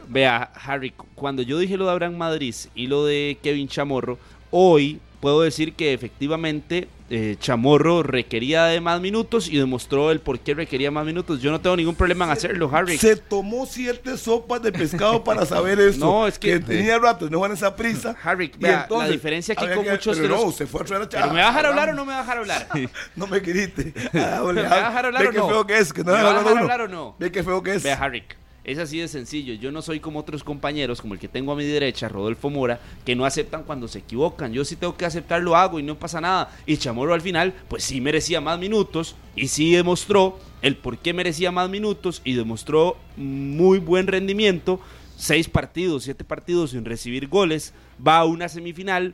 Vea, 0.08 0.52
Harry, 0.64 0.92
cu- 0.92 1.08
cuando 1.16 1.42
yo 1.42 1.58
dije 1.58 1.78
lo 1.78 1.86
de 1.86 1.92
Abraham 1.92 2.16
Madrid 2.16 2.54
y 2.76 2.86
lo 2.88 3.06
de 3.06 3.38
Kevin 3.42 3.68
Chamorro, 3.68 4.20
hoy 4.52 5.00
puedo 5.24 5.42
decir 5.42 5.74
que 5.74 5.94
efectivamente 5.94 6.90
eh, 7.10 7.38
Chamorro 7.40 8.04
requería 8.04 8.66
de 8.66 8.82
más 8.82 9.00
minutos 9.00 9.48
y 9.48 9.58
demostró 9.58 10.12
el 10.12 10.20
por 10.20 10.38
qué 10.40 10.54
requería 10.54 10.92
más 10.92 11.06
minutos. 11.06 11.42
Yo 11.42 11.50
no 11.50 11.62
tengo 11.62 11.78
ningún 11.78 11.96
problema 11.96 12.26
en 12.26 12.32
hacerlo, 12.32 12.70
Harry. 12.74 12.98
Se 12.98 13.16
tomó 13.16 13.66
siete 13.66 14.18
sopas 14.18 14.62
de 14.62 14.74
pescado 14.74 15.24
para 15.24 15.46
saber 15.46 15.80
eso. 15.80 16.00
No, 16.00 16.28
es 16.28 16.38
que- 16.38 16.60
tenía 16.60 17.00
rato, 17.00 17.30
no 17.30 17.40
van 17.40 17.54
esa 17.54 17.74
prisa. 17.74 18.18
Harry, 18.22 18.52
vea, 18.60 18.82
entonces, 18.82 19.08
la 19.08 19.14
diferencia 19.14 19.54
aquí 19.58 19.66
con 19.74 19.86
que- 19.86 19.92
muchos 19.92 20.18
pero 20.18 20.28
los- 20.28 20.46
No, 20.46 20.52
se 20.52 20.68
fue 20.68 20.82
a 20.82 20.84
traer 20.84 21.04
a 21.04 21.10
¿Pero 21.10 21.28
me 21.34 21.40
va 21.40 21.48
a 21.48 21.52
dejar 21.52 21.66
hablar 21.68 21.90
o 21.90 21.94
no 21.94 22.04
me 22.06 22.12
va 22.12 22.18
a 22.20 22.22
dejar 22.24 22.38
hablar? 22.40 22.68
No 23.16 23.28
me 23.28 23.40
grite. 23.40 23.94
Ah, 24.16 24.44
¿Me 24.54 24.62
va 24.64 24.76
a 24.76 24.90
dejar 24.90 25.06
hablar 25.06 25.22
Ve 25.22 25.28
o 25.30 25.32
qué 25.32 25.38
no? 25.38 25.48
feo 25.48 25.68
que 25.68 25.78
es, 25.78 25.94
que 25.94 26.04
no 26.04 26.12
¿Me 26.12 26.22
va 26.22 26.32
a 26.32 26.40
dejar 26.44 26.58
hablar 26.58 26.82
o 26.82 26.88
no? 26.90 27.16
Ve 27.18 27.32
qué 27.32 27.44
feo 27.44 27.64
que 27.64 27.76
es. 27.76 27.84
Vea, 27.84 27.96
Harry, 27.96 28.24
es 28.64 28.78
así 28.78 29.00
de 29.00 29.08
sencillo. 29.08 29.54
Yo 29.54 29.72
no 29.72 29.82
soy 29.82 30.00
como 30.00 30.20
otros 30.20 30.44
compañeros, 30.44 31.02
como 31.02 31.14
el 31.14 31.20
que 31.20 31.28
tengo 31.28 31.52
a 31.52 31.56
mi 31.56 31.66
derecha, 31.66 32.08
Rodolfo 32.08 32.50
Mora, 32.50 32.80
que 33.06 33.16
no 33.16 33.26
aceptan 33.26 33.64
cuando 33.64 33.88
se 33.88 34.00
equivocan. 34.00 34.54
Yo 34.54 34.64
sí 34.64 34.76
tengo 34.76 34.96
que 34.96 35.06
aceptar, 35.06 35.42
lo 35.42 35.56
hago 35.56 35.80
y 35.80 35.84
no 35.84 36.00
pasa 36.00 36.22
nada. 36.22 36.56
Y 36.66 36.78
Chamorro 36.78 37.14
al 37.14 37.22
final, 37.22 37.54
pues 37.68 37.84
sí 37.84 38.00
merecía 38.00 38.40
más 38.40 38.60
minutos 38.60 39.16
y 39.36 39.50
sí 39.50 39.74
demostró 39.74 40.40
el 40.62 40.78
por 40.78 40.98
qué 40.98 41.14
merecía 41.14 41.52
más 41.52 41.70
minutos 41.70 42.22
y 42.24 42.34
demostró 42.34 42.98
muy 43.18 43.80
buen 43.80 44.08
rendimiento. 44.08 44.80
Seis 45.18 45.50
partidos, 45.50 46.06
siete 46.06 46.24
partidos 46.24 46.72
sin 46.72 46.86
recibir 46.86 47.28
goles. 47.28 47.74
Va 48.06 48.18
a 48.18 48.26
una 48.26 48.48
semifinal, 48.48 49.14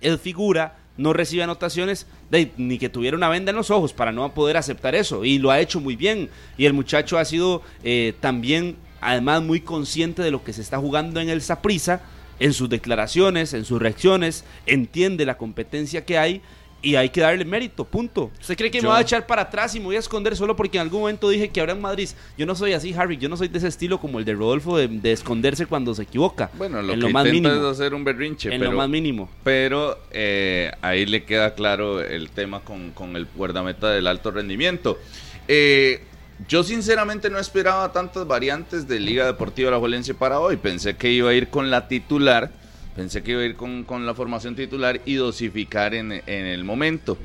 es 0.00 0.20
figura, 0.20 0.78
no 0.96 1.12
recibe 1.12 1.42
anotaciones, 1.42 2.06
de- 2.30 2.52
ni 2.56 2.78
que 2.78 2.88
tuviera 2.88 3.16
una 3.16 3.28
venda 3.28 3.50
en 3.50 3.56
los 3.56 3.70
ojos 3.70 3.92
para 3.92 4.12
no 4.12 4.32
poder 4.34 4.56
aceptar 4.56 4.94
eso. 4.94 5.24
Y 5.24 5.38
lo 5.38 5.50
ha 5.50 5.60
hecho 5.60 5.80
muy 5.80 5.96
bien. 5.96 6.28
Y 6.58 6.66
el 6.66 6.72
muchacho 6.72 7.18
ha 7.18 7.24
sido 7.24 7.62
eh, 7.82 8.14
también, 8.20 8.76
además, 9.00 9.42
muy 9.42 9.60
consciente 9.60 10.22
de 10.22 10.30
lo 10.30 10.44
que 10.44 10.52
se 10.52 10.60
está 10.62 10.78
jugando 10.78 11.20
en 11.20 11.28
el 11.28 11.42
Saprisa, 11.42 12.02
en 12.38 12.52
sus 12.52 12.68
declaraciones, 12.68 13.54
en 13.54 13.64
sus 13.64 13.80
reacciones, 13.80 14.44
entiende 14.66 15.24
la 15.24 15.36
competencia 15.38 16.04
que 16.04 16.18
hay. 16.18 16.42
Y 16.84 16.96
hay 16.96 17.10
que 17.10 17.20
darle 17.20 17.44
mérito, 17.44 17.84
punto. 17.84 18.32
¿Usted 18.40 18.56
cree 18.56 18.68
que 18.70 18.78
Yo- 18.78 18.82
me 18.82 18.88
va 18.88 18.98
a 18.98 19.02
echar 19.02 19.24
para 19.24 19.42
atrás 19.42 19.72
y 19.76 19.78
me 19.78 19.86
voy 19.86 19.94
a 19.96 20.00
esconder 20.00 20.34
solo 20.36 20.56
porque 20.56 20.78
en 20.78 20.82
algún 20.82 21.00
momento 21.02 21.28
dije 21.28 21.48
que 21.48 21.60
habrá 21.60 21.74
en 21.74 21.80
Madrid? 21.80 22.08
Yo 22.36 22.44
no 22.44 22.56
soy 22.56 22.72
así, 22.72 22.92
Harry. 22.92 23.16
Yo 23.18 23.28
no 23.28 23.36
soy 23.36 23.46
de 23.46 23.58
ese 23.58 23.68
estilo 23.68 24.00
como 24.00 24.18
el 24.18 24.24
de 24.24 24.34
Rodolfo 24.34 24.76
de, 24.76 24.88
de 24.88 25.12
esconderse 25.12 25.66
cuando 25.66 25.94
se 25.94 26.02
equivoca. 26.02 26.50
Bueno, 26.58 26.82
lo 26.82 26.94
en 26.94 26.98
que 26.98 27.06
lo 27.06 27.12
más 27.12 27.26
intenta 27.26 27.48
mínimo. 27.50 27.70
es 27.70 27.78
hacer 27.78 27.94
un 27.94 28.02
berrinche, 28.02 28.52
en 28.52 28.58
pero, 28.58 28.72
lo 28.72 28.76
más 28.78 28.88
mínimo. 28.88 29.30
pero 29.44 29.96
eh, 30.10 30.72
ahí 30.82 31.06
le 31.06 31.22
queda 31.24 31.54
claro 31.54 32.00
el 32.00 32.30
tema 32.30 32.60
con, 32.60 32.90
con 32.90 33.14
el 33.14 33.26
guardameta 33.36 33.88
del 33.90 34.08
alto 34.08 34.32
rendimiento. 34.32 34.98
Eh, 35.46 36.02
yo 36.48 36.64
sinceramente 36.64 37.30
no 37.30 37.38
esperaba 37.38 37.92
tantas 37.92 38.26
variantes 38.26 38.88
de 38.88 38.98
Liga 38.98 39.26
Deportiva 39.26 39.70
La 39.70 39.78
Juelense 39.78 40.14
para 40.14 40.40
hoy. 40.40 40.56
Pensé 40.56 40.96
que 40.96 41.12
iba 41.12 41.30
a 41.30 41.34
ir 41.34 41.48
con 41.48 41.70
la 41.70 41.86
titular, 41.86 42.50
pensé 42.96 43.22
que 43.22 43.32
iba 43.32 43.42
a 43.42 43.44
ir 43.44 43.56
con, 43.56 43.84
con 43.84 44.06
la 44.06 44.14
formación 44.14 44.54
titular 44.54 45.00
y 45.04 45.14
dosificar 45.14 45.94
en, 45.94 46.12
en 46.12 46.46
el 46.46 46.64
momento. 46.64 47.16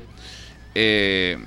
Eh, 0.74 1.38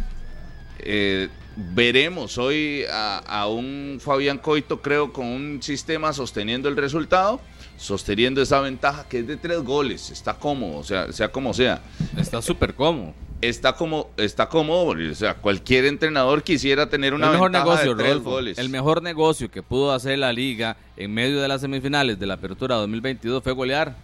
eh, 0.80 1.30
veremos 1.55 2.38
hoy 2.38 2.84
a, 2.91 3.17
a 3.19 3.47
un 3.47 3.99
Fabián 4.01 4.38
Coito, 4.38 4.82
creo, 4.82 5.11
con 5.13 5.26
un 5.26 5.61
sistema 5.61 6.13
sosteniendo 6.13 6.69
el 6.69 6.76
resultado, 6.78 7.41
sosteniendo 7.78 8.41
esa 8.41 8.59
ventaja 8.61 9.07
que 9.07 9.19
es 9.19 9.28
de 9.28 9.38
tres 9.38 9.59
goles. 9.59 10.09
Está 10.11 10.34
cómodo, 10.34 10.78
o 10.78 10.84
sea, 10.84 11.11
sea 11.11 11.32
como 11.32 11.53
sea. 11.53 11.82
Está 12.17 12.41
súper 12.41 12.74
cómodo. 12.74 13.13
Está 13.41 13.74
como 13.74 14.11
está 14.17 14.47
cómodo, 14.49 14.93
o 15.11 15.15
sea, 15.15 15.34
cualquier 15.34 15.86
entrenador 15.86 16.43
quisiera 16.43 16.89
tener 16.89 17.15
una 17.15 17.26
el 17.26 17.32
mejor 17.32 17.51
ventaja 17.51 17.65
negocio, 17.65 17.95
de 17.95 18.03
tres 18.03 18.13
Rodolfo. 18.13 18.30
goles. 18.30 18.57
El 18.59 18.69
mejor 18.69 19.01
negocio 19.01 19.49
que 19.49 19.63
pudo 19.63 19.93
hacer 19.93 20.19
la 20.19 20.32
liga 20.32 20.78
en 20.95 21.11
medio 21.11 21.41
de 21.41 21.47
las 21.47 21.61
semifinales 21.61 22.19
de 22.19 22.28
la 22.28 22.36
Apertura 22.36 22.76
2022 22.76 23.41
fue 23.41 23.53
golear 23.53 23.95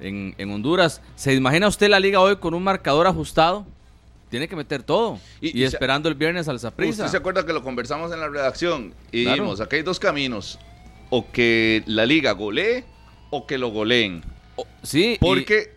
en, 0.00 0.34
en 0.38 0.50
Honduras. 0.50 1.00
¿Se 1.16 1.34
imagina 1.34 1.68
usted 1.68 1.88
la 1.88 2.00
liga 2.00 2.20
hoy 2.20 2.36
con 2.36 2.54
un 2.54 2.62
marcador 2.62 3.06
ajustado? 3.06 3.66
Tiene 4.30 4.46
que 4.48 4.56
meter 4.56 4.82
todo. 4.82 5.18
Y- 5.40 5.48
Y, 5.48 5.50
y 5.50 5.60
se- 5.60 5.74
esperando 5.76 6.08
el 6.08 6.14
viernes 6.14 6.48
al 6.48 6.60
Saprissa. 6.60 7.04
Usted 7.04 7.10
se 7.12 7.16
acuerda 7.16 7.46
que 7.46 7.52
lo 7.52 7.62
conversamos 7.62 8.12
en 8.12 8.20
la 8.20 8.28
redacción 8.28 8.92
y 9.10 9.22
Claro. 9.24 9.36
dijimos, 9.36 9.60
aquí 9.60 9.76
hay 9.76 9.82
dos 9.82 9.98
caminos, 9.98 10.58
o 11.10 11.30
que 11.32 11.82
la 11.86 12.04
liga 12.04 12.32
golee 12.32 12.84
o 13.30 13.46
que 13.46 13.56
lo 13.58 13.68
goleen. 13.70 14.22
Sí, 14.82 15.14
y- 15.14 15.18
Porque 15.18 15.72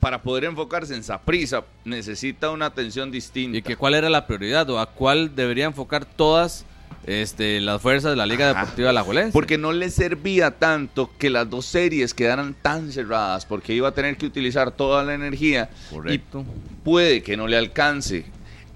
para 0.00 0.20
poder 0.22 0.44
enfocarse 0.44 0.96
en 0.96 1.04
Saprisa 1.04 1.62
necesita 1.84 2.50
una 2.50 2.66
atención 2.66 3.12
distinta. 3.12 3.58
y, 3.58 3.62
que 3.62 3.76
cuál 3.76 3.94
era 3.94 4.10
la 4.10 4.26
prioridad 4.26 4.68
o 4.70 4.80
a 4.80 4.86
cuál 4.86 5.36
debería 5.36 5.66
enfocar 5.66 6.04
todas 6.04 6.64
este, 7.06 7.60
las 7.60 7.80
fuerzas 7.80 8.12
de 8.12 8.16
la 8.16 8.26
Liga 8.26 8.50
Ajá. 8.50 8.60
Deportiva 8.60 8.90
Alajuelense. 8.90 9.32
Porque 9.32 9.58
no 9.58 9.72
le 9.72 9.90
servía 9.90 10.52
tanto 10.52 11.10
que 11.18 11.30
las 11.30 11.48
dos 11.48 11.66
series 11.66 12.14
quedaran 12.14 12.54
tan 12.60 12.92
cerradas, 12.92 13.46
porque 13.46 13.74
iba 13.74 13.88
a 13.88 13.92
tener 13.92 14.16
que 14.16 14.26
utilizar 14.26 14.70
toda 14.72 15.04
la 15.04 15.14
energía 15.14 15.70
Correcto. 15.90 16.40
y 16.40 16.84
puede 16.84 17.22
que 17.22 17.36
no 17.36 17.46
le 17.48 17.56
alcance. 17.56 18.24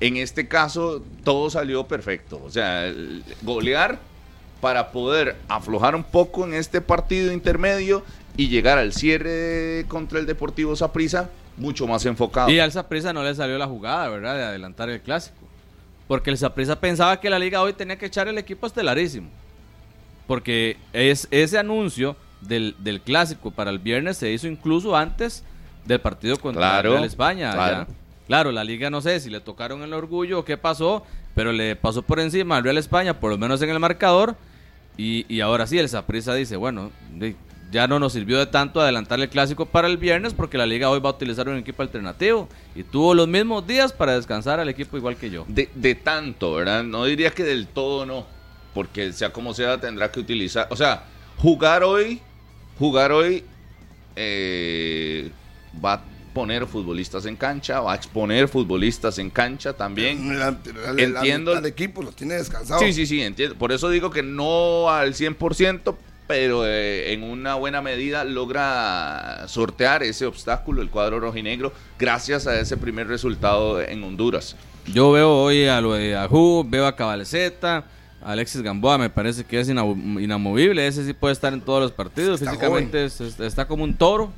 En 0.01 0.17
este 0.17 0.47
caso, 0.47 1.03
todo 1.25 1.49
salió 1.51 1.87
perfecto. 1.87 2.41
O 2.45 2.51
sea, 2.51 2.93
golear 3.43 3.99
para 4.61 4.91
poder 4.91 5.37
aflojar 5.49 5.95
un 5.95 6.05
poco 6.05 6.45
en 6.45 6.55
este 6.55 6.81
partido 6.81 7.33
intermedio 7.33 8.05
y 8.37 8.49
llegar 8.49 8.79
al 8.79 8.93
cierre 8.93 9.85
contra 9.89 10.19
el 10.19 10.27
Deportivo 10.27 10.77
Saprissa 10.77 11.31
mucho 11.57 11.87
más 11.87 12.05
enfocado. 12.05 12.51
Y 12.51 12.59
al 12.59 12.73
Saprissa 12.73 13.13
no 13.13 13.23
le 13.23 13.35
salió 13.35 13.59
la 13.59 13.67
jugada, 13.67 14.09
¿verdad? 14.09 14.37
De 14.37 14.43
adelantar 14.45 14.91
el 14.91 15.01
clásico. 15.01 15.46
Porque 16.09 16.31
el 16.31 16.39
Saprissa 16.39 16.79
pensaba 16.81 17.21
que 17.21 17.31
la 17.31 17.39
liga 17.39 17.63
hoy 17.63 17.73
tenía 17.73 17.97
que 17.99 18.07
echar 18.07 18.29
el 18.29 18.39
equipo 18.39 18.67
estelarísimo. 18.67 19.29
Porque 20.27 20.77
es, 20.93 21.29
ese 21.31 21.59
anuncio 21.59 22.17
del, 22.41 22.75
del 22.79 23.01
clásico 23.01 23.51
para 23.51 23.71
el 23.71 23.79
viernes 23.79 24.17
se 24.17 24.31
hizo 24.33 24.47
incluso 24.47 24.97
antes 24.97 25.45
del 25.85 26.01
partido 26.01 26.37
contra 26.39 26.61
Claro, 26.63 26.93
Real 26.93 27.05
España. 27.05 27.53
claro. 27.53 27.87
Claro, 28.27 28.51
la 28.51 28.65
liga 28.65 28.91
no 28.91 29.01
sé 29.01 29.21
si 29.21 29.31
le 29.31 29.41
tocaron 29.41 29.83
el 29.85 29.93
orgullo 29.93 30.41
o 30.41 30.45
qué 30.45 30.57
pasó, 30.57 31.05
pero 31.37 31.53
le 31.53 31.77
pasó 31.77 32.03
por 32.03 32.19
encima 32.19 32.57
al 32.57 32.65
Real 32.65 32.77
España, 32.77 33.21
por 33.21 33.31
lo 33.31 33.39
menos 33.39 33.63
en 33.63 33.71
el 33.71 33.79
marcador. 33.79 34.35
Y, 34.97 35.33
y 35.33 35.41
ahora 35.43 35.65
sí, 35.69 35.79
el 35.79 35.89
Saprissa 35.89 36.35
dice, 36.35 36.57
bueno, 36.57 36.91
ya 37.73 37.87
no 37.89 37.99
nos 37.99 38.13
sirvió 38.13 38.39
de 38.39 38.47
tanto 38.47 38.81
adelantar 38.81 39.19
el 39.21 39.29
clásico 39.29 39.67
para 39.67 39.89
el 39.89 39.97
viernes 39.97 40.35
porque 40.35 40.57
la 40.59 40.67
liga 40.67 40.89
hoy 40.91 41.01
va 41.01 41.11
a 41.11 41.13
utilizar 41.15 41.49
un 41.49 41.57
equipo 41.59 41.83
alternativo. 41.83 42.49
Y 42.75 42.83
tuvo 42.85 43.15
los 43.15 43.27
mismos 43.29 43.67
días 43.67 43.93
para 43.93 44.15
descansar 44.15 44.61
al 44.61 44.69
equipo 44.69 44.97
igual 44.97 45.17
que 45.17 45.31
yo. 45.31 45.45
de, 45.49 45.69
de 45.75 45.95
tanto, 45.95 46.55
¿verdad? 46.55 46.85
No 46.85 47.05
diría 47.05 47.31
que 47.31 47.43
del 47.45 47.67
todo 47.67 48.07
no, 48.07 48.27
porque 48.75 49.13
sea 49.13 49.33
como 49.33 49.53
sea 49.55 49.81
tendrá 49.81 50.11
que 50.13 50.21
utilizar, 50.21 50.69
o 50.71 50.77
sea, 50.77 51.05
jugar 51.39 51.83
hoy, 51.83 52.21
jugar 52.79 53.11
hoy 53.13 53.43
eh, 54.15 55.31
va 55.85 55.95
a 55.95 56.03
poner 56.35 56.67
futbolistas 56.67 57.25
en 57.27 57.37
cancha, 57.37 57.81
va 57.81 57.93
a 57.93 57.97
exponer 57.97 58.47
futbolistas 58.49 59.19
en 59.19 59.31
cancha 59.31 59.73
también. 59.73 60.39
La- 60.39 60.51
la- 60.51 60.93
la- 60.93 61.03
Entiendo. 61.03 61.55
del 61.55 61.65
equipo 61.67 62.03
los 62.03 62.15
tiene 62.15 62.35
descansados. 62.35 62.83
Sí, 62.85 62.93
sí, 62.93 63.07
sí, 63.07 63.23
entiendo. 63.23 63.57
Por 63.57 63.73
eso 63.73 63.89
digo 63.89 64.11
que 64.11 64.23
no 64.23 64.91
al 64.91 65.15
100%, 65.15 65.97
pero 66.27 66.67
eh, 66.67 67.13
en 67.13 67.23
una 67.23 67.55
buena 67.55 67.81
medida 67.83 68.25
logra 68.25 69.45
sortear 69.49 70.03
ese 70.03 70.27
obstáculo 70.27 70.83
el 70.83 70.91
cuadro 70.91 71.21
rojinegro 71.21 71.73
gracias 71.99 72.47
a 72.47 72.59
ese 72.59 72.77
primer 72.77 73.07
resultado 73.09 73.81
en 73.81 74.03
Honduras. 74.03 74.57
Yo 74.93 75.11
veo 75.13 75.31
hoy 75.43 75.67
a 75.67 75.81
lo 75.81 75.95
de 75.95 76.11
Yahoo, 76.11 76.65
veo 76.69 76.87
a 76.87 76.95
Cabalceta, 76.97 77.85
a 78.23 78.33
Alexis 78.33 78.63
Gamboa 78.63 78.99
me 78.99 79.11
parece 79.11 79.45
que 79.45 79.61
es 79.61 79.69
inamo- 79.69 80.21
inamovible, 80.23 80.87
ese 80.87 81.05
sí 81.05 81.13
puede 81.13 81.33
estar 81.33 81.53
en 81.53 81.61
todos 81.61 81.81
los 81.83 81.93
partidos, 81.93 82.41
Está 82.41 82.53
físicamente 82.53 83.05
es- 83.05 83.21
es- 83.21 83.39
está 83.41 83.67
como 83.69 83.85
un 83.85 83.97
toro, 83.97 84.33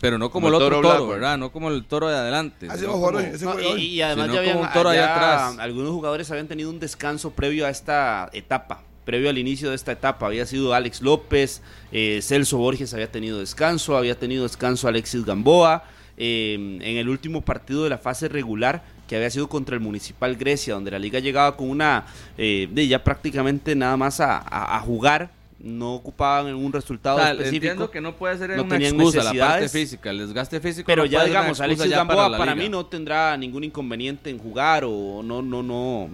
pero 0.00 0.18
no 0.18 0.30
como, 0.30 0.46
Como 0.46 0.56
el 0.58 0.62
otro 0.62 0.80
toro. 0.80 1.06
¿verdad? 1.08 1.38
No 1.38 1.52
como 1.52 1.68
el 1.70 1.84
toro 1.84 2.08
de 2.08 2.16
adelante. 2.16 2.66
Así 2.70 2.84
como- 2.86 3.06
hoy, 3.06 3.24
ese 3.24 3.44
No, 3.44 3.58
y, 3.78 4.00
además 4.02 4.32
ya 4.32 4.38
habían, 4.40 4.56
como 4.56 4.66
un 4.66 4.72
toro 4.72 4.88
allá 4.90 5.14
atrás. 5.14 5.58
algunos 5.58 5.90
jugadores 5.92 6.30
habían 6.30 6.48
tenido 6.48 6.70
un 6.70 6.80
descanso 6.80 7.30
previo 7.30 7.66
a 7.66 7.70
esta 7.70 8.28
etapa, 8.32 8.82
previo 9.04 9.30
al 9.30 9.38
inicio 9.38 9.70
de 9.70 9.76
esta 9.76 9.92
etapa. 9.92 10.26
Había 10.26 10.46
sido 10.46 10.74
Alex 10.74 11.02
López, 11.02 11.62
eh, 11.92 12.20
Celso 12.22 12.58
Borges 12.58 12.92
había 12.94 13.10
tenido 13.10 13.38
descanso, 13.40 13.96
había 13.96 14.18
tenido 14.18 14.44
descanso 14.44 14.88
Alexis 14.88 15.24
Gamboa. 15.24 15.84
eh, 16.18 16.54
en 16.82 16.96
el 16.98 17.08
último 17.08 17.40
partido 17.40 17.84
de 17.84 17.90
la 17.90 17.96
fase 17.98 18.28
regular, 18.28 18.82
que 19.08 19.16
había 19.16 19.30
sido 19.30 19.48
contra 19.48 19.74
el 19.74 19.80
Municipal 19.80 20.36
Grecia, 20.36 20.74
donde 20.74 20.90
la 20.90 20.98
liga 20.98 21.18
llegaba 21.20 21.56
con 21.56 21.70
una, 21.70 22.04
eh, 22.36 22.68
de 22.70 22.86
ya 22.86 23.02
prácticamente 23.02 23.74
nada 23.74 23.96
más 23.96 24.20
a, 24.20 24.36
a- 24.36 24.76
a 24.76 24.80
jugar, 24.80 25.30
no 25.58 25.94
ocupaban 25.94 26.54
un 26.54 26.70
resultado 26.72 27.16
O 27.16 27.20
sea, 27.20 27.30
específico. 27.32 27.56
entiendo 27.66 27.90
que 27.90 28.00
no 28.02 28.14
puede 28.14 28.36
ser 28.36 28.50
no 28.50 28.62
una 28.62 28.74
tenían 28.74 28.94
excusa 28.94 29.22
la 29.32 29.32
parte 29.48 29.68
física, 29.70 30.10
el 30.10 30.18
desgaste 30.18 30.60
físico. 30.60 30.86
Pero 30.86 31.04
no 31.04 31.06
ya 31.10 31.24
digamos, 31.24 31.60
Alexis 31.60 31.88
ya 31.90 31.96
Gamboa 31.96 32.36
para, 32.36 32.52
liga. 32.54 32.62
mí 32.62 32.68
no 32.68 32.84
tendrá 32.86 33.34
ningún 33.36 33.64
inconveniente 33.64 34.28
en 34.28 34.38
jugar 34.38 34.84
o 34.86 35.22
no, 35.24 35.40
no, 35.40 35.62
no, 35.62 36.10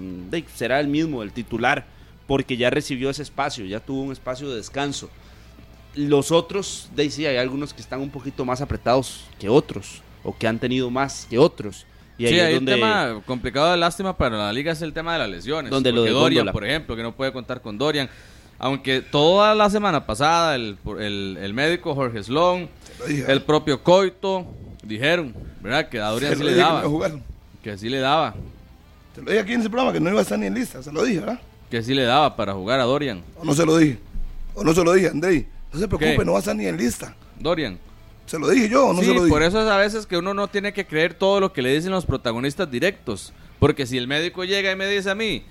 será 0.55 0.79
el 0.81 0.87
mismo, 0.89 1.23
el 1.25 1.33
titular, 1.33 1.85
porque 2.29 2.57
ya 2.59 2.71
recibió 2.71 3.11
ese 3.11 3.23
espacio, 3.23 3.65
ya 3.65 3.81
tuvo 3.81 4.03
un 4.03 4.13
espacio 4.13 4.49
de 4.51 4.57
descanso. 4.57 5.09
Los 5.95 6.31
otros, 6.31 6.91
de 6.95 7.03
ahí 7.03 7.11
sí, 7.11 7.27
hay 7.27 7.39
algunos 7.39 7.75
que 7.75 7.81
están 7.81 8.01
un 8.01 8.11
poquito 8.11 8.45
más 8.45 8.61
apretados 8.61 9.25
que 9.41 9.49
otros, 9.49 10.03
o 10.23 10.37
que 10.37 10.47
han 10.47 10.59
tenido 10.59 10.91
más 10.91 11.27
que 11.29 11.39
otros. 11.39 11.87
Y 12.19 12.27
ahí 12.27 12.35
sí, 12.35 12.39
es 12.39 12.45
hay 12.47 12.55
donde 12.55 12.75
un 12.75 12.81
tema 12.81 13.23
complicado 13.25 13.71
de 13.71 13.79
lástima 13.79 14.17
para 14.17 14.37
la 14.37 14.53
liga 14.53 14.73
es 14.73 14.83
el 14.83 14.93
tema 14.93 15.15
de 15.15 15.21
las 15.21 15.31
lesiones. 15.31 15.71
Donde 15.71 15.91
lo 15.91 16.03
de 16.03 16.11
Dorian, 16.11 16.41
Góndola. 16.41 16.53
por 16.53 16.65
ejemplo, 16.67 16.95
que 16.97 17.03
no 17.03 17.13
puede 17.17 17.33
contar 17.33 17.63
con 17.63 17.79
Dorian. 17.79 18.11
Aunque 18.59 19.01
toda 19.01 19.55
la 19.55 19.71
semana 19.71 20.05
pasada 20.05 20.55
el, 20.55 20.77
el, 20.99 21.39
el 21.41 21.55
médico 21.55 21.95
Jorge 21.95 22.23
Sloan, 22.23 22.69
el 23.09 23.43
propio 23.43 23.83
Coito, 23.83 24.47
dijeron, 24.83 25.33
¿verdad? 25.63 25.89
Que 25.89 25.99
a 26.01 26.09
Dorian 26.09 26.33
Se 26.33 26.39
sí 26.39 26.45
le 26.45 26.55
dije 26.55 26.63
que 26.63 26.69
daba. 26.69 27.09
no. 27.09 27.23
Que 27.63 27.79
sí 27.79 27.89
le 27.89 28.01
daba. 28.01 28.35
Se 29.15 29.23
lo 29.23 29.31
dije 29.31 29.43
aquí 29.43 29.53
en 29.55 29.61
ese 29.61 29.71
programa 29.71 29.93
que 29.95 30.01
no 30.01 30.11
iba 30.11 30.19
a 30.19 30.23
estar 30.23 30.39
ni 30.39 30.47
en 30.47 30.55
lista. 30.55 30.83
Se 30.83 30.93
lo 30.93 31.05
dije, 31.05 31.21
¿verdad? 31.21 31.41
Que 31.71 31.83
sí 31.83 31.95
le 31.95 32.05
daba 32.05 32.37
para 32.37 32.55
jugar 32.55 32.81
a 32.81 32.85
Dorian. 32.85 33.23
O 33.37 33.45
no 33.45 33.55
se 33.55 33.67
lo 33.67 33.77
dije. 33.77 33.99
O 34.55 34.65
no 34.65 34.73
se 34.75 34.83
lo 34.83 34.93
dije, 34.93 35.09
Andrei. 35.09 35.47
No 35.73 35.79
se 35.79 35.87
preocupe, 35.87 36.17
¿Qué? 36.17 36.25
no 36.25 36.33
va 36.33 36.39
a 36.39 36.41
estar 36.41 36.57
ni 36.57 36.67
en 36.67 36.77
lista. 36.77 37.15
Dorian. 37.39 37.79
Se 38.27 38.39
lo 38.39 38.49
dije 38.49 38.69
yo 38.69 38.87
o 38.89 38.93
no 38.93 39.01
sí, 39.01 39.07
se 39.07 39.15
lo 39.15 39.25
dije. 39.25 39.33
por 39.33 39.43
eso 39.43 39.61
es 39.63 39.69
a 39.69 39.77
veces 39.77 40.07
que 40.07 40.17
uno 40.19 40.35
no 40.35 40.49
tiene 40.49 40.73
que 40.73 40.87
creer 40.87 41.15
todo 41.15 41.41
lo 41.41 41.53
que 41.53 41.63
le 41.63 41.75
dicen 41.75 41.93
los 41.93 42.05
protagonistas 42.05 42.71
directos. 42.71 43.33
Porque 43.59 43.87
si 43.87 43.97
el 43.97 44.07
médico 44.07 44.45
llega 44.45 44.71
y 44.71 44.77
me 44.77 44.87
dice 44.87 45.11
a 45.11 45.15
mí, 45.15 45.43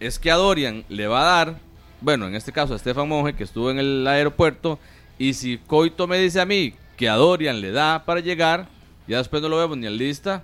es 0.00 0.18
que 0.18 0.30
a 0.30 0.36
Dorian 0.36 0.84
le 0.88 1.06
va 1.06 1.20
a 1.22 1.44
dar, 1.44 1.58
bueno, 2.00 2.26
en 2.26 2.34
este 2.34 2.52
caso 2.52 2.72
a 2.72 2.76
Estefan 2.76 3.08
Monge, 3.08 3.34
que 3.34 3.44
estuvo 3.44 3.70
en 3.70 3.78
el 3.78 4.06
aeropuerto, 4.06 4.78
y 5.18 5.34
si 5.34 5.58
Coito 5.58 6.06
me 6.06 6.18
dice 6.18 6.40
a 6.40 6.44
mí 6.44 6.74
que 6.96 7.08
a 7.08 7.14
Dorian 7.14 7.60
le 7.60 7.72
da 7.72 8.04
para 8.04 8.20
llegar, 8.20 8.68
ya 9.06 9.18
después 9.18 9.40
no 9.42 9.48
lo 9.48 9.56
vemos 9.56 9.76
ni 9.78 9.86
en 9.86 9.96
lista, 9.96 10.42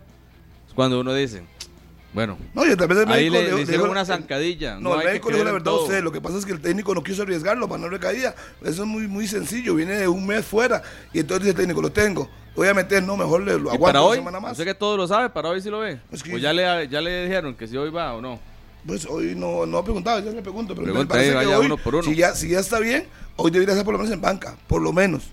es 0.67 0.75
cuando 0.75 1.01
uno 1.01 1.13
dice, 1.13 1.43
bueno, 2.15 2.39
No, 2.55 2.65
y 2.65 2.75
tal 2.77 2.89
vez 2.89 2.99
el 2.99 3.09
ahí 3.13 3.29
médico 3.29 3.51
le, 3.51 3.57
le- 3.57 3.63
hicieron 3.63 3.91
una 3.91 4.05
zancadilla. 4.07 4.79
No, 4.81 4.95
hay 4.95 5.01
el 5.01 5.07
médico 5.09 5.29
le 5.31 5.35
dijo 5.37 5.45
la 5.45 5.53
verdad 5.53 5.75
a 5.75 5.77
usted. 5.77 6.03
Lo 6.03 6.13
que 6.13 6.21
pasa 6.23 6.39
es 6.39 6.47
que 6.47 6.53
el 6.53 6.61
técnico 6.61 6.95
no 6.95 7.03
quiso 7.03 7.23
arriesgarlo 7.23 7.69
para 7.69 7.83
no 7.83 7.89
recaída. 7.89 8.35
Eso 8.63 8.83
es 8.85 8.89
muy, 8.89 9.07
muy 9.09 9.27
sencillo. 9.29 9.75
Viene 9.75 9.95
de 9.99 10.09
un 10.09 10.27
mes 10.27 10.45
fuera. 10.47 10.83
Y 11.13 11.19
entonces 11.19 11.43
dice 11.45 11.51
el 11.51 11.57
técnico, 11.57 11.83
lo 11.83 11.93
tengo. 11.93 12.31
Voy 12.57 12.69
a 12.69 12.75
meter, 12.75 13.03
no, 13.03 13.17
mejor 13.17 13.43
le, 13.43 13.59
lo 13.59 13.73
Y 13.73 13.75
aguanto 13.75 13.81
para 13.81 14.01
una 14.01 14.09
hoy, 14.11 14.17
semana 14.19 14.41
más. 14.41 14.57
sé 14.57 14.65
que 14.65 14.75
todo 14.75 14.97
lo 14.97 15.09
sabe, 15.09 15.29
para 15.29 15.49
hoy 15.49 15.61
sí 15.61 15.69
lo 15.71 15.81
ve. 15.81 15.99
Es 16.13 16.23
que- 16.23 16.35
o 16.35 16.39
ya 16.39 16.53
le, 16.53 16.89
ya 16.89 17.01
le 17.01 17.25
dijeron 17.25 17.55
que 17.57 17.67
si 17.67 17.77
hoy 17.77 17.91
va 17.91 18.15
o 18.15 18.21
no. 18.23 18.39
Pues 18.87 19.07
hoy 19.07 19.35
no, 19.35 19.67
no 19.67 19.79
ha 19.79 19.83
preguntado, 19.83 20.21
ya 20.21 20.31
le 20.31 20.41
pregunto. 20.43 20.73
Pero 20.75 20.87
me 20.87 20.93
Pregunta 20.93 21.15
parece 21.15 21.31
ahí, 21.31 21.39
que 21.41 21.47
vaya 21.47 21.59
hoy, 21.59 21.67
uno 21.67 21.77
por 21.79 21.95
uno. 21.97 22.05
Si, 22.05 22.15
ya, 22.15 22.35
si 22.35 22.51
ya 22.51 22.61
está 22.61 22.79
bien, 22.79 23.07
hoy 23.37 23.51
debería 23.51 23.75
ser 23.75 23.85
por 23.85 23.93
lo 23.95 23.99
menos 23.99 24.13
en 24.13 24.21
banca. 24.21 24.57
Por 24.69 24.83
lo 24.83 24.93
menos. 24.93 25.25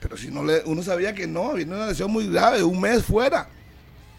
Pero 0.00 0.16
si 0.16 0.28
no 0.30 0.44
le, 0.44 0.62
uno 0.66 0.82
sabía 0.82 1.14
que 1.14 1.26
no, 1.26 1.54
viene 1.54 1.74
una 1.74 1.86
lesión 1.86 2.10
muy 2.12 2.28
grave, 2.30 2.62
un 2.62 2.80
mes 2.80 3.02
fuera. 3.02 3.48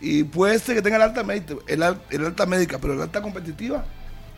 Y 0.05 0.23
puede 0.23 0.59
ser 0.59 0.75
que 0.75 0.83
tenga 0.83 0.97
el 0.97 1.01
alta 1.01 1.23
médica, 1.23 1.55
el, 1.67 1.83
el 2.11 2.25
alta 2.25 2.45
médica, 2.45 2.77
pero 2.79 2.93
el 2.93 3.01
alta 3.01 3.23
competitiva. 3.23 3.83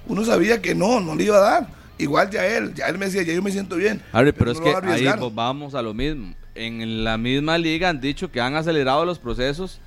Uno 0.08 0.24
sabía 0.24 0.62
que 0.62 0.74
no, 0.74 1.02
no 1.02 1.14
le 1.14 1.26
iba 1.26 1.36
a 1.36 1.42
dar. 1.42 1.68
Igual 1.98 2.30
ya 2.30 2.46
él, 2.46 2.74
ya 2.74 2.88
él 2.88 2.98
me 2.98 3.08
decía, 3.08 3.24
ya 3.24 3.34
yo 3.34 3.42
me 3.42 3.52
siento 3.52 3.76
bien. 3.76 4.02
Harry, 4.14 4.32
pero, 4.32 4.52
es 4.52 4.60
no 4.60 4.64
que 4.64 4.70
ahí 4.88 5.10
pues, 5.20 5.36
vamos 5.36 5.76
a 5.76 5.82
lo 5.82 5.94
mismo. 5.94 6.34
En 6.56 7.04
la 7.04 7.18
misma 7.18 7.58
liga 7.58 7.90
han 7.90 8.00
dicho 8.00 8.32
que 8.32 8.40
han 8.40 8.56
acelerado 8.56 9.04
los 9.04 9.20
procesos 9.20 9.82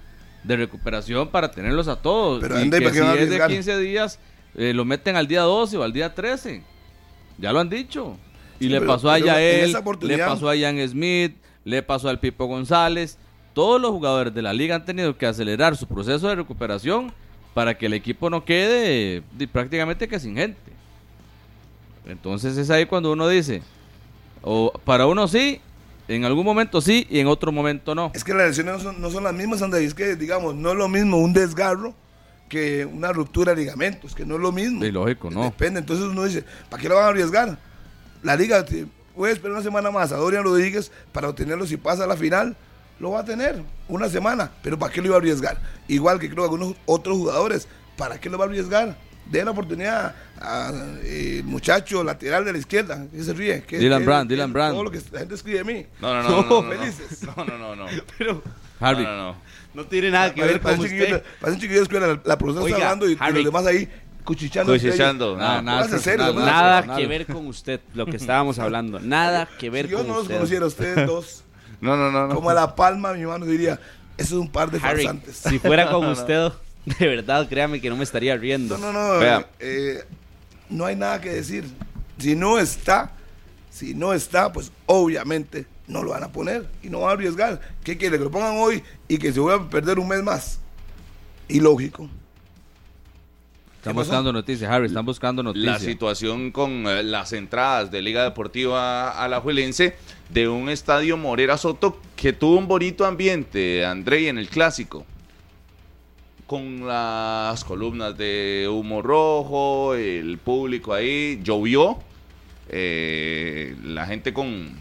de 0.45 0.57
recuperación 0.57 1.29
para 1.31 1.51
tenerlos 1.51 1.89
a 1.89 1.97
todos. 1.97 2.43
Pero, 2.43 2.61
y 2.61 2.69
que 2.69 2.83
¿para 2.83 2.91
qué 2.91 2.93
si 2.93 2.99
es 2.99 3.07
de 3.07 3.11
arriesgar? 3.13 3.51
15 3.51 3.79
días, 3.79 4.19
eh, 4.57 4.75
lo 4.75 4.85
meten 4.85 5.17
al 5.17 5.29
día 5.29 5.41
12 5.41 5.79
o 5.79 5.83
al 5.83 5.95
día 5.95 6.15
13. 6.15 6.63
Ya 7.39 7.55
lo 7.55 7.61
han 7.61 7.71
dicho. 7.71 8.19
Y 8.59 8.65
Sí, 8.65 8.69
le 8.69 8.81
pero- 8.81 8.93
pasó 8.93 9.11
a 9.11 9.19
Yael, 9.19 9.75
le 10.03 10.19
pasó 10.19 10.51
a 10.51 10.57
Ian 10.57 10.87
Smith, 10.87 11.37
le 11.65 11.83
pasó 11.83 12.11
al 12.11 12.21
Pipo 12.21 12.45
González. 12.45 13.17
Todos 13.53 13.81
los 13.81 13.91
jugadores 13.91 14.33
de 14.33 14.43
la 14.43 14.53
liga 14.53 14.77
han 14.77 14.85
tenido 14.85 15.17
que 15.17 15.27
acelerar 15.27 15.77
su 15.77 15.87
proceso 15.87 16.29
de 16.29 16.37
recuperación 16.37 17.13
para 17.55 17.77
que 17.77 17.87
el 17.87 17.95
equipo 17.95 18.31
no 18.31 18.45
quede 18.45 19.23
prácticamente 19.53 20.07
que 20.07 20.21
sin 20.21 20.37
gente. 20.37 20.59
Entonces 22.07 22.57
es 22.57 22.71
ahí 22.71 22.87
cuando 22.87 23.13
uno 23.13 23.29
dice, 23.29 23.63
o 24.43 24.73
para 24.85 25.07
uno 25.07 25.27
sí, 25.29 25.61
en 26.09 26.25
algún 26.25 26.45
momento 26.45 26.81
sí 26.81 27.07
y 27.11 27.19
en 27.19 27.27
otro 27.27 27.53
momento 27.53 27.95
no. 27.95 28.11
Es 28.15 28.25
que 28.25 28.35
las 28.35 28.49
lesiones 28.49 28.75
no 28.75 28.81
son, 28.81 29.01
no 29.01 29.11
son 29.11 29.25
las 29.25 29.35
mismas, 29.35 29.63
André. 29.63 29.85
Es 29.85 29.95
que, 29.95 30.17
digamos, 30.17 30.55
no 30.55 30.71
es 30.71 30.77
lo 30.77 30.89
mismo 30.89 31.19
un 31.19 31.33
desgarro 31.33 31.95
que 32.49 32.85
una 32.85 33.13
ruptura 33.13 33.55
de 33.55 33.63
ligamentos, 33.63 34.15
que 34.15 34.27
no 34.27 34.35
es 34.37 34.41
lo 34.41 34.51
mismo. 34.51 34.85
Y 34.85 34.91
lógico, 34.91 35.31
no. 35.31 35.45
Depende. 35.45 35.81
Entonces 35.81 36.07
uno 36.07 36.25
dice, 36.25 36.45
¿para 36.69 36.83
qué 36.83 36.89
lo 36.89 36.97
van 36.97 37.05
a 37.05 37.09
arriesgar? 37.09 37.59
La 38.23 38.35
liga 38.35 38.65
puede 39.15 39.33
esperar 39.33 39.53
una 39.53 39.63
semana 39.63 39.91
más 39.91 40.11
a 40.13 40.17
Dorian 40.17 40.43
Rodríguez 40.43 40.91
para 41.13 41.29
obtenerlo 41.29 41.67
si 41.67 41.77
pasa 41.77 42.05
a 42.05 42.07
la 42.07 42.17
final. 42.17 42.57
Lo 43.01 43.11
va 43.13 43.21
a 43.21 43.25
tener 43.25 43.63
una 43.89 44.09
semana, 44.09 44.51
pero 44.63 44.79
¿para 44.79 44.93
qué 44.93 45.01
lo 45.01 45.07
iba 45.09 45.17
a 45.17 45.19
arriesgar? 45.19 45.59
Igual 45.89 46.19
que 46.21 46.29
creo 46.29 46.45
que 46.45 46.51
algunos 46.55 46.77
otros 46.87 47.17
jugadores, 47.17 47.67
¿para 47.97 48.21
qué 48.21 48.29
lo 48.31 48.39
va 48.39 48.45
a 48.45 48.49
arriesgar? 48.49 48.97
Den 49.27 49.45
la 49.47 49.53
oportunidad 49.53 50.15
al 50.41 51.01
muchacho 51.45 52.03
lateral 52.05 52.45
de 52.45 52.53
la 52.53 52.59
izquierda, 52.59 53.07
que 53.11 53.23
se 53.23 53.33
ríe. 53.33 53.63
Que, 53.63 53.79
Dylan 53.79 54.01
que- 54.01 54.07
Brand, 54.07 54.29
que- 54.29 54.35
Dylan 54.35 54.53
Brand. 54.53 54.75
Todo 54.75 54.85
lo 54.85 54.91
que 54.91 55.01
la 55.13 55.21
gente 55.21 55.35
escribe 55.35 55.59
de 55.59 55.65
mí. 55.65 55.87
No, 56.01 56.15
no, 56.15 56.23
no. 56.23 56.29
no, 56.31 56.43
no, 56.43 56.63
no, 56.63 56.69
felices. 56.79 57.23
No, 57.37 57.45
no, 57.45 57.57
no, 57.59 57.77
no. 57.77 57.87
Pero 58.19 58.43
Harry, 58.81 59.03
No, 59.05 59.11
no, 59.17 59.17
no. 59.33 59.37
no 59.75 59.85
tiene 59.87 60.11
nada 60.11 60.35
que 60.35 60.43
ver 60.43 60.61
con 60.61 60.79
usted. 60.81 61.23
Parece 61.41 61.59
chiquillo 61.61 61.79
de 61.79 61.83
escuela, 61.85 62.07
la, 62.09 62.21
la 62.25 62.39
profesora 62.39 62.65
Oiga, 62.65 62.77
está 62.79 62.91
hablando 62.91 63.09
y, 63.09 63.17
los 63.35 63.45
demás 63.45 63.67
ahí 63.67 63.89
cuchichando. 64.25 64.75
ellos. 64.75 64.99
nada, 64.99 65.63
nada, 65.63 65.99
serio, 65.99 66.33
Nada 66.35 66.97
que 66.97 67.07
ver 67.07 67.27
con 67.27 67.47
usted, 67.47 67.81
lo 67.95 68.05
que 68.07 68.17
estábamos 68.17 68.59
hablando. 68.59 68.99
Nada 69.01 69.49
que 69.59 69.71
ver 69.71 69.87
Si 69.87 69.93
yo 69.93 69.99
con 69.99 70.09
no 70.09 70.15
los 70.15 70.23
usted. 70.23 70.35
conociera 70.35 70.65
a 70.65 70.69
ustedes 70.69 71.07
dos, 71.07 71.45
No, 71.81 71.97
no, 71.97 72.11
no. 72.11 72.29
no. 72.29 72.35
como 72.35 72.51
a 72.51 72.55
la 72.55 72.75
palma, 72.75 73.13
mi 73.13 73.23
hermano 73.23 73.47
diría, 73.47 73.81
eso 74.17 74.35
es 74.37 74.41
un 74.41 74.51
par 74.51 74.71
de 74.71 74.79
Harry, 74.83 75.05
farsantes. 75.05 75.37
si 75.37 75.59
fuera 75.59 75.91
con 75.91 76.07
usted, 76.07 76.53
de 76.99 77.09
verdad, 77.09 77.49
créame 77.49 77.81
que 77.81 77.89
no 77.89 77.97
me 77.97 78.05
estaría 78.05 78.37
riendo. 78.37 78.77
No, 78.79 78.93
no, 78.93 79.15
no. 79.15 79.19
Vea. 79.19 79.47
eh, 79.59 80.05
no 80.69 80.85
hay 80.87 80.97
nada 80.97 81.21
que 81.21 81.31
decir. 81.31 81.65
Si 82.19 82.37
no 82.37 82.59
está, 82.59 83.13
si 83.71 83.95
no 83.95 84.13
está, 84.13 84.53
pues 84.53 84.73
obviamente 84.87 85.67
no 85.87 86.03
lo 86.03 86.11
van 86.11 86.23
a 86.23 86.29
poner 86.33 86.69
y 86.83 86.89
no 86.89 87.01
van 87.01 87.11
a 87.11 87.13
arriesgar. 87.13 87.61
¿Qué 87.83 87.97
quiere? 87.97 88.19
Que 88.19 88.25
lo 88.25 88.31
pongan 88.31 88.57
hoy 88.59 88.83
y 89.09 89.19
que 89.19 89.33
se 89.33 89.41
vuelva 89.41 89.65
a 89.65 89.71
perder 89.71 89.99
un 89.99 90.09
mes 90.09 90.23
más. 90.23 90.61
Ilógico. 91.49 92.09
Están 93.81 93.95
buscando 93.95 94.31
noticias, 94.31 94.71
Harry, 94.71 94.89
están 94.89 95.07
buscando 95.07 95.43
la 95.43 95.49
noticias. 95.49 95.81
situación 95.81 96.51
con 96.51 96.87
eh, 96.87 97.03
las 97.03 97.33
entradas 97.33 97.91
de 97.91 98.03
Liga 98.03 98.23
Deportiva 98.23 99.09
Alajuelense 99.09 99.97
de 100.29 100.49
un 100.49 100.69
estadio 100.69 101.17
Morera 101.17 101.57
Soto 101.57 101.99
que 102.15 102.35
tuvo 102.35 102.59
un 102.59 102.69
bonito 102.69 103.07
ambiente, 103.07 103.87
Andrei, 103.87 104.29
en 104.29 104.37
el 104.37 104.51
clásico. 104.51 105.07
Con 106.47 106.87
las 106.87 107.65
columnas 107.65 108.19
de 108.19 108.69
humo 108.71 109.01
rojo, 109.01 109.95
el 109.95 110.37
público 110.37 110.93
ahí, 110.93 111.41
llovió, 111.43 112.01
eh, 112.69 113.75
la 113.83 114.05
gente 114.05 114.35
con 114.35 114.73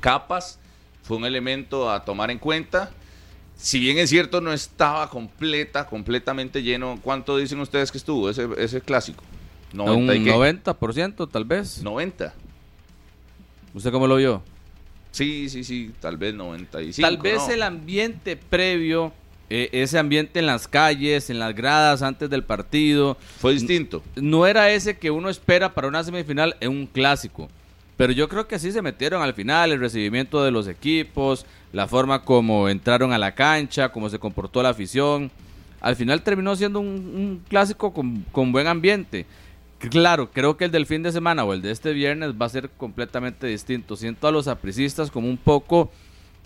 capas, 0.00 0.58
fue 1.04 1.16
un 1.16 1.24
elemento 1.24 1.90
a 1.90 2.04
tomar 2.04 2.30
en 2.30 2.38
cuenta. 2.38 2.90
Si 3.60 3.78
bien 3.78 3.98
es 3.98 4.08
cierto, 4.08 4.40
no 4.40 4.52
estaba 4.52 5.10
completa, 5.10 5.86
completamente 5.86 6.62
lleno. 6.62 6.98
¿Cuánto 7.02 7.36
dicen 7.36 7.60
ustedes 7.60 7.92
que 7.92 7.98
estuvo 7.98 8.30
ese, 8.30 8.48
ese 8.56 8.80
clásico? 8.80 9.22
un 9.72 10.06
90 10.06 10.14
y 10.14 10.24
qué? 10.24 10.32
90% 10.32 11.30
tal 11.30 11.44
vez. 11.44 11.82
90. 11.82 12.34
¿Usted 13.74 13.92
cómo 13.92 14.06
lo 14.06 14.16
vio? 14.16 14.42
Sí, 15.12 15.48
sí, 15.50 15.62
sí, 15.64 15.92
tal 16.00 16.16
vez 16.16 16.34
95. 16.34 17.06
Tal 17.06 17.18
vez 17.18 17.46
¿no? 17.46 17.50
el 17.50 17.62
ambiente 17.62 18.36
previo, 18.36 19.12
eh, 19.50 19.68
ese 19.72 19.98
ambiente 19.98 20.38
en 20.38 20.46
las 20.46 20.66
calles, 20.66 21.30
en 21.30 21.38
las 21.38 21.54
gradas 21.54 22.02
antes 22.02 22.30
del 22.30 22.44
partido, 22.44 23.16
fue 23.38 23.52
distinto. 23.52 24.02
no 24.16 24.46
era 24.46 24.70
ese 24.70 24.96
que 24.98 25.10
uno 25.10 25.28
espera 25.28 25.74
para 25.74 25.88
una 25.88 26.02
semifinal 26.02 26.56
en 26.60 26.70
un 26.70 26.86
clásico. 26.86 27.48
Pero 28.00 28.14
yo 28.14 28.30
creo 28.30 28.48
que 28.48 28.58
sí 28.58 28.72
se 28.72 28.80
metieron 28.80 29.20
al 29.20 29.34
final, 29.34 29.72
el 29.72 29.78
recibimiento 29.78 30.42
de 30.42 30.50
los 30.50 30.66
equipos, 30.68 31.44
la 31.70 31.86
forma 31.86 32.22
como 32.22 32.70
entraron 32.70 33.12
a 33.12 33.18
la 33.18 33.34
cancha, 33.34 33.90
cómo 33.90 34.08
se 34.08 34.18
comportó 34.18 34.62
la 34.62 34.70
afición. 34.70 35.30
al 35.82 35.96
final 35.96 36.22
terminó 36.22 36.56
siendo 36.56 36.80
un, 36.80 37.42
clásico 37.46 37.92
con, 37.92 38.24
con 38.32 38.52
buen 38.52 38.68
ambiente. 38.68 39.26
Claro, 39.90 40.30
creo 40.30 40.56
que 40.56 40.64
el 40.64 40.70
del 40.70 40.86
fin 40.86 41.02
de 41.02 41.12
semana 41.12 41.44
o 41.44 41.52
el 41.52 41.60
de 41.60 41.72
este 41.72 41.92
viernes 41.92 42.32
va 42.40 42.46
a 42.46 42.48
ser 42.48 42.70
completamente 42.70 43.46
distinto. 43.46 43.96
Siento 43.96 44.26
a 44.26 44.32
los 44.32 44.48
apricistas 44.48 45.10
como 45.10 45.28
un 45.28 45.36
poco 45.36 45.90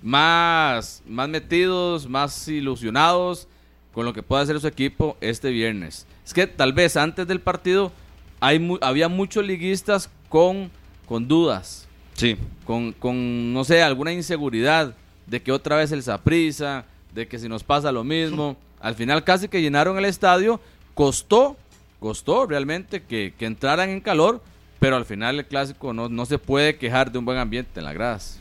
más, 0.03 1.05
más 1.07 1.29
metidos, 1.29 2.09
más 2.09 2.49
ilusionados 2.49 3.47
con 3.93 4.05
lo 4.05 4.13
que 4.13 4.25
puede 4.25 4.43
hacer 4.43 4.59
su 4.59 4.67
equipo 4.67 5.17
este 5.21 5.51
viernes. 5.51 6.05
Es 6.27 6.35
que 6.35 6.49
tal 6.49 6.73
vez 6.73 6.97
antes 6.97 7.29
del 7.29 7.39
partido 7.41 7.93
hay 8.41 8.59
mu- 8.59 8.79
había 8.81 9.09
muchos 9.09 9.45
liguistas 9.47 10.11
con, 10.29 10.69
con 11.07 11.29
dudas, 11.29 11.87
Sí. 12.15 12.37
con, 12.65 12.93
con, 12.93 13.53
no 13.53 13.65
sé, 13.65 13.83
alguna 13.83 14.13
inseguridad 14.13 14.95
de 15.27 15.43
que 15.43 15.53
otra 15.53 15.77
vez 15.77 15.91
el 15.93 16.03
Saprisa, 16.03 16.85
de 17.13 17.27
que 17.27 17.39
si 17.39 17.49
nos 17.49 17.63
pasa 17.65 17.91
lo 17.93 18.05
mismo. 18.05 18.57
Al 18.81 18.95
final 18.95 19.25
casi 19.25 19.49
que 19.49 19.63
llenaron 19.63 19.97
el 19.99 20.05
estadio, 20.05 20.61
costó, 20.95 21.57
costó 22.01 22.47
realmente 22.47 23.03
que, 23.03 23.33
que 23.39 23.47
entraran 23.47 23.89
en 23.91 24.01
calor, 24.01 24.43
pero 24.79 24.97
al 24.97 25.05
final 25.07 25.39
el 25.39 25.47
clásico 25.47 25.93
no, 25.95 26.09
no 26.09 26.27
se 26.27 26.39
puede 26.39 26.77
quejar 26.77 27.11
de 27.11 27.19
un 27.19 27.25
buen 27.25 27.39
ambiente 27.39 27.81
en 27.81 27.85
las 27.87 27.95
gradas. 27.95 28.39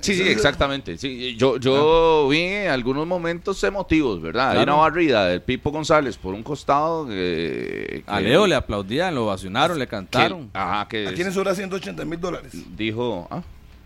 Sí, 0.00 0.14
sí, 0.14 0.22
exactamente. 0.28 0.96
Sí, 0.98 1.36
yo 1.36 1.56
yo 1.58 2.28
vi 2.30 2.46
algunos 2.66 3.06
momentos 3.06 3.62
emotivos, 3.64 4.20
¿verdad? 4.22 4.52
Hay 4.52 4.62
una 4.62 4.74
barrida 4.74 5.26
del 5.26 5.42
Pipo 5.42 5.70
González 5.70 6.16
por 6.16 6.34
un 6.34 6.42
costado. 6.42 7.06
eh, 7.10 8.02
A 8.06 8.18
que- 8.18 8.24
Leo 8.24 8.46
le 8.46 8.54
aplaudían, 8.54 9.14
lo 9.14 9.24
ovacionaron, 9.26 9.78
le 9.78 9.86
que- 9.86 9.90
cantaron. 9.90 10.50
ajá, 10.54 10.88
que 10.88 11.06
¿A 11.08 11.12
quiénes 11.14 11.34
sobran 11.34 11.54
180 11.54 12.04
mil 12.04 12.20
dólares? 12.20 12.52
dijo. 12.76 13.28
ah, 13.30 13.42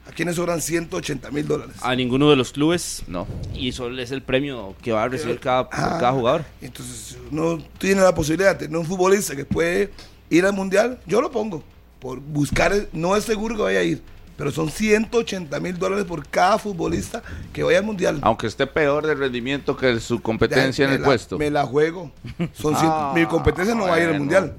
¿A 0.07 0.13
quiénes 0.13 0.37
sobran 0.37 0.61
180 0.61 1.31
mil 1.31 1.47
dólares? 1.49 1.77
A 1.81 1.95
ninguno 1.97 2.29
de 2.31 2.37
los 2.37 2.53
clubes. 2.53 3.03
no. 3.07 3.27
Y 3.55 3.71
eso 3.71 3.89
es 3.91 4.11
el 4.11 4.23
premio 4.23 4.75
que 4.83 4.93
va 4.93 5.05
a 5.05 5.09
recibir 5.09 5.41
cada, 5.41 5.69
por 5.69 5.79
Ah, 5.81 5.97
cada 5.99 6.13
jugador. 6.13 6.45
Entonces, 6.61 7.17
uno 7.33 7.59
tiene 7.79 8.03
la 8.03 8.15
posibilidad 8.15 8.53
de 8.53 8.67
tener 8.67 8.77
un 8.77 8.85
futbolista 8.85 9.35
que 9.35 9.45
puede 9.47 9.91
ir 10.31 10.45
al 10.45 10.53
mundial, 10.53 11.01
yo 11.07 11.21
lo 11.23 11.31
pongo. 11.31 11.63
Por 12.01 12.21
buscar, 12.21 12.73
el- 12.73 12.89
no 12.93 13.17
es 13.17 13.25
seguro 13.25 13.57
que 13.57 13.63
vaya 13.63 13.79
a 13.79 13.83
ir, 13.83 14.03
pero 14.37 14.51
son 14.51 14.71
180 14.71 15.61
mil 15.61 15.79
dólares 15.79 16.05
por 16.05 16.27
cada 16.29 16.59
futbolista 16.59 17.23
que 17.53 17.63
vaya 17.63 17.79
al 17.79 17.85
mundial. 17.85 18.19
Aunque 18.23 18.47
esté 18.47 18.67
peor 18.67 19.07
de 19.07 19.15
rendimiento 19.15 19.77
que 19.77 20.01
su 20.01 20.21
competencia 20.21 20.85
en 20.87 20.93
el 20.93 21.01
la- 21.01 21.07
puesto. 21.07 21.39
Me 21.39 21.51
la 21.51 21.65
juego. 21.65 22.11
Son 22.53 22.75
cien- 22.75 22.89
Ah, 22.93 23.13
mi 23.15 23.25
competencia 23.27 23.75
no 23.75 23.85
va 23.87 23.95
a 23.95 24.01
ir 24.01 24.09
al 24.09 24.19
mundial. 24.19 24.55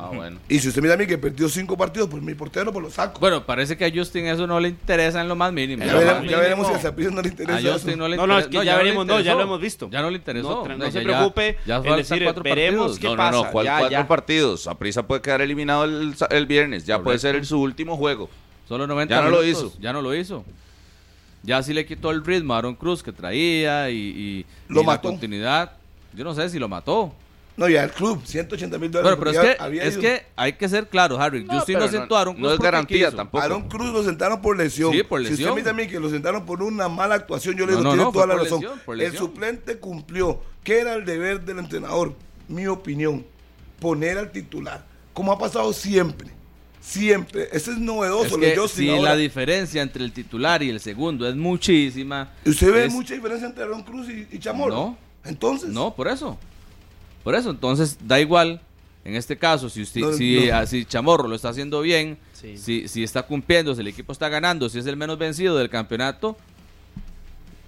Ah, 0.00 0.10
bueno. 0.14 0.38
Y 0.48 0.60
si 0.60 0.68
usted 0.68 0.80
mira 0.80 0.94
a 0.94 0.96
mí 0.96 1.08
que 1.08 1.18
perdió 1.18 1.48
cinco 1.48 1.76
partidos, 1.76 2.08
pues 2.08 2.22
mi 2.22 2.32
portero 2.32 2.72
pues 2.72 2.84
lo 2.84 2.88
saco. 2.88 3.18
Bueno, 3.18 3.44
parece 3.44 3.76
que 3.76 3.84
a 3.84 3.90
Justin 3.92 4.26
eso 4.26 4.46
no 4.46 4.60
le 4.60 4.68
interesa 4.68 5.20
en 5.20 5.26
lo 5.26 5.34
más 5.34 5.52
mínimo. 5.52 5.84
ya, 5.84 5.92
veremos, 5.92 6.22
más 6.22 6.30
ya 6.30 6.38
veremos 6.38 6.68
si 6.68 6.74
a. 6.74 6.78
Zaprizo 6.78 7.10
no 7.10 7.20
le 7.20 7.28
interesa 7.30 7.56
A 7.56 7.58
eso. 7.60 7.72
Justin 7.72 7.98
no 7.98 8.06
le 8.08 8.16
No, 8.16 8.24
no, 8.28 8.38
es 8.38 8.44
interesa- 8.46 8.60
que 8.60 8.66
ya 8.66 8.76
veremos, 8.76 9.06
no, 9.06 9.18
ya 9.18 9.34
lo 9.34 9.42
hemos 9.42 9.60
visto. 9.60 9.88
Ya 9.90 10.00
no 10.00 10.10
le 10.10 10.18
interesó. 10.18 10.64
No, 10.68 10.76
no 10.76 10.84
Ya- 10.84 10.92
se 10.92 10.98
ya- 11.00 11.04
preocupe 11.04 11.56
ya 11.66 11.76
en 11.78 11.82
faltan 11.82 11.96
decir, 11.98 12.22
cuatro 12.22 12.42
veremos 12.44 12.92
partidos. 12.92 12.98
qué 13.00 13.06
No, 13.08 13.10
no, 13.10 13.16
pasa? 13.16 13.32
no. 13.46 13.50
¿Cuál, 13.50 13.64
Ya, 13.66 13.78
cuatro 13.78 13.90
ya. 13.98 14.06
partidos? 14.06 14.62
Saprissa 14.62 15.02
puede 15.04 15.20
quedar 15.20 15.40
eliminado 15.40 15.82
el, 15.82 16.14
sa- 16.16 16.26
el 16.26 16.46
viernes. 16.46 16.86
Ya 16.86 17.02
puede 17.02 17.18
ser 17.18 17.34
el, 17.34 17.44
su 17.44 17.60
último 17.60 17.96
juego. 17.96 18.30
Solo 18.68 18.86
90 18.86 19.14
Ya 19.14 19.22
no 19.22 19.30
lo 19.30 19.44
hizo. 19.44 19.72
Ya 19.80 19.92
no 19.92 20.02
lo 20.02 20.14
hizo. 20.14 20.44
Ya 21.42 21.62
sí 21.62 21.72
le 21.72 21.86
quitó 21.86 22.10
el 22.10 22.24
ritmo 22.24 22.54
a 22.54 22.58
Aaron 22.58 22.74
Cruz 22.74 23.02
que 23.02 23.12
traía 23.12 23.88
y, 23.90 23.96
y- 23.96 24.46
Lo 24.68 24.80
y 24.80 24.84
la 24.84 24.86
mató. 24.92 25.08
continuidad. 25.08 25.72
Yo 26.12 26.24
no 26.24 26.34
sé 26.34 26.48
si 26.50 26.58
lo 26.58 26.68
mató. 26.68 27.12
No, 27.56 27.68
ya 27.68 27.82
el 27.82 27.90
club, 27.90 28.20
180 28.24 28.78
mil 28.78 28.90
dólares. 28.90 29.18
Pero 29.18 29.30
es 29.32 29.38
que, 29.38 29.56
había 29.62 29.82
es 29.82 29.98
que 29.98 30.26
hay 30.36 30.52
que 30.52 30.68
ser 30.68 30.88
claro, 30.88 31.20
Harry. 31.20 31.42
No, 31.44 31.54
Justin 31.54 31.74
pero 31.74 31.86
no 31.86 31.90
sentó 31.92 32.16
a 32.16 32.20
Aaron 32.20 32.34
Cruz 32.34 32.46
no 32.46 32.54
es 32.54 32.60
garantía 32.60 33.06
quiso. 33.06 33.16
tampoco. 33.16 33.42
Aaron 33.42 33.68
Cruz 33.68 33.92
lo 33.92 34.04
sentaron 34.04 34.40
por 34.40 34.56
lesión. 34.56 34.92
Sí, 34.92 35.02
por 35.02 35.20
Si 35.24 35.30
lesión. 35.30 35.48
usted 35.50 35.54
me 35.54 35.60
dice 35.62 35.70
a 35.70 35.72
mí 35.72 35.88
que 35.90 35.98
lo 35.98 36.08
sentaron 36.08 36.44
por 36.46 36.62
una 36.62 36.88
mala 36.88 37.16
actuación, 37.16 37.56
yo 37.56 37.66
le 37.66 37.72
digo, 37.72 37.82
no, 37.82 37.90
tiene 37.90 38.04
no, 38.04 38.12
toda 38.12 38.26
fue 38.26 38.28
la 38.28 38.34
por 38.38 38.44
razón. 38.44 38.60
lesión, 38.60 38.80
por 38.84 39.00
el 39.00 39.16
suplente 39.16 39.78
cumplió. 39.78 40.40
¿Qué 40.62 40.80
era 40.80 40.94
el 40.94 41.04
deber 41.04 41.40
del 41.44 41.58
entrenador? 41.58 42.14
Mi 42.46 42.66
opinión. 42.68 43.24
Poner 43.80 44.18
al 44.18 44.30
titular. 44.30 44.84
Como 45.12 45.32
ha 45.32 45.38
pasado 45.38 45.72
siempre. 45.72 46.30
Siempre. 46.88 47.48
Ese 47.52 47.72
es 47.72 47.78
novedoso. 47.78 48.24
Es 48.24 48.32
lo 48.32 48.38
que 48.40 48.56
Justin 48.56 48.84
si 48.86 48.90
ahora. 48.90 49.10
la 49.10 49.16
diferencia 49.16 49.82
entre 49.82 50.02
el 50.04 50.12
titular 50.12 50.62
y 50.62 50.70
el 50.70 50.80
segundo 50.80 51.28
es 51.28 51.36
muchísima. 51.36 52.30
¿Usted 52.46 52.72
ve 52.72 52.84
es- 52.86 52.92
mucha 52.92 53.12
diferencia 53.14 53.46
entre 53.46 53.64
Aaron 53.64 53.82
Cruz 53.82 54.08
y, 54.08 54.26
y 54.34 54.38
Chamorro? 54.38 54.74
No. 54.74 54.98
Entonces. 55.24 55.68
No, 55.68 55.94
por 55.94 56.08
eso. 56.08 56.38
Por 57.22 57.34
eso, 57.34 57.50
entonces 57.50 57.98
da 58.02 58.18
igual. 58.18 58.60
En 59.04 59.14
este 59.16 59.36
caso, 59.36 59.68
si 59.68 59.82
usted, 59.82 60.00
No, 60.00 60.12
si, 60.14 60.46
no. 60.48 60.56
ah, 60.56 60.66
si 60.66 60.84
Chamorro 60.86 61.28
lo 61.28 61.34
está 61.36 61.50
haciendo 61.50 61.80
bien, 61.82 62.16
Sí. 62.32 62.56
si, 62.56 62.88
si 62.88 63.02
está 63.04 63.22
cumpliendo, 63.22 63.74
si 63.74 63.80
el 63.82 63.88
equipo 63.88 64.12
está 64.12 64.28
ganando, 64.30 64.68
si 64.70 64.78
es 64.78 64.86
el 64.86 64.96
menos 64.96 65.18
vencido 65.18 65.56
del 65.58 65.68
campeonato, 65.70 66.36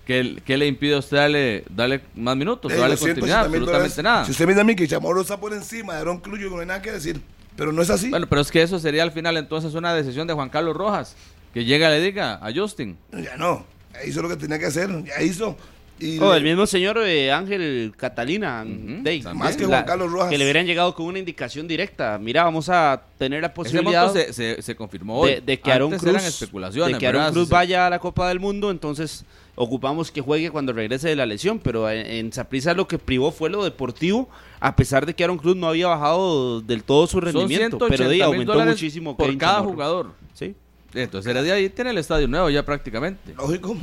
¿qué, 0.06 0.40
qué 0.44 0.56
le 0.56 0.66
impide 0.66 0.94
a 0.94 0.98
usted 0.98 1.16
darle, 1.16 1.64
darle 1.70 2.00
más 2.14 2.36
minutos, 2.36 2.72
Eh, 2.72 2.76
darle 2.76 2.96
continuidad? 2.96 3.46
180,000 3.48 3.62
Absolutamente 3.62 3.96
dólares. 3.96 4.04
nada. 4.04 4.24
Si 4.24 4.30
usted 4.32 4.46
me 4.46 4.52
dice 4.52 4.60
a 4.60 4.64
mí 4.64 4.74
que 4.76 4.88
Chamorro 4.88 5.20
está 5.22 5.38
por 5.38 5.52
encima 5.52 5.94
de 5.94 6.00
Aaron 6.00 6.18
Cruz, 6.20 6.38
yo 6.40 6.50
no 6.50 6.58
hay 6.60 6.66
nada 6.66 6.80
que 6.82 6.92
decir. 6.92 7.20
Pero 7.56 7.72
no 7.72 7.82
es 7.82 7.90
así. 7.90 8.10
Bueno, 8.10 8.26
pero 8.28 8.40
es 8.40 8.50
que 8.50 8.62
eso 8.62 8.78
sería 8.78 9.02
al 9.02 9.12
final 9.12 9.36
entonces 9.36 9.74
una 9.74 9.94
decisión 9.94 10.26
de 10.26 10.34
Juan 10.34 10.48
Carlos 10.48 10.76
Rojas, 10.76 11.16
que 11.52 11.64
llega 11.64 11.88
y 11.88 11.98
le 11.98 12.04
diga 12.04 12.34
a 12.34 12.52
Justin. 12.54 12.96
Ya 13.12 13.36
no. 13.36 13.64
Ya 13.92 14.04
hizo 14.04 14.22
lo 14.22 14.28
que 14.28 14.36
tenía 14.36 14.58
que 14.58 14.66
hacer. 14.66 14.88
Ya 15.04 15.22
hizo. 15.22 15.56
Y 16.00 16.18
Oh, 16.18 16.30
le- 16.32 16.38
el 16.38 16.44
mismo 16.44 16.66
señor 16.66 16.98
eh, 17.04 17.30
Ángel 17.30 17.92
Catalina, 17.96 18.64
también. 18.64 19.22
Más 19.38 19.56
que 19.56 19.66
Juan 19.66 19.84
Carlos 19.84 20.10
Rojas. 20.10 20.30
Que 20.30 20.38
le 20.38 20.44
hubieran 20.44 20.66
llegado 20.66 20.94
con 20.94 21.06
una 21.06 21.18
indicación 21.18 21.68
directa. 21.68 22.18
Mira, 22.18 22.44
vamos 22.44 22.68
a 22.68 23.02
tener 23.18 23.40
la 23.42 23.48
Ese 23.48 23.54
posibilidad 23.54 24.04
monto 24.06 24.18
se, 24.20 24.32
se, 24.32 24.62
se 24.62 24.74
confirmó 24.74 25.20
hoy. 25.20 25.32
de, 25.34 25.40
de 25.42 25.60
que 25.60 25.70
Aaron 25.72 25.88
Antes 25.92 26.00
Cruz, 26.02 26.14
eran 26.14 26.24
especulaciones, 26.26 26.92
de 26.94 26.98
que 26.98 27.06
Aaron. 27.06 27.22
Cruz 27.32 27.44
Sí, 27.44 27.48
sí. 27.48 27.52
vaya 27.52 27.86
a 27.86 27.90
la 27.90 27.98
Copa 27.98 28.28
del 28.28 28.40
Mundo, 28.40 28.70
entonces 28.70 29.24
ocupamos 29.56 30.10
que 30.10 30.20
juegue 30.22 30.50
cuando 30.50 30.72
regrese 30.72 31.08
de 31.08 31.16
la 31.16 31.26
lesión, 31.26 31.58
pero 31.58 31.90
en, 31.90 32.32
Saprissa 32.32 32.72
lo 32.72 32.88
que 32.88 32.98
privó 32.98 33.30
fue 33.30 33.50
lo 33.50 33.62
deportivo, 33.62 34.28
a 34.58 34.74
pesar 34.74 35.04
de 35.04 35.12
que 35.14 35.22
Aaron 35.22 35.36
Cruz 35.36 35.54
no 35.56 35.68
había 35.68 35.88
bajado 35.88 36.62
del 36.62 36.82
todo 36.82 37.06
su 37.06 37.20
rendimiento, 37.20 37.76
180 37.76 37.86
pero 37.88 38.08
de, 38.08 38.22
aumentó 38.22 38.58
muchísimo 38.64 39.16
por 39.16 39.36
cada 39.36 39.56
Chamorro. 39.56 39.72
jugador. 39.72 40.10
Sí, 40.32 40.54
Entonces 40.94 41.30
Heredia 41.30 41.54
ahí 41.54 41.68
tiene 41.68 41.90
el 41.90 41.98
estadio 41.98 42.26
nuevo 42.26 42.48
ya 42.48 42.64
prácticamente. 42.64 43.34
Lógico. 43.36 43.76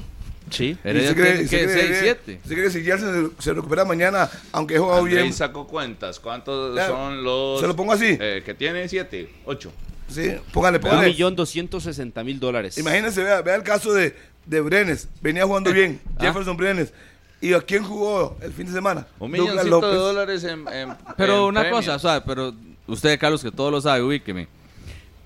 Sí. 0.49 0.77
¿Y 0.83 0.87
Heredia 0.87 1.11
cree- 1.15 1.47
que 1.49 1.65
cree- 1.67 1.73
6, 1.73 1.97
7. 1.99 2.39
usted 2.43 2.55
cree 2.55 2.63
que 2.65 2.71
si 2.71 2.83
ya 2.83 2.97
se, 2.97 3.05
se 3.39 3.53
recupera 3.53 3.85
mañana, 3.85 4.29
aunque 4.51 4.75
he 4.75 4.79
jugado 4.79 4.99
Andrei 5.03 5.23
bien? 5.23 5.33
sacó 5.33 5.67
cuentas. 5.67 6.19
¿Cuántos 6.19 6.75
Ya, 6.75 6.87
son 6.87 7.23
los. 7.23 7.59
se 7.61 7.67
lo 7.67 7.75
pongo 7.75 7.93
así. 7.93 8.17
eh, 8.19 8.41
que 8.45 8.53
tiene 8.53 8.87
siete, 8.87 9.33
ocho. 9.45 9.71
Sí, 10.09 10.31
póngale, 10.53 10.77
Un 10.77 10.83
póngale. 10.83 11.09
millón 11.09 11.35
doscientos 11.35 11.83
sesenta 11.83 12.23
mil 12.23 12.39
dólares. 12.39 12.77
Imagínense, 12.77 13.21
vea, 13.23 13.41
vea 13.41 13.55
el 13.55 13.63
caso 13.63 13.93
de, 13.93 14.15
de 14.45 14.61
Brenes. 14.61 15.09
Venía 15.21 15.45
jugando 15.45 15.73
bien, 15.73 15.99
Ah. 16.17 16.21
Jefferson 16.25 16.55
Brenes. 16.55 16.93
¿Y 17.41 17.53
a 17.53 17.61
quién 17.61 17.83
jugó 17.83 18.35
el 18.41 18.51
fin 18.53 18.65
de 18.65 18.71
semana? 18.73 19.05
Un 19.19 19.29
milloncito 19.31 19.81
de 19.91 19.97
dólares 19.97 20.43
en. 20.45 20.67
en- 20.69 20.95
Pero 21.17 21.35
en 21.35 21.43
una 21.43 21.59
premios. 21.61 21.85
cosa, 21.85 21.99
¿sabe? 21.99 22.23
Pero 22.25 22.53
usted, 22.87 23.19
Carlos, 23.19 23.43
que 23.43 23.51
todo 23.51 23.69
lo 23.69 23.79
sabe, 23.81 24.01
ubíqueme. 24.01 24.47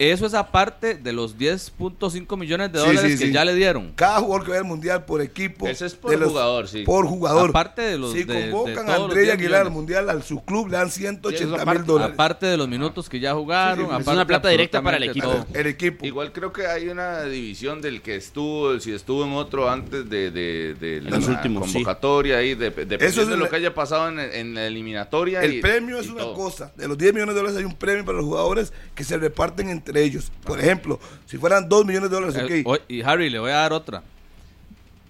Eso 0.09 0.25
es 0.25 0.33
aparte 0.33 0.95
de 0.95 1.13
los 1.13 1.37
10.5 1.37 2.35
millones 2.37 2.71
de 2.71 2.79
dólares 2.79 3.01
sí, 3.13 3.17
que 3.19 3.25
sí. 3.27 3.31
ya 3.31 3.45
le 3.45 3.53
dieron. 3.53 3.91
Cada 3.95 4.19
jugador 4.19 4.43
que 4.45 4.49
vaya 4.51 4.61
al 4.61 4.67
mundial 4.67 5.05
por 5.05 5.21
equipo. 5.21 5.67
Ese 5.67 5.85
es 5.85 5.93
por 5.93 6.09
de 6.09 6.17
los- 6.17 6.29
jugador, 6.29 6.67
sí. 6.67 6.83
Por 6.83 7.05
jugador. 7.05 7.49
Aparte 7.51 7.83
de 7.83 7.97
los- 7.99 8.13
Si 8.13 8.23
de- 8.23 8.49
convocan 8.49 8.89
a 8.89 8.97
los 8.97 9.03
André 9.09 9.21
10 9.23 9.33
Aguilar 9.35 9.61
al 9.61 9.71
mundial, 9.71 10.09
al 10.09 10.23
su 10.23 10.43
club 10.43 10.69
le 10.69 10.77
dan 10.77 10.89
180 10.89 11.61
aparte- 11.61 11.79
mil 11.79 11.85
dólares. 11.87 12.13
Aparte 12.15 12.45
de 12.47 12.57
los 12.57 12.67
minutos 12.67 13.07
que 13.09 13.19
ya 13.19 13.33
jugaron. 13.35 13.75
Sí, 13.77 13.81
sí, 13.81 13.87
es 13.89 14.01
aparte 14.01 14.11
una 14.11 14.25
plata 14.27 14.49
directa 14.49 14.81
para 14.81 14.97
el 14.97 15.03
equipo. 15.03 15.45
El 15.53 15.67
equipo. 15.67 16.05
Igual 16.05 16.31
creo 16.31 16.51
que 16.51 16.65
hay 16.65 16.87
una 16.89 17.23
división 17.25 17.79
del 17.81 18.01
que 18.01 18.15
estuvo, 18.15 18.79
si 18.79 18.91
estuvo 18.93 19.23
en 19.23 19.33
otro 19.33 19.69
antes 19.69 20.09
de, 20.09 20.31
de, 20.31 21.01
la 21.01 21.17
últimos, 21.17 21.67
sí. 21.67 21.73
convocatoria 21.73 22.37
ahí, 22.37 22.55
de, 22.55 22.65
dependiendo 22.71 23.05
Eso 23.05 23.21
es 23.21 23.27
de 23.27 23.37
lo 23.37 23.47
que 23.49 23.55
haya 23.55 23.73
pasado 23.73 24.07
en, 24.09 24.19
en 24.19 24.55
la 24.55 24.65
eliminatoria. 24.65 25.43
El 25.43 25.55
y- 25.55 25.61
premio 25.61 25.99
es 25.99 26.07
y 26.07 26.09
una 26.09 26.21
todo. 26.23 26.33
cosa. 26.33 26.71
De 26.75 26.87
los 26.87 26.97
10 26.97 27.13
millones 27.13 27.35
de 27.35 27.41
dólares 27.41 27.59
hay 27.59 27.65
un 27.65 27.75
premio 27.75 28.03
para 28.03 28.17
los 28.17 28.25
jugadores 28.25 28.73
que 28.95 29.03
se 29.03 29.17
reparten 29.17 29.69
entre 29.69 29.90
ellos. 29.97 30.31
Por 30.43 30.59
ejemplo, 30.59 30.99
si 31.25 31.37
fueran 31.37 31.67
2 31.69 31.85
millones 31.85 32.09
de 32.09 32.15
dólares, 32.15 32.35
Eh, 32.35 32.61
ok. 32.61 32.67
hoy- 32.67 32.79
y 32.87 33.01
Harry, 33.01 33.29
le 33.29 33.39
voy 33.39 33.51
a 33.51 33.55
dar 33.55 33.73
otra. 33.73 34.03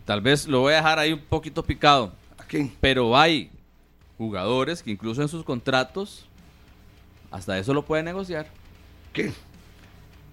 Tal 0.05 0.21
vez 0.21 0.47
lo 0.47 0.61
voy 0.61 0.73
a 0.73 0.77
dejar 0.77 0.99
ahí 0.99 1.13
un 1.13 1.19
poquito 1.21 1.63
picado. 1.63 2.11
¿A 2.37 2.43
quién? 2.43 2.73
Pero 2.81 3.17
hay 3.17 3.49
jugadores 4.17 4.83
que 4.83 4.91
incluso 4.91 5.21
en 5.21 5.27
sus 5.27 5.43
contratos 5.43 6.25
hasta 7.31 7.57
eso 7.57 7.73
lo 7.73 7.83
pueden 7.83 8.05
negociar. 8.05 8.47
¿Qué? 9.13 9.31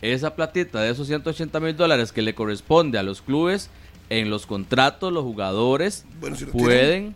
Esa 0.00 0.34
platita 0.34 0.80
de 0.80 0.90
esos 0.90 1.06
180 1.08 1.58
mil 1.60 1.76
dólares 1.76 2.12
que 2.12 2.22
le 2.22 2.34
corresponde 2.34 2.98
a 2.98 3.02
los 3.02 3.20
clubes, 3.22 3.68
en 4.10 4.30
los 4.30 4.46
contratos 4.46 5.12
los 5.12 5.22
jugadores 5.24 6.04
Bueno, 6.20 6.36
si 6.36 6.46
lo 6.46 6.52
pueden 6.52 7.14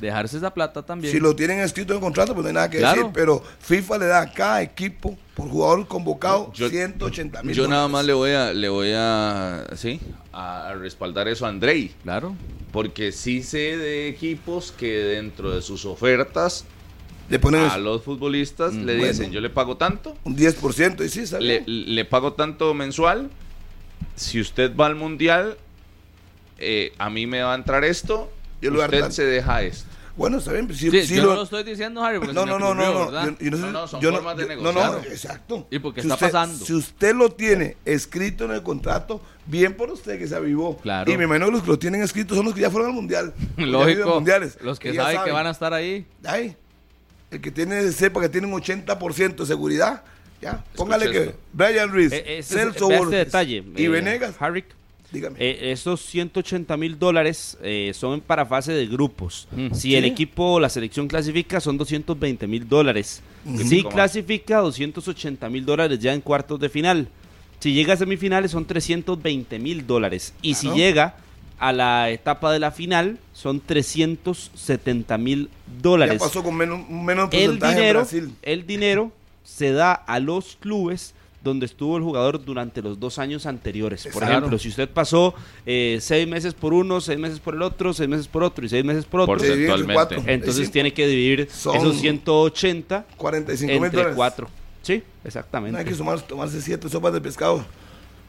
dejarse 0.00 0.36
esa 0.36 0.52
plata 0.52 0.82
también. 0.82 1.12
Si 1.12 1.20
lo 1.20 1.34
tienen 1.36 1.60
escrito 1.60 1.92
en 1.92 1.98
el 1.98 2.02
contrato, 2.02 2.34
pues 2.34 2.42
no 2.44 2.48
hay 2.48 2.54
nada 2.54 2.70
que 2.70 2.78
Claro. 2.78 2.96
decir. 2.96 3.12
Pero 3.14 3.42
FIFA 3.60 3.98
le 3.98 4.06
da 4.06 4.20
a 4.22 4.32
cada 4.32 4.62
equipo 4.62 5.16
por 5.34 5.48
jugador 5.48 5.86
convocado 5.88 6.52
Yo- 6.52 6.68
180 6.68 7.42
mil 7.42 7.54
Yo 7.54 7.66
nada 7.68 7.88
más 7.88 8.04
le 8.04 8.12
voy 8.12 8.30
a, 8.32 8.52
le 8.52 8.68
voy 8.68 8.92
a, 8.94 9.66
sí, 9.76 10.00
a, 10.32 10.74
respaldar 10.78 11.28
eso 11.28 11.46
a 11.46 11.48
Andrei, 11.48 11.92
Claro. 12.02 12.34
porque 12.72 13.12
sí 13.12 13.42
sé 13.42 13.76
de 13.76 14.08
equipos 14.08 14.72
que 14.72 14.92
dentro 14.98 15.50
de 15.54 15.62
sus 15.62 15.84
ofertas 15.84 16.64
Le 17.30 17.38
ponen 17.38 17.62
a 17.62 17.78
los 17.78 18.02
futbolistas 18.02 18.74
Mm, 18.74 18.84
le 18.84 18.96
bueno. 18.98 19.12
dicen, 19.12 19.30
yo 19.32 19.40
le 19.40 19.48
pago 19.50 19.76
tanto, 19.76 20.16
un 20.24 20.36
10% 20.36 21.02
y 21.04 21.08
sí, 21.08 21.26
sale. 21.26 21.62
le, 21.66 21.66
le 21.66 22.04
pago 22.04 22.34
tanto 22.34 22.74
mensual, 22.74 23.30
si 24.14 24.40
usted 24.40 24.76
va 24.76 24.86
al 24.86 24.94
mundial, 24.96 25.56
eh, 26.58 26.92
a 26.98 27.08
mí 27.10 27.26
me 27.26 27.42
va 27.42 27.52
a 27.52 27.56
entrar 27.56 27.82
esto, 27.84 28.30
Yo 28.70 28.72
usted 28.82 29.10
se 29.10 29.24
deja 29.24 29.62
esto. 29.62 29.88
Bueno, 30.16 30.38
está 30.38 30.52
bien. 30.52 30.72
Si, 30.72 30.90
Sí, 30.92 31.06
si 31.08 31.16
yo 31.16 31.22
lo- 31.24 31.28
no 31.30 31.34
lo 31.36 31.42
estoy 31.42 31.64
diciendo, 31.64 32.00
Harry, 32.04 32.18
porque 32.20 32.32
no, 32.34 32.42
se 32.42 32.46
no, 32.46 32.58
no, 32.60 32.66
ocurrió, 32.68 32.86
no, 32.86 32.92
no, 33.00 33.04
¿verdad? 33.10 33.24
yo- 33.40 33.44
yo 33.44 33.50
no 33.50 33.56
sé- 33.56 33.62
No, 33.64 33.70
no, 33.72 33.88
son 33.88 34.00
yo 34.00 34.12
formas 34.12 34.36
de 34.36 34.42
yo- 34.46 34.54
no, 34.62 34.72
no, 34.72 34.80
negociar. 34.92 35.12
exacto. 35.12 35.66
Y 35.72 35.78
porque 35.80 36.02
Si 36.02 36.06
está 36.06 36.14
usted- 36.14 36.26
pasando. 36.30 36.64
Si 36.64 36.72
usted 36.72 37.14
lo 37.16 37.30
tiene 37.30 37.76
escrito 37.84 38.44
en 38.44 38.52
el 38.52 38.62
contrato, 38.62 39.20
bien 39.46 39.74
por 39.76 39.90
usted 39.90 40.16
que 40.16 40.28
se 40.28 40.36
avivó. 40.36 40.76
Claro. 40.78 41.10
Y 41.10 41.16
me 41.18 41.24
imagino 41.24 41.46
que 41.46 41.52
los 41.52 41.62
que 41.62 41.68
lo 41.68 41.78
tienen 41.80 42.00
escrito 42.02 42.36
son 42.36 42.44
los 42.44 42.54
que 42.54 42.60
ya 42.60 42.70
fueron 42.70 42.90
al 42.90 42.94
mundial. 42.94 43.34
Lógico, 43.56 44.08
mundiales, 44.14 44.56
los 44.60 44.78
que 44.78 44.94
saben 44.94 45.20
que 45.24 45.32
van 45.32 45.48
a 45.48 45.50
estar 45.50 45.72
ahí. 45.74 46.06
Ay, 46.24 46.56
el 47.32 47.40
que 47.40 47.50
tiene, 47.50 47.90
sepa 47.90 48.20
que 48.20 48.28
tiene 48.28 48.46
un 48.46 48.52
80% 48.52 49.42
de 49.42 49.46
seguridad, 49.48 50.04
ya. 50.40 50.62
Póngale 50.76 51.10
que 51.10 51.22
esto. 51.24 51.38
Brian 51.52 51.90
Ruiz, 51.90 52.12
Eh, 52.12 52.38
ese 52.38 52.54
Celso 52.54 52.88
este 52.92 53.16
detalle. 53.16 53.64
y 53.74 53.84
eh, 53.86 53.88
Venegas, 53.88 54.36
Harry, 54.38 54.64
dígame. 55.14 55.36
eh, 55.38 55.72
esos 55.72 56.02
180 56.02 56.76
mil 56.76 56.98
dólares 56.98 57.56
eh, 57.62 57.92
son 57.94 58.20
para 58.20 58.44
fase 58.44 58.72
de 58.72 58.86
grupos. 58.86 59.48
Mm. 59.52 59.72
Si 59.72 59.94
el 59.96 60.04
equipo 60.04 60.52
o 60.54 60.60
la 60.60 60.68
selección 60.68 61.08
clasifica, 61.08 61.60
son 61.60 61.78
220 61.78 62.46
mil 62.46 62.68
dólares. 62.68 63.22
Ujú. 63.46 63.58
Si 63.64 63.82
¿Cómo? 63.82 63.94
clasifica, 63.94 64.58
280 64.58 65.48
mil 65.48 65.64
dólares 65.64 65.98
ya 65.98 66.12
en 66.12 66.20
cuartos 66.20 66.60
de 66.60 66.68
final. 66.68 67.08
Si 67.60 67.72
llega 67.72 67.94
a 67.94 67.96
semifinales, 67.96 68.50
son 68.50 68.66
320 68.66 69.58
mil 69.58 69.86
dólares. 69.86 70.34
Y 70.42 70.54
si 70.54 70.68
llega 70.72 71.16
a 71.58 71.72
la 71.72 72.10
etapa 72.10 72.52
de 72.52 72.58
la 72.58 72.70
final, 72.72 73.18
son 73.32 73.60
370 73.60 75.18
mil 75.18 75.48
dólares. 75.80 76.14
ya 76.20 76.26
pasó 76.26 76.42
con 76.42 76.56
menos, 76.56 76.88
menos 76.90 77.28
el 77.32 77.58
porcentaje 77.58 77.72
en 77.72 77.78
dinero, 77.78 78.00
Brasil. 78.00 78.32
el 78.42 78.66
dinero 78.66 79.12
se 79.44 79.72
da 79.72 79.92
a 79.92 80.20
los 80.20 80.56
clubes 80.60 81.14
donde 81.44 81.66
estuvo 81.66 81.96
el 81.96 82.02
jugador 82.02 82.44
durante 82.44 82.82
los 82.82 82.98
dos 82.98 83.18
años 83.20 83.46
anteriores. 83.46 84.02
Por 84.04 84.14
Exacto. 84.14 84.32
ejemplo, 84.32 84.58
si 84.58 84.68
usted 84.70 84.88
pasó 84.88 85.34
eh, 85.66 85.98
seis 86.00 86.26
meses 86.26 86.54
por 86.54 86.72
uno, 86.74 87.00
seis 87.00 87.18
meses 87.18 87.38
por 87.38 87.54
el 87.54 87.62
otro, 87.62 87.92
seis 87.94 88.08
meses 88.08 88.26
por 88.26 88.42
otro 88.42 88.64
y 88.64 88.68
seis 88.68 88.84
meses 88.84 89.04
por 89.04 89.20
otro, 89.20 89.36
Porcentualmente. 89.36 90.16
entonces 90.32 90.70
tiene 90.70 90.92
que 90.92 91.06
dividir 91.06 91.48
Son 91.52 91.76
esos 91.76 92.00
180 92.00 93.04
45 93.16 93.72
mil 93.72 93.76
entre 93.84 93.90
dólares. 93.98 94.16
cuatro. 94.16 94.48
Sí, 94.82 95.02
No 95.22 95.28
exactamente. 95.28 95.78
hay 95.78 95.84
que 95.84 95.94
sumar, 95.94 96.20
tomarse 96.22 96.60
siete 96.60 96.88
sopas 96.88 97.12
de 97.12 97.20
pescado. 97.20 97.64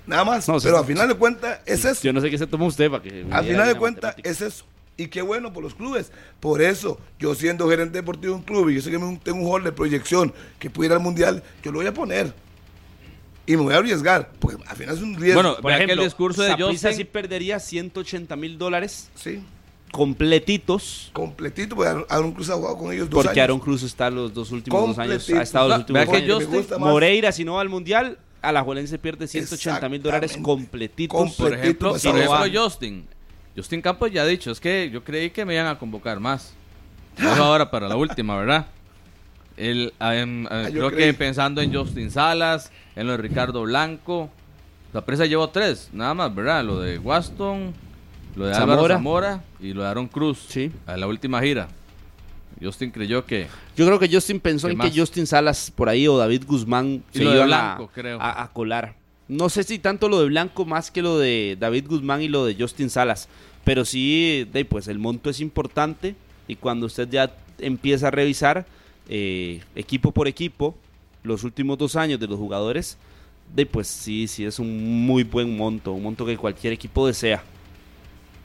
Nada 0.08 0.24
más. 0.24 0.48
No, 0.48 0.60
pero 0.60 0.76
sí. 0.76 0.80
al 0.82 0.86
final 0.86 1.08
de 1.08 1.16
cuentas 1.16 1.60
es 1.66 1.84
eso. 1.84 2.02
Yo 2.04 2.14
no 2.14 2.22
sé 2.22 2.30
qué 2.30 2.38
se 2.38 2.46
toma 2.46 2.66
usted 2.66 2.92
para 2.92 3.02
que... 3.02 3.24
diga 3.24 3.42
final 3.44 3.68
de 3.68 3.76
cuentas 3.76 4.16
es 4.24 4.42
eso. 4.42 4.66
Y 4.98 5.08
qué 5.08 5.22
bueno 5.22 5.52
por 5.52 5.64
los 5.64 5.76
clubes. 5.76 6.12
Por 6.40 6.62
eso, 6.62 6.98
yo 7.20 7.36
siendo 7.36 7.68
gerente 7.70 7.98
deportivo 7.98 8.34
de 8.36 8.40
un 8.40 8.44
club 8.46 8.70
y 8.70 8.76
yo 8.76 8.82
sé 8.82 8.92
que 8.92 8.98
me- 9.00 9.18
tengo 9.18 9.40
un 9.40 9.52
hall 9.52 9.64
de 9.64 9.72
proyección 9.74 10.32
que 10.60 10.70
puede 10.70 10.88
ir 10.88 10.94
al 10.94 11.00
mundial, 11.02 11.44
yo 11.64 11.72
lo 11.74 11.80
voy 11.80 11.88
a 11.88 11.94
poner. 11.94 12.34
Y 13.48 13.56
me 13.56 13.64
voy 13.64 13.74
a 13.74 13.78
arriesgar. 13.78 14.32
Porque 14.40 14.58
al 14.68 14.76
final 14.76 14.96
es 14.96 15.02
un 15.02 15.16
riesgo. 15.16 15.42
Bueno, 15.42 15.56
Por 15.58 15.66
Vea 15.66 15.78
que 15.78 15.84
el 15.84 15.90
ejemplo, 15.92 16.04
discurso 16.06 16.42
de 16.44 16.54
José- 16.56 16.94
sí 16.94 17.04
perdería 17.04 17.60
180 17.60 18.36
mil 18.36 18.58
dólares 18.58 19.10
sí, 19.16 19.42
completitos 19.92 21.10
completito. 21.14 21.76
Porque 21.76 21.90
Aaron- 22.10 22.32
Cruz 22.34 22.50
ha 22.50 22.54
jugado 22.56 22.78
con 22.78 22.92
ellos 22.94 23.10
dos 23.10 23.24
porque 23.24 23.40
años. 23.40 23.44
Aaron 23.50 23.60
Cruz 23.60 23.84
está 23.84 24.10
los 24.10 24.34
dos 24.34 24.52
últimos 24.52 24.88
dos 24.88 25.00
años. 25.00 25.30
Ha 25.30 25.42
estado 25.42 25.68
los 25.68 25.76
Va- 25.76 25.80
últimos 25.80 25.96
vea 26.08 26.22
dos 26.28 26.44
que 26.46 26.56
años. 26.58 26.70
más. 26.72 26.80
Moreira, 26.80 27.32
si 27.32 27.44
no 27.46 27.54
va 27.56 27.62
al 27.62 27.70
mundial, 27.70 28.18
Alajuelense 28.42 29.00
pierde 29.00 29.28
180 29.28 29.90
mil 29.90 30.02
dólares 30.04 30.38
completitos. 30.42 31.18
Completito, 31.18 31.44
Por 31.44 31.54
ejemplo, 31.54 31.90
pues, 31.92 32.02
sí, 32.02 32.08
ejemplo 32.10 32.32
va. 32.32 32.48
Justin. 32.54 33.08
Justin 33.56 33.82
Campos 33.82 34.12
ya 34.12 34.24
ha 34.24 34.26
dicho, 34.26 34.52
es 34.52 34.60
que 34.60 34.90
yo 34.92 35.04
creí 35.04 35.30
que 35.32 35.46
me 35.46 35.54
iban 35.56 35.68
a 35.68 35.80
convocar 35.80 36.20
más. 36.20 36.54
Vamos 37.18 37.40
ahora 37.40 37.72
para 37.72 37.88
la 37.88 37.96
última, 37.96 38.38
¿verdad? 38.38 38.68
El, 39.58 39.94
em, 40.00 40.46
eh, 40.46 40.50
Ah, 40.52 40.64
yo 40.70 40.80
creo 40.80 40.92
creí. 40.92 41.06
que 41.08 41.14
pensando 41.14 41.62
en 41.62 41.74
Justin 41.74 42.12
Salas, 42.12 42.72
en 42.96 43.08
lo 43.08 43.14
de 43.14 43.18
Ricardo 43.20 43.62
Blanco. 43.64 44.30
La 44.94 45.06
presa 45.06 45.26
llevó 45.26 45.50
tres, 45.50 45.90
nada 45.94 46.14
más, 46.14 46.34
¿verdad? 46.34 46.64
Lo 46.64 46.80
de 46.80 46.98
Waston, 47.00 47.74
lo 48.36 48.46
de 48.48 48.54
Álvaro 48.54 48.72
Zamora. 48.74 48.96
Zamora 48.96 49.44
y 49.60 49.74
lo 49.74 49.82
de 49.84 49.88
Aaron 49.90 50.08
Cruz. 50.08 50.46
Sí. 50.48 50.72
A 50.86 50.96
la 50.98 51.08
última 51.08 51.42
gira. 51.42 51.68
Justin 52.62 52.92
creyó 52.92 53.26
que... 53.26 53.48
Yo 53.76 53.86
creo 53.86 54.00
que 54.00 54.08
Justin 54.10 54.40
pensó 54.40 54.68
¿Qué 54.68 54.72
en 54.72 54.78
más? 54.78 54.90
que 54.92 54.98
Justin 55.00 55.28
Salas 55.28 55.70
por 55.76 55.90
ahí 55.90 56.08
o 56.08 56.18
David 56.18 56.44
Guzmán 56.48 57.04
Y 57.14 57.18
se 57.18 57.24
lo 57.26 57.32
de 57.32 57.44
Blanco, 57.44 57.84
a, 57.84 57.92
creo. 57.92 58.22
a- 58.22 58.44
a 58.44 58.48
colar. 58.54 58.96
No 59.28 59.50
sé 59.50 59.64
si 59.64 59.78
tanto 59.80 60.08
lo 60.08 60.22
de 60.22 60.28
Blanco 60.28 60.64
más 60.66 60.90
que 60.92 61.02
lo 61.02 61.20
de 61.20 61.58
David 61.60 61.88
Guzmán 61.90 62.22
y 62.22 62.30
lo 62.30 62.46
de 62.46 62.56
Justin 62.58 62.90
Salas. 62.90 63.28
Pero 63.66 63.84
sí, 63.84 64.48
de, 64.54 64.64
pues 64.64 64.88
el 64.88 65.00
monto 65.00 65.30
es 65.30 65.42
importante 65.42 66.16
y 66.48 66.56
cuando 66.56 66.86
usted 66.86 67.10
ya 67.10 67.34
empieza 67.60 68.08
a 68.08 68.12
revisar 68.12 68.66
eh, 69.10 69.62
equipo 69.76 70.12
por 70.12 70.28
equipo 70.28 70.76
los 71.26 71.44
últimos 71.44 71.78
dos 71.78 71.96
años 71.96 72.20
de 72.20 72.28
los 72.28 72.38
jugadores, 72.38 72.98
de 73.54 73.66
pues 73.66 73.88
sí, 73.88 74.28
sí 74.28 74.46
es 74.46 74.60
un 74.60 75.06
muy 75.06 75.24
buen 75.24 75.56
monto, 75.58 75.92
un 75.92 76.04
monto 76.04 76.26
que 76.26 76.38
cualquier 76.38 76.74
equipo 76.74 77.06
desea. 77.08 77.44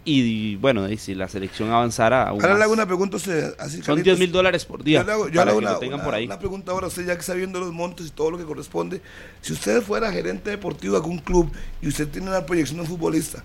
Y, 0.03 0.57
bueno, 0.57 0.85
de, 0.85 0.97
si 0.97 1.15
la 1.15 1.29
selección 1.29 1.71
avanzara 1.71 2.23
aún 2.23 2.41
Ahora 2.41 2.55
le 2.55 2.55
más. 2.55 2.63
hago 2.65 2.73
una 2.73 2.87
pregunta 2.87 3.17
a 3.17 3.19
usted. 3.19 3.55
Así, 3.59 3.77
Son 3.77 3.85
Carlitos. 3.85 4.05
10 4.05 4.19
mil 4.19 4.33
dólares 4.33 4.65
por 4.65 4.83
día. 4.83 5.01
Yo 5.01 5.07
le 5.07 5.13
hago, 5.13 5.29
yo 5.29 5.45
le 5.45 5.53
una, 5.53 6.03
por 6.03 6.15
ahí. 6.15 6.25
una 6.25 6.39
pregunta 6.39 6.73
ahora, 6.73 6.87
usted 6.87 7.07
ya 7.07 7.15
que 7.15 7.21
está 7.21 7.35
viendo 7.35 7.61
los 7.61 7.73
montos 7.73 8.07
y 8.07 8.11
todo 8.11 8.31
lo 8.31 8.39
que 8.39 8.45
corresponde. 8.45 9.03
Si 9.43 9.53
usted 9.53 9.83
fuera 9.83 10.11
gerente 10.11 10.51
deportivo 10.51 10.95
de 10.95 11.01
algún 11.01 11.19
club 11.19 11.53
y 11.83 11.89
usted 11.89 12.09
tiene 12.09 12.31
una 12.31 12.47
proyección 12.47 12.79
de 12.79 12.85
un 12.85 12.89
futbolista, 12.89 13.45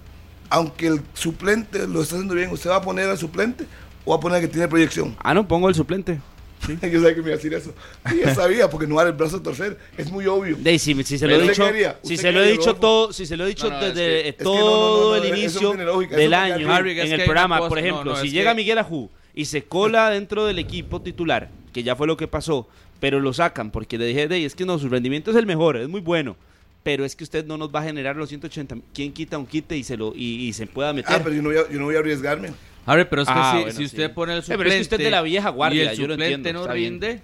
aunque 0.49 0.87
el 0.87 1.01
suplente 1.13 1.87
lo 1.87 2.01
está 2.01 2.15
haciendo 2.15 2.33
bien, 2.33 2.49
¿usted 2.49 2.69
va 2.69 2.77
a 2.77 2.81
poner 2.81 3.09
al 3.09 3.17
suplente 3.17 3.65
o 4.05 4.11
va 4.11 4.17
a 4.17 4.19
poner 4.21 4.37
al 4.37 4.41
que 4.41 4.47
tiene 4.47 4.69
proyección? 4.69 5.13
Ah, 5.19 5.33
no, 5.33 5.45
pongo 5.45 5.67
el 5.67 5.75
suplente. 5.75 6.21
Yo 6.67 6.99
sabía 6.99 7.13
que 7.15 7.21
me 7.21 7.27
iba 7.27 7.33
a 7.33 7.35
decir 7.35 7.53
eso. 7.53 7.73
Sí, 8.09 8.21
yo 8.25 8.33
sabía, 8.33 8.69
porque 8.69 8.87
no 8.87 8.95
dar 8.95 9.07
el 9.07 9.13
brazo 9.13 9.37
a 9.37 9.43
torcer. 9.43 9.77
Es 9.97 10.09
muy 10.11 10.25
obvio. 10.25 10.55
De, 10.57 10.79
si, 10.79 10.95
si 11.03 11.17
se 11.19 11.27
lo 11.27 11.35
he 11.35 11.37
¿Usted 11.37 11.49
dicho, 11.51 11.67
si 12.03 12.13
¿Usted 12.13 12.15
se 12.17 12.31
lo 12.31 12.43
he 12.43 12.51
dicho 12.51 12.75
todo, 12.75 13.13
si 13.13 13.25
se 13.25 13.37
lo 13.37 13.45
he 13.45 13.49
dicho 13.49 13.69
No, 13.69 13.79
no, 13.79 13.85
es 13.85 13.93
desde 13.93 14.23
que- 14.23 14.29
es 14.29 14.35
que 14.35 14.43
todo 14.43 14.55
no, 14.57 15.15
no, 15.15 15.17
no, 15.19 15.23
el 15.23 15.37
inicio 15.37 15.73
del 16.09 16.33
año 16.33 16.73
Harry, 16.73 16.99
en 16.99 17.11
el 17.11 17.23
programa, 17.23 17.57
cosa- 17.59 17.69
por 17.69 17.79
ejemplo, 17.79 18.03
no, 18.15 18.15
si 18.21 18.29
llega 18.31 18.51
que- 18.51 18.55
Miguel 18.57 18.77
Ajú 18.79 19.09
y 19.35 19.45
se 19.45 19.63
cola 19.63 20.09
dentro 20.09 20.45
del 20.45 20.57
equipo 20.57 21.01
titular, 21.01 21.49
que 21.73 21.83
ya 21.83 21.95
fue 21.95 22.07
lo 22.07 22.17
que 22.17 22.27
pasó, 22.27 22.67
pero 22.99 23.19
lo 23.19 23.33
sacan 23.33 23.69
porque 23.69 23.97
le 23.99 24.05
dije, 24.07 24.27
de, 24.27 24.45
es 24.45 24.55
que 24.55 24.65
no, 24.65 24.79
su 24.79 24.89
rendimiento 24.89 25.29
es 25.31 25.37
el 25.37 25.45
mejor, 25.45 25.77
es 25.77 25.87
muy 25.89 26.01
bueno, 26.01 26.35
pero 26.81 27.03
es 27.05 27.15
que 27.15 27.23
usted 27.25 27.45
no 27.45 27.57
nos 27.57 27.73
va 27.73 27.81
a 27.81 27.83
generar 27.83 28.15
los 28.15 28.29
180, 28.29 28.77
¿quién 28.93 29.11
quita 29.11 29.37
un 29.37 29.45
quite 29.45 29.77
y 29.77 29.83
se 29.83 29.97
lo 29.97 30.13
y, 30.15 30.47
y 30.47 30.53
se 30.53 30.65
pueda 30.67 30.93
meter? 30.93 31.13
Ah, 31.13 31.19
pero 31.23 31.35
yo 31.35 31.41
no 31.43 31.49
voy 31.49 31.57
a, 31.57 31.69
yo 31.69 31.77
no 31.79 31.85
voy 31.85 31.95
a 31.95 31.99
arriesgarme. 31.99 32.49
Harry, 32.85 33.05
pero 33.09 33.21
es 33.23 33.27
que 33.27 33.33
Ah, 33.35 33.51
si, 33.51 33.57
bueno, 33.61 33.71
si 33.71 33.77
sí. 33.77 33.85
usted 33.85 34.11
pone 34.13 34.33
el 34.33 34.39
Eh, 34.39 34.41
suplente... 34.41 34.57
pero 34.63 34.69
es 34.69 34.75
que 34.75 34.81
usted 34.83 34.99
es 34.99 35.03
de 35.05 35.11
la 35.11 35.21
vieja 35.21 35.49
guardia, 35.49 35.83
y 35.83 35.87
el 35.87 35.95
yo 35.97 36.07
lo 36.07 36.13
suplente 36.13 36.35
entiendo, 36.35 36.67
no 36.67 36.73
rinde, 36.73 37.21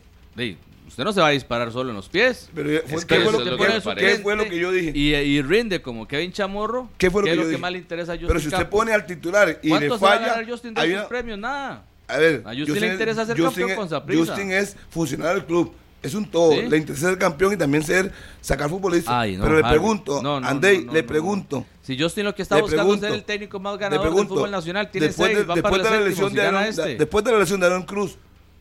usted 0.88 1.03
no 1.05 1.14
se 1.14 1.22
va 1.22 1.28
a 1.28 1.32
disparar 1.32 1.72
solo 1.72 1.89
en 1.91 1.95
los 1.95 2.09
pies. 2.09 2.49
Pero 2.53 2.70
fue- 2.86 2.97
Es 2.99 3.05
¿qué, 3.05 3.16
que 3.16 3.22
fue 3.22 3.32
lo, 3.32 3.39
es 3.39 3.45
lo 3.45 3.57
que 3.57 3.95
qué 3.95 4.20
fue 4.22 4.36
lo 4.36 4.43
que 4.45 4.59
yo 4.59 4.72
dije? 4.72 4.91
Y, 4.93 5.14
y 5.16 5.41
rinde 5.41 5.82
como 5.82 6.07
Kevin 6.07 6.32
Chamorro. 6.34 6.89
¿Qué 6.97 7.09
fue 7.09 7.22
lo 7.22 7.26
¿Qué 7.26 7.30
que 7.32 7.34
es 7.34 7.38
yo 7.38 7.43
lo 7.51 7.55
que 7.55 7.62
más 7.62 7.72
le 7.72 7.78
interesa 7.78 8.12
a 8.12 8.16
Justin 8.16 8.28
Pero 8.28 8.39
si 8.39 8.47
usted 8.47 8.57
Campos? 8.59 8.80
pone 8.80 8.91
al 8.93 9.05
titular 9.05 9.59
y 9.62 9.68
le 9.68 9.70
¿Cuánto 9.70 9.97
se 9.97 10.03
va 10.05 10.12
a 10.14 10.18
falla, 10.18 10.28
ganar 10.34 10.49
Justin 10.49 10.74
de 10.74 10.93
una- 10.93 11.07
premios? 11.07 11.39
Nada. 11.39 11.84
A 12.07 12.18
ver, 12.18 12.41
A 12.45 12.49
Justin 12.49 12.80
le 12.82 12.88
interesa 12.91 13.26
ser 13.26 13.38
Justin 13.38 13.45
campeón 13.45 13.70
es- 13.70 13.76
con 13.78 13.89
Saprissa. 13.89 14.26
Justin 14.26 14.51
es 14.51 14.76
funcionario 14.89 15.36
del 15.36 15.45
club. 15.45 15.74
Es 16.03 16.16
un 16.16 16.26
todo. 16.30 16.51
¿Sí? 16.53 16.64
Le 16.68 16.78
interesa 16.78 17.09
ser 17.09 17.18
campeón 17.20 17.53
y 17.53 17.57
también 17.57 17.84
ser 17.84 18.12
sacar 18.41 18.68
futbolista. 18.70 19.18
Ay, 19.22 19.38
no, 19.38 19.43
Pero 19.43 19.57
le 19.57 19.64
pregunto, 19.64 20.22
No, 20.22 20.39
no, 20.41 20.47
Andey, 20.47 20.80
no, 20.80 20.86
no, 20.88 20.93
le 20.93 21.01
no, 21.03 21.07
pregunto. 21.07 21.66
Si 21.92 22.02
Justin 22.02 22.24
lo 22.24 22.34
que 22.34 22.42
está 22.42 22.56
le 22.56 22.62
buscando 22.62 22.84
pregunto, 22.84 23.06
es 23.08 23.12
ser 23.12 23.20
el 23.20 23.26
técnico 23.26 23.60
más 23.60 23.78
ganador 23.78 24.06
del 24.06 24.12
pregunto, 24.14 24.36
fútbol 24.36 24.52
nacional, 24.52 24.89
tiene 24.89 25.08
después 25.08 25.28
seis, 25.28 25.39
de, 25.39 25.44
va 25.44 25.56
después 25.56 25.72
para 25.72 25.84
de 25.84 25.89
la 25.89 26.06
séptimo, 26.06 26.10
lesión 26.10 26.30
si 26.30 26.36
de 26.36 26.42
Aaron, 26.48 26.64
este. 26.64 26.96
después 26.96 27.26
de 27.26 27.32
la 27.34 27.39
lesión 27.39 27.60
de 27.60 27.66
Aaron 27.66 27.84
Cruz, 27.84 28.18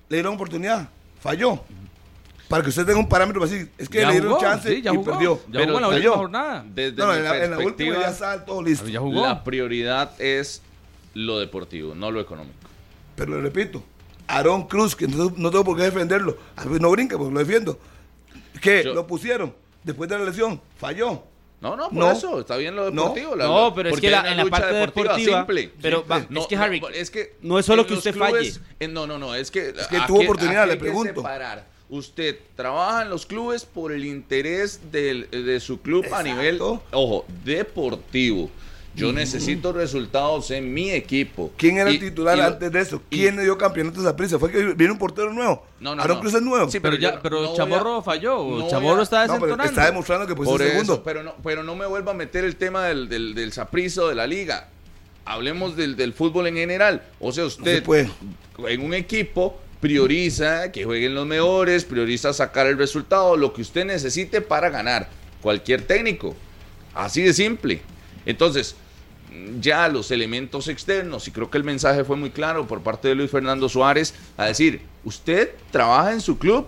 le 0.08 0.16
dieron 0.16 0.34
oportunidad, 0.34 0.88
falló. 1.20 1.60
Para 2.48 2.64
que 2.64 2.70
usted 2.70 2.84
tenga 2.84 2.98
un 2.98 3.08
parámetro 3.08 3.40
para 3.40 3.52
decir, 3.52 3.70
es 3.78 3.88
que 3.88 4.00
Ya 4.00 4.08
le 4.08 4.14
dieron 4.14 4.30
jugó, 4.32 4.40
chance 4.42 4.68
sí, 4.74 4.82
ya 4.82 4.92
y 4.92 4.96
jugó. 4.96 5.10
perdió. 5.12 5.40
Ya 5.48 5.60
jugó 5.64 5.76
en 5.76 5.82
la 5.82 5.88
última 5.88 6.16
jornada. 6.16 6.64
Desde 6.74 6.96
No, 6.96 7.06
mi 7.12 7.18
en 7.18 7.22
la, 7.24 7.44
en 7.44 7.50
la 7.52 7.58
última 7.60 8.00
ya 8.00 8.08
está 8.08 8.44
todo 8.44 8.62
listo. 8.62 8.88
Ya 8.88 8.98
jugó. 8.98 9.22
la 9.22 9.44
prioridad 9.44 10.20
es 10.20 10.60
lo 11.14 11.38
deportivo, 11.38 11.94
no 11.94 12.10
lo 12.10 12.20
económico. 12.20 12.56
Pero 13.14 13.36
le 13.36 13.42
repito, 13.42 13.84
Aaron 14.26 14.66
Cruz, 14.66 14.96
que 14.96 15.06
no, 15.06 15.32
no 15.36 15.50
tengo 15.52 15.64
por 15.64 15.76
qué 15.76 15.84
defenderlo, 15.84 16.36
no 16.80 16.90
brinca 16.90 17.16
porque 17.16 17.32
lo 17.32 17.38
defiendo. 17.38 17.78
Que 18.60 18.82
Yo- 18.82 18.94
lo 18.94 19.06
pusieron 19.06 19.54
después 19.84 20.10
de 20.10 20.18
la 20.18 20.24
lesión, 20.24 20.60
falló. 20.76 21.22
No, 21.60 21.76
no, 21.76 21.84
por 21.90 21.98
No. 21.98 22.10
eso, 22.10 22.40
está 22.40 22.56
bien 22.56 22.74
lo 22.74 22.90
No. 22.90 23.02
deportivo. 23.02 23.36
la- 23.36 23.44
No, 23.46 23.74
pero 23.74 23.90
es 23.90 24.00
que 24.00 24.10
la- 24.10 24.30
en 24.30 24.36
la 24.38 24.46
parte 24.46 24.72
deportiva, 24.74 25.16
simple. 25.16 25.70
pero 25.82 25.98
simple. 25.98 26.26
va, 26.34 26.40
es 26.40 26.46
que, 26.46 26.56
Harry, 26.56 26.82
es 26.94 27.10
que 27.10 27.34
no 27.42 27.58
es 27.58 27.66
solo 27.66 27.86
que 27.86 27.92
usted 27.94 28.14
clubes- 28.14 28.60
en- 28.80 28.94
no, 28.94 29.06
no, 29.06 29.18
no, 29.18 29.34
es 29.34 29.50
que 29.50 29.74
que 29.74 29.96
aquí- 29.96 30.06
tuvo 30.06 30.22
oportunidad, 30.22 30.66
le 30.66 30.74
que 30.74 30.80
pregunto. 30.80 31.20
separar. 31.20 31.66
Usted 31.90 32.38
trabaja 32.56 33.02
en 33.02 33.10
los 33.10 33.26
clubes 33.26 33.64
por 33.66 33.92
el 33.92 34.04
interés 34.04 34.92
del- 34.92 35.28
de 35.30 35.58
su 35.60 35.80
club 35.82 36.04
a 36.04 36.06
Exacto. 36.06 36.28
nivel, 36.28 36.60
ojo, 36.62 37.26
deportivo. 37.44 38.48
Yo 38.94 39.12
necesito 39.12 39.72
resultados 39.72 40.50
en 40.50 40.74
mi 40.74 40.90
equipo. 40.90 41.52
¿Quién 41.56 41.78
era 41.78 41.90
Y- 41.90 41.94
el 41.94 42.00
titular 42.00 42.36
y 42.36 42.40
antes 42.40 42.72
de 42.72 42.80
eso? 42.80 43.00
y- 43.08 43.18
¿Quién 43.18 43.36
le 43.36 43.44
dio 43.44 43.56
campeonatos 43.56 44.04
a 44.04 44.16
prisa? 44.16 44.38
¿Fue 44.38 44.50
que 44.50 44.74
viene 44.74 44.92
un 44.92 44.98
portero 44.98 45.32
nuevo? 45.32 45.64
No, 45.78 45.94
no, 45.94 46.02
Aaron 46.02 46.16
no. 46.16 46.20
Cruz 46.22 46.34
es 46.34 46.42
nuevo. 46.42 46.70
Sí, 46.70 46.80
Pero, 46.80 46.96
pero 46.96 47.00
ya, 47.14 47.20
pero 47.22 47.40
no 47.42 47.52
a- 47.52 47.56
Chamorro 47.56 48.02
falló. 48.02 48.58
no 48.58 48.68
Chamorro 48.68 49.00
a- 49.00 49.02
está 49.04 49.26
no, 49.26 49.34
pero 49.34 49.38
desentonando. 49.46 49.70
está 49.70 49.86
demostrando 49.86 50.26
que 50.26 50.34
eso, 50.66 50.70
segundo. 50.72 51.02
pero 51.04 51.22
no, 51.22 51.34
pero 51.42 51.62
no 51.62 51.76
me 51.76 51.86
vuelva 51.86 52.10
a 52.10 52.14
meter 52.14 52.44
el 52.44 52.56
tema 52.56 52.84
del, 52.86 53.08
del, 53.08 53.34
del 53.34 53.52
de 54.08 54.14
la 54.16 54.26
liga. 54.26 54.68
Hablemos 55.24 55.76
del, 55.76 55.96
del 55.96 56.12
fútbol 56.12 56.48
en 56.48 56.56
general. 56.56 57.02
O 57.20 57.30
sea, 57.32 57.44
No 57.44 57.50
se 57.50 57.58
usted 57.58 57.82
puede. 57.84 58.10
en 58.66 58.82
un 58.82 58.94
equipo 58.94 59.58
prioriza 59.80 60.72
que 60.72 60.84
jueguen 60.84 61.14
los 61.14 61.26
mejores, 61.26 61.84
prioriza 61.84 62.32
sacar 62.32 62.66
el 62.66 62.76
resultado, 62.76 63.36
lo 63.36 63.52
que 63.52 63.62
usted 63.62 63.84
necesite 63.84 64.40
para 64.40 64.68
ganar. 64.70 65.08
Cualquier 65.40 65.82
técnico. 65.82 66.34
Así 66.94 67.22
de 67.22 67.32
simple. 67.32 67.80
Entonces, 68.26 68.76
ya 69.60 69.88
los 69.88 70.10
elementos 70.10 70.68
externos, 70.68 71.28
y 71.28 71.30
creo 71.30 71.50
que 71.50 71.58
el 71.58 71.64
mensaje 71.64 72.04
fue 72.04 72.16
muy 72.16 72.30
claro 72.30 72.66
por 72.66 72.82
parte 72.82 73.08
de 73.08 73.14
Luis 73.14 73.30
Fernando 73.30 73.68
Suárez, 73.68 74.14
a 74.36 74.46
decir, 74.46 74.82
usted 75.04 75.50
trabaja 75.70 76.12
en 76.12 76.20
su 76.20 76.38
club 76.38 76.66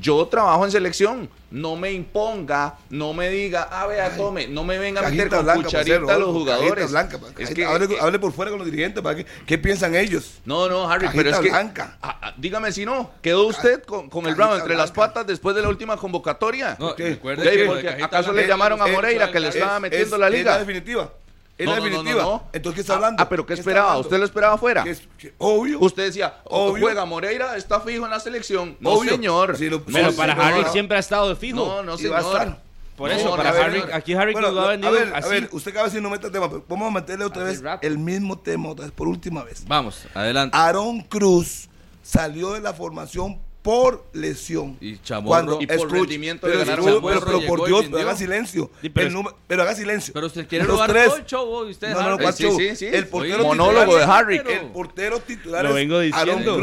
yo 0.00 0.26
trabajo 0.26 0.64
en 0.64 0.70
selección, 0.70 1.28
no 1.50 1.76
me 1.76 1.92
imponga, 1.92 2.76
no 2.88 3.12
me 3.12 3.28
diga, 3.28 3.68
ah, 3.70 3.86
vea, 3.86 4.16
tome, 4.16 4.46
no 4.48 4.64
me 4.64 4.78
venga 4.78 5.00
a 5.00 5.10
meter 5.10 5.28
con 5.28 5.38
pues, 5.38 5.44
blanca, 5.44 5.62
cucharita 5.64 6.06
ser, 6.06 6.10
a 6.10 6.18
los 6.18 6.30
jugadores. 6.30 6.90
Blanca, 6.90 7.18
pues, 7.18 7.34
es 7.38 7.54
que, 7.54 7.62
eh, 7.62 7.98
hable, 8.00 8.18
por 8.18 8.32
fuera 8.32 8.50
con 8.50 8.58
los 8.58 8.66
dirigentes 8.66 9.02
para 9.02 9.16
que 9.16 9.26
qué 9.46 9.58
piensan 9.58 9.94
ellos. 9.94 10.40
No, 10.46 10.68
no, 10.68 10.88
Harry, 10.88 11.06
cajita 11.06 11.22
pero 11.22 11.36
es 11.36 11.50
blanca. 11.50 11.98
que 12.00 12.06
a, 12.08 12.34
dígame 12.38 12.72
si 12.72 12.86
no, 12.86 13.10
quedó 13.20 13.46
usted 13.46 13.82
con, 13.82 14.26
el 14.26 14.34
Brown 14.34 14.58
entre 14.58 14.76
las 14.76 14.92
patas 14.92 15.26
después 15.26 15.54
de 15.54 15.62
la 15.62 15.68
última 15.68 15.96
convocatoria. 15.96 16.76
No, 16.78 16.94
que, 16.94 17.20
acaso 18.02 18.32
le 18.32 18.46
llamaron 18.46 18.80
a 18.80 18.86
Moreira 18.86 19.30
que 19.30 19.40
le 19.40 19.48
estaba 19.48 19.78
metiendo 19.78 20.16
la 20.16 20.30
liga. 20.30 20.58
definitiva. 20.58 21.12
Es 21.62 21.68
no, 21.68 21.74
definitiva. 21.74 22.42
Entonces, 22.52 22.74
¿qué 22.74 22.80
está 22.80 22.94
ah, 22.94 22.96
hablando? 22.96 23.22
Ah, 23.22 23.28
pero 23.28 23.46
¿qué 23.46 23.54
esperaba? 23.54 23.98
¿Usted 23.98 24.18
lo 24.18 24.24
esperaba 24.24 24.54
afuera? 24.54 24.84
Obvio. 25.38 25.78
Usted 25.80 26.04
decía, 26.06 26.40
obvio. 26.44 26.82
juega 26.82 27.04
Moreira, 27.04 27.56
está 27.56 27.80
fijo 27.80 28.04
en 28.04 28.10
la 28.10 28.20
selección. 28.20 28.76
No, 28.80 28.90
obvio. 28.90 29.12
señor. 29.12 29.56
Pero 29.58 30.12
para 30.14 30.32
Harry 30.32 30.64
siempre 30.72 30.96
ha 30.96 31.00
estado 31.00 31.28
de 31.28 31.36
fijo. 31.36 31.64
No, 31.64 31.82
no, 31.82 31.96
señor. 31.96 32.20
Iba 32.20 32.42
a 32.42 32.58
por 32.96 33.10
eso, 33.10 33.34
para 33.34 33.50
Harry, 33.50 33.82
aquí 33.92 34.12
Harry 34.12 34.32
bueno, 34.32 34.50
lo 34.50 34.60
ha 34.60 34.68
vendido. 34.68 34.90
A 34.90 34.92
ver, 34.92 35.14
así. 35.14 35.26
a 35.26 35.30
ver, 35.30 35.48
usted 35.52 35.70
acaba 35.70 35.88
de 35.88 35.90
decir 35.90 36.02
no 36.02 36.14
el 36.14 36.20
tema, 36.20 36.48
pero 36.48 36.64
vamos 36.68 36.88
a 36.88 36.90
meterle 36.90 37.24
otra 37.24 37.44
vez 37.44 37.62
el 37.80 37.98
mismo 37.98 38.38
tema, 38.38 38.68
otra 38.68 38.84
vez, 38.84 38.92
por 38.92 39.08
última 39.08 39.42
vez. 39.42 39.64
Vamos, 39.66 40.04
adelante. 40.14 40.56
Aaron 40.56 41.00
Cruz 41.00 41.68
salió 42.02 42.52
de 42.52 42.60
la 42.60 42.74
formación 42.74 43.40
por 43.62 44.04
lesión. 44.12 44.76
Y 44.80 44.98
chamorro, 44.98 45.28
cuando 45.28 45.58
y 45.60 45.66
por 45.66 45.90
rendimiento 45.90 46.46
pero, 46.46 46.58
de 46.58 46.64
ganar 46.64 46.80
por 47.46 47.66
Dios, 47.66 47.86
haga 47.94 48.16
silencio. 48.16 48.70
Pero, 48.80 49.06
el 49.06 49.12
número, 49.12 49.36
pero, 49.46 49.62
haga 49.62 49.74
silencio. 49.74 50.12
Pero 50.12 50.26
usted 50.26 50.46
quiere 50.46 50.64
robar 50.64 50.92
todo 50.92 51.68
el 52.80 53.08
portero 53.08 53.44
monólogo 53.44 53.96
de 53.96 54.04
Harry. 54.04 54.36
El 54.38 54.66
portero 54.72 55.20
titular 55.20 55.64
Lo 55.64 55.74
vengo 55.74 56.00
diciendo. 56.00 56.56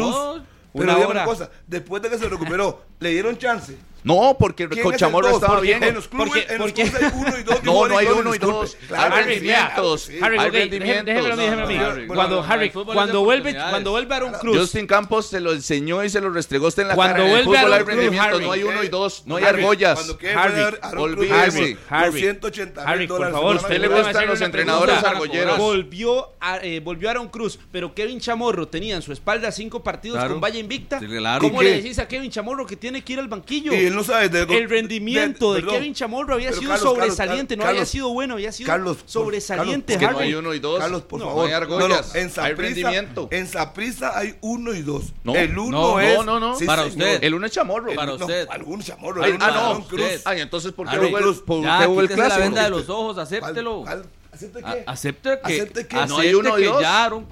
Pero 0.72 0.94
una 0.94 1.08
una 1.08 1.26
cosa, 1.26 1.50
después 1.66 2.02
de 2.04 2.10
que 2.10 2.18
se 2.18 2.30
recuperó, 2.30 2.84
le 3.00 3.10
dieron 3.10 3.38
chance. 3.38 3.76
No, 4.04 4.36
porque 4.40 4.68
Cochamorro 4.70 5.30
es 5.30 5.36
estaba 5.36 5.60
bien. 5.60 5.84
En 5.84 5.96
los 5.96 6.08
clubes, 6.08 6.46
hay 6.50 6.58
uno 6.58 7.38
y 7.38 7.44
dos. 7.44 7.60
No, 7.64 7.88
no 7.88 7.98
hay 7.98 8.08
uno 8.08 8.34
y 8.34 8.38
dos. 8.38 8.78
Claro, 8.88 9.16
hay 9.16 9.24
rendimientos. 9.24 10.10
Harry, 10.22 10.38
hay 10.40 12.08
cuando 12.08 12.44
Harry, 12.44 12.70
cuando 12.72 13.24
vuelve, 13.24 13.54
cuando 13.54 13.92
vuelve 13.92 14.16
a 14.16 14.26
un 14.26 14.34
club. 14.34 14.58
Justin 14.58 14.88
Campos 14.88 15.28
se 15.28 15.40
lo 15.40 15.52
enseñó 15.54 16.04
y 16.04 16.10
se 16.10 16.22
lo 16.22 16.30
restregó 16.30 16.68
usted 16.68 16.84
en 16.84 16.90
la 16.90 16.96
cuando 16.96 17.16
cara. 17.18 17.30
Cuando 17.30 17.50
vuelve 17.50 17.76
a 17.76 17.80
un 17.80 17.86
rendimientos, 17.86 18.42
no 18.42 18.52
hay 18.52 18.64
uno 18.64 18.84
y 18.84 18.88
dos, 18.88 19.24
no 19.26 19.36
hay 19.36 19.44
argollas. 19.44 20.16
Harry, 20.36 20.78
olvídese. 20.98 21.78
Harry, 21.90 22.20
180. 22.20 22.86
Por 23.08 23.32
favor, 23.32 23.56
usted 23.58 23.80
le 23.80 23.88
gustan 23.88 24.28
los 24.28 24.42
entrenadores 24.42 25.04
argolleros. 25.04 25.58
Volvió 25.58 26.34
a, 26.40 26.58
eh, 26.58 26.80
volvió 26.80 27.10
a 27.10 27.20
Cruz, 27.30 27.60
pero 27.72 27.94
Kevin 27.94 28.20
Chamorro 28.20 28.68
tenía 28.68 28.96
en 28.96 29.02
su 29.02 29.12
espalda 29.12 29.52
cinco 29.52 29.84
partidos 29.84 30.24
con 30.26 30.40
Valle 30.40 30.60
Invicta. 30.60 31.00
¿Cómo 31.40 31.62
le 31.62 31.82
decís 31.82 32.00
a 32.00 32.08
Kevin 32.08 32.32
Chamorro 32.32 32.66
que 32.66 32.76
tiene 32.76 33.04
que 33.04 33.14
ir 33.14 33.20
al 33.20 33.28
banquillo? 33.28 33.72
bien 33.90 33.98
lo 33.98 34.03
sabes. 34.03 34.32
De, 34.32 34.41
el 34.44 34.70
rendimiento 34.70 35.53
de, 35.53 35.61
de, 35.61 35.68
de 35.68 35.72
Kevin 35.74 35.94
Chamorro 35.94 36.34
había 36.34 36.52
sido 36.52 36.72
Carlos, 36.72 36.82
sobresaliente, 36.82 37.56
Carlos, 37.56 37.57
no 37.57 37.64
Carlos, 37.64 37.80
había 37.80 37.86
sido 37.86 38.10
bueno, 38.10 38.34
había 38.36 38.52
sido 38.52 38.98
sobresaliente. 39.06 39.94
Carlos, 39.98 40.14
no 40.14 40.20
hay 40.20 40.34
uno 40.34 40.53
y 40.53 40.60
dos. 40.60 40.80
Carlos, 40.80 41.02
por 41.03 41.20
no, 41.20 41.26
favor. 41.28 41.44
No 41.44 41.48
hay 41.48 41.53
argollas, 41.53 42.14
no, 42.14 42.20
en 42.20 42.30
Zaprisa, 42.30 42.44
hay 42.44 42.53
rendimiento. 42.53 43.28
En 43.32 43.48
Saprisa 43.48 44.18
hay 44.18 44.36
uno 44.41 44.74
y 44.74 44.82
dos. 44.82 45.14
el 45.26 45.57
uno 45.57 45.99
es. 45.99 46.18
No, 46.18 46.24
no, 46.24 46.40
no. 46.40 46.56
Sí, 46.57 46.66
para 46.66 46.84
señor. 46.84 47.07
usted. 47.07 47.24
El 47.24 47.34
uno 47.34 47.45
es 47.45 47.52
Chamorro. 47.52 47.90
El, 47.90 47.95
para 47.95 48.14
usted. 48.14 48.48
Algún 48.49 48.82
Chamorro. 48.82 49.24
Ah, 49.24 49.82
no. 49.82 49.88
Ay, 50.26 50.41
entonces, 50.41 50.72
¿por 50.72 50.90
qué 50.90 50.98
hubo 50.99 52.02
el 52.02 52.07
clásico? 52.07 52.28
la 52.28 52.38
venda 52.38 52.64
de 52.64 52.70
los 52.70 52.90
ojos, 52.90 53.18
acéptelo. 53.18 53.84
¿Acepta 54.32 54.62
que, 54.62 54.84
acepta 54.86 55.88
que, 55.88 55.96
no 56.08 56.18
hay 56.20 56.34
uno 56.34 56.60
y 56.60 56.66
dos. 56.66 56.84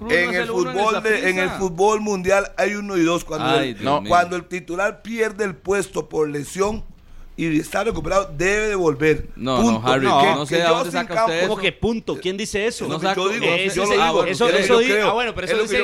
en, 0.09 0.33
el 0.33 0.47
fútbol 0.47 1.03
de, 1.03 1.29
en, 1.29 1.39
el 1.39 1.49
fútbol 1.51 2.01
mundial 2.01 2.51
hay 2.57 2.73
uno 2.73 2.97
y 2.97 3.03
dos. 3.03 3.23
Cuando, 3.23 4.07
cuando 4.07 4.35
el 4.35 4.45
titular 4.45 5.03
pierde 5.03 5.45
el 5.45 5.55
puesto 5.55 6.09
por 6.09 6.27
lesión, 6.27 6.83
y 7.37 7.59
está 7.59 7.83
recuperado, 7.83 8.33
debe 8.35 8.69
de 8.69 8.75
volver. 8.75 9.27
No, 9.35 9.61
punto. 9.61 9.79
no, 9.79 9.87
Harry, 9.87 10.07
¿Cómo 11.41 11.57
que 11.57 11.71
punto? 11.71 12.17
¿Quién 12.19 12.35
dice 12.35 12.65
eso? 12.65 12.87
No 12.87 12.99
saco, 12.99 13.27
yo 13.27 13.33
digo, 13.33 13.45
eh, 13.45 13.69
yo. 13.69 13.83
Eso, 13.83 14.79
digo. 14.79 14.95
Ah, 15.03 15.13
bueno, 15.13 15.35
pero 15.35 15.45
eso, 15.45 15.55
lo, 15.55 15.61
dice, 15.61 15.77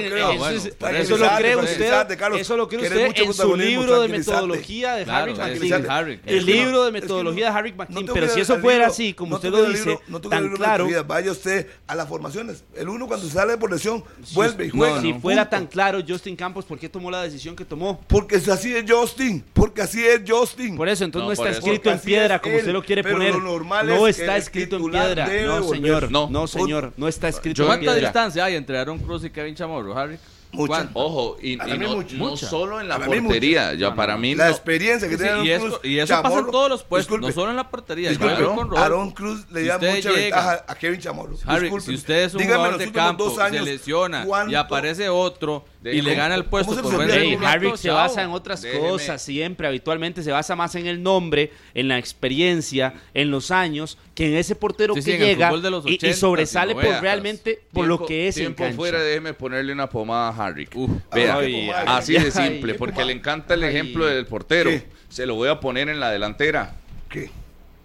eso, 1.00 1.18
lo 1.18 1.30
cree 1.38 1.56
usted. 1.56 2.12
Eso 2.40 2.58
lo 2.58 2.68
cree 2.68 2.82
usted 2.82 3.12
en 3.16 3.34
su 3.34 3.56
libro 3.56 4.02
de 4.02 4.08
metodología 4.08 4.96
de 4.96 5.12
Harry 5.12 5.36
McKean. 5.36 6.20
El 6.26 6.46
libro 6.46 6.86
de 6.86 6.92
metodología 6.92 7.52
de 7.52 7.58
Harry 7.58 7.72
McKean. 7.72 8.08
Pero 8.12 8.30
si 8.30 8.42
eso 8.42 8.60
fuera 8.60 8.88
así, 8.88 9.14
como 9.14 9.36
usted 9.36 9.52
lo 9.52 9.64
dice, 9.66 10.00
tan 10.30 10.56
claro. 10.56 10.88
Vaya 11.06 11.32
usted 11.32 11.68
a 11.86 11.94
las 11.94 12.10
formaciones. 12.10 12.64
El 12.76 12.90
uno 12.90 13.08
cuando 13.08 13.28
sale 13.28 13.58
por 13.58 13.72
lesión, 13.72 14.04
vuelve 14.34 14.66
y 14.66 14.70
juega. 14.72 15.02
Si 15.02 15.14
fuera 15.14 15.48
tan 15.48 15.68
claro 15.68 16.00
Justin 16.08 16.36
Campos, 16.36 16.66
¿por 16.66 16.80
qué 16.80 16.90
tomó 16.90 17.12
la 17.12 17.22
decisión 17.22 17.56
que 17.56 17.64
tomó? 17.64 18.02
Porque 18.08 18.38
es 18.38 18.48
así 18.50 18.72
de 18.72 18.84
Justin. 18.88 19.44
Porque 19.64 19.82
así 19.82 20.06
es, 20.06 20.22
Justin. 20.28 20.76
Por 20.76 20.90
eso, 20.90 21.06
entonces 21.06 21.40
no, 21.40 21.46
no 21.46 21.50
está 21.50 21.58
escrito 21.58 21.90
en 21.90 21.98
piedra, 21.98 22.40
como 22.40 22.58
usted 22.58 22.74
lo 22.74 22.84
quiere 22.84 23.02
poner. 23.02 23.34
No 23.38 24.08
está 24.08 24.36
escrito 24.36 24.76
en 24.76 24.92
piedra. 24.92 25.26
No, 25.46 25.64
señor. 25.64 26.12
No, 26.12 26.30
no 26.30 26.48
señor. 26.48 26.92
No 26.98 27.08
está 27.08 27.30
escrito 27.30 27.64
Yo 27.64 27.74
en 27.74 27.80
piedra. 27.80 27.94
¿Cuánta 27.94 28.08
distancia 28.08 28.44
hay 28.44 28.56
entre 28.56 28.78
Aaron 28.78 29.00
Cruz 29.00 29.24
y 29.24 29.30
Kevin 29.30 29.56
Chamorro, 29.56 29.98
Harry? 29.98 30.20
Mucha. 30.54 30.88
Ojo, 30.94 31.38
y, 31.42 31.54
y 31.54 31.58
no, 31.58 31.96
mucha. 31.96 32.16
no, 32.16 32.38
solo 32.38 32.80
en 32.80 32.88
la 32.88 33.00
para 33.00 33.10
portería. 33.22 33.74
Ya 33.74 33.96
para 33.96 34.18
mí 34.18 34.36
La 34.36 34.46
no. 34.46 34.52
experiencia 34.52 35.10
que 35.10 35.16
sí, 35.18 35.24
tiene 35.24 35.32
Aaron 35.34 35.46
y 35.48 35.50
Cruz. 35.60 35.74
Eso, 35.74 35.80
y 35.88 35.98
eso 36.00 36.08
Chamorro. 36.08 36.30
pasa 36.36 36.46
en 36.46 36.52
todos 36.52 36.70
los 36.70 36.84
puestos, 36.84 37.08
Disculpe. 37.08 37.28
no 37.28 37.34
solo 37.34 37.50
en 37.52 37.56
la 37.58 37.70
portería. 37.70 38.10
Disculpe, 38.10 38.44
Con 38.44 38.78
Aaron 38.78 39.12
Cruz 39.12 39.46
le 39.52 39.64
da 39.66 39.78
mucha 39.80 39.92
llega, 39.96 40.12
ventaja 40.14 40.66
a 40.68 40.76
Kevin 40.76 41.00
Chamorro. 41.00 41.36
Harry, 41.46 41.72
si 41.82 41.96
usted 41.96 42.24
es 42.24 42.34
un 42.34 42.40
Dígame, 42.42 42.56
jugador 42.58 42.78
de 42.80 42.92
campo, 42.92 43.42
años, 43.42 43.66
se 43.66 43.72
lesiona 43.72 44.26
y 44.48 44.56
aparece 44.56 45.10
otro 45.10 45.66
y 45.84 46.02
le 46.02 46.16
gana 46.16 46.36
el 46.36 46.46
puesto 46.46 46.82
por 46.82 46.92
se 47.08 47.20
hey, 47.20 47.38
Harry 47.44 47.76
se 47.76 47.90
basa 47.90 48.22
en 48.24 48.30
otras 48.30 48.62
Déjeme. 48.62 48.88
cosas 48.90 49.22
siempre, 49.22 49.68
habitualmente 49.68 50.24
se 50.24 50.32
basa 50.32 50.56
más 50.56 50.76
en 50.76 50.88
el 50.88 51.02
nombre, 51.04 51.52
en 51.74 51.88
la 51.90 51.98
experiencia, 51.98 52.94
en 53.14 53.32
los 53.32 53.52
años 53.52 53.98
que 54.14 54.28
en 54.28 54.36
ese 54.36 54.56
portero 54.56 54.94
que 54.94 55.02
llega 55.02 55.52
de 55.58 55.70
los 55.72 55.86
y, 55.88 55.98
sobresale 56.14 56.76
por 56.76 57.02
realmente 57.02 57.62
pues, 57.72 57.74
por 57.74 57.88
lo 57.88 58.06
que 58.06 58.28
es 58.28 58.36
tiempo 58.36 58.64
en 58.64 58.70
cancha. 58.70 58.78
fuera 58.78 59.02
déjeme 59.02 59.34
ponerle 59.34 59.74
una 59.74 59.90
pomada 59.90 60.30
a 60.30 60.46
Harry 60.46 60.68
Uf, 60.76 60.92
vea, 61.12 61.40
así 61.88 62.14
de 62.14 62.32
simple 62.32 62.76
porque 62.76 63.04
le 63.04 63.14
encanta 63.14 63.56
el 63.56 63.64
ejemplo 63.64 64.06
del 64.06 64.26
portero 64.26 64.70
se 65.10 65.26
lo 65.26 65.36
voy 65.36 65.50
a 65.50 65.60
poner 65.60 65.90
en 65.90 66.00
la 66.00 66.12
delantera 66.12 66.76
¿Qué? 67.10 67.32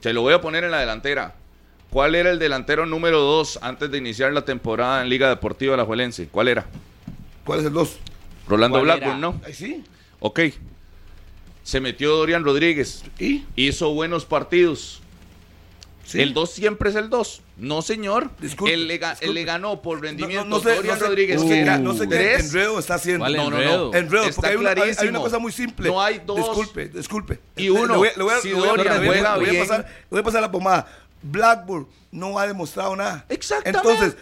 se 0.01 0.13
lo 0.13 0.23
voy 0.23 0.35
a 0.35 0.41
poner 0.41 0.65
en 0.65 0.71
la 0.71 0.81
delantera 0.81 1.35
¿cuál 1.91 2.15
era 2.15 2.31
el 2.31 2.39
delantero 2.39 2.85
número 2.85 3.21
2 3.21 3.61
antes 3.63 3.91
de 3.91 3.99
iniciar 3.99 4.33
la 4.33 4.45
temporada 4.45 5.03
en 5.03 5.09
Liga 5.09 5.29
Deportiva 5.31 5.77
La 5.77 5.85
Juelense? 5.85 6.29
¿cuál 6.29 6.49
era? 6.49 6.67
¿cuál 7.45 7.61
es 7.61 7.67
el 7.67 7.73
2? 7.73 7.99
Rolando 8.49 8.83
Blackburn, 8.83 9.21
¿no? 9.21 9.41
sí 9.53 9.83
ok 10.21 10.41
se 11.63 11.81
metió 11.81 12.17
Dorian 12.17 12.45
Rodríguez 12.45 13.05
¿Y? 13.19 13.45
hizo 13.57 13.93
buenos 13.95 14.27
partidos 14.27 15.03
Sí. 16.09 16.23
El 16.23 16.33
2 16.33 16.51
siempre 16.51 16.89
es 16.89 16.97
el 16.97 17.11
2. 17.11 17.43
No, 17.59 17.83
señor. 17.83 18.31
Disculpe, 18.41 18.73
él, 18.73 18.89
le, 18.89 18.99
él, 19.21 19.35
le, 19.35 19.45
ganó 19.45 19.83
por 19.83 20.01
rendimiento 20.01 20.47
no, 20.47 20.57
no, 20.57 20.57
no 20.57 20.63
sé, 20.63 20.77
Dorian 20.77 20.99
Rodríguez, 20.99 21.43
que 21.43 21.61
era 21.61 21.77
no 21.77 21.93
sé 21.93 22.09
qué 22.09 22.37
enredo 22.37 22.79
está 22.79 22.95
haciendo. 22.95 23.25
¿Vale, 23.25 23.37
no, 23.37 23.51
no, 23.51 23.59
no. 23.59 23.95
Enredo, 23.95 24.23
está 24.25 24.37
porque 24.37 24.51
hay 24.53 24.57
una, 24.57 24.71
hay, 24.71 25.09
una, 25.09 25.19
cosa 25.19 25.39
muy 25.39 25.53
simple. 25.53 25.87
No 25.91 26.01
hay 26.01 26.23
dos. 26.25 26.39
Disculpe, 26.39 26.89
disculpe. 26.89 27.41
Y 27.59 27.69
uno, 27.69 27.89
le 27.89 27.97
voy, 27.99 28.09
le 28.17 28.23
voy, 28.23 28.33
si 28.41 28.49
le 28.49 28.55
voy, 28.55 28.69
Dorian 28.69 29.05
juega 29.05 29.37
bien. 29.37 29.51
Voy 29.51 29.57
a, 29.59 29.61
pasar, 29.61 29.87
voy 30.09 30.21
a 30.21 30.23
pasar 30.23 30.41
la 30.41 30.51
pomada. 30.51 30.87
Blackburn 31.23 31.87
no 32.11 32.39
ha 32.39 32.47
demostrado 32.47 32.97
nada. 32.97 33.25
Exactamente. 33.29 33.79
Entonces, 33.79 34.17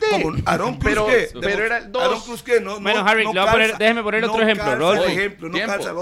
Aaron 0.44 0.74
Cruz 0.76 0.84
pero, 0.84 1.06
que, 1.06 1.28
pero 1.40 1.64
era 1.64 1.78
el 1.78 1.92
dos. 1.92 2.02
Aaron 2.02 2.20
Cruz 2.20 2.42
que 2.42 2.60
no, 2.60 2.80
bueno, 2.80 3.04
Harry, 3.06 3.24
déjeme 3.78 4.02
poner 4.02 4.24
otro 4.24 4.42
ejemplo. 4.42 4.74
Rolf. 4.76 5.06
ejemplo, 5.06 5.48
no 5.48 5.54
tiempo, 5.54 5.72
calza, 5.72 5.92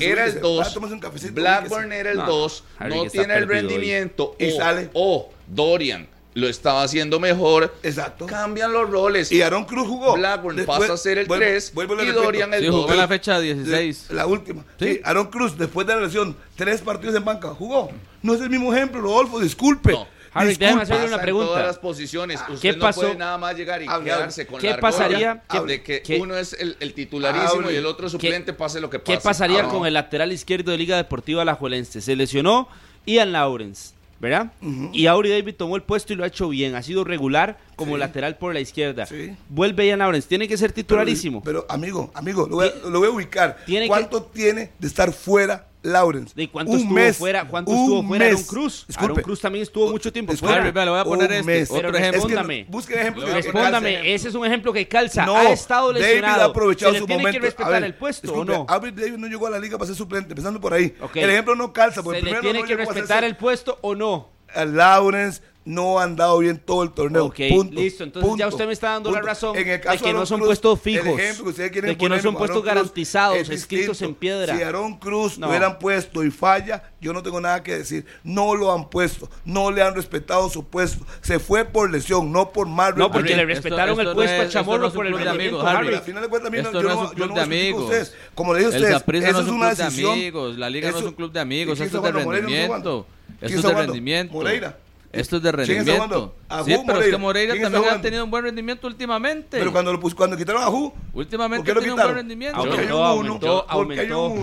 era 0.00 0.24
el 0.24 0.40
2. 0.40 0.76
Ah, 0.76 1.10
Blackburn 1.30 1.92
era 1.92 2.10
el 2.10 2.18
2. 2.18 2.64
No, 2.88 3.06
tiene 3.06 3.34
el 3.34 3.48
rendimiento. 3.48 4.34
Y 4.38 4.50
sale. 4.50 4.90
O 4.94 5.30
Dorian 5.46 6.08
lo 6.34 6.48
estaba 6.48 6.82
haciendo 6.82 7.18
mejor. 7.20 7.74
Exacto. 7.82 8.26
Cambian 8.26 8.72
los 8.72 8.88
roles. 8.88 9.32
Y 9.32 9.42
Aaron 9.42 9.64
Cruz 9.64 9.86
jugó. 9.86 10.14
Blackburn 10.14 10.64
pasa 10.64 10.92
a 10.92 10.96
ser 10.96 11.18
el 11.18 11.26
vuelvo, 11.26 11.44
3 11.44 11.72
y. 11.74 12.10
Dorian 12.12 12.54
el 12.54 12.62
sí, 12.62 12.68
jugó 12.68 12.94
la 12.94 13.08
fecha 13.08 13.40
16. 13.40 14.06
La, 14.10 14.26
última. 14.26 14.64
¿Sí? 14.78 14.94
sí. 14.94 15.00
Aaron 15.04 15.26
Cruz, 15.26 15.56
después 15.58 15.86
de 15.86 15.94
la 15.94 16.02
lesión, 16.02 16.36
tres 16.56 16.80
partidos 16.80 17.16
en 17.16 17.24
banca, 17.24 17.48
jugó. 17.48 17.90
No 18.22 18.34
es 18.34 18.40
el 18.40 18.50
mismo 18.50 18.72
ejemplo, 18.74 19.00
Rodolfo, 19.00 19.40
disculpe. 19.40 19.92
No. 19.92 20.06
Harry, 20.34 20.54
déjame 20.54 20.82
hacerle 20.82 21.06
una 21.06 21.20
pregunta. 21.20 21.48
todas 21.48 21.66
las 21.66 21.78
posiciones. 21.78 22.40
Ah, 22.40 22.52
Usted 22.52 22.74
¿Qué 22.74 22.78
pasó? 22.78 23.00
no 23.00 23.06
puede 23.08 23.18
nada 23.18 23.38
más 23.38 23.56
llegar 23.56 23.82
y 23.82 23.86
quedarse 23.86 24.46
con 24.46 24.60
¿Qué 24.60 24.70
la 24.70 24.80
pasaría 24.80 25.42
de 25.66 25.82
que 25.82 26.02
¿Qué? 26.02 26.20
uno 26.20 26.36
es 26.36 26.52
el, 26.52 26.76
el 26.80 26.92
titularísimo 26.92 27.70
y 27.70 27.76
el 27.76 27.86
otro 27.86 28.08
suplente, 28.08 28.52
pase 28.52 28.80
lo 28.80 28.90
que 28.90 28.98
pase. 28.98 29.18
¿Qué 29.18 29.22
pasaría 29.22 29.64
ah, 29.64 29.68
con 29.68 29.86
el 29.86 29.94
lateral 29.94 30.30
izquierdo 30.32 30.70
de 30.70 30.78
Liga 30.78 30.96
Deportiva 30.96 31.42
Alajuelense? 31.42 32.00
Se 32.00 32.14
lesionó 32.14 32.68
Ian 33.06 33.32
Lawrence 33.32 33.97
¿verdad? 34.20 34.52
Y 34.92 35.06
Auri 35.06 35.30
David 35.30 35.54
tomó 35.54 35.76
el 35.76 35.82
puesto 35.82 36.12
y 36.12 36.16
lo 36.16 36.24
ha 36.24 36.26
hecho 36.26 36.48
bien. 36.48 36.74
Ha 36.74 36.82
sido 36.82 37.04
regular 37.04 37.58
como 37.76 37.94
Sí. 37.94 38.00
lateral 38.00 38.36
por 38.36 38.52
la 38.52 38.60
izquierda. 38.60 39.06
Sí. 39.06 39.36
Vuelve 39.48 39.86
Ian 39.86 40.00
Lawrence. 40.00 40.26
Tiene 40.28 40.48
que 40.48 40.56
ser 40.56 40.72
titularísimo. 40.72 41.42
pero, 41.44 41.64
amigo, 41.68 42.10
amigo, 42.14 42.46
lo 42.48 42.56
voy 42.56 42.68
a, 42.68 42.88
lo 42.88 42.98
voy 42.98 43.08
a 43.08 43.10
ubicar. 43.12 43.58
Tiene 43.66 43.84
que- 43.86 43.88
¿Cuánto 43.88 44.22
tiene 44.24 44.70
de 44.78 44.86
estar 44.88 45.12
fuera 45.12 45.67
Lawrence. 45.82 46.34
¿De 46.34 46.48
cuánto 46.48 46.72
un 46.72 46.78
estuvo 46.78 46.94
mes, 46.94 47.16
fuera? 47.16 47.46
¿Cuánto 47.46 47.72
estuvo 47.72 48.02
fuera 48.02 48.24
mes. 48.24 48.34
Aaron 48.34 48.46
Cruz? 48.46 48.84
Disculpe. 48.86 49.12
Aaron 49.12 49.22
Cruz 49.22 49.40
también 49.40 49.62
estuvo 49.62 49.90
mucho 49.90 50.12
tiempo 50.12 50.32
disculpe, 50.32 50.54
fuera. 50.54 50.64
Disculpe, 50.64 50.84
lo 50.86 50.92
voy 50.92 51.00
a 51.00 51.04
poner 51.04 51.32
este. 51.32 51.62
Otro 51.62 51.76
Pero 51.76 51.98
ejemplo. 51.98 52.20
Respóndame. 52.20 52.60
Es 52.60 52.86
que 52.86 52.94
no, 52.94 53.00
ejemplo 53.00 53.26
que 53.26 53.32
respóndame. 53.32 53.90
Ejemplo. 53.90 54.12
Ese 54.12 54.28
es 54.28 54.34
un 54.34 54.46
ejemplo 54.46 54.72
que 54.72 54.88
calza. 54.88 55.26
No, 55.26 55.36
ha 55.36 55.50
estado 55.50 55.92
lesionado. 55.92 56.26
David 56.26 56.42
ha 56.42 56.44
aprovechado 56.44 56.92
¿Se 56.92 56.98
su 56.98 57.06
tiene 57.06 57.22
momento. 57.22 57.40
que 57.40 57.46
respetar 57.46 57.72
ver, 57.72 57.84
el 57.84 57.94
puesto 57.94 58.32
¿o 58.32 58.44
no? 58.44 58.66
David 58.68 59.16
no 59.16 59.26
llegó 59.26 59.46
a 59.46 59.50
la 59.50 59.58
liga 59.58 59.78
para 59.78 59.86
ser 59.86 59.96
suplente, 59.96 60.32
empezando 60.32 60.60
por 60.60 60.74
ahí. 60.74 60.94
Okay. 61.00 61.22
El 61.22 61.30
ejemplo 61.30 61.54
no 61.54 61.72
calza. 61.72 62.02
Porque 62.02 62.20
¿Se 62.20 62.26
le 62.26 62.40
tiene 62.40 62.60
no 62.60 62.66
que 62.66 62.76
respetar 62.76 63.24
el 63.24 63.36
puesto 63.36 63.78
o 63.82 63.94
no? 63.94 64.30
Lawrence, 64.54 65.42
no 65.68 65.98
han 65.98 66.16
dado 66.16 66.38
bien 66.38 66.58
todo 66.58 66.82
el 66.82 66.92
torneo. 66.92 67.26
Ok, 67.26 67.40
listo. 67.70 68.02
Entonces 68.02 68.32
ya 68.38 68.48
usted 68.48 68.66
me 68.66 68.72
está 68.72 68.92
dando 68.92 69.10
la 69.10 69.20
razón 69.20 69.54
de 69.54 69.80
que 70.02 70.12
no 70.14 70.24
son 70.24 70.40
puestos 70.40 70.80
fijos, 70.80 71.16
de 71.56 71.96
que 71.96 72.08
no 72.08 72.18
son 72.20 72.34
puestos 72.34 72.64
garantizados, 72.64 73.48
escritos 73.50 74.00
en 74.02 74.14
piedra. 74.14 74.56
Si 74.56 74.62
Aaron 74.62 74.98
Cruz 74.98 75.38
no. 75.38 75.46
lo 75.46 75.50
hubieran 75.50 75.78
puesto 75.78 76.24
y 76.24 76.30
falla, 76.30 76.90
yo 77.00 77.12
no 77.12 77.22
tengo 77.22 77.40
nada 77.40 77.62
que 77.62 77.76
decir. 77.76 78.06
No 78.24 78.54
lo 78.54 78.72
han 78.72 78.88
puesto, 78.88 79.28
no 79.44 79.70
le 79.70 79.82
han 79.82 79.94
respetado 79.94 80.48
su 80.48 80.64
puesto. 80.64 81.04
Se 81.20 81.38
fue 81.38 81.66
por 81.66 81.90
lesión, 81.90 82.32
no 82.32 82.50
por 82.50 82.66
mal 82.66 82.96
No, 82.96 83.10
porque 83.10 83.36
le 83.36 83.44
respetaron 83.44 84.00
el 84.00 84.14
puesto 84.14 84.36
no 84.36 84.42
es, 84.42 84.48
a 84.48 84.48
Chamorro 84.48 84.84
no 84.84 84.92
por 84.92 85.06
el 85.06 85.18
rendimiento, 85.18 85.60
Harry. 85.66 85.94
Al 85.94 86.00
final 86.00 86.22
de 86.22 86.28
cuentas, 86.30 86.50
mí 86.50 86.58
esto 86.58 86.72
yo 86.72 86.82
no, 86.82 87.04
es 87.04 87.10
un 87.10 87.14
club 87.14 87.34
de 87.34 87.40
amigos. 87.42 88.14
Como 88.34 88.54
le 88.54 88.60
dije 88.60 88.72
a 88.72 88.96
ustedes, 88.96 89.24
eso 89.28 89.40
es 89.42 89.48
una 89.48 89.74
decisión. 89.74 90.58
La 90.58 90.70
Liga 90.70 90.90
no 90.92 90.98
es 90.98 91.04
un 91.04 91.12
club 91.12 91.30
de 91.30 91.40
amigos, 91.40 91.78
eso 91.78 91.98
es 91.98 92.02
de 92.02 92.12
rendimiento. 92.12 93.06
Esto 93.42 93.58
es 93.58 93.62
de 93.62 93.74
rendimiento. 93.74 94.32
Moreira. 94.32 94.78
Esto 95.12 95.36
es 95.36 95.42
de 95.42 95.52
rendimiento. 95.52 96.34
Es 96.50 96.66
sí, 96.66 96.76
pero 96.86 97.00
es 97.00 97.10
que 97.10 97.16
Moreira 97.16 97.54
también 97.60 97.84
ha 97.94 98.00
tenido 98.00 98.24
un 98.24 98.30
buen 98.30 98.44
rendimiento 98.44 98.86
últimamente. 98.86 99.58
Pero 99.58 99.72
cuando, 99.72 99.92
lo 99.92 100.00
pus, 100.00 100.14
cuando 100.14 100.36
quitaron 100.36 100.62
a 100.62 100.66
Ju, 100.66 100.92
últimamente 101.14 101.72
tiene 101.72 101.90
un 101.92 101.96
buen 101.96 102.14
rendimiento. 102.14 102.58
Aumentó, 102.58 103.66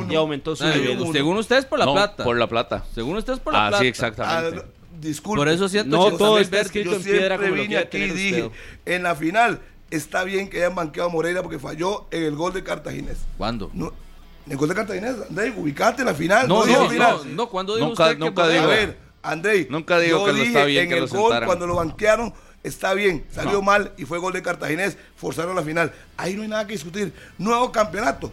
y 0.10 0.16
aumentó 0.16 0.56
su 0.56 0.64
ah, 0.64 0.74
no, 0.98 1.12
Según 1.12 1.38
ustedes, 1.38 1.66
por 1.66 1.80
la 1.80 1.92
plata. 1.92 2.24
Por 2.24 2.38
la 2.38 2.48
plata. 2.48 2.84
Según 2.94 3.18
ustedes, 3.18 3.40
por 3.40 3.54
la 3.54 3.68
ah, 3.68 3.70
plata. 3.70 3.82
Sí, 3.84 3.88
exactamente. 3.88 4.62
Ah, 4.62 4.66
disculpe. 5.00 5.38
Por 5.38 5.50
eso 5.50 5.70
siento 5.70 5.98
no, 5.98 6.18
todo 6.18 6.40
está 6.40 6.62
escrito 6.62 6.92
yo 6.92 6.96
en 6.98 7.04
piedra. 7.04 7.38
Como 7.38 7.54
vine 7.54 7.78
aquí 7.78 7.98
y 7.98 8.10
dije: 8.10 8.52
en 8.86 9.04
la 9.04 9.16
final 9.16 9.62
está 9.92 10.24
bien 10.24 10.50
que 10.50 10.58
hayan 10.58 10.74
banqueado 10.74 11.10
a 11.10 11.12
Moreira 11.12 11.44
porque 11.44 11.60
falló 11.60 12.08
en 12.12 12.24
el 12.24 12.36
gol 12.36 12.54
de 12.54 12.64
Cartaginés. 12.64 13.20
¿Cuándo? 13.38 13.70
No, 13.74 13.94
el 14.50 14.58
gol 14.58 14.70
de 14.70 14.76
Cartaginés, 14.76 15.16
André, 15.30 15.54
ubicate 15.56 16.02
en 16.02 16.08
la 16.08 16.14
final. 16.14 16.48
No, 16.48 16.66
no, 16.66 16.92
no, 16.92 17.24
no, 17.26 17.50
cuando 17.50 17.76
dijo 17.76 17.90
nunca, 17.90 18.06
usted 18.06 18.18
que 18.18 18.26
digo. 18.26 18.64
A 18.64 18.68
ver, 18.68 19.05
Andrei, 19.32 19.68
nunca 19.70 20.00
digo 20.00 20.26
que 20.26 20.34
dije, 20.34 20.44
no 20.44 20.48
está 20.50 20.66
bien 20.66 20.84
en 20.84 20.90
que 20.90 20.98
el 20.98 21.06
lo 21.06 21.10
gol 21.10 21.46
cuando 21.46 21.68
lo 21.68 21.76
banquearon 21.76 22.34
está 22.66 22.94
bien, 22.94 23.26
salió 23.32 23.62
mal 23.62 23.94
y 23.98 24.06
fue 24.06 24.18
gol 24.18 24.34
de 24.34 24.42
Cartaginés, 24.42 24.98
forzaron 25.16 25.56
la 25.56 25.62
final. 25.62 25.94
Ahí 26.18 26.34
no 26.34 26.42
hay 26.42 26.48
nada 26.48 26.66
que 26.66 26.74
discutir. 26.74 27.14
Nuevo 27.38 27.72
campeonato. 27.72 28.32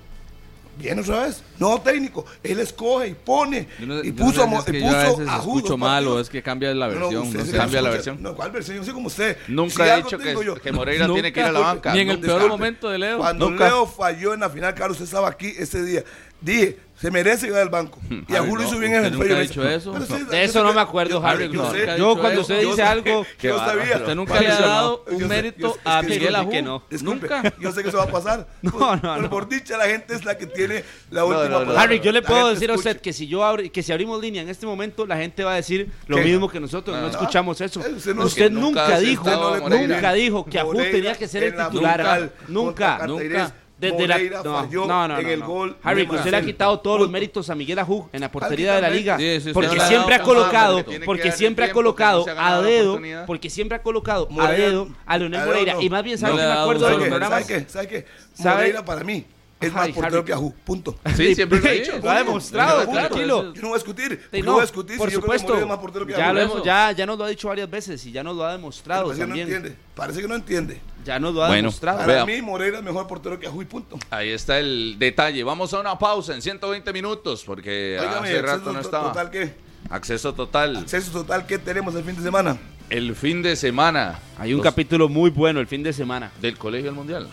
Bien, 0.79 0.99
otra 0.99 1.25
vez, 1.25 1.43
nuevo 1.59 1.83
técnico. 1.83 2.25
Él 2.43 2.59
escoge 2.59 3.09
y 3.09 3.15
pone. 3.15 3.69
Y 4.03 4.13
puso, 4.13 4.47
no 4.47 4.59
es 4.59 4.65
que 4.65 4.83
a, 4.83 5.05
veces 5.05 6.21
es 6.23 6.31
que 6.31 6.43
cambia 6.43 6.75
la 6.75 6.89
versión. 6.89 7.31
Cambia 7.53 7.83
la 7.83 7.91
versión. 7.91 8.23
No, 8.23 8.35
¿cuál 8.35 8.51
versión? 8.51 8.79
Yo 8.79 8.85
soy 8.85 8.95
como 8.95 9.09
usted. 9.09 9.37
Nunca 9.49 9.85
si 9.85 9.91
he 9.91 9.97
dicho 9.97 10.19
que, 10.19 10.45
yo, 10.45 10.55
que 10.55 10.73
Moreira 10.73 11.07
tiene 11.13 11.31
que 11.31 11.41
ir 11.41 11.47
a 11.47 11.53
la 11.53 11.61
banca. 11.61 11.93
Ni 11.93 12.01
en 12.01 12.11
el 12.11 12.21
peor 12.21 12.49
momento 12.49 12.89
de 12.89 12.99
Leo. 12.99 13.19
Cuando. 13.19 13.51
Leo 13.51 13.87
falló 13.87 14.33
en 14.33 14.41
la 14.41 14.49
final, 14.49 14.75
Carlos, 14.75 14.93
usted 14.93 15.05
estaba 15.05 15.29
aquí 15.29 15.53
ese 15.59 15.83
día. 15.85 16.05
Dije, 16.41 16.79
se 17.03 17.11
merece 17.11 17.49
ir 17.49 17.55
al 17.55 17.69
banco. 17.69 17.99
Y 18.29 18.37
a 18.37 18.43
Julio 18.43 18.67
hizo 18.67 18.79
bien 18.79 18.95
en 18.95 19.05
el 19.07 19.13
nunca 19.13 19.41
dicho 19.41 19.69
eso? 19.69 19.93
De 19.93 20.45
eso 20.45 20.63
no 20.63 20.73
me 20.73 20.81
acuerdo, 20.81 21.25
Harry. 21.25 21.51
Yo, 21.99 22.17
cuando 22.17 22.43
usted 22.43 22.61
dice 22.61 22.83
algo, 22.83 23.21
usted 23.21 24.15
nunca 24.15 24.41
le 24.41 24.49
ha 24.49 24.61
dado 24.61 25.05
un 25.11 25.27
mérito 25.27 25.77
a 25.85 26.03
Miguel 26.03 26.37
Ajú. 26.37 26.51
Que 26.51 26.63
no. 26.63 26.85
Nunca. 27.03 27.43
Yo 27.59 27.73
sé 27.73 27.83
que 27.83 27.89
eso 27.89 27.99
va 27.99 28.05
a 28.05 28.07
pasar. 28.11 28.47
Pues, 28.63 29.01
pero 29.03 29.31
por 29.31 29.49
dicha, 29.49 29.77
la 29.77 29.87
gente 29.87 30.15
es 30.15 30.25
la 30.25 30.39
que 30.39 30.47
tiene 30.47 30.85
la 31.11 31.25
última 31.25 31.59
palabra. 31.59 31.83
Harry, 31.83 32.01
yo 32.01 32.13
le 32.13 32.23
puedo 32.23 32.49
decir 32.51 32.71
a 32.71 32.75
usted 32.75 33.01
que 33.01 33.13
si 33.13 33.27
yo 33.27 33.43
que 33.73 33.83
si 33.83 33.93
abrimos 33.93 34.21
línea 34.21 34.43
en 34.43 34.49
este 34.49 34.67
momento, 34.67 35.05
la 35.05 35.17
gente 35.17 35.43
va 35.43 35.55
a 35.55 35.57
decir 35.57 35.91
lo 36.07 36.19
mismo 36.19 36.49
que 36.49 36.61
nosotros. 36.61 36.97
No 36.97 37.07
ah. 37.07 37.11
escuchamos 37.11 37.61
eso. 37.61 37.81
Eh, 37.81 37.95
usted 38.19 38.51
nunca 38.51 38.99
dijo, 39.01 39.59
nunca 39.69 40.13
dijo 40.13 40.45
que 40.45 40.61
Ajú 40.61 40.75
tenía 40.75 41.15
que 41.15 41.27
ser 41.27 41.43
el 41.43 41.57
titular. 41.57 42.31
Nunca, 42.47 43.07
nunca 43.07 43.53
desde 43.83 44.07
la, 44.07 44.19
no, 44.45 44.87
no, 44.87 45.09
no, 45.09 45.19
en 45.19 45.27
el 45.27 45.43
gol. 45.43 45.77
Harry, 45.83 46.07
usted 46.09 46.31
le 46.31 46.37
ha 46.37 46.43
quitado 46.43 46.79
todos 46.79 47.01
los 47.01 47.11
méritos 47.11 47.51
a 47.51 47.57
Miguel 47.57 47.81
Ajú 47.81 48.09
en 48.13 48.21
la 48.21 48.31
portería 48.31 48.77
de 48.77 48.81
la 48.81 48.89
liga. 48.91 49.19
Sí, 49.19 49.41
sí, 49.41 49.51
porque 49.53 49.81
siempre 49.81 50.15
ha 50.15 50.23
colocado, 50.23 50.85
porque 51.05 51.33
siempre 51.33 51.65
ha 51.65 51.73
colocado 51.73 52.25
a 52.39 52.63
dedo, 52.63 53.01
porque 53.27 53.51
siempre 53.51 53.77
ha 53.77 53.83
colocado 53.83 54.29
a 54.41 54.53
dedo 54.53 54.89
a 55.05 55.19
Leonel 55.19 55.45
Moreira. 55.45 55.77
Y 55.81 55.91
más 55.91 56.05
bien, 56.05 56.17
¿sabes 56.17 56.37
que 56.37 56.47
me 56.47 56.53
acuerdo 56.53 56.89
del 56.89 57.09
programa? 57.09 57.41
¿Sabes 57.67 57.89
qué? 57.89 58.07
Moreira 58.39 58.85
para 58.85 59.03
mí 59.03 59.27
es 59.67 59.73
más 59.73 59.89
portero 59.91 60.25
que 60.25 60.33
Ajú. 60.33 60.55
Punto. 60.65 60.99
Sí, 61.17 61.35
siempre 61.35 61.61
lo 61.61 61.69
he 61.69 61.81
dicho. 61.81 61.99
Lo 62.03 62.11
ha 62.11 62.19
demostrado. 62.19 62.87
Tranquilo. 62.89 63.53
Yo 63.55 63.63
no 63.63 63.69
voy 63.69 63.75
a 63.75 63.79
discutir. 63.79 64.21
No, 64.33 64.53
voy 64.53 64.61
a 64.61 64.63
discutir 64.63 64.99
por 64.99 65.09
si 65.09 65.17
supuesto. 65.17 65.59
yo 65.59 65.67
más 65.67 65.79
portero 65.79 66.07
que 66.07 66.13
ya, 66.13 66.33
lo 66.33 66.65
ya, 66.65 66.93
ya 66.93 67.07
nos 67.07 67.19
lo 67.19 67.25
ha 67.25 67.29
dicho 67.29 67.49
varias 67.49 67.71
veces 67.71 68.05
y 68.07 68.13
ya 68.13 68.23
nos 68.23 68.37
lo 68.37 68.45
ha 68.45 68.53
demostrado 68.53 69.07
Parece. 69.07 69.23
Que 69.23 69.29
no 69.29 69.37
entiende. 69.37 69.77
Parece 69.95 70.21
que 70.21 70.29
no 70.29 70.35
entiende. 70.35 70.81
Ya 71.05 71.19
nos 71.19 71.35
lo 71.35 71.43
ha 71.43 71.49
bueno, 71.49 71.63
demostrado. 71.63 71.99
Para 71.99 72.25
mí, 72.25 72.41
Moreira 72.41 72.79
es 72.79 72.85
mejor 72.85 73.07
portero 73.07 73.39
que 73.39 73.47
Ajú 73.47 73.63
y 73.63 73.65
punto. 73.65 73.99
Ahí 74.11 74.31
está 74.31 74.59
el 74.59 74.97
detalle. 74.99 75.43
Vamos 75.45 75.73
a 75.75 75.81
una 75.81 75.99
pausa 75.99 76.35
en 76.35 76.43
120 76.43 76.93
minutos 76.93 77.43
porque 77.45 77.99
Oígame, 78.01 78.29
hace 78.29 78.43
rato 78.43 78.73
no 78.73 78.81
estaba. 78.81 79.09
Total, 79.09 79.31
¿qué? 79.31 79.55
Acceso 79.91 80.33
total. 80.33 80.77
Acceso 80.77 81.11
total, 81.11 81.47
¿qué 81.47 81.59
tenemos 81.59 81.95
el 81.95 82.05
fin 82.05 82.17
de 82.17 82.23
semana? 82.23 82.57
El 82.89 83.15
fin 83.17 83.43
de 83.43 83.57
semana. 83.57 84.19
Hay 84.39 84.55
un 84.55 84.61
capítulo 84.61 85.09
muy 85.09 85.31
bueno 85.31 85.61
el 85.61 85.67
fin 85.67 85.83
de 85.83 85.93
semana. 85.93 86.31
Del 86.41 86.59
Colegio 86.59 86.87
del 86.87 86.95
Mundial. 86.95 87.29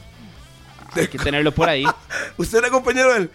Hay 0.95 1.07
que 1.07 1.17
tenerlo 1.17 1.53
por 1.53 1.69
ahí. 1.69 1.85
¿Usted 2.37 2.59
era 2.59 2.69
compañero 2.69 3.13
de 3.13 3.19
él? 3.19 3.31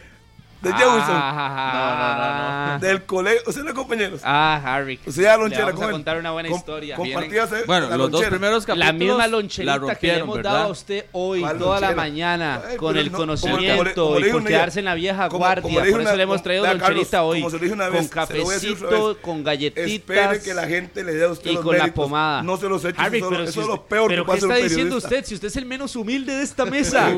de 0.65 0.71
ah, 0.71 0.77
Jefferson. 0.77 1.17
Ah, 1.17 1.75
no, 1.75 1.85
no, 1.97 2.69
no, 2.69 2.73
no, 2.75 2.79
Del 2.81 3.05
colegio. 3.05 3.41
¿Ustedes 3.47 3.65
eran 3.65 3.75
compañeros? 3.77 4.21
Ah, 4.25 4.61
Harry. 4.65 4.99
Usted 5.07 5.23
era 5.23 5.37
lonchera 5.37 5.73
con 5.73 5.85
él. 5.85 5.91
contar 5.93 6.19
una 6.19 6.31
buena 6.33 6.49
Com 6.49 6.59
historia. 6.59 6.97
Compartías 6.97 7.51
Bueno, 7.67 7.89
los 7.89 7.99
lonchera. 7.99 8.21
dos 8.23 8.29
primeros 8.31 8.67
capítulos. 8.67 8.87
La 8.87 8.93
misma 8.93 9.27
loncherita 9.27 9.77
la 9.79 9.95
que 9.95 10.07
le 10.07 10.19
hemos 10.19 10.37
¿verdad? 10.37 10.53
dado 10.53 10.65
a 10.65 10.69
usted 10.69 11.07
hoy, 11.13 11.41
toda 11.41 11.55
lonchera? 11.55 11.81
la 11.91 11.95
mañana, 11.97 12.63
Ay, 12.69 12.77
con 12.77 12.97
el 12.97 13.11
conocimiento 13.13 13.95
como, 14.05 14.15
como 14.15 14.27
y 14.27 14.31
por 14.31 14.45
quedarse 14.45 14.79
en 14.81 14.85
la 14.87 14.95
vieja 14.95 15.29
como, 15.29 15.39
guardia. 15.39 15.63
por 15.73 15.87
eso 15.87 15.99
una, 15.99 16.15
le 16.17 16.23
hemos 16.23 16.43
traído 16.43 16.65
loncherita 16.65 17.11
Carlos, 17.11 17.15
hoy. 17.31 17.39
Como 17.41 17.51
se 17.51 17.57
lo 17.57 17.63
dije 17.63 17.75
una 17.75 17.89
vez, 17.89 18.01
con 18.01 18.09
cafecito, 18.09 19.19
con 19.21 19.45
galletitas. 19.45 19.91
Espere 19.91 20.41
que 20.43 20.55
la 20.55 20.67
gente 20.67 21.05
le 21.05 21.13
dé 21.15 21.25
a 21.25 21.29
usted 21.29 21.51
Y 21.51 21.57
con 21.57 21.77
la 21.77 21.93
pomada. 21.93 22.43
No 22.43 22.57
se 22.57 22.69
los 22.69 22.85
eche. 22.85 23.01
Eso 23.45 23.61
es 23.61 23.67
lo 23.67 23.83
peor 23.85 24.09
que 24.11 24.25
¿Qué 24.25 24.33
está 24.39 24.55
diciendo 24.57 24.97
usted? 24.97 25.25
Si 25.25 25.35
usted 25.35 25.49
es 25.49 25.57
el 25.57 25.67
menos 25.67 25.95
humilde 25.97 26.35
de 26.35 26.43
esta 26.43 26.65
mesa. 26.75 27.11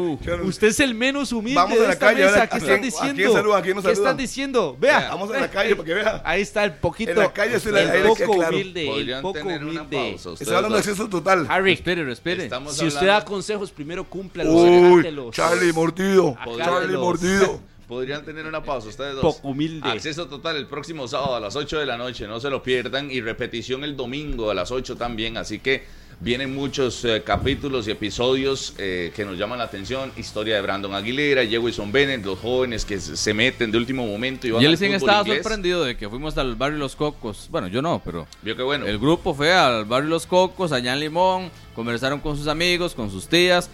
Usted 0.43 0.69
es 0.69 0.81
el 0.81 0.95
menos 0.95 1.33
humilde 1.33 1.79
de 1.79 1.93
esta 1.93 2.13
mesa. 2.13 2.47
¿Qué 2.47 2.59
está 2.59 2.77
diciendo? 2.77 3.36
aquí, 3.57 3.75
nos 3.75 3.85
¿Qué 3.85 3.95
saludan. 3.95 4.17
diciendo? 4.17 4.77
Vea. 4.79 4.99
Vea. 4.99 5.09
Vamos 5.11 5.31
a 5.31 5.41
la 5.41 5.51
calle 5.51 5.77
para 5.77 5.87
que 5.87 5.95
vea. 5.95 6.23
Ahí 6.25 6.43
está 6.43 6.65
el 6.65 6.75
poquito. 6.75 7.13
En 7.13 7.19
la 7.19 7.33
calle 7.33 7.61
se 7.61 7.71
la 7.71 7.83
el 7.83 8.07
poco 8.07 8.35
claro. 8.37 8.57
humilde, 8.57 9.01
el 9.01 9.21
poco 9.23 9.49
humilde. 9.49 10.15
Está 10.41 10.57
hablando 10.57 10.77
de 10.77 10.81
exceso 10.83 11.09
total. 11.09 11.47
Harry, 11.49 11.73
espere, 11.73 12.05
respire. 12.05 12.51
Si 12.71 12.87
usted 12.87 13.07
da 13.07 13.25
consejos, 13.25 13.71
primero 13.71 14.05
cúmplalos, 14.05 14.55
Uy. 14.55 15.31
Charlie 15.33 15.73
mordido. 15.73 16.37
Charlie 16.59 16.97
mordido. 16.97 17.61
podrían 17.87 18.25
tener 18.25 18.47
una 18.47 18.63
pausa 18.63 18.89
ustedes 18.89 19.15
dos. 19.15 19.37
Poco 19.37 19.49
humilde. 19.49 19.89
Acceso 19.89 20.27
total 20.27 20.57
el 20.57 20.67
próximo 20.67 21.07
sábado 21.09 21.37
a 21.37 21.41
las 21.41 21.57
8 21.57 21.79
de 21.79 21.87
la 21.87 21.97
noche, 21.97 22.27
no 22.27 22.41
se 22.41 22.51
lo 22.51 22.63
pierdan. 22.63 23.11
Y 23.11 23.21
repetición 23.21 23.85
el 23.85 23.97
domingo 23.97 24.51
a 24.51 24.55
las 24.55 24.71
8 24.71 24.97
también. 24.97 25.37
Así 25.37 25.59
que 25.59 25.85
vienen 26.21 26.55
muchos 26.55 27.05
eh, 27.05 27.23
capítulos 27.25 27.87
y 27.87 27.91
episodios 27.91 28.75
eh, 28.79 29.13
que 29.15 29.25
nos 29.25 29.39
llaman 29.39 29.59
la 29.59 29.65
atención. 29.65 30.13
Historia 30.17 30.57
de 30.57 30.63
Brandon 30.63 30.95
Aguilera, 30.95 31.45
Jewison 31.45 31.93
Bennett, 31.93 32.25
los 32.25 32.39
jóvenes 32.39 32.85
que 32.85 32.99
se 33.01 33.35
meten 33.35 33.71
de 33.71 33.79
último 33.79 34.07
momento. 34.07 34.47
Y 34.47 34.51
van 34.51 34.63
y 34.63 34.67
él 34.67 34.77
sí 34.77 34.87
estaba 34.87 35.25
sorprendido 35.25 35.85
de 35.85 35.97
que 35.97 36.09
fuimos 36.09 36.37
al 36.39 36.57
barrio 36.57 36.79
Los 36.79 36.97
Cocos. 36.97 37.49
Bueno, 37.51 37.69
yo 37.69 37.83
no, 37.83 38.01
pero. 38.05 38.27
El 38.45 38.99
grupo 38.99 39.35
fue 39.35 39.53
al 39.53 39.85
barrio 39.85 40.11
Los 40.11 40.27
Cocos, 40.27 40.73
allá 40.73 40.93
en 40.93 41.01
Limón. 41.01 41.51
Conversaron 41.75 42.21
con 42.21 42.37
sus 42.37 42.47
amigos, 42.47 42.95
con 42.95 43.11
sus 43.11 43.29
tías. 43.29 43.71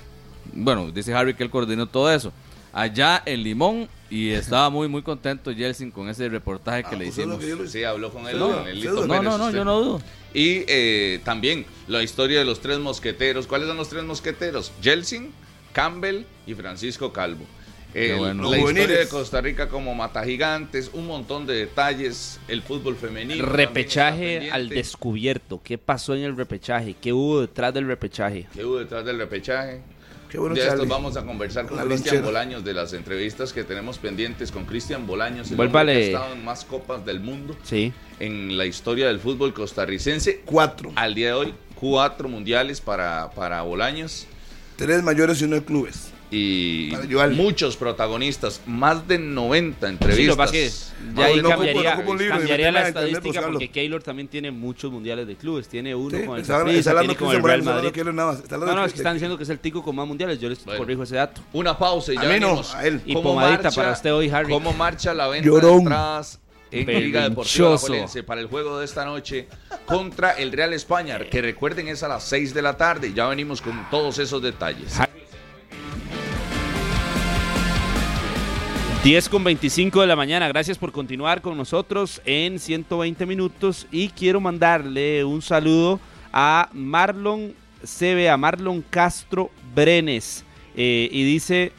Bueno, 0.53 0.91
dice 0.91 1.15
Harry 1.15 1.35
que 1.35 1.45
él 1.45 1.51
coordinó 1.51 1.87
todo 1.87 2.13
eso. 2.13 2.33
Allá 2.73 3.23
en 3.27 3.43
Limón 3.43 3.89
y 4.13 4.33
estaba 4.33 4.69
muy, 4.69 4.89
muy 4.89 5.01
contento 5.01 5.55
Jelsin 5.55 5.91
con 5.91 6.07
ese 6.07 6.29
reportaje 6.29 6.85
que 6.85 6.97
le 6.97 7.07
hicimos. 7.07 7.43
Sí, 7.69 7.83
habló 7.83 8.13
con 8.13 8.29
él. 8.29 8.39
No, 8.39 8.59
con 8.59 8.69
el 8.69 8.85
no, 8.85 9.23
no, 9.23 9.39
no 9.39 9.47
este, 9.47 9.57
yo 9.57 9.65
no 9.65 9.81
dudo. 9.81 10.03
Y 10.35 10.65
eh, 10.69 11.21
también 11.25 11.65
la 11.89 12.03
historia 12.03 12.39
de 12.39 12.45
los 12.45 12.61
tres 12.61 12.79
mosqueteros. 12.79 13.47
¿Cuáles 13.47 13.69
son 13.69 13.79
los 13.79 13.89
tres 13.89 14.05
mosqueteros? 14.05 14.71
Jelsin, 14.83 15.33
Campbell 15.73 16.25
y 16.47 16.53
Francisco 16.53 17.11
Calvo. 17.11 17.47
La 17.95 18.59
historia 18.59 18.99
de 18.99 19.09
Costa 19.09 19.41
Rica 19.41 19.71
como 19.71 19.95
mata 19.95 20.23
gigantes, 20.25 20.91
un 20.93 21.07
montón 21.07 21.47
de 21.47 21.55
detalles, 21.55 22.39
el 22.49 22.61
fútbol 22.61 22.97
femenino. 22.97 23.47
Repechaje 23.47 24.51
al 24.51 24.69
descubierto, 24.69 25.63
¿qué 25.65 25.79
pasó 25.79 26.15
en 26.15 26.25
el 26.25 26.37
repechaje? 26.37 26.97
¿Qué 27.01 27.15
hubo 27.15 27.41
detrás 27.41 27.73
del 27.73 27.87
repechaje? 27.87 28.47
¿Qué 28.53 28.63
hubo 28.63 28.79
detrás 28.79 29.07
del 29.07 29.17
repechaje? 29.17 29.81
Bueno, 30.39 30.55
de 30.55 30.67
esto 30.67 30.87
vamos 30.87 31.17
a 31.17 31.25
conversar 31.25 31.67
con 31.67 31.79
Cristian 31.87 32.23
Bolaños 32.23 32.65
de 32.65 32.75
las 32.75 32.93
entrevistas 32.93 33.53
que 33.53 33.65
tenemos 33.65 33.99
pendientes 33.99 34.51
con 34.53 34.65
Cristian 34.65 35.07
Bolaños, 35.07 35.51
el 35.51 35.57
que 35.57 35.79
ha 35.79 35.85
eh, 35.85 36.07
estado 36.07 36.33
en 36.33 36.45
más 36.45 36.65
copas 36.65 37.05
del 37.05 37.21
mundo 37.21 37.57
sí. 37.63 37.93
en 38.21 38.57
la 38.57 38.67
historia 38.67 39.07
del 39.09 39.21
fútbol 39.21 39.53
costarricense. 39.53 40.43
Cuatro. 40.45 40.93
Al 40.95 41.15
día 41.15 41.29
de 41.29 41.33
hoy, 41.35 41.55
cuatro 41.75 42.29
mundiales 42.29 42.81
para, 42.81 43.31
para 43.31 43.63
Bolaños. 43.63 44.27
Tres 44.77 45.03
mayores 45.03 45.41
y 45.41 45.45
uno 45.45 45.57
de 45.57 45.65
clubes 45.65 46.12
y 46.33 46.93
muchos 47.33 47.77
protagonistas, 47.77 48.63
más 48.67 49.07
de 49.07 49.19
90 49.19 49.87
Sí, 49.87 49.93
entrevistas. 49.93 50.27
lo 50.27 50.33
que 50.33 50.37
pasa 50.39 50.57
es 50.57 50.95
que 51.13 51.15
ya 51.21 51.25
ahí 51.27 51.37
No, 51.37 51.43
no, 51.43 51.49
cambiaría, 51.51 51.95
ocupo- 51.95 52.09
ocupo 52.13 52.23
y 52.25 52.29
cambiaría 52.29 52.73
la 52.73 52.79
internet, 52.81 52.87
estadística 52.89 53.23
buscarlo. 53.29 53.53
porque 53.53 53.71
Keylor 53.71 54.03
también 54.03 54.29
tiene 54.29 54.51
muchos 54.51 54.91
mundiales 54.91 55.27
de 55.27 55.37
clubes. 55.37 55.69
Tiene 55.69 55.95
uno 55.95 56.17
Sí, 56.19 56.25
con 56.25 56.37
el 56.37 56.41
está 56.43 56.55
hablando- 56.55 56.71
Saprissa, 56.73 56.79
está 56.79 56.91
hablando 56.91 57.13
tiene 57.13 57.19
con 57.19 57.29
Cristian 57.29 57.45
el 57.45 57.45
Real 57.51 57.65
no 57.65 57.71
Madrid. 57.75 57.91
quiero 57.93 58.13
nada 58.13 58.33
más. 58.33 58.41
Está 58.43 58.55
hablando 58.55 58.75
No, 58.75 58.81
no, 58.81 58.87
es 58.87 58.93
que 58.93 58.99
están 58.99 59.13
diciendo 59.15 59.37
que 59.37 59.43
es 59.45 59.51
el 59.51 59.59
tico 59.59 59.83
con 59.83 59.95
más 59.97 60.07
mundiales. 60.09 60.41
Yo 60.41 60.49
les 60.49 60.65
Bueno. 60.65 60.79
corrijo 60.79 61.03
ese 61.03 61.17
dato. 61.17 61.43
Una 61.53 61.77
pausa 61.79 62.13
y 62.13 62.17
ya 62.17 62.23
A 62.23 62.25
no, 62.25 62.31
venimos. 62.31 62.75
a 62.75 62.87
él. 62.87 63.01
Y 63.05 63.13
¿Cómo 63.13 63.31
pomadita 63.35 63.71
para 63.71 63.93
usted 63.93 64.15
hoy, 64.15 64.31
Harry. 64.31 64.51
¿Cómo 64.53 64.73
marcha 64.73 65.13
la 65.13 65.29
venta 65.29 65.47
Llorón. 65.47 65.71
de 65.77 65.79
entradas 65.83 66.41
en 66.71 66.87
Liga 66.87 67.29
Deportiva. 67.29 67.69
Alajuelense 67.69 68.23
para 68.23 68.41
el 68.41 68.47
juego 68.47 68.79
de 68.79 68.87
esta 68.87 69.05
noche 69.05 69.49
contra 69.85 70.31
el 70.33 70.51
Real 70.51 70.73
España? 70.73 71.19
Que 71.19 71.43
recuerden 71.43 71.89
es 71.89 72.03
a 72.03 72.09
las 72.09 72.25
6 72.25 72.55
de 72.55 72.63
la 72.63 72.77
tarde. 72.79 73.13
Ya 73.15 73.27
venimos 73.29 73.61
con 73.61 73.87
todos 73.91 74.19
esos 74.19 74.41
detalles. 74.41 74.99
10 79.05 79.29
con 79.29 79.43
25 79.43 80.01
de 80.01 80.07
la 80.07 80.15
mañana. 80.15 80.47
Gracias 80.49 80.79
por 80.79 80.93
continuar 80.93 81.43
con 81.43 81.57
nosotros 81.57 82.23
en 82.25 82.59
120 82.61 83.27
minutos. 83.27 83.87
Y 83.91 84.09
quiero 84.11 84.41
mandarle 84.41 85.25
un 85.25 85.43
saludo 85.43 85.99
a 86.33 86.69
Marlon 86.73 87.53
CB, 87.85 88.29
a 88.31 88.37
Marlon 88.37 88.83
Castro 88.89 89.51
Brenes. 89.75 90.45
Eh, 90.77 91.09
y 91.11 91.25
dice 91.25 91.73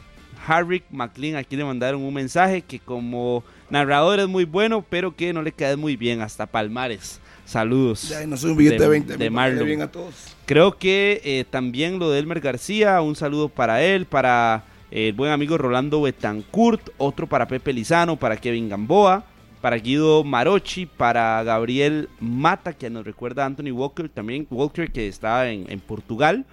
Harry 0.46 0.82
McLean, 0.90 1.36
aquí 1.36 1.56
le 1.56 1.64
mandaron 1.64 2.02
un 2.02 2.12
mensaje 2.12 2.60
que 2.60 2.78
como 2.78 3.42
narrador 3.70 4.20
es 4.20 4.28
muy 4.28 4.44
bueno, 4.44 4.84
pero 4.88 5.16
que 5.16 5.32
no 5.32 5.40
le 5.40 5.52
cae 5.52 5.76
muy 5.76 5.96
bien 5.96 6.20
hasta 6.20 6.44
Palmares. 6.46 7.20
Saludos. 7.46 8.06
Ya, 8.10 8.26
no 8.26 8.36
soy 8.36 8.50
un 8.50 8.56
billete 8.58 8.76
de, 8.76 8.82
de- 8.84 8.88
20. 8.88 9.16
de 9.16 9.30
Marlon. 9.30 9.66
bien 9.66 9.80
a 9.82 9.90
todos. 9.90 10.14
Creo 10.44 10.76
que 10.76 11.22
eh, 11.24 11.44
también 11.48 11.98
lo 11.98 12.10
de 12.10 12.18
Elmer 12.18 12.40
García, 12.40 13.00
un 13.00 13.16
saludo 13.16 13.48
para 13.48 13.82
él, 13.82 14.04
para 14.04 14.64
el 14.94 15.12
buen 15.12 15.32
amigo 15.32 15.58
Rolando 15.58 16.02
Betancourt, 16.02 16.90
otro 16.98 17.26
para 17.26 17.48
Pepe 17.48 17.72
Lizano, 17.72 18.16
para 18.16 18.36
Kevin 18.36 18.68
Gamboa, 18.68 19.24
para 19.60 19.76
Guido 19.76 20.22
Marochi, 20.22 20.86
para 20.86 21.42
Gabriel 21.42 22.08
Mata, 22.20 22.74
que 22.74 22.88
nos 22.90 23.04
recuerda 23.04 23.42
a 23.42 23.46
Anthony 23.46 23.72
Walker, 23.72 24.08
también 24.08 24.46
Walker 24.48 24.92
que 24.92 25.08
está 25.08 25.50
en, 25.50 25.68
en 25.68 25.80
Portugal, 25.80 26.46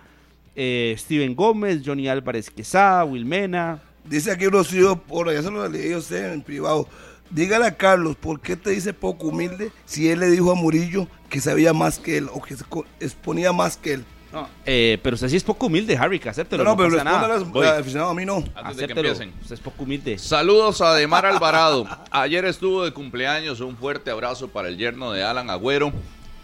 eh, 0.56 0.96
Steven 0.98 1.36
Gómez, 1.36 1.84
Johnny 1.86 2.08
Álvarez 2.08 2.50
Quesada, 2.50 3.06
Wilmena. 3.06 3.80
Dice 4.06 4.32
aquí 4.32 4.48
Rocío 4.48 4.96
Porra, 4.96 5.34
ya 5.34 5.44
se 5.44 5.52
lo 5.52 5.70
leí 5.70 5.94
a 5.94 6.00
usted 6.00 6.34
en 6.34 6.42
privado. 6.42 6.88
Dígale 7.30 7.68
a 7.68 7.78
Carlos, 7.78 8.16
¿por 8.16 8.42
qué 8.42 8.56
te 8.56 8.72
dice 8.72 8.92
poco 8.92 9.28
humilde 9.28 9.72
si 9.86 10.10
él 10.10 10.20
le 10.20 10.32
dijo 10.32 10.52
a 10.52 10.56
Murillo 10.56 11.08
que 11.30 11.40
sabía 11.40 11.74
más 11.74 12.00
que 12.00 12.18
él 12.18 12.28
o 12.34 12.42
que 12.42 12.56
se 12.56 12.66
exponía 13.00 13.54
más 13.54 13.78
que 13.78 13.94
él? 13.94 14.06
No, 14.32 14.48
eh, 14.66 14.98
pero 15.04 15.16
usted 15.16 15.28
sí 15.28 15.36
es 15.36 15.44
poco 15.44 15.66
humilde, 15.66 15.98
Harry, 15.98 16.20
que 16.20 16.30
acéptelo, 16.30 16.64
no, 16.64 16.76
no, 16.76 16.76
no, 16.76 17.52
pero 17.52 17.70
al 17.70 17.80
aficionado, 17.80 18.12
a 18.12 18.14
mí 18.14 18.26
no. 18.26 18.44
Antes 18.56 18.78
de 18.78 18.88
que 18.88 18.94
empiecen. 18.94 19.34
usted 19.42 19.56
es 19.56 19.60
poco 19.60 19.84
humilde. 19.84 20.18
Saludos 20.18 20.80
a 20.82 20.94
Demar 20.96 21.26
Alvarado. 21.26 21.86
Ayer 22.12 22.46
estuvo 22.46 22.86
de 22.86 22.92
cumpleaños. 22.92 23.60
Un 23.60 23.76
fuerte 23.76 24.10
abrazo 24.10 24.48
para 24.48 24.70
el 24.70 24.78
yerno 24.78 25.12
de 25.12 25.24
Alan 25.24 25.50
Agüero. 25.50 25.92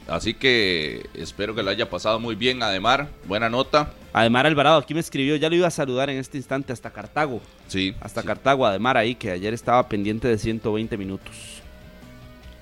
Así 0.08 0.34
que 0.34 1.10
espero 1.14 1.54
que 1.54 1.64
lo 1.64 1.70
haya 1.70 1.90
pasado 1.90 2.20
muy 2.20 2.36
bien, 2.36 2.64
Ademar. 2.64 3.10
Buena 3.26 3.50
nota. 3.50 3.92
Ademar 4.14 4.46
Alvarado, 4.46 4.78
aquí 4.78 4.94
me 4.94 5.00
escribió, 5.00 5.36
ya 5.36 5.50
lo 5.50 5.56
iba 5.56 5.68
a 5.68 5.72
saludar 5.72 6.10
en 6.10 6.18
este 6.18 6.38
instante 6.38 6.74
hasta 6.74 6.92
Cartago. 6.92 7.42
Sí. 7.68 7.94
Hasta 8.00 8.24
Cartago, 8.24 8.66
Ademar 8.66 8.98
ahí, 8.98 9.16
que 9.16 9.32
ayer 9.32 9.54
estaba 9.54 9.88
pendiente 9.88 10.28
de 10.28 10.38
120 10.38 10.98
minutos. 10.98 11.62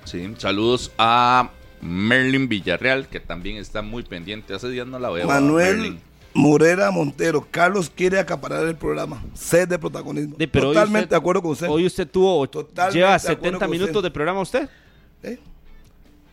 Sí. 0.04 0.34
Saludos 0.38 0.92
a 0.98 1.50
Merlin 1.80 2.48
Villarreal, 2.48 3.06
que 3.08 3.20
también 3.20 3.56
está 3.56 3.82
muy 3.82 4.02
pendiente. 4.02 4.54
Hace 4.54 4.68
días 4.68 4.86
no 4.86 4.98
la 4.98 5.10
veo. 5.10 5.24
a 5.24 5.26
Manuel. 5.26 5.98
Morera 6.34 6.90
Montero, 6.90 7.46
Carlos 7.50 7.88
quiere 7.94 8.18
acaparar 8.18 8.66
el 8.66 8.74
programa. 8.76 9.22
Sed 9.32 9.68
de 9.68 9.78
protagonismo. 9.78 10.36
De- 10.36 10.46
pero 10.46 10.68
hoy 10.68 10.74
Totalmente 10.74 11.04
usted- 11.04 11.10
de 11.10 11.16
acuerdo 11.16 11.40
con 11.42 11.50
usted. 11.52 11.66
Hoy 11.68 11.86
usted 11.86 12.06
tuvo, 12.06 12.46
Totalmente 12.46 12.98
lleva 12.98 13.10
de 13.12 13.16
acuerdo 13.16 13.36
70 13.42 13.58
con 13.60 13.70
minutos 13.70 13.96
usted. 13.96 14.02
de 14.06 14.10
programa 14.10 14.40
usted. 14.40 14.68
¿Eh? 15.22 15.38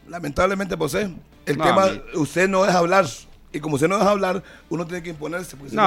Lamentablemente, 0.09 0.75
pues, 0.75 0.93
eh, 0.95 1.09
el 1.45 1.57
No, 1.57 1.63
tema, 1.63 1.87
usted 2.15 2.49
no 2.49 2.63
deja 2.63 2.77
hablar. 2.79 3.05
Y 3.53 3.59
como 3.59 3.75
usted 3.75 3.87
no 3.87 3.97
deja 3.97 4.09
hablar, 4.09 4.43
uno 4.67 4.85
tiene 4.85 5.03
que 5.03 5.11
imponerse. 5.11 5.55
No, 5.71 5.81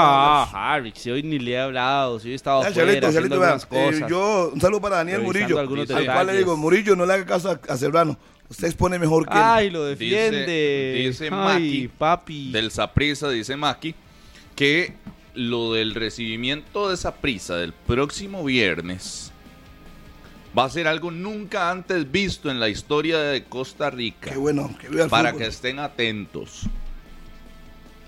Harry, 0.53 0.93
si 0.97 1.11
hoy 1.11 1.23
ni 1.23 1.39
le 1.39 1.51
he 1.51 1.59
hablado, 1.61 2.19
si 2.21 2.29
hoy 2.29 2.33
he 2.33 2.37
estado 2.37 2.63
Ya, 2.63 2.73
Charlito, 2.73 3.09
haciendo 3.09 3.35
algunas 3.35 3.67
cosas. 3.67 3.95
eh, 4.03 4.07
yo, 4.09 4.51
un 4.55 4.61
saludo 4.61 4.81
para 4.81 4.97
Daniel 4.97 5.19
Revisando 5.27 5.67
Murillo, 5.69 5.97
al 5.97 6.05
cual 6.07 6.27
le 6.29 6.37
digo, 6.39 6.57
Murillo, 6.57 6.95
no 6.97 7.05
le 7.05 7.13
haga 7.13 7.27
caso 7.27 7.51
a, 7.51 7.61
a 7.73 7.77
Serrano. 7.77 8.17
Usted 8.49 8.69
expone 8.69 8.99
mejor 8.99 9.27
que 9.27 9.35
él. 9.35 9.41
Ay, 9.43 9.71
lo 9.71 9.85
defiende. 9.85 10.95
Dice- 10.97 11.09
dice 11.09 11.25
Ay, 11.25 11.31
Maki 11.31 11.89
papi. 11.99 12.53
Del 12.53 12.71
Saprisa, 12.71 13.29
dice 13.31 13.57
Maki, 13.57 13.95
que 14.55 14.95
lo 15.35 15.73
del 15.75 15.95
recibimiento 15.95 16.89
de 16.89 16.97
Saprisa 16.97 17.57
del 17.57 17.73
próximo 17.73 18.45
viernes 18.45 19.33
va 20.57 20.65
a 20.65 20.71
ser 20.71 20.89
algo 20.89 21.11
nunca 21.11 21.71
antes 21.71 22.11
visto 22.11 22.51
en 22.51 22.61
la 22.61 22.69
historia 22.69 23.19
de 23.19 23.45
Costa 23.45 23.91
Rica. 23.91 24.31
Qué 24.31 24.39
bueno, 24.39 24.75
que 24.81 24.89
viva 24.89 25.05
el 25.05 25.11
para 25.11 25.31
fútbol. 25.31 25.43
que 25.43 25.49
estén 25.49 25.79
atentos. 25.79 26.63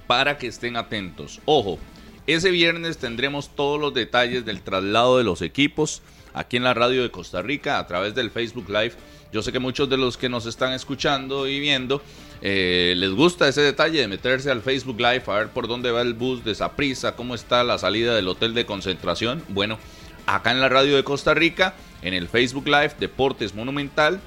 Para 0.06 0.38
que 0.38 0.46
estén 0.46 0.76
atentos. 0.76 1.40
Ojo, 1.44 1.78
ese 2.26 2.50
viernes 2.50 2.96
tendremos 2.96 3.54
todos 3.54 3.78
los 3.78 3.92
detalles 3.92 4.44
del 4.46 4.62
traslado 4.62 5.18
de 5.18 5.24
los 5.24 5.42
equipos 5.42 6.00
aquí 6.38 6.56
en 6.56 6.62
la 6.62 6.72
radio 6.72 7.02
de 7.02 7.10
Costa 7.10 7.42
Rica 7.42 7.78
a 7.78 7.86
través 7.86 8.14
del 8.14 8.30
Facebook 8.30 8.68
Live. 8.68 8.92
Yo 9.32 9.42
sé 9.42 9.52
que 9.52 9.58
muchos 9.58 9.90
de 9.90 9.96
los 9.96 10.16
que 10.16 10.28
nos 10.28 10.46
están 10.46 10.72
escuchando 10.72 11.46
y 11.48 11.60
viendo 11.60 12.00
eh, 12.40 12.94
les 12.96 13.10
gusta 13.10 13.48
ese 13.48 13.60
detalle 13.60 14.00
de 14.00 14.08
meterse 14.08 14.50
al 14.50 14.62
Facebook 14.62 14.98
Live 14.98 15.24
a 15.26 15.32
ver 15.32 15.48
por 15.48 15.66
dónde 15.66 15.90
va 15.90 16.00
el 16.00 16.14
bus 16.14 16.44
de 16.44 16.54
Saprisa, 16.54 17.16
cómo 17.16 17.34
está 17.34 17.64
la 17.64 17.76
salida 17.76 18.14
del 18.14 18.28
hotel 18.28 18.54
de 18.54 18.64
concentración. 18.64 19.42
Bueno, 19.48 19.78
acá 20.26 20.52
en 20.52 20.60
la 20.60 20.68
radio 20.68 20.94
de 20.94 21.04
Costa 21.04 21.34
Rica, 21.34 21.74
en 22.02 22.14
el 22.14 22.28
Facebook 22.28 22.66
Live 22.66 22.92
Deportes 23.00 23.54
Monumental, 23.54 24.20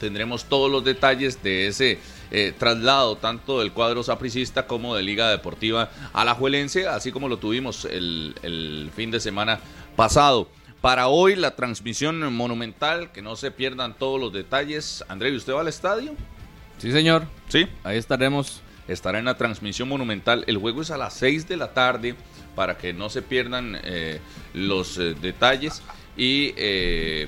tendremos 0.00 0.46
todos 0.46 0.70
los 0.70 0.84
detalles 0.84 1.42
de 1.42 1.66
ese 1.68 1.98
eh, 2.30 2.52
traslado, 2.58 3.16
tanto 3.16 3.60
del 3.60 3.72
cuadro 3.72 4.02
sapricista 4.02 4.66
como 4.66 4.96
de 4.96 5.02
Liga 5.02 5.30
Deportiva 5.30 5.90
Alajuelense, 6.14 6.88
así 6.88 7.12
como 7.12 7.28
lo 7.28 7.36
tuvimos 7.36 7.84
el, 7.84 8.34
el 8.42 8.90
fin 8.96 9.10
de 9.10 9.20
semana 9.20 9.60
pasado. 9.94 10.48
Para 10.86 11.08
hoy 11.08 11.34
la 11.34 11.56
transmisión 11.56 12.32
monumental, 12.32 13.10
que 13.10 13.20
no 13.20 13.34
se 13.34 13.50
pierdan 13.50 13.98
todos 13.98 14.20
los 14.20 14.32
detalles. 14.32 15.04
André, 15.08 15.30
¿y 15.30 15.36
¿usted 15.36 15.52
va 15.52 15.62
al 15.62 15.66
estadio? 15.66 16.14
Sí, 16.78 16.92
señor. 16.92 17.26
Sí. 17.48 17.66
Ahí 17.82 17.98
estaremos. 17.98 18.62
Estará 18.86 19.18
en 19.18 19.24
la 19.24 19.36
transmisión 19.36 19.88
monumental. 19.88 20.44
El 20.46 20.58
juego 20.58 20.82
es 20.82 20.92
a 20.92 20.96
las 20.96 21.14
6 21.14 21.48
de 21.48 21.56
la 21.56 21.74
tarde 21.74 22.14
para 22.54 22.78
que 22.78 22.92
no 22.92 23.10
se 23.10 23.20
pierdan 23.20 23.76
eh, 23.82 24.20
los 24.54 24.96
eh, 24.98 25.16
detalles. 25.20 25.82
Y 26.16 26.54
eh, 26.56 27.26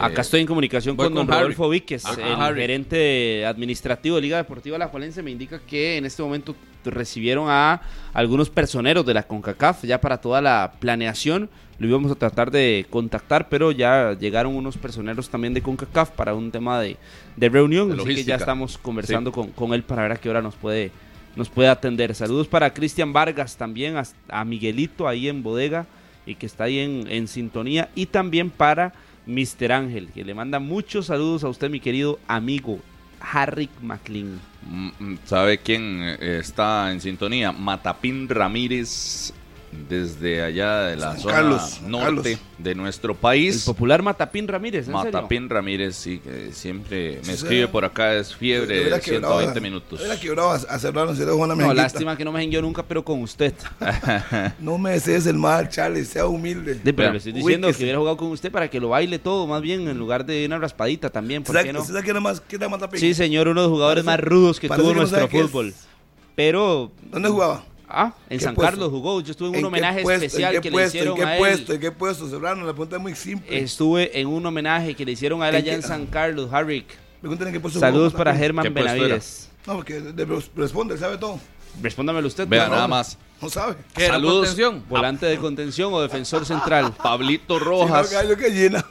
Acá 0.00 0.22
estoy 0.22 0.40
en 0.40 0.48
comunicación 0.48 0.96
con 0.96 1.14
don. 1.14 1.28
Rodolfo 1.28 1.68
Víquez, 1.68 2.02
el 2.18 2.34
Harry. 2.34 2.62
gerente 2.62 3.46
administrativo 3.46 4.16
de 4.16 4.22
Liga 4.22 4.38
Deportiva 4.38 4.76
La 4.76 4.88
Juelense. 4.88 5.22
Me 5.22 5.30
indica 5.30 5.60
que 5.60 5.98
en 5.98 6.04
este 6.04 6.20
momento 6.20 6.56
recibieron 6.84 7.46
a 7.48 7.80
algunos 8.12 8.50
personeros 8.50 9.06
de 9.06 9.14
la 9.14 9.22
CONCACAF 9.22 9.84
ya 9.84 10.00
para 10.00 10.20
toda 10.20 10.40
la 10.40 10.72
planeación. 10.80 11.48
Lo 11.82 11.88
íbamos 11.88 12.12
a 12.12 12.14
tratar 12.14 12.52
de 12.52 12.86
contactar, 12.90 13.48
pero 13.48 13.72
ya 13.72 14.16
llegaron 14.16 14.54
unos 14.54 14.76
personeros 14.76 15.28
también 15.28 15.52
de 15.52 15.62
CONCACAF 15.62 16.10
para 16.10 16.32
un 16.32 16.52
tema 16.52 16.80
de, 16.80 16.96
de 17.36 17.48
reunión. 17.48 17.88
De 17.88 18.00
así 18.00 18.14
que 18.14 18.22
ya 18.22 18.36
estamos 18.36 18.78
conversando 18.78 19.32
con, 19.32 19.48
con 19.48 19.74
él 19.74 19.82
para 19.82 20.02
ver 20.02 20.12
a 20.12 20.16
qué 20.16 20.30
hora 20.30 20.40
nos 20.40 20.54
puede, 20.54 20.92
nos 21.34 21.48
puede 21.48 21.68
atender. 21.68 22.14
Saludos 22.14 22.46
para 22.46 22.72
Cristian 22.72 23.12
Vargas 23.12 23.56
también, 23.56 23.96
a, 23.96 24.04
a 24.28 24.44
Miguelito 24.44 25.08
ahí 25.08 25.28
en 25.28 25.42
bodega 25.42 25.86
y 26.24 26.36
que 26.36 26.46
está 26.46 26.64
ahí 26.64 26.78
en, 26.78 27.08
en 27.10 27.26
sintonía. 27.26 27.90
Y 27.96 28.06
también 28.06 28.50
para 28.50 28.92
Mr. 29.26 29.72
Ángel, 29.72 30.08
que 30.14 30.24
le 30.24 30.34
manda 30.34 30.60
muchos 30.60 31.06
saludos 31.06 31.42
a 31.42 31.48
usted, 31.48 31.68
mi 31.68 31.80
querido 31.80 32.20
amigo 32.28 32.78
Harry 33.20 33.68
McLean. 33.82 34.40
Mm, 34.68 34.90
mm, 34.98 35.18
¿Sabe 35.24 35.58
quién 35.58 36.00
eh, 36.02 36.38
está 36.40 36.92
en 36.92 37.00
sintonía? 37.00 37.50
Matapín 37.50 38.28
Ramírez, 38.28 39.32
desde 39.88 40.42
allá 40.42 40.82
de 40.82 40.96
la 40.96 41.12
San 41.12 41.20
zona 41.20 41.34
Carlos, 41.34 41.80
norte 41.86 42.32
Carlos. 42.34 42.40
de 42.58 42.74
nuestro 42.74 43.12
El 43.12 43.18
país. 43.18 43.64
popular 43.64 44.02
Matapín 44.02 44.46
Ramírez, 44.46 44.86
¿en 44.88 44.94
serio? 44.94 45.12
Matapín 45.12 45.48
Ramírez, 45.48 45.96
sí, 45.96 46.18
que 46.18 46.52
siempre 46.52 47.16
me 47.18 47.24
Sí, 47.24 47.30
escribe 47.32 47.66
sí. 47.66 47.72
por 47.72 47.84
acá, 47.84 48.14
es 48.14 48.34
fiebre 48.34 48.84
de 48.84 49.00
quebrado 49.00 49.38
120 49.40 49.58
a- 49.58 49.62
minutos. 49.62 50.00
hubiera 50.00 50.20
quebrado 50.20 50.50
a, 50.52 50.56
a 50.56 50.78
dejó 51.24 51.36
una 51.38 51.54
No, 51.54 51.72
lástima 51.74 52.16
que 52.16 52.24
no 52.24 52.32
me 52.32 52.40
jengueó 52.40 52.60
nunca, 52.62 52.82
pero 52.82 53.04
con 53.04 53.20
usted. 53.22 53.54
No 54.60 54.78
me 54.78 54.92
desees 54.92 55.26
el 55.26 55.36
mal, 55.38 55.68
Charlie, 55.68 56.04
sea 56.04 56.26
humilde. 56.26 56.74
De, 56.76 56.92
pero 56.92 57.10
le 57.12 57.18
estoy 57.18 57.32
diciendo 57.32 57.68
que 57.72 57.82
hubiera 57.82 57.98
jugado 57.98 58.16
con 58.16 58.28
usted 58.28 58.50
para 58.52 58.68
que 58.68 58.78
lo 58.80 58.90
baile 58.90 59.18
todo, 59.18 59.46
más 59.46 59.62
bien, 59.62 59.88
en 59.88 59.98
lugar 59.98 60.24
de 60.26 60.44
una 60.46 60.58
raspadita 60.58 61.10
también, 61.10 61.42
¿por 61.42 61.54
¿Usted 61.56 61.66
qué 61.66 61.72
no? 61.72 61.82
quién 61.84 62.10
era 62.10 62.20
más, 62.20 62.40
quién 62.40 62.60
era 62.62 62.68
Matapín? 62.68 63.00
Sí, 63.00 63.14
señor, 63.14 63.48
uno 63.48 63.62
de 63.62 63.66
los 63.68 63.72
jugadores 63.74 64.04
Parece- 64.04 64.20
más 64.22 64.28
rudos 64.28 64.60
que 64.60 64.68
tuvo 64.68 64.88
que 64.90 64.94
nuestro 64.94 65.28
fútbol. 65.28 65.74
Pero, 66.34 66.92
¿Dónde 67.10 67.28
jugaba? 67.28 67.64
Ah, 67.92 68.14
en 68.28 68.38
¿Qué 68.38 68.44
San 68.44 68.54
puesto? 68.54 68.70
Carlos 68.70 68.90
jugó. 68.90 69.20
Yo 69.20 69.30
estuve 69.30 69.48
en 69.48 69.50
un 69.52 69.56
¿En 69.56 69.60
qué 69.62 69.66
homenaje 69.68 70.02
puesto? 70.02 70.24
especial 70.24 70.54
¿En 70.54 70.60
qué 70.60 70.62
que 70.62 70.70
le 70.70 70.74
puesto? 70.76 70.96
hicieron 70.98 71.18
¿En 71.18 71.24
qué 71.26 71.32
a 71.34 71.38
puesto? 71.38 71.72
él. 71.72 71.76
¿En 71.76 71.80
qué 71.80 71.92
puesto? 71.92 72.28
Serrano, 72.30 72.64
la 72.66 72.72
pregunta 72.72 72.96
es 72.96 73.02
muy 73.02 73.14
simple. 73.14 73.58
Estuve 73.58 74.18
en 74.20 74.26
un 74.28 74.44
homenaje 74.46 74.94
que 74.94 75.04
le 75.04 75.12
hicieron 75.12 75.42
a 75.42 75.48
él 75.48 75.54
¿En 75.56 75.62
allá 75.62 75.70
qué? 75.72 75.76
en 75.76 75.82
San 75.82 76.06
Carlos, 76.06 76.48
qué 77.52 77.60
puesto 77.60 77.78
Saludos 77.78 78.12
jugó 78.12 78.24
para. 78.24 78.34
Germán. 78.34 78.72
Benavides. 78.74 79.48
No, 79.66 79.74
porque 79.76 80.00
de- 80.00 80.12
de- 80.12 80.42
responde, 80.56 80.94
él 80.94 81.00
sabe 81.00 81.18
todo. 81.18 81.38
Respóndamelo 81.80 82.26
usted. 82.28 82.46
Vea 82.48 82.68
nada 82.68 82.88
más. 82.88 83.16
No 83.40 83.48
sabe. 83.48 83.76
¿Qué 83.94 84.04
era 84.04 84.14
Saludos. 84.14 84.48
contención? 84.48 84.84
Volante 84.88 85.26
de 85.26 85.36
contención 85.38 85.92
o 85.94 86.00
defensor 86.00 86.44
central. 86.44 86.92
Pablito 87.02 87.58
Si 87.58 87.64
no, 87.64 87.70
Rojas. 87.70 88.10
gallo 88.12 88.36
que 88.36 88.50
llena. 88.50 88.84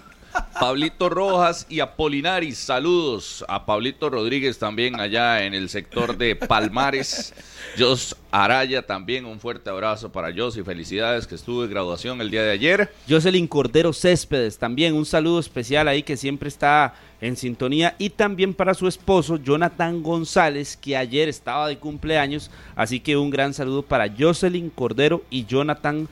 Pablito 0.59 1.09
Rojas 1.09 1.65
y 1.69 1.79
Apolinaris, 1.79 2.57
saludos 2.57 3.43
a 3.47 3.65
Pablito 3.65 4.09
Rodríguez 4.09 4.59
también 4.59 4.99
allá 4.99 5.43
en 5.43 5.53
el 5.53 5.69
sector 5.69 6.17
de 6.17 6.35
Palmares. 6.35 7.33
Jos 7.77 8.15
Araya 8.31 8.85
también, 8.85 9.25
un 9.25 9.39
fuerte 9.39 9.69
abrazo 9.69 10.11
para 10.11 10.33
Jos 10.35 10.57
y 10.57 10.63
felicidades 10.63 11.25
que 11.25 11.35
estuvo 11.35 11.63
de 11.63 11.67
graduación 11.67 12.21
el 12.21 12.29
día 12.29 12.43
de 12.43 12.51
ayer. 12.51 12.93
Jocelyn 13.09 13.47
Cordero 13.47 13.91
Céspedes, 13.91 14.57
también 14.57 14.93
un 14.93 15.05
saludo 15.05 15.39
especial 15.39 15.87
ahí 15.87 16.03
que 16.03 16.17
siempre 16.17 16.49
está 16.49 16.93
en 17.21 17.37
sintonía. 17.37 17.95
Y 17.97 18.09
también 18.09 18.53
para 18.53 18.73
su 18.73 18.87
esposo, 18.87 19.37
Jonathan 19.37 20.03
González, 20.03 20.75
que 20.75 20.97
ayer 20.97 21.29
estaba 21.29 21.67
de 21.67 21.77
cumpleaños. 21.77 22.51
Así 22.75 22.99
que 22.99 23.15
un 23.15 23.29
gran 23.29 23.53
saludo 23.53 23.83
para 23.83 24.13
Jocelyn 24.17 24.69
Cordero 24.69 25.23
y 25.29 25.45
Jonathan. 25.45 26.09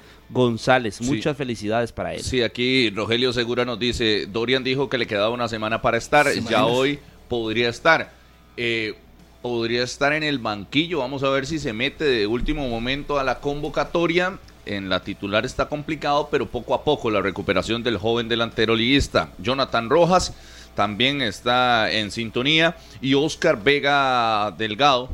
Sí. 0.98 1.04
Muchas 1.04 1.36
felicidades 1.36 1.92
para 1.92 2.14
él. 2.14 2.22
Sí, 2.22 2.42
aquí 2.42 2.90
Rogelio 2.90 3.34
Segura 3.34 3.66
nos 3.66 3.80
dice, 3.80 4.28
Dorian 4.28 4.64
dijo 4.64 4.90
que 4.90 4.98
le 4.98 5.08
quedaba 5.08 5.30
una 5.30 5.48
semana 5.48 5.82
para 5.82 5.98
estar, 5.98 6.28
ya 6.50 6.66
hoy 6.66 7.00
podría 7.28 7.70
estar. 7.70 8.12
Eh, 8.58 8.96
podría 9.42 9.84
estar 9.84 10.14
en 10.14 10.24
el 10.24 10.40
banquillo, 10.40 11.00
vamos 11.00 11.24
a 11.24 11.30
ver 11.30 11.46
si 11.46 11.60
se 11.60 11.74
mete 11.74 12.04
de 12.04 12.28
último 12.28 12.68
momento 12.68 13.20
a 13.20 13.24
la 13.24 13.40
convocatoria. 13.40 14.38
En 14.66 14.88
la 14.88 15.02
titular 15.02 15.46
está 15.46 15.68
complicado, 15.68 16.28
pero 16.30 16.46
poco 16.46 16.76
a 16.76 16.84
poco 16.84 17.10
la 17.10 17.22
recuperación 17.22 17.82
del 17.82 17.98
joven 17.98 18.28
delantero 18.28 18.76
liguista. 18.76 19.32
Jonathan 19.40 19.90
Rojas 19.90 20.36
también 20.76 21.22
está 21.24 21.92
en 21.92 22.12
sintonía 22.12 22.76
y 23.02 23.16
Oscar 23.16 23.64
Vega 23.64 24.54
Delgado 24.58 25.10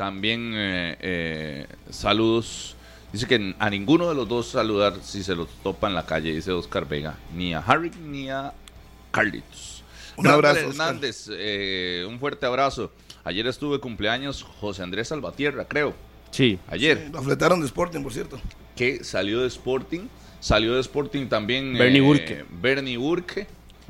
también 0.00 0.52
eh, 0.54 0.96
eh, 0.98 1.66
saludos. 1.90 2.74
Dice 3.12 3.26
que 3.26 3.54
a 3.58 3.70
ninguno 3.70 4.08
de 4.08 4.14
los 4.14 4.28
dos 4.28 4.48
saludar 4.48 4.94
si 5.02 5.22
se 5.22 5.34
los 5.34 5.48
topa 5.62 5.88
en 5.88 5.94
la 5.94 6.06
calle, 6.06 6.32
dice 6.32 6.52
Oscar 6.52 6.86
Vega. 6.88 7.16
Ni 7.34 7.54
a 7.54 7.58
Harry 7.58 7.90
ni 7.90 8.30
a 8.30 8.52
Carlitos. 9.10 9.82
Un 10.16 10.24
Randall 10.26 10.46
abrazo. 10.46 10.68
Hernández, 10.68 11.28
eh, 11.32 12.06
un 12.08 12.18
fuerte 12.20 12.46
abrazo. 12.46 12.92
Ayer 13.24 13.46
estuve 13.46 13.80
cumpleaños 13.80 14.42
José 14.42 14.82
Andrés 14.82 15.08
Salvatierra, 15.08 15.64
creo. 15.66 15.94
Sí. 16.30 16.58
Ayer, 16.68 17.10
Lo 17.12 17.22
fletaron 17.22 17.60
de 17.60 17.66
Sporting, 17.66 18.02
por 18.02 18.12
cierto. 18.12 18.40
que 18.76 19.02
salió 19.04 19.40
de 19.40 19.48
Sporting. 19.48 20.02
Salió 20.38 20.74
de 20.74 20.80
Sporting 20.80 21.26
también 21.26 21.76
Bernie 21.76 21.98
eh, 21.98 22.02
Burke. 22.02 22.44
Bernie 22.48 22.96
Burke. 22.96 23.46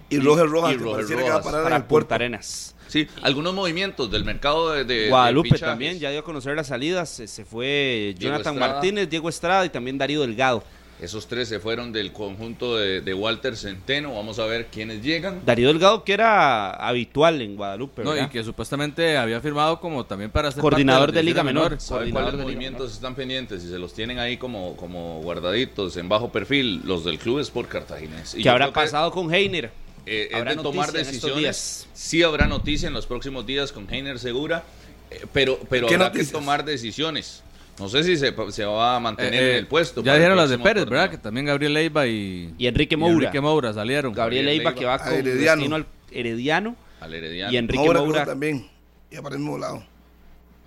Y 0.08 0.18
Roger 0.18 0.48
Rojas, 0.48 0.72
y 0.72 0.76
Roger 0.78 0.92
pareciera 0.92 1.22
que 1.22 1.28
va 1.28 1.34
a 1.36 1.38
Rojas 1.38 1.44
parar 1.52 1.60
en 1.60 1.64
Para 1.64 1.76
el 1.76 1.84
puerto. 1.84 2.06
Punta 2.08 2.14
Arenas. 2.16 2.74
Sí, 2.90 3.06
algunos 3.22 3.54
movimientos 3.54 4.10
del 4.10 4.24
mercado 4.24 4.72
de, 4.72 4.84
de- 4.84 5.08
Guadalupe 5.08 5.58
también, 5.58 5.98
ya 5.98 6.10
dio 6.10 6.20
a 6.20 6.24
conocer 6.24 6.56
las 6.56 6.66
salidas. 6.66 7.08
Se, 7.08 7.26
se 7.28 7.44
fue 7.44 8.14
Diego 8.18 8.34
Jonathan 8.34 8.54
Estrada. 8.54 8.72
Martínez, 8.74 9.08
Diego 9.08 9.28
Estrada 9.28 9.64
y 9.64 9.68
también 9.68 9.96
Darío 9.96 10.22
Delgado. 10.22 10.64
Esos 11.00 11.26
tres 11.26 11.48
se 11.48 11.58
fueron 11.60 11.92
del 11.92 12.12
conjunto 12.12 12.76
de, 12.76 13.00
de 13.00 13.14
Walter 13.14 13.56
Centeno. 13.56 14.14
Vamos 14.16 14.38
a 14.38 14.44
ver 14.44 14.66
quiénes 14.66 15.02
llegan. 15.02 15.40
Darío 15.46 15.68
Delgado, 15.68 16.04
que 16.04 16.12
era 16.12 16.72
habitual 16.72 17.40
en 17.40 17.56
Guadalupe. 17.56 18.04
No, 18.04 18.10
y 18.12 18.16
¿verdad? 18.16 18.30
que 18.30 18.44
supuestamente 18.44 19.16
había 19.16 19.40
firmado 19.40 19.80
como 19.80 20.04
también 20.04 20.30
para 20.30 20.50
ser 20.52 20.60
Coordinador 20.60 21.06
parte 21.06 21.16
de 21.20 21.22
Liga 21.22 21.42
Menor. 21.42 21.70
divisiones 21.70 21.84
¿Sabe 21.84 21.98
Coordinador 22.00 22.30
cuáles 22.32 22.44
movimientos 22.46 22.92
están 22.92 23.14
pendientes? 23.14 23.64
Y 23.64 23.68
se 23.68 23.78
los 23.78 23.94
tienen 23.94 24.18
ahí 24.18 24.36
como, 24.36 24.76
como 24.76 25.22
guardaditos 25.22 25.96
en 25.96 26.08
bajo 26.10 26.30
perfil, 26.30 26.82
los 26.84 27.02
del 27.04 27.18
Club 27.18 27.38
Sport 27.38 27.68
Cartaginés. 27.70 28.36
¿Qué 28.42 28.48
habrá 28.50 28.66
que, 28.66 28.72
pasado 28.72 29.10
con 29.10 29.32
Heiner? 29.32 29.70
Eh, 30.06 30.28
es 30.30 30.36
Habrá 30.36 30.54
de 30.54 30.62
tomar 30.62 30.92
decisiones. 30.92 31.88
Sí 31.92 32.22
habrá 32.22 32.46
noticia 32.46 32.86
en 32.88 32.94
los 32.94 33.06
próximos 33.06 33.46
días 33.46 33.72
con 33.72 33.92
Heiner 33.92 34.18
Segura, 34.18 34.64
eh, 35.10 35.24
pero, 35.32 35.58
pero 35.68 35.86
¿Qué 35.86 35.94
habrá 35.94 36.06
noticias? 36.08 36.28
que 36.28 36.32
tomar 36.32 36.64
decisiones. 36.64 37.42
No 37.78 37.88
sé 37.88 38.04
si 38.04 38.16
se, 38.18 38.34
se 38.50 38.64
va 38.66 38.96
a 38.96 39.00
mantener 39.00 39.34
Eh, 39.34 39.50
en 39.52 39.56
el 39.56 39.66
puesto. 39.66 40.02
Ya 40.02 40.14
dijeron 40.14 40.36
las 40.36 40.50
de 40.50 40.58
Pérez, 40.58 40.84
torneo. 40.84 40.98
¿verdad? 41.00 41.10
Que 41.10 41.16
también 41.18 41.46
Gabriel 41.46 41.72
Leiva 41.72 42.06
y, 42.06 42.52
Y 42.58 42.66
Enrique 42.66 42.94
y 42.94 42.98
Moura. 42.98 43.14
Enrique 43.14 43.40
Moura 43.40 43.72
salieron. 43.72 44.12
Gabriel 44.12 44.44
Gabriel 44.44 44.58
Leiva, 44.58 44.74
que 44.74 44.84
va 44.84 44.98
con 44.98 45.12
Herediano. 45.14 45.56
destino 45.56 45.76
al 45.76 45.86
Herediano. 46.10 46.76
Al 47.00 47.14
Herediano. 47.14 47.52
Y 47.52 47.56
Enrique 47.56 47.82
Moura, 47.84 48.00
Moura. 48.02 48.26
también. 48.26 48.68
Y 49.10 49.16
para 49.16 49.34
el 49.36 49.40
mismo 49.40 49.56
lado. 49.56 49.82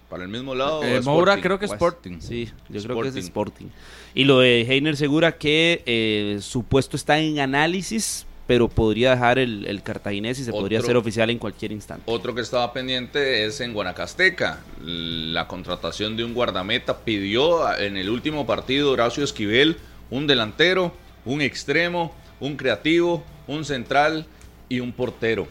Para 0.10 0.24
el 0.24 0.30
mismo 0.30 0.56
lado. 0.56 0.82
Eh, 0.84 0.88
Sporting. 0.98 1.10
Moura 1.10 1.42
creo 1.42 1.60
que 1.60 1.68
Pues, 1.68 1.78
Sporting. 1.78 2.20
Sí, 2.20 2.50
yo 2.70 2.82
creo 2.82 3.02
que 3.02 3.10
es 3.10 3.16
Sporting. 3.18 3.66
Sporting. 3.68 3.68
Y 4.16 4.24
lo 4.24 4.40
de 4.40 4.62
Heiner 4.62 4.96
Segura 4.98 5.38
que 5.38 5.84
eh, 5.86 6.40
su 6.42 6.64
puesto 6.64 6.98
está 6.98 7.20
en 7.20 7.40
análisis, 7.40 8.26
pero 8.48 8.68
podría 8.68 9.12
dejar 9.12 9.40
el, 9.40 9.66
el 9.66 9.84
cartaginés 9.84 10.40
y 10.40 10.44
se 10.44 10.52
podría 10.52 10.80
hacer 10.80 10.98
oficial 10.98 11.30
en 11.30 11.38
cualquier 11.40 11.72
instante. 11.72 12.04
Otro 12.08 12.36
que 12.36 12.42
estaba 12.42 12.74
pendiente 12.74 13.46
es 13.46 13.62
en 13.62 13.74
Guanacasteca. 13.74 14.60
La 14.82 15.48
contratación 15.48 16.18
de 16.18 16.24
un 16.26 16.34
guardameta 16.34 17.00
pidió 17.00 17.76
en 17.78 17.96
el 17.98 18.10
último 18.10 18.46
partido 18.46 18.92
Horacio 18.92 19.24
Esquivel 19.24 19.78
un 20.10 20.28
delantero, 20.28 20.94
un 21.26 21.42
extremo, 21.42 22.14
un 22.40 22.58
creativo, 22.58 23.24
un 23.48 23.64
central 23.64 24.26
y 24.68 24.80
un 24.82 24.92
portero. 24.92 25.48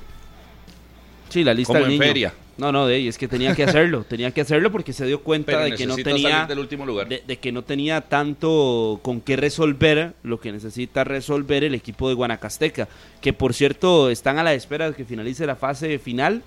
Sí, 1.31 1.43
la 1.45 1.55
lista 1.55 1.73
Como 1.73 1.85
del 1.85 1.93
en 1.95 1.99
niño. 1.99 2.09
feria. 2.11 2.35
No, 2.59 2.71
no, 2.71 2.87
de 2.87 3.09
es 3.09 3.19
que 3.19 3.29
tenía 3.29 3.55
que 3.55 3.65
hacerlo, 3.65 4.05
tenía 4.09 4.31
que 4.31 4.43
hacerlo 4.43 4.71
porque 4.71 4.93
se 4.93 5.07
dio 5.07 5.23
cuenta 5.23 5.53
Pero 5.53 5.65
de 5.65 5.73
que 5.73 5.87
no 5.87 5.97
tenía 5.97 6.31
salir 6.31 6.49
del 6.49 6.59
último 6.59 6.85
lugar. 6.87 7.09
de, 7.09 7.23
de 7.27 7.37
que 7.39 7.53
no 7.53 7.63
tenía 7.63 8.03
tanto 8.03 9.01
con 9.03 9.21
qué 9.21 9.37
resolver 9.37 10.15
lo 10.23 10.41
que 10.41 10.53
necesita 10.53 11.05
resolver 11.05 11.65
el 11.65 11.75
equipo 11.75 12.09
de 12.09 12.15
Guanacasteca, 12.15 12.89
que 13.21 13.33
por 13.33 13.55
cierto 13.55 14.11
están 14.11 14.39
a 14.39 14.43
la 14.43 14.55
espera 14.55 14.91
de 14.91 14.97
que 14.97 15.05
finalice 15.05 15.47
la 15.47 15.57
fase 15.57 15.99
final 15.99 16.43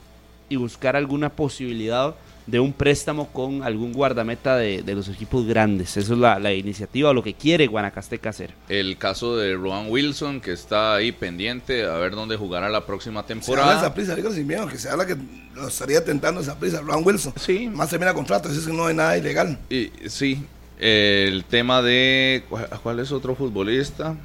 y 0.47 0.57
buscar 0.57 0.95
alguna 0.95 1.29
posibilidad 1.29 2.15
de 2.47 2.59
un 2.59 2.73
préstamo 2.73 3.27
con 3.29 3.63
algún 3.63 3.91
guardameta 3.91 4.55
de, 4.55 4.83
de 4.83 4.93
los 4.95 5.07
equipos 5.07 5.45
grandes. 5.47 5.97
Eso 5.97 6.13
es 6.13 6.19
la, 6.19 6.37
la 6.39 6.53
iniciativa 6.53 7.09
o 7.09 7.13
lo 7.13 7.23
que 7.23 7.33
quiere 7.33 7.65
Guanacasteca 7.67 8.29
hacer. 8.29 8.51
El 8.69 8.97
caso 8.97 9.35
de 9.35 9.55
Rowan 9.55 9.87
Wilson, 9.89 10.41
que 10.41 10.51
está 10.51 10.95
ahí 10.95 11.11
pendiente 11.11 11.85
a 11.85 11.93
ver 11.97 12.11
dónde 12.13 12.37
jugará 12.37 12.69
la 12.69 12.85
próxima 12.85 13.21
Se 13.21 13.33
habla 13.33 13.41
temporada. 13.41 13.77
esa 13.77 13.93
prisa, 13.93 14.15
sin 14.31 14.45
miedo, 14.47 14.67
que 14.67 14.77
se 14.77 14.89
habla 14.89 15.05
que 15.07 15.15
lo 15.55 15.67
estaría 15.67 16.03
tentando 16.05 16.41
esa 16.41 16.59
prisa. 16.59 16.81
Ron 16.81 17.01
Wilson. 17.05 17.33
Sí. 17.39 17.67
Más 17.67 17.89
termina 17.89 18.13
contrato, 18.13 18.49
así 18.49 18.59
es 18.59 18.65
que 18.67 18.73
no 18.73 18.85
hay 18.85 18.95
nada 18.95 19.17
ilegal. 19.17 19.57
Y, 19.69 19.89
sí, 20.07 20.43
el 20.79 21.45
tema 21.45 21.81
de... 21.81 22.43
¿cuál- 22.49 22.69
¿Cuál 22.83 22.99
es 22.99 23.11
otro 23.11 23.35
futbolista? 23.35 24.15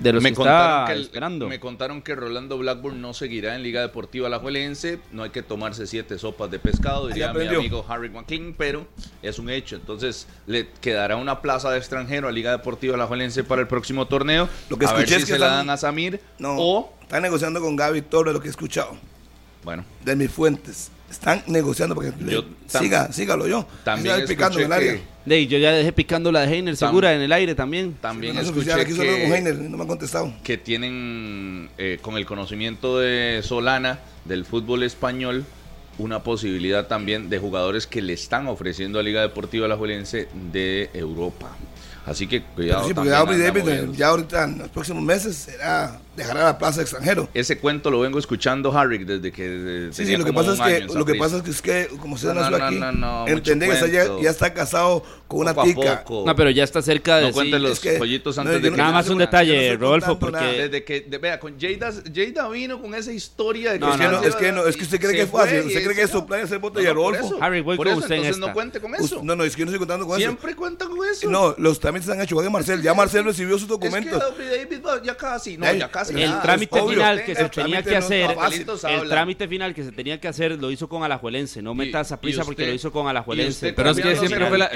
De 0.00 0.12
los 0.12 0.22
me, 0.22 0.30
que 0.30 0.36
contaron 0.36 0.80
está 0.80 0.86
que 0.86 0.92
el- 0.92 1.00
esperando. 1.02 1.48
me 1.48 1.58
contaron 1.60 2.02
que 2.02 2.14
Rolando 2.14 2.58
Blackburn 2.58 3.00
no 3.00 3.14
seguirá 3.14 3.56
en 3.56 3.62
Liga 3.62 3.80
Deportiva 3.80 4.26
Alajuelense. 4.26 4.98
No 5.12 5.22
hay 5.22 5.30
que 5.30 5.42
tomarse 5.42 5.86
siete 5.86 6.18
sopas 6.18 6.50
de 6.50 6.58
pescado, 6.58 7.08
diría 7.08 7.32
mi 7.32 7.46
amigo 7.46 7.84
Harry 7.88 8.10
McLean, 8.10 8.54
pero 8.56 8.86
es 9.22 9.38
un 9.38 9.48
hecho. 9.50 9.76
Entonces 9.76 10.26
le 10.46 10.68
quedará 10.80 11.16
una 11.16 11.40
plaza 11.40 11.70
de 11.70 11.78
extranjero 11.78 12.28
a 12.28 12.32
Liga 12.32 12.50
Deportiva 12.52 12.94
Alajuelense 12.94 13.42
para 13.44 13.62
el 13.62 13.68
próximo 13.68 14.06
torneo. 14.06 14.48
Lo 14.68 14.76
que 14.78 14.86
a 14.86 14.92
ver 14.92 15.00
escuché 15.00 15.16
si 15.16 15.22
es 15.22 15.26
que 15.28 15.32
se 15.34 15.38
la 15.38 15.48
dan 15.48 15.70
a 15.70 15.76
Samir 15.76 16.20
No, 16.38 16.56
o... 16.58 16.94
están 17.02 17.22
negociando 17.22 17.60
con 17.60 17.74
Gaby 17.76 18.02
Torres, 18.02 18.34
lo 18.34 18.40
que 18.40 18.48
he 18.48 18.50
escuchado, 18.50 18.96
Bueno, 19.64 19.84
de 20.04 20.14
mis 20.16 20.30
fuentes. 20.30 20.90
Están 21.10 21.42
negociando 21.46 21.94
porque 21.94 22.12
le- 22.20 22.32
Yo 22.32 22.44
tam- 22.70 22.80
siga, 22.80 23.12
sígalo 23.12 23.46
yo. 23.46 23.66
también 23.84 24.16
Siga 24.16 24.26
picando 24.28 24.58
en 24.58 24.66
el 24.66 24.72
área. 24.72 24.98
que... 25.26 25.46
Yo 25.48 25.58
ya 25.58 25.72
dejé 25.72 25.92
picando 25.92 26.30
la 26.32 26.40
de 26.46 26.52
Heiner 26.54 26.74
Tam- 26.74 26.78
segura 26.88 27.14
en 27.14 27.20
el 27.20 27.32
aire 27.32 27.54
también. 27.54 27.94
También 28.00 28.34
No 28.34 28.40
es 28.40 28.46
escuché 28.48 28.72
oficial, 28.74 29.06
que, 29.06 29.34
Heiner, 29.34 29.56
no 29.56 29.76
me 29.76 29.82
han 29.82 29.88
contestado. 29.88 30.32
que 30.44 30.56
tienen, 30.58 31.68
eh, 31.78 31.98
con 32.02 32.16
el 32.16 32.26
conocimiento 32.26 32.98
de 32.98 33.40
Solana, 33.42 33.98
del 34.24 34.44
fútbol 34.44 34.82
español, 34.82 35.44
una 35.98 36.22
posibilidad 36.22 36.86
también 36.88 37.30
de 37.30 37.38
jugadores 37.38 37.86
que 37.86 38.02
le 38.02 38.12
están 38.12 38.46
ofreciendo 38.48 38.98
a 38.98 39.02
Liga 39.02 39.22
Deportiva 39.22 39.66
Alajuelense 39.66 40.28
de 40.52 40.90
Europa. 40.92 41.56
Así 42.04 42.26
que 42.26 42.42
cuidado. 42.42 42.86
Pero 42.88 43.04
sí, 43.04 43.26
moviéndose. 43.26 43.98
ya 43.98 44.08
ahorita 44.08 44.44
en 44.44 44.58
los 44.58 44.68
próximos 44.68 45.02
meses 45.02 45.34
será 45.36 45.98
dejará 46.16 46.44
la 46.44 46.58
plaza 46.58 46.78
de 46.78 46.82
extranjero. 46.82 47.28
Ese 47.34 47.58
cuento 47.58 47.90
lo 47.90 48.00
vengo 48.00 48.18
escuchando, 48.18 48.76
Harry, 48.76 49.04
desde 49.04 49.30
que. 49.32 49.88
Sí, 49.92 50.06
sí, 50.06 50.16
lo 50.16 50.24
que 50.24 50.32
pasa 50.32 50.52
es 50.52 50.60
que 50.88 50.94
lo 50.94 51.04
que 51.04 51.14
pasa 51.14 51.36
es 51.36 51.42
que, 51.42 51.50
es 51.50 51.62
que 51.62 51.88
como 52.00 52.14
usted 52.14 52.28
No, 52.28 52.34
nació 52.34 52.50
no, 52.50 52.58
no, 52.58 52.64
aquí, 52.66 52.76
no, 52.76 52.92
no, 52.92 53.28
entendé 53.28 53.68
que 53.68 53.90
ya, 53.92 54.06
ya 54.20 54.30
está 54.30 54.52
casado 54.54 55.02
con 55.28 55.40
una 55.40 55.54
Poco 55.54 55.66
tica. 55.66 56.02
poco. 56.04 56.24
No, 56.26 56.34
pero 56.36 56.50
ya 56.50 56.64
está 56.64 56.82
cerca 56.82 57.16
de 57.18 57.30
No 57.32 57.40
sí, 57.40 57.50
los 57.50 57.72
es 57.72 57.80
que- 57.80 57.92
pollitos 57.98 58.36
no, 58.36 58.42
antes 58.42 58.62
de 58.62 58.70
no- 58.70 58.76
que. 58.76 58.82
Nada 58.82 58.92
más 58.92 59.08
un 59.08 59.18
detalle, 59.18 59.76
Rodolfo, 59.76 60.18
porque 60.18 60.36
nada. 60.40 60.52
Desde 60.52 60.84
que, 60.84 61.00
de- 61.02 61.18
vea, 61.18 61.38
con 61.40 61.58
Jada, 61.60 61.92
Jada 62.14 62.48
vino 62.48 62.80
con 62.80 62.94
esa 62.94 63.12
historia 63.12 63.72
de 63.72 63.78
que 63.78 63.84
No, 63.84 63.90
es, 63.92 63.96
que 63.98 64.04
no, 64.04 64.12
no, 64.12 64.20
no. 64.20 64.26
es 64.26 64.34
que 64.36 64.52
no, 64.52 64.66
es 64.66 64.76
que 64.76 64.84
usted 64.84 65.00
cree 65.00 65.12
que 65.12 65.22
es 65.22 65.30
fácil, 65.30 65.60
usted 65.60 65.82
cree 65.84 65.94
que 65.96 66.02
es 66.02 66.12
no. 66.12 66.20
soplar 66.20 66.40
y 66.40 66.42
hacer 66.44 66.60
por 66.60 66.74
Rodolfo. 66.74 67.26
eso. 67.26 67.38
Harry, 67.42 67.60
voy 67.60 67.76
con 67.76 67.88
eso, 67.88 67.98
usted 67.98 68.14
en 68.16 68.40
no 68.40 68.52
cuente 68.52 68.80
con 68.80 68.94
eso. 68.94 69.20
No, 69.22 69.36
no, 69.36 69.44
es 69.44 69.54
que 69.54 69.60
yo 69.60 69.66
no 69.66 69.70
estoy 69.70 69.78
contando 69.80 70.06
con 70.06 70.16
Siempre 70.18 70.54
cuenta 70.54 70.86
con 70.86 70.98
eso. 71.04 71.12
eso. 71.12 71.30
No, 71.30 71.54
los 71.58 71.80
trámites 71.80 72.06
se 72.06 72.12
han 72.12 72.20
hecho. 72.20 72.36
Juan 72.36 72.50
Marcel, 72.52 72.80
ya 72.82 72.94
Marcel 72.94 73.24
recibió 73.24 73.58
sus 73.58 73.68
documentos. 73.68 74.22
Ya 75.02 75.16
casi, 75.16 75.56
no, 75.56 75.72
ya 75.72 75.88
casi 75.90 76.05
el 76.10 76.30
nada. 76.30 76.42
trámite 76.42 76.82
final 76.82 77.24
que 77.24 77.34
se 77.34 77.42
El 77.42 77.50
tenía 77.50 77.82
que 77.82 77.96
hacer, 77.96 78.30
el 78.88 79.08
trámite 79.08 79.48
final 79.48 79.74
que 79.74 79.84
se 79.84 79.92
tenía 79.92 80.20
que 80.20 80.28
hacer 80.28 80.52
lo 80.60 80.70
hizo 80.70 80.88
con 80.88 81.02
Alajuelense, 81.02 81.62
no 81.62 81.74
metas 81.74 82.12
a 82.12 82.20
prisa 82.20 82.44
porque 82.44 82.62
usted- 82.62 82.68
lo 82.68 82.74
hizo 82.74 82.92
con 82.92 83.08
Alajuelense. 83.08 83.50
usted 83.68 83.74
Pero 83.74 83.90
es 83.90 83.96
que 84.00 84.16
siempre 84.16 84.46
fue 84.48 84.58
la, 84.58 84.68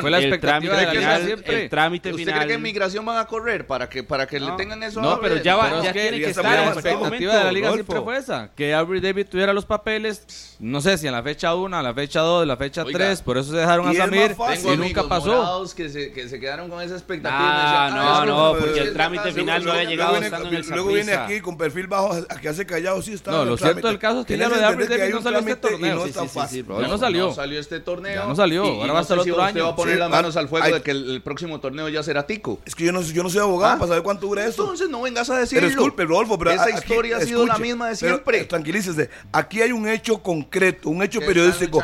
fue 0.00 0.10
la 0.10 0.18
El 0.18 0.24
expectativa 0.24 0.76
de 0.76 0.86
final, 0.86 1.42
el 1.44 1.68
trámite 1.70 2.10
¿Usted 2.10 2.18
final. 2.24 2.34
cree 2.38 2.48
que 2.48 2.54
en 2.54 2.62
migración 2.62 3.04
van 3.04 3.18
a 3.18 3.26
correr 3.26 3.66
para 3.66 3.88
que, 3.88 4.02
para 4.02 4.26
que 4.26 4.38
le 4.40 4.50
tengan 4.52 4.82
eso? 4.82 5.00
No, 5.00 5.10
a 5.12 5.20
pero 5.20 5.36
ya 5.42 5.56
va- 5.56 5.68
Pero 5.70 5.82
ya 5.82 5.88
es 5.90 5.94
que 5.94 6.00
tiene 6.02 6.18
que 6.18 6.30
estar 6.30 6.44
la 6.44 6.72
cualquier 6.72 6.94
expectativa 6.94 7.36
de 7.38 7.44
la 7.44 7.52
liga 7.52 7.72
siempre 7.72 8.00
fue 8.00 8.16
esa, 8.18 8.50
que 8.54 8.74
Avery 8.74 9.00
David 9.00 9.26
tuviera 9.30 9.52
los 9.52 9.64
papeles, 9.66 10.56
no 10.60 10.80
sé 10.80 10.98
si 10.98 11.06
en 11.06 11.12
la 11.12 11.22
fecha 11.22 11.54
1, 11.54 11.76
en 11.78 11.84
la 11.84 11.94
fecha 11.94 12.20
2, 12.20 12.42
en 12.42 12.48
la 12.48 12.56
fecha 12.56 12.82
Oiga, 12.84 12.98
3, 12.98 13.22
por 13.22 13.38
eso 13.38 13.50
se 13.52 13.56
dejaron 13.58 13.88
a 13.88 13.94
Samir 13.94 14.34
y 14.64 14.76
nunca 14.76 15.04
pasó. 15.08 15.64
que 15.76 15.88
se, 15.88 16.12
que 16.12 16.28
se 16.28 16.38
quedaron 16.40 16.68
con 16.68 16.82
esa 16.82 16.94
expectativa. 16.94 17.40
Ah, 17.42 17.86
decían, 17.90 18.26
no, 18.28 18.52
no, 18.52 18.58
porque 18.58 18.80
el 18.80 18.92
trámite 18.92 19.32
final 19.32 19.64
no 19.64 19.72
había 19.72 19.84
llegado 19.84 20.16
estando 20.16 20.50
el 20.56 20.68
luego 20.68 20.88
viene 20.92 21.12
aquí 21.14 21.40
con 21.40 21.56
perfil 21.56 21.86
bajo 21.86 22.12
a 22.12 22.40
que 22.40 22.48
hace 22.48 22.64
callado, 22.66 23.00
sí 23.02 23.12
está. 23.12 23.30
No, 23.30 23.36
en 23.38 23.42
el 23.44 23.48
lo 23.50 23.56
cierto 23.56 23.88
del 23.88 23.98
caso 23.98 24.20
es 24.20 24.26
que 24.26 24.36
ya 24.38 24.48
lo 24.48 24.54
de 24.56 24.60
David 24.60 25.14
no 25.14 25.22
salió 25.22 25.38
este 25.40 25.56
torneo. 25.56 25.94
no 25.96 26.02
Sí, 26.04 26.08
es 26.10 26.14
tan 26.16 26.28
sí, 26.28 26.38
sí, 26.48 26.64
ya 26.68 26.88
no 26.88 26.98
salió. 26.98 27.26
No 27.28 27.34
salió 27.34 27.60
este 27.60 27.80
torneo. 27.80 28.14
Ya 28.22 28.26
no 28.26 28.34
salió, 28.36 28.64
Y- 28.64 28.68
y 28.68 28.70
ahora 28.72 28.86
no 28.88 28.94
va 28.94 29.00
el 29.00 29.06
si 29.06 29.12
otro 29.12 29.22
usted 29.32 29.40
año. 29.42 29.64
va 29.64 29.70
a 29.70 29.76
poner 29.76 29.94
Sí, 29.94 29.98
las 30.00 30.10
manos 30.10 30.36
ah, 30.36 30.40
al 30.40 30.48
fuego 30.48 30.66
hay- 30.66 30.72
de 30.74 30.82
que 30.82 30.90
el, 30.90 31.10
el 31.10 31.22
próximo 31.22 31.60
torneo 31.60 31.88
ya 31.88 32.02
será 32.02 32.26
tico. 32.26 32.58
Es 32.64 32.74
que 32.74 32.84
yo 32.84 32.92
no, 32.92 33.02
yo 33.02 33.22
no 33.22 33.30
soy 33.30 33.40
abogado 33.40 33.74
¿Ah? 33.74 33.78
para 33.78 33.88
saber 33.88 34.02
cuánto 34.02 34.26
dura 34.26 34.44
eso. 34.46 34.62
Entonces 34.62 34.88
no 34.88 35.02
vengas 35.02 35.28
a 35.30 35.38
decirlo. 35.38 35.60
Pero 35.60 35.68
disculpe, 35.68 36.04
Rodolfo, 36.04 36.38
pero 36.38 36.50
esa 36.52 36.64
aquí- 36.64 36.74
historia 36.78 37.16
ha 37.16 37.20
sido 37.20 37.46
la 37.46 37.58
misma 37.58 37.88
de 37.88 37.96
siempre. 37.96 38.44
tranquilícese. 38.44 39.10
Aquí 39.32 39.60
hay 39.62 39.72
un 39.72 39.88
hecho 39.88 40.18
concreto, 40.22 40.90
un 40.90 41.02
hecho 41.02 41.20
periodístico. 41.20 41.82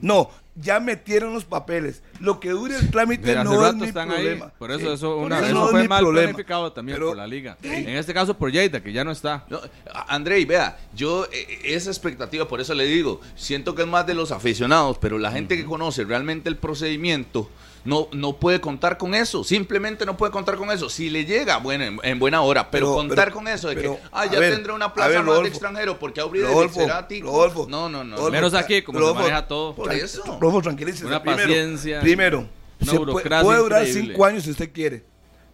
No, 0.00 0.30
ya 0.60 0.80
metieron 0.80 1.32
los 1.32 1.44
papeles. 1.44 2.02
Lo 2.20 2.38
que 2.40 2.50
dure 2.50 2.76
el 2.76 2.90
trámite 2.90 3.34
no 3.36 3.52
es 3.54 3.60
rato 3.60 3.76
mi 3.76 3.86
están 3.86 4.08
problema. 4.08 4.44
ahí. 4.46 4.50
Por 4.58 4.70
eso, 4.70 4.92
eso, 4.92 5.14
por 5.16 5.24
una- 5.26 5.36
eso 5.38 5.46
eso 5.46 5.54
no 5.54 5.64
es 5.66 5.70
fue 5.70 5.88
mal 5.88 6.00
problema. 6.02 6.28
planificado 6.28 6.72
también 6.72 6.96
Pero- 6.96 7.08
por 7.08 7.16
la 7.16 7.26
liga. 7.26 7.56
En 7.62 7.96
este 7.96 8.12
caso 8.14 8.36
por 8.36 8.52
Lleida, 8.52 8.82
que 8.82 8.92
ya 8.92 9.04
no 9.04 9.10
está. 9.10 9.44
No, 9.48 9.60
Andrei, 10.08 10.44
vea, 10.44 10.78
yo 10.94 11.26
eh, 11.32 11.60
esa 11.64 11.90
expectativa, 11.90 12.46
por 12.46 12.60
eso 12.60 12.74
le 12.74 12.84
digo, 12.84 13.20
siento 13.36 13.74
que 13.74 13.82
es 13.82 13.88
más 13.88 14.06
de 14.06 14.14
los 14.14 14.32
aficionados, 14.32 14.98
pero 14.98 15.18
la 15.18 15.32
gente 15.32 15.56
que 15.56 15.64
conoce 15.64 16.04
realmente 16.04 16.48
el 16.48 16.56
procedimiento 16.56 17.48
no, 17.84 18.08
no 18.12 18.36
puede 18.36 18.60
contar 18.60 18.98
con 18.98 19.14
eso, 19.14 19.42
simplemente 19.44 20.04
no 20.04 20.16
puede 20.16 20.32
contar 20.32 20.56
con 20.56 20.70
eso. 20.70 20.88
Si 20.90 21.08
le 21.10 21.24
llega, 21.24 21.56
bueno, 21.58 21.84
en, 21.84 21.98
en 22.02 22.18
buena 22.18 22.42
hora, 22.42 22.70
pero, 22.70 22.86
Pero- 22.88 22.94
contar 22.96 23.26
pero- 23.26 23.36
con 23.36 23.48
eso 23.48 23.68
de 23.68 23.74
pero, 23.76 23.94
que, 23.96 24.02
ah, 24.12 24.26
ya 24.26 24.38
ver, 24.38 24.52
tendré 24.54 24.72
una 24.72 24.92
plaza 24.92 25.08
ver, 25.08 25.18
más 25.18 25.24
de 25.26 25.30
Rodolfo, 25.30 25.48
extranjero, 25.48 25.98
porque 25.98 26.20
Rodolfo, 26.20 26.80
será 26.80 27.08
tico. 27.08 27.26
Rodolfo, 27.28 27.66
no, 27.68 27.88
no, 27.88 28.04
no. 28.04 28.16
Rodolfo, 28.16 28.32
Menos 28.32 28.54
aquí, 28.54 28.82
como 28.82 28.98
se 28.98 29.00
Rodolfo, 29.00 29.22
maneja 29.22 29.46
todo. 29.48 29.74
Por 29.74 29.92
eso. 29.92 30.22
Rodolfo, 30.40 30.62
tranquilícese. 30.62 31.06
Una 31.06 31.22
primero, 31.22 31.42
paciencia, 31.48 32.00
Primero, 32.00 32.38
una 32.80 32.92
se 32.92 32.98
puede, 32.98 33.58
durar 33.58 33.82
increíble. 33.86 34.12
cinco 34.12 34.24
años 34.24 34.44
si 34.44 34.50
usted 34.50 34.70
quiere, 34.72 35.04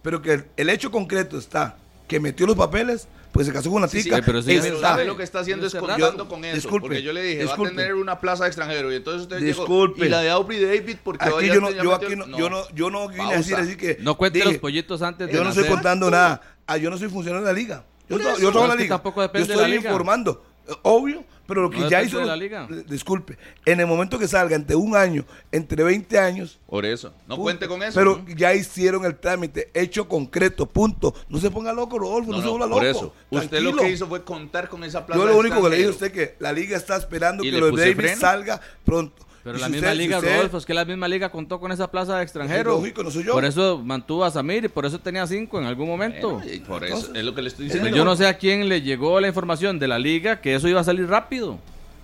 pero 0.01 0.21
que 0.21 0.33
el, 0.33 0.45
el 0.57 0.69
hecho 0.69 0.91
concreto 0.91 1.37
está 1.37 1.77
que 2.07 2.19
metió 2.19 2.45
los 2.47 2.55
papeles, 2.55 3.07
pues 3.31 3.47
se 3.47 3.53
casó 3.53 3.69
con 3.69 3.77
una 3.79 3.87
Sí, 3.87 3.97
sí, 3.97 4.03
tica. 4.09 4.21
pero 4.25 4.41
sí, 4.41 4.57
pero 4.61 4.75
está. 4.75 4.89
sabe 4.89 5.05
lo 5.05 5.15
que 5.17 5.23
está 5.23 5.39
haciendo 5.39 5.67
es 5.67 5.73
Yo- 5.73 5.79
contando 5.79 6.27
con 6.27 6.43
eso. 6.45 6.55
disculpe, 6.55 6.87
porque 6.87 7.01
yo 7.03 7.13
le 7.13 7.21
dije, 7.23 7.41
disculpe. 7.43 7.63
va 7.63 7.81
a 7.81 7.85
tener 7.85 7.95
una 7.95 8.19
plaza 8.19 8.43
de 8.43 8.49
extranjero. 8.49 8.91
Y 8.91 8.95
entonces 8.95 9.23
usted 9.23 9.39
Disculpe. 9.39 9.95
llegó. 10.01 10.05
Y 10.05 10.09
la 10.09 10.21
de 10.21 10.29
Aubrey 10.29 10.61
David, 10.63 10.97
porque 11.03 11.25
Aquí 11.25 11.47
yo 11.47 11.61
no, 11.61 11.71
yo 11.71 11.93
aquí 11.93 12.15
no, 12.15 12.37
yo 12.37 12.49
no, 12.49 12.69
yo 12.73 12.89
no 12.89 13.07
vine 13.09 13.33
a 13.33 13.37
decir 13.37 13.55
así 13.55 13.75
que. 13.77 13.97
No 13.99 14.17
cuente 14.17 14.39
dije, 14.39 14.51
los 14.51 14.59
pollitos 14.59 15.01
antes 15.01 15.27
de 15.27 15.33
Yo 15.33 15.43
no 15.43 15.49
estoy 15.49 15.63
nacer. 15.63 15.75
contando 15.75 16.09
nada. 16.11 16.41
Ah, 16.65 16.77
yo 16.77 16.89
no 16.89 16.97
soy 16.97 17.09
funcionario 17.09 17.45
de 17.45 17.53
la 17.53 17.57
liga. 17.57 17.83
Yo, 18.09 18.17
yo 18.17 18.51
que 18.51 18.77
liga. 18.77 18.95
tampoco 18.95 19.19
yo 19.19 19.23
depende 19.23 19.47
de 19.47 19.53
estoy 19.53 19.69
la 19.69 19.75
liga. 19.75 19.89
informando. 19.89 20.43
Obvio, 20.83 21.23
pero 21.47 21.61
lo 21.61 21.69
que 21.69 21.77
No 21.79 21.89
ya 21.89 22.03
hizo. 22.03 22.21
la 22.21 22.35
liga. 22.35 22.67
Disculpe. 22.87 23.37
En 23.65 23.79
el 23.79 23.87
momento 23.87 24.19
que 24.19 24.27
salga, 24.27 24.55
entre 24.55 24.75
un 24.75 24.95
año, 24.95 25.25
entre 25.51 25.83
20 25.83 26.19
años. 26.19 26.59
Por 26.67 26.85
eso. 26.85 27.09
No 27.27 27.35
punto. 27.35 27.41
cuente 27.43 27.67
con 27.67 27.83
eso. 27.83 27.93
Pero 27.95 28.17
¿no? 28.27 28.35
ya 28.35 28.53
hicieron 28.53 29.05
el 29.05 29.15
trámite, 29.17 29.71
hecho 29.73 30.07
concreto, 30.07 30.65
punto. 30.65 31.13
No 31.29 31.39
se 31.39 31.49
ponga 31.49 31.71
loco, 31.73 31.97
Rodolfo, 31.99 32.31
no, 32.31 32.37
No, 32.37 32.43
se 32.43 32.49
ponga 32.49 32.67
por 32.67 32.83
loco. 32.83 32.97
eso. 32.97 33.13
Usted 33.29 33.61
lo 33.61 33.75
que 33.75 33.89
hizo 33.89 34.07
fue 34.07 34.23
contar 34.23 34.67
con 34.67 34.83
esa 34.83 35.05
plaza 35.05 35.21
Yo 35.21 35.27
lo 35.27 35.37
único 35.37 35.61
que 35.63 35.69
le 35.69 35.75
dije 35.77 35.87
a 35.87 35.91
usted 35.91 36.07
es 36.07 36.11
que 36.13 36.35
la 36.39 36.51
liga 36.51 36.75
está 36.75 36.97
esperando 36.97 37.43
¿Y 37.43 37.51
que 37.51 37.59
lo 37.59 37.71
de 37.71 37.81
Davis 37.81 37.95
freno? 37.95 38.19
salga 38.21 38.61
pronto. 38.83 39.25
Pero 39.47 39.59
la 39.59 39.65
si 39.67 39.71
misma 39.73 39.87
usted- 39.87 39.97
si 39.97 40.03
liga, 40.07 40.17
usted- 40.19 40.35
Rodolfo, 40.35 40.57
es 40.57 40.65
que 40.65 40.73
la 40.73 40.85
misma 40.85 41.07
liga 41.07 41.29
contó 41.29 41.59
con 41.59 41.71
esa 41.71 41.89
plaza 41.89 42.17
de 42.17 42.23
extranjero. 42.23 42.71
Es 42.75 42.77
lógico, 42.79 43.03
no 43.03 43.11
soy 43.11 43.23
yo. 43.23 43.33
Por 43.33 43.45
eso 43.45 43.81
mantuvo 43.83 44.25
a 44.25 44.31
Samir 44.31 44.65
y 44.65 44.67
por 44.67 44.85
eso 44.85 44.99
tenía 44.99 45.25
cinco 45.25 45.59
en 45.59 45.65
algún 45.65 45.87
momento. 45.87 46.33
Bueno, 46.33 46.51
y 46.53 46.59
por 46.59 46.83
eso 46.83 47.11
es 47.13 47.23
lo 47.23 47.33
que 47.33 47.41
le 47.41 47.47
estoy 47.47 47.67
Pero 47.67 47.75
diciendo. 47.79 47.97
yo 47.97 48.03
no 48.05 48.15
sé 48.15 48.27
a 48.27 48.37
quién 48.37 48.67
le 48.67 48.81
llegó 48.81 49.19
la 49.21 49.27
información 49.27 49.79
de 49.79 49.87
la 49.87 49.99
liga 49.99 50.41
que 50.41 50.55
eso 50.55 50.67
iba 50.67 50.81
a 50.81 50.83
salir 50.83 51.07
rápido. 51.07 51.59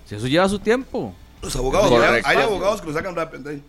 Si 0.06 0.15
eso 0.15 0.28
lleva 0.28 0.48
su 0.49 0.60
tiempo. 0.60 1.14
Los 1.41 1.56
abogados, 1.56 1.91
hay, 1.91 2.22
hay 2.24 2.38
abogados 2.44 2.80
que 2.82 2.88
lo 2.88 2.94
sacan 2.94 3.15
rápido. 3.15 3.38
entonces. 3.40 3.61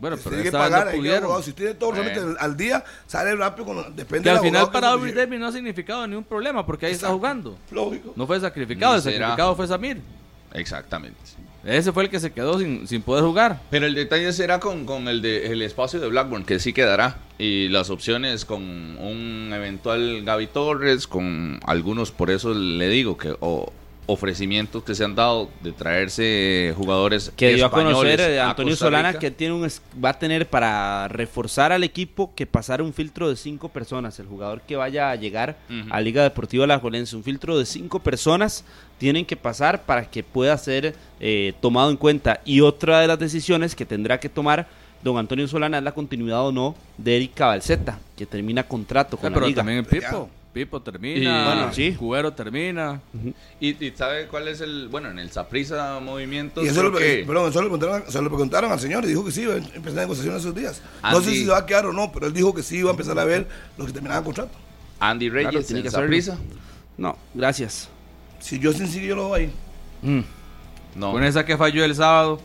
Bueno, 0.00 0.16
Si 0.16 0.22
pero 0.22 0.36
tiene 0.36 0.44
que 0.44 0.56
pagar, 0.56 0.86
no 0.96 1.12
abogados. 1.18 1.44
Si 1.44 1.52
tiene 1.52 1.74
todo 1.74 1.90
Bueno. 1.90 2.04
solamente 2.14 2.40
al 2.40 2.56
día, 2.56 2.84
sale 3.06 3.34
rápido. 3.34 3.66
Con, 3.66 3.96
depende 3.96 4.22
Que 4.22 4.30
al 4.30 4.38
final 4.40 4.70
para 4.70 4.92
Aubrey 4.92 5.12
Davis 5.12 5.40
no 5.40 5.46
ha 5.48 5.52
significado 5.52 6.06
ningún 6.06 6.24
problema 6.24 6.64
porque 6.64 6.86
ahí 6.86 6.92
está 6.92 7.08
jugando. 7.08 7.58
Lógico. 7.72 8.12
No 8.16 8.26
fue 8.26 8.38
sacrificado, 8.40 8.94
el 8.94 9.02
será. 9.02 9.16
sacrificado 9.18 9.56
fue 9.56 9.66
Samir. 9.66 10.00
Exactamente. 10.54 11.18
Ese 11.68 11.92
fue 11.92 12.04
el 12.04 12.10
que 12.10 12.18
se 12.18 12.32
quedó 12.32 12.58
sin, 12.58 12.88
sin 12.88 13.02
poder 13.02 13.24
jugar. 13.24 13.60
Pero 13.70 13.86
el 13.86 13.94
detalle 13.94 14.32
será 14.32 14.58
con, 14.58 14.86
con 14.86 15.06
el, 15.06 15.20
de, 15.20 15.52
el 15.52 15.60
espacio 15.60 16.00
de 16.00 16.08
Blackburn, 16.08 16.44
que 16.44 16.58
sí 16.58 16.72
quedará. 16.72 17.18
Y 17.38 17.68
las 17.68 17.90
opciones 17.90 18.44
con 18.46 18.62
un 18.62 19.52
eventual 19.52 20.22
Gaby 20.24 20.46
Torres, 20.48 21.06
con 21.06 21.60
algunos, 21.66 22.10
por 22.10 22.30
eso 22.30 22.54
le 22.54 22.88
digo 22.88 23.18
que 23.18 23.36
o 23.40 23.72
ofrecimientos 24.10 24.82
que 24.82 24.94
se 24.94 25.04
han 25.04 25.14
dado 25.14 25.50
de 25.62 25.70
traerse 25.72 26.72
jugadores 26.76 27.30
que 27.36 27.54
dio 27.54 27.66
a 27.66 27.70
conocer 27.70 28.18
eh, 28.20 28.40
Antonio 28.40 28.72
Costa 28.72 28.86
Solana 28.86 29.12
que 29.18 29.30
tiene 29.30 29.52
un 29.52 29.66
es- 29.66 29.82
va 30.02 30.08
a 30.10 30.18
tener 30.18 30.48
para 30.48 31.08
reforzar 31.08 31.72
al 31.72 31.84
equipo 31.84 32.34
que 32.34 32.46
pasar 32.46 32.80
un 32.80 32.94
filtro 32.94 33.28
de 33.28 33.36
cinco 33.36 33.68
personas. 33.68 34.18
El 34.18 34.26
jugador 34.26 34.62
que 34.62 34.76
vaya 34.76 35.10
a 35.10 35.14
llegar 35.16 35.56
a 35.90 36.00
Liga 36.00 36.22
Deportiva 36.22 36.66
La 36.66 36.78
Jolense 36.78 37.14
un 37.16 37.22
filtro 37.22 37.58
de 37.58 37.66
cinco 37.66 37.98
personas 38.00 38.64
tienen 38.96 39.26
que 39.26 39.36
pasar 39.36 39.82
para 39.84 40.08
que 40.10 40.22
pueda 40.24 40.56
ser 40.56 40.94
eh, 41.20 41.52
tomado 41.60 41.90
en 41.90 41.98
cuenta. 41.98 42.40
Y 42.46 42.62
otra 42.62 43.00
de 43.00 43.08
las 43.08 43.18
decisiones 43.18 43.74
que 43.76 43.84
tendrá 43.84 44.18
que 44.18 44.30
tomar 44.30 44.66
don 45.04 45.18
Antonio 45.18 45.46
Solana 45.46 45.78
es 45.78 45.84
la 45.84 45.92
continuidad 45.92 46.46
o 46.46 46.50
no 46.50 46.74
de 46.96 47.16
Eric 47.16 47.34
Cabalceta 47.34 47.98
que 48.16 48.24
termina 48.26 48.62
contrato 48.64 49.16
con 49.18 49.30
la 49.30 49.34
pero 49.34 49.46
liga. 49.46 49.56
también 49.58 49.78
el 49.78 49.84
Pipo. 49.84 50.30
Pipo 50.58 50.82
termina. 50.82 51.42
Y- 51.42 51.44
Bueno, 51.44 51.72
sí. 51.72 51.92
Cubero 51.92 52.32
termina. 52.32 53.00
Y, 53.60 53.84
y 53.84 53.92
sabe 53.94 54.26
cuál 54.26 54.48
es 54.48 54.60
el, 54.60 54.88
bueno, 54.88 55.08
en 55.10 55.18
el 55.20 55.30
Saprisa 55.30 56.00
Movimientos. 56.00 56.64
Y 56.64 56.68
eso 56.68 56.82
lo, 56.82 56.92
que- 56.92 57.24
perdón, 57.26 57.50
eso 57.50 57.62
lo 57.62 57.68
preguntaron, 57.68 58.10
se 58.10 58.20
lo 58.20 58.28
preguntaron 58.28 58.72
al 58.72 58.80
señor 58.80 59.04
y 59.04 59.08
dijo 59.08 59.24
que 59.24 59.30
sí, 59.30 59.42
iba 59.42 59.54
a 59.54 59.58
empezar 59.58 59.92
la 59.94 60.00
negociación 60.02 60.36
esos 60.36 60.54
días. 60.54 60.82
No 61.02 61.20
sé 61.20 61.30
si 61.30 61.44
se 61.44 61.50
va 61.50 61.58
a 61.58 61.66
quedar 61.66 61.86
o 61.86 61.92
no, 61.92 62.10
pero 62.10 62.26
él 62.26 62.32
dijo 62.32 62.52
que 62.52 62.62
sí 62.62 62.78
iba 62.78 62.88
a 62.88 62.92
empezar 62.92 63.18
a 63.18 63.24
ver 63.24 63.46
los 63.76 63.86
que 63.86 63.92
terminaban 63.92 64.24
contrato. 64.24 64.50
Andy 65.00 65.30
Reyes 65.30 65.50
Claro, 65.52 65.64
tiene 65.66 65.78
en 65.80 65.84
que. 65.84 65.90
Saprissa. 65.92 66.36
no 66.96 67.16
gracias 67.32 67.88
Si 68.40 68.58
yo 68.58 68.72
sencillo 68.72 69.06
yo 69.06 69.14
lo 69.16 69.28
voy 69.28 69.40
ahí. 69.42 69.52
Mm. 70.02 70.20
No. 70.96 71.12
Con 71.12 71.22
esa 71.22 71.44
que 71.44 71.56
falló 71.56 71.84
el 71.84 71.94
sábado, 71.94 72.40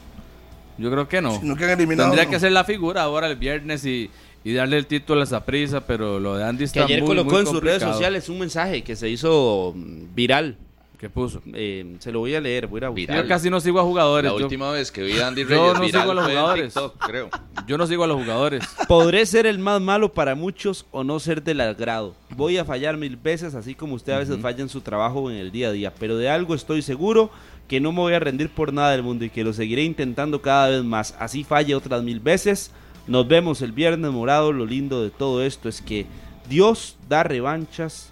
yo 0.78 0.92
creo 0.92 1.08
que 1.08 1.20
no. 1.22 1.40
Si 1.40 1.46
no 1.48 1.56
quedan 1.56 1.80
eliminados. 1.80 2.12
Tendría 2.12 2.26
no. 2.26 2.32
que 2.32 2.40
ser 2.40 2.52
la 2.52 2.64
figura 2.64 3.02
ahora 3.02 3.26
el 3.28 3.38
viernes 3.38 3.84
y, 3.86 4.12
y 4.44 4.54
darle 4.54 4.78
el 4.78 4.88
título 4.88 5.22
a 5.22 5.24
esa 5.24 5.46
prisa, 5.46 5.86
pero 5.86 6.20
lo 6.20 6.36
de 6.36 6.44
Andy 6.44 6.60
que 6.60 6.66
está 6.66 6.84
ayer 6.86 7.00
muy, 7.00 7.08
colocó 7.08 7.32
muy 7.32 7.42
en 7.42 7.48
sus 7.48 7.64
redes 7.64 7.82
sociales 7.82 8.30
un 8.30 8.40
mensaje 8.40 8.84
que 8.84 8.96
se 8.96 9.10
hizo 9.10 9.74
mm, 9.76 10.14
viral 10.14 10.58
¿Qué 11.04 11.10
puso? 11.10 11.42
Eh, 11.54 11.98
se 12.00 12.14
lo 12.14 12.20
voy 12.20 12.34
a 12.34 12.40
leer, 12.40 12.66
voy 12.66 12.82
a 12.82 12.88
buscar. 12.88 12.96
Viral. 12.96 13.24
Yo 13.24 13.28
casi 13.28 13.50
no 13.50 13.60
sigo 13.60 13.78
a 13.78 13.84
jugadores. 13.84 14.32
La 14.32 14.40
yo, 14.40 14.46
última 14.46 14.72
vez 14.72 14.90
que 14.90 15.04
vi 15.04 15.20
a 15.20 15.28
Andy 15.28 15.42
Yo 15.44 15.50
Reyes 15.50 15.74
no 15.74 15.82
viral 15.82 16.02
sigo 16.02 16.12
a 16.12 16.16
los 16.16 16.26
jugadores. 16.28 16.74
TikTok, 16.74 17.06
creo. 17.06 17.30
yo 17.68 17.78
no 17.78 17.88
sigo 17.88 18.06
a 18.06 18.08
los 18.08 18.16
jugadores. 18.16 18.64
Podré 18.88 19.26
ser 19.26 19.46
el 19.46 19.60
más 19.60 19.82
malo 19.82 20.14
para 20.14 20.34
muchos 20.36 20.86
o 20.92 21.04
no 21.04 21.20
ser 21.20 21.44
del 21.44 21.60
agrado. 21.60 22.16
Voy 22.30 22.58
a 22.58 22.64
fallar 22.64 22.96
mil 22.96 23.18
veces, 23.18 23.54
así 23.54 23.76
como 23.76 23.96
usted 23.96 24.14
a 24.14 24.20
veces 24.20 24.40
falla 24.40 24.62
en 24.62 24.70
su 24.70 24.80
trabajo 24.80 25.24
o 25.24 25.30
en 25.30 25.36
el 25.36 25.52
día 25.52 25.68
a 25.68 25.72
día. 25.74 25.94
Pero 25.94 26.16
de 26.16 26.30
algo 26.30 26.56
estoy 26.56 26.82
seguro 26.82 27.32
que 27.68 27.82
no 27.82 27.92
me 27.92 28.00
voy 28.00 28.14
a 28.14 28.20
rendir 28.20 28.48
por 28.48 28.72
nada 28.72 28.92
del 28.92 29.04
mundo 29.04 29.26
y 29.26 29.30
que 29.30 29.44
lo 29.44 29.52
seguiré 29.52 29.84
intentando 29.84 30.42
cada 30.42 30.70
vez 30.70 30.86
más. 30.86 31.18
Así 31.20 31.44
falle 31.44 31.76
otras 31.76 32.02
mil 32.02 32.22
veces. 32.22 32.72
Nos 33.08 33.28
vemos 33.28 33.62
el 33.62 33.72
viernes 33.72 34.12
morado. 34.12 34.52
Lo 34.54 34.66
lindo 34.66 35.04
de 35.04 35.10
todo 35.10 35.44
esto 35.44 35.70
es 35.70 35.82
que 35.82 36.06
Dios 36.50 36.98
da 37.10 37.24
revanchas. 37.24 38.10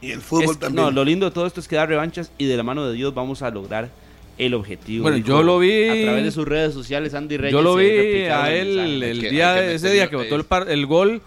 Y 0.00 0.12
el 0.12 0.20
fútbol 0.20 0.54
Es- 0.54 0.58
también. 0.58 0.84
No, 0.86 0.90
lo 0.90 1.04
lindo 1.04 1.26
de 1.26 1.32
todo 1.32 1.46
esto 1.46 1.60
es 1.60 1.68
que 1.68 1.76
da 1.76 1.86
revanchas 1.86 2.32
y 2.38 2.46
de 2.46 2.56
la 2.56 2.62
mano 2.62 2.86
de 2.86 2.94
Dios 2.94 3.12
vamos 3.14 3.42
a 3.42 3.50
lograr 3.50 3.90
el 4.38 4.54
objetivo. 4.54 5.02
Bueno, 5.02 5.18
yo 5.18 5.42
lo 5.42 5.58
vi- 5.58 5.88
A 5.88 6.02
través 6.04 6.24
de 6.24 6.30
sus 6.30 6.46
redes 6.48 6.72
sociales, 6.72 7.12
Andy 7.12 7.36
Reyes. 7.36 7.52
Yo 7.52 7.60
lo 7.60 7.74
vi 7.76 7.84
a 8.24 8.50
el 8.50 8.78
él 8.78 9.02
el 9.02 9.20
día 9.20 9.54
que 9.56 9.60
de 9.60 9.74
ese 9.74 9.90
día 9.92 10.08
que 10.08 10.16
botó 10.16 10.36
el, 10.36 10.44
par- 10.44 10.70
el 10.70 10.86
gol. 10.86 11.20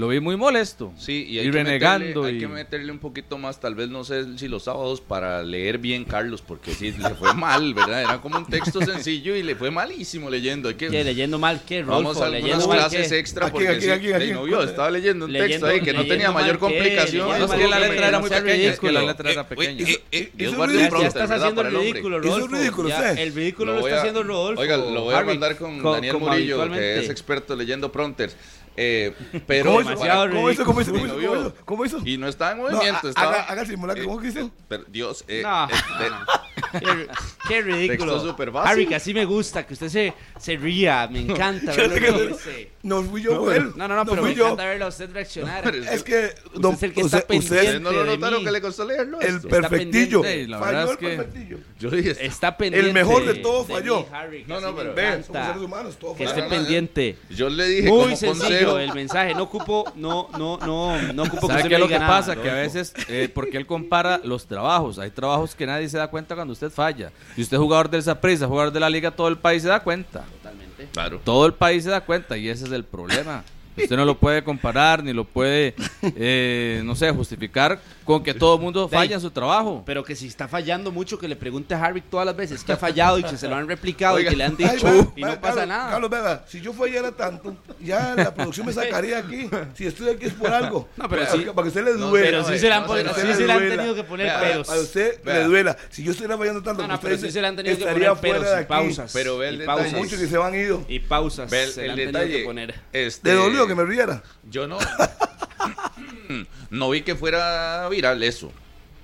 Lo 0.00 0.08
vi 0.08 0.18
muy 0.18 0.34
molesto. 0.36 0.92
Sí, 0.98 1.26
y, 1.28 1.34
Y 1.34 1.38
hay 1.40 1.44
que 1.46 1.52
renegando 1.52 2.22
meterle- 2.22 2.26
hay 2.28 2.36
y- 2.36 2.38
que 2.40 2.48
meterle 2.48 2.90
un 2.90 2.98
poquito 2.98 3.36
más, 3.36 3.60
tal 3.60 3.74
vez 3.74 3.90
no 3.90 4.02
sé 4.02 4.38
si 4.38 4.48
los 4.48 4.62
sábados, 4.64 5.02
para 5.02 5.42
leer 5.42 5.76
bien 5.76 6.04
Carlos, 6.06 6.40
porque 6.40 6.72
sí, 6.72 6.92
le 6.92 7.10
fue 7.10 7.34
mal, 7.34 7.74
¿verdad? 7.74 8.00
Era 8.02 8.18
como 8.22 8.38
un 8.38 8.46
texto 8.46 8.80
sencillo 8.80 9.36
y 9.36 9.42
le 9.42 9.54
fue 9.56 9.70
malísimo 9.70 10.30
leyendo. 10.30 10.70
Hay 10.70 10.76
que, 10.76 10.88
¿Qué, 10.88 11.04
leyendo 11.04 11.38
mal 11.38 11.60
qué, 11.66 11.82
vamos 11.82 12.16
Rolfo? 12.16 12.22
a 12.24 12.26
algunas 12.28 12.66
clases 12.66 13.12
extra 13.12 13.46
Aquí, 13.46 13.52
porque 13.52 13.68
aquí, 13.68 13.80
sí, 13.82 13.90
aquí, 13.90 14.12
aquí. 14.12 14.24
ey, 14.24 14.32
no 14.32 14.44
vio, 14.44 14.62
estaba 14.62 14.90
leyendo 14.90 15.26
un 15.26 15.32
Leyendo- 15.32 15.48
texto 15.50 15.66
ahí 15.66 15.80
que 15.82 15.92
no 15.92 16.06
tenía 16.06 16.30
mayor 16.32 16.54
qué, 16.56 16.60
complicación. 16.60 17.28
No, 17.28 17.44
es 17.44 17.50
que 17.52 17.68
la 17.68 17.78
letra 17.78 18.08
era 18.08 18.18
muy 18.20 18.30
pequeña, 18.30 18.70
es 18.70 18.80
que 18.80 18.92
la 18.92 19.02
letra 19.02 19.30
era 19.30 19.42
Eh, 19.42 19.44
pequeña. 19.48 19.86
eh, 19.86 20.02
eh, 20.12 20.30
Dios 20.32 20.48
Eso 20.52 20.56
guarde 20.56 20.88
prompter, 20.88 21.08
estás 21.08 21.30
haciendo 21.30 21.60
el 21.60 21.74
ridículo, 21.76 22.20
Eso 22.20 22.28
es 22.28 22.34
Rodolfo. 22.36 22.56
ridículo, 22.56 22.88
Ya, 22.88 22.96
usted. 23.00 23.18
El 23.18 23.34
ridículo 23.34 23.74
Lo 23.74 23.86
está 23.86 23.98
haciendo 23.98 24.22
Rodolfo. 24.22 24.60
Oiga, 24.62 24.76
lo 24.78 25.02
voy 25.04 25.14
a 25.14 25.22
mandar 25.24 25.56
con 25.58 25.78
co- 25.80 25.92
Daniel 25.92 26.16
Murillo, 26.16 26.70
que 26.72 27.00
es 27.00 27.10
experto 27.10 27.54
leyendo 27.54 27.92
prompters. 27.92 28.34
Eh, 28.82 29.12
pero 29.46 29.64
¿Cómo 29.74 29.80
hizo? 29.82 29.94
¿Cómo 29.94 30.50
hizo? 30.50 30.64
¿Cómo 30.64 30.80
hizo? 30.80 30.90
Y 30.96 31.00
¿Cómo 31.00 31.06
no 31.06 31.20
hizo? 31.40 31.54
¿Cómo 31.66 31.84
hizo? 31.84 31.98
Y 32.02 32.16
no 32.16 32.28
estaba 32.28 32.52
en 32.52 32.56
No, 32.58 32.62
movimiento. 32.64 33.06
ha- 33.06 33.10
estaba, 33.10 33.30
haga, 33.32 33.42
haga 33.44 33.60
el 33.62 33.68
simulacro. 33.68 34.02
eh, 34.02 34.06
¿Cómo 34.06 34.20
que 34.20 34.28
hizo? 34.28 34.50
pero 34.68 34.84
Dios, 34.88 35.22
eh, 35.28 35.42
No. 35.42 35.64
este, 35.68 36.78
Qué, 36.78 37.08
qué 37.48 37.62
ridículo. 37.62 38.36
Harry, 38.64 38.86
que 38.86 38.94
así 38.94 39.12
me 39.12 39.24
gusta, 39.24 39.66
que 39.66 39.74
usted 39.74 39.88
se, 39.88 40.14
se 40.38 40.56
ría, 40.56 41.08
me 41.10 41.20
encanta 41.32 41.72
verlo 41.74 42.36
que-. 42.38 42.70
No 42.82 43.02
fui 43.02 43.22
yo, 43.22 43.34
No, 43.34 43.52
él. 43.52 43.72
No, 43.76 43.86
no, 43.88 43.96
no, 43.96 44.06
pero 44.06 44.22
me 44.22 44.34
yo. 44.34 44.44
encanta 44.46 44.64
verlo 44.64 44.86
a 44.86 44.88
usted 44.88 45.10
reaccionar. 45.12 45.62
Pero 45.62 45.76
Es 45.84 46.02
que 46.02 46.32
Usted 46.54 46.68
es 46.70 46.82
el 46.82 46.92
que 46.94 47.00
está 47.02 47.16
usted- 47.18 47.26
pendiente. 47.26 47.54
usted- 47.56 47.56
¿Ustedes 47.60 47.80
no 47.82 47.90
lo 47.92 48.04
de 48.04 48.16
notaron 48.16 48.44
que 48.44 48.50
le 48.50 48.60
costó 48.62 48.84
leerlo? 48.86 49.20
el 49.20 49.36
esto? 49.36 49.48
perfectillo. 49.48 50.22
pendiente, 50.22 50.48
la 50.50 50.58
Falló 50.58 50.70
verdad 50.72 50.84
el 50.84 50.90
es 50.90 50.96
que- 50.96 51.16
perfectillo. 51.16 51.58
Yo 51.78 51.90
dije, 51.90 52.16
Está 52.26 52.56
pendiente. 52.56 52.92
mejor 52.92 53.24
de 53.26 53.34
todos 53.34 53.68
de 53.68 53.74
falló. 53.74 54.00
mí, 54.00 54.06
Harry, 54.12 54.44
que 54.44 54.48
No, 54.52 54.60
no, 54.60 54.74
pero 54.76 54.94
Ve, 54.94 55.22
somos 55.24 55.46
seres 55.46 55.62
humanos, 55.62 55.96
todos 55.98 56.16
Que 56.16 56.24
No, 56.24 56.30
esté 56.30 56.42
no, 56.42 56.48
no, 56.48 56.54
pendiente. 56.54 57.16
yo 57.30 57.48
le 57.50 57.66
dije 57.68 57.88
Muy 57.88 58.02
como 58.04 58.16
sencillo 58.16 58.69
consejo. 58.72 58.90
el 58.90 58.94
mensaje. 58.94 59.34
No 59.34 59.42
ocupo, 59.44 59.92
no, 59.96 60.28
no, 60.38 60.58
no, 60.58 61.12
no 61.12 61.22
ocupo 61.22 61.42
que 61.42 61.46
¿Sabe 61.46 61.58
usted 61.58 61.68
qué 61.68 61.74
es 61.74 61.80
lo 61.80 61.88
que 61.88 61.98
nada, 61.98 62.08
pasa? 62.08 62.36
Que 62.36 62.50
a 62.50 62.54
veces, 62.54 62.92
eh, 63.08 63.30
porque 63.32 63.56
él 63.56 63.66
compara 63.66 64.20
los 64.24 64.46
trabajos. 64.46 64.98
Hay 64.98 65.10
trabajos 65.10 65.54
que 65.54 65.66
nadie 65.66 65.88
se 65.88 65.98
da 65.98 66.08
cuenta 66.08 66.34
cuando 66.34 66.52
usted 66.52 66.70
falla. 66.70 67.12
Si 67.34 67.42
usted 67.42 67.56
es 67.56 67.60
jugador 67.60 67.90
del 67.90 68.02
Saprissa, 68.02 68.46
jugador 68.46 68.72
de 68.72 68.80
la 68.80 68.90
liga, 68.90 69.10
todo 69.10 69.28
el 69.28 69.38
país 69.38 69.62
se 69.62 69.68
da 69.68 69.80
cuenta. 69.80 70.24
Totalmente. 70.42 70.88
Claro. 70.92 71.20
Todo 71.24 71.46
el 71.46 71.54
país 71.54 71.84
se 71.84 71.90
da 71.90 72.00
cuenta 72.00 72.36
y 72.36 72.48
ese 72.48 72.64
es 72.64 72.72
el 72.72 72.84
problema. 72.84 73.44
Usted 73.76 73.96
no 73.96 74.04
lo 74.04 74.18
puede 74.18 74.42
comparar 74.42 75.02
ni 75.02 75.12
lo 75.12 75.24
puede, 75.24 75.74
eh, 76.02 76.82
no 76.84 76.94
sé, 76.94 77.10
justificar 77.12 77.80
con 78.10 78.24
que 78.24 78.34
todo 78.34 78.56
el 78.56 78.60
mundo 78.60 78.88
falla 78.88 79.14
en 79.14 79.20
su 79.20 79.30
trabajo. 79.30 79.84
Pero 79.86 80.02
que 80.02 80.16
si 80.16 80.26
está 80.26 80.48
fallando 80.48 80.90
mucho, 80.90 81.16
que 81.16 81.28
le 81.28 81.36
pregunte 81.36 81.74
a 81.74 81.84
Harry 81.84 82.00
todas 82.00 82.26
las 82.26 82.34
veces 82.34 82.64
que 82.64 82.72
ha 82.72 82.76
fallado 82.76 83.20
y 83.20 83.22
que 83.22 83.36
se 83.36 83.46
lo 83.46 83.54
han 83.54 83.68
replicado 83.68 84.16
Oiga. 84.16 84.30
y 84.30 84.32
que 84.32 84.36
le 84.36 84.44
han 84.44 84.56
Ay, 84.58 84.74
dicho 84.74 85.12
y 85.14 85.20
no 85.22 85.40
pasa 85.40 85.54
Carlos, 85.60 85.68
nada. 85.68 85.90
Carlos, 85.92 86.10
vea, 86.10 86.44
si 86.48 86.60
yo 86.60 86.72
fallara 86.72 87.12
tanto, 87.12 87.56
ya 87.80 88.14
la 88.16 88.34
producción 88.34 88.66
me 88.66 88.72
sacaría 88.72 89.18
aquí. 89.18 89.48
Si 89.74 89.86
estoy 89.86 90.08
aquí 90.08 90.26
es 90.26 90.32
por 90.32 90.52
algo. 90.52 90.88
No, 90.96 91.08
pero 91.08 91.22
para, 91.22 91.32
sí. 91.36 91.44
para 91.54 91.62
que 91.62 91.68
usted 91.68 91.84
le 91.84 91.92
duela. 91.92 92.26
Pero 92.26 92.44
sí 92.44 92.58
se 92.58 92.66
le 92.68 92.74
han, 92.74 93.68
tenido 93.68 93.94
que 93.94 94.02
poner 94.02 94.26
vea, 94.26 94.40
peros. 94.40 94.66
Para 94.66 94.80
usted 94.80 95.22
Vea. 95.22 95.38
le 95.38 95.44
duela. 95.44 95.76
Si 95.90 96.02
yo 96.02 96.10
estuviera 96.10 96.36
fallando 96.36 96.62
tanto, 96.62 96.82
No, 96.82 96.88
no, 96.88 97.00
pero 97.00 97.16
sí 97.16 97.30
se 97.30 97.40
le 97.40 97.46
han 97.46 97.54
tenido 97.54 97.76
que 97.76 97.82
estaría 97.82 98.12
poner 98.14 98.62
y 98.62 98.64
pausas. 98.64 99.12
Pero 99.12 99.38
ve 99.38 99.50
el 99.50 99.58
detalle. 99.58 99.96
Muchos 99.96 100.18
que 100.18 100.26
se 100.26 100.36
van 100.36 100.52
ido. 100.54 100.84
Y 100.88 100.98
pausas. 100.98 101.48
Ve 101.48 101.62
el, 101.62 101.70
se 101.70 101.80
le 101.82 101.84
el 101.86 101.90
han 101.90 101.96
tenido 101.96 102.12
detalle. 102.18 102.38
que 102.38 102.44
poner. 102.44 102.74
Este, 102.92 103.28
¿Le 103.28 103.34
dolió 103.36 103.68
que 103.68 103.76
me 103.76 103.84
riera? 103.84 104.22
Yo 104.42 104.66
no. 104.66 104.78
no 106.70 106.90
vi 106.90 107.02
que 107.02 107.14
fuera 107.14 107.88
viral 107.88 108.22
eso. 108.22 108.50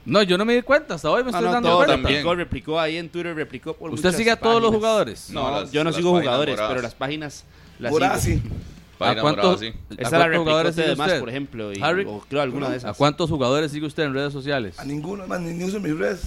No, 0.04 0.22
yo 0.22 0.38
no 0.38 0.44
me 0.44 0.54
di 0.54 0.62
cuenta, 0.62 0.94
hasta 0.94 1.10
hoy 1.10 1.24
me 1.24 1.32
No, 1.32 1.38
estoy 1.38 1.46
no, 1.46 1.52
dando 1.52 1.68
todo 1.68 1.78
cuenta. 1.78 1.94
también. 1.94 2.14
replicó, 2.18 2.34
replicó 2.36 2.80
ahí 2.80 2.96
en 2.96 3.08
Twitter, 3.08 3.34
replicó 3.34 3.74
por 3.74 3.92
¿Usted 3.92 4.12
sigue 4.12 4.30
a 4.30 4.36
todos 4.36 4.62
los 4.62 4.72
jugadores? 4.72 5.30
No, 5.30 5.50
No, 5.50 5.60
las- 5.62 5.72
yo 5.72 5.82
no 5.82 5.92
sigo 5.92 6.10
jugadores, 6.10 6.54
moradas. 6.54 6.70
pero 6.70 6.82
las 6.82 6.94
páginas 6.94 7.44
las 7.80 7.90
Por 7.90 8.02
sigo. 8.02 8.14
así. 8.14 8.42
Página 8.98 9.18
¿A 9.20 9.22
cuántos, 9.22 9.44
morada, 9.44 9.58
sí. 9.58 9.66
¿a 10.04 10.08
cuántos 10.08 10.38
jugadores 10.38 10.74
sigue 10.74 10.88
de 10.88 10.96
más, 10.96 11.06
usted? 11.08 11.20
por 11.20 11.28
ejemplo, 11.28 11.72
y, 11.72 11.82
Harry, 11.82 12.04
o 12.08 12.24
creo 12.30 12.40
alguna 12.40 12.68
de 12.68 12.74
¿A 12.74 12.78
esas. 12.78 12.96
cuántos 12.96 13.28
jugadores 13.28 13.70
sigue 13.72 13.84
usted 13.86 14.04
en 14.04 14.14
redes 14.14 14.32
sociales? 14.32 14.78
A 14.78 14.84
ninguno, 14.86 15.26
más, 15.26 15.38
ni, 15.40 15.52
ni 15.52 15.64
uso 15.64 15.78
mis 15.80 15.94
redes. 15.98 16.22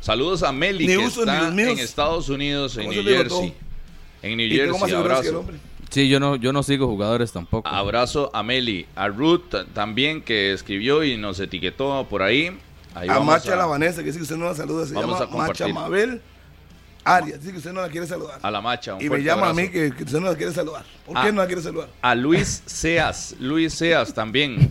Saludos 0.00 0.42
a 0.44 0.52
Meli, 0.52 0.86
Ni 0.86 0.92
que 0.92 0.98
uso 0.98 1.24
ni 1.24 1.32
está 1.32 1.42
los 1.46 1.54
míos. 1.54 1.70
en 1.70 1.78
Estados 1.80 2.28
Unidos, 2.28 2.76
en 2.76 2.84
¿Cómo 2.86 2.92
New 2.94 3.04
Jersey. 3.04 3.54
En 4.22 4.36
New 4.36 4.48
Jersey, 4.48 4.78
seguridad 4.78 5.20
que 5.22 5.28
el 5.28 5.34
abrazo. 5.36 5.44
Sí, 5.92 6.08
yo 6.08 6.18
no, 6.18 6.36
yo 6.36 6.52
no 6.52 6.62
sigo 6.62 6.86
jugadores 6.88 7.32
tampoco. 7.32 7.68
Abrazo 7.68 8.30
a 8.34 8.42
Meli, 8.42 8.86
a 8.96 9.08
Ruth 9.08 9.42
ta- 9.50 9.64
también 9.66 10.22
que 10.22 10.52
escribió 10.52 11.04
y 11.04 11.16
nos 11.16 11.38
etiquetó 11.38 12.06
por 12.08 12.22
ahí. 12.22 12.58
Ahí 12.94 13.08
A 13.08 13.20
Macha 13.20 13.52
a- 13.52 13.56
la 13.56 13.66
Vanessa, 13.66 13.98
que 14.00 14.06
dice 14.06 14.18
que 14.18 14.22
usted 14.24 14.36
no 14.36 14.46
la 14.46 14.54
saluda, 14.54 14.86
se 14.86 14.94
Vamos 14.94 15.10
llama 15.20 15.24
a 15.24 15.28
compartir. 15.28 15.66
Macha 15.66 15.80
Mabel 15.80 16.20
Arias, 17.04 17.40
dice 17.40 17.50
que 17.52 17.58
usted 17.58 17.72
no 17.72 17.80
la 17.80 17.88
quiere 17.88 18.06
saludar. 18.06 18.38
a 18.40 18.50
la 18.50 18.60
macha. 18.60 18.94
un 18.94 19.02
Y 19.02 19.10
me 19.10 19.22
llama 19.24 19.48
a 19.48 19.52
mí 19.54 19.68
que, 19.68 19.90
que 19.92 20.04
usted 20.04 20.20
no 20.20 20.28
la 20.30 20.36
quiere 20.36 20.52
saludar. 20.52 20.84
¿Por 21.04 21.20
qué 21.20 21.32
no 21.32 21.40
la 21.42 21.46
quiere 21.48 21.60
saludar? 21.60 21.88
A 22.00 22.14
Luis 22.14 22.62
Seas, 22.64 23.34
Luis 23.40 23.74
Seas 23.74 24.14
también 24.14 24.70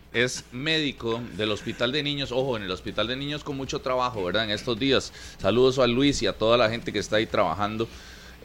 es 0.12 0.44
médico 0.52 1.20
del 1.36 1.50
Hospital 1.50 1.90
de 1.90 2.02
Niños, 2.04 2.30
ojo, 2.30 2.56
en 2.56 2.62
el 2.62 2.70
Hospital 2.70 3.08
de 3.08 3.16
Niños 3.16 3.42
con 3.42 3.56
mucho 3.56 3.80
trabajo, 3.80 4.24
¿verdad? 4.24 4.44
En 4.44 4.50
estos 4.52 4.78
días. 4.78 5.12
Saludos 5.38 5.80
a 5.80 5.86
Luis 5.88 6.22
y 6.22 6.28
a 6.28 6.32
toda 6.34 6.56
la 6.56 6.70
gente 6.70 6.92
que 6.92 7.00
está 7.00 7.16
ahí 7.16 7.26
trabajando 7.26 7.88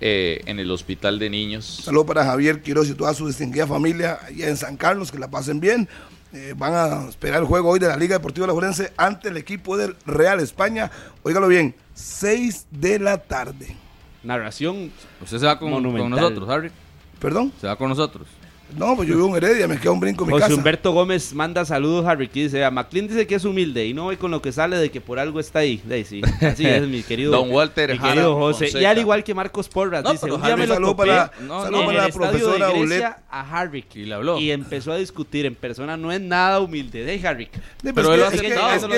eh, 0.02 0.42
en 0.46 0.60
el 0.60 0.70
Hospital 0.72 1.20
de 1.20 1.30
Niños. 1.30 1.82
Saludos 1.84 2.08
para 2.08 2.24
Javier 2.26 2.62
Quiroz 2.62 2.90
y 2.90 2.94
toda 2.94 3.14
su 3.14 3.28
distinguida 3.28 3.68
familia 3.68 4.20
allá 4.26 4.50
en 4.50 4.58
San 4.58 4.78
Carlos, 4.78 5.12
que 5.12 5.20
la 5.20 5.30
pasen 5.30 5.60
bien. 5.60 5.88
Eh, 6.34 6.54
van 6.58 6.74
a 6.74 7.10
esperar 7.10 7.40
el 7.40 7.46
juego 7.48 7.70
hoy 7.70 7.80
de 7.80 7.88
la 7.88 7.96
Liga 7.96 8.18
Deportiva 8.18 8.46
Alajuelense 8.46 8.92
ante 8.98 9.30
el 9.30 9.38
equipo 9.38 9.78
del 9.78 9.96
Real 10.06 10.40
España. 10.40 10.92
Óigalo 11.24 11.48
bien, 11.48 11.74
6 11.94 12.68
de 12.72 13.00
la 13.00 13.18
tarde. 13.18 13.76
Narración. 14.24 14.92
¿Usted 15.22 15.40
se 15.40 15.46
va 15.46 15.58
con, 15.58 15.72
con 15.72 16.10
nosotros, 16.10 16.50
Harry? 16.50 16.72
¿Perdón? 17.20 17.54
¿Se 17.60 17.68
va 17.68 17.76
con 17.76 17.90
nosotros? 17.90 18.28
No, 18.76 18.96
pues 18.98 19.08
yo 19.08 19.16
vivo 19.16 19.30
en 19.30 19.36
Heredia, 19.44 19.66
me 19.68 19.80
queda 19.80 19.92
un 19.92 20.00
brinco 20.02 20.24
en 20.26 20.28
mi 20.28 20.34
José 20.34 20.44
casa. 20.44 20.56
Humberto 20.56 20.92
Gómez 20.92 21.34
manda 21.34 21.64
saludos 21.64 22.06
a 22.06 22.16
Ricky. 22.16 22.44
Dice: 22.44 22.66
a 22.66 22.70
McLean 22.70 23.08
dice 23.08 23.26
que 23.26 23.36
es 23.36 23.46
humilde 23.46 23.86
y 23.86 23.94
no 23.94 24.08
ve 24.08 24.18
con 24.18 24.30
lo 24.30 24.42
que 24.42 24.52
sale 24.52 24.76
de 24.78 24.92
que 24.92 25.00
por 25.00 25.20
algo 25.20 25.40
está 25.40 25.60
ahí. 25.60 25.82
De 25.86 25.96
ahí, 25.96 26.04
sí. 26.04 26.22
Así 26.42 26.66
es, 26.66 26.86
mi 26.86 27.02
querido. 27.08 27.32
Don 27.32 27.50
Walter 27.50 27.90
mi 27.92 27.98
Jara 27.98 28.12
querido 28.14 28.36
José. 28.36 28.70
Y 28.78 28.84
al 28.84 28.98
igual 28.98 29.24
que 29.24 29.34
Marcos 29.34 29.70
Porras, 29.70 30.04
No, 30.04 30.12
dice: 30.12 30.26
un 30.30 30.42
día 30.42 30.52
Harry, 30.54 30.62
me 30.62 30.68
lo 30.68 30.74
saludo 30.74 30.92
topé 30.96 31.08
para, 31.08 31.32
No, 31.42 31.62
saludo 31.64 31.72
no, 31.72 31.80
en 31.80 31.86
para 31.88 32.00
el 32.00 32.08
la 32.08 32.14
profesora 32.14 32.68
de 32.68 33.04
a 33.30 33.42
Harrick. 33.60 33.96
Y 33.96 34.06
le 34.06 34.14
habló. 34.16 34.38
Y 34.38 34.52
empezó 34.52 34.92
a 34.92 34.98
discutir 34.98 35.46
en 35.46 35.56
persona. 35.56 35.96
No 35.96 36.12
es 36.12 36.20
nada 36.20 36.60
humilde. 36.60 37.06
De 37.06 37.26
Harrick. 37.28 37.52
Sí, 37.54 37.92
Pero 37.96 38.14
es 38.14 38.34
él 38.34 38.42
que- 38.42 38.48
es 38.48 38.54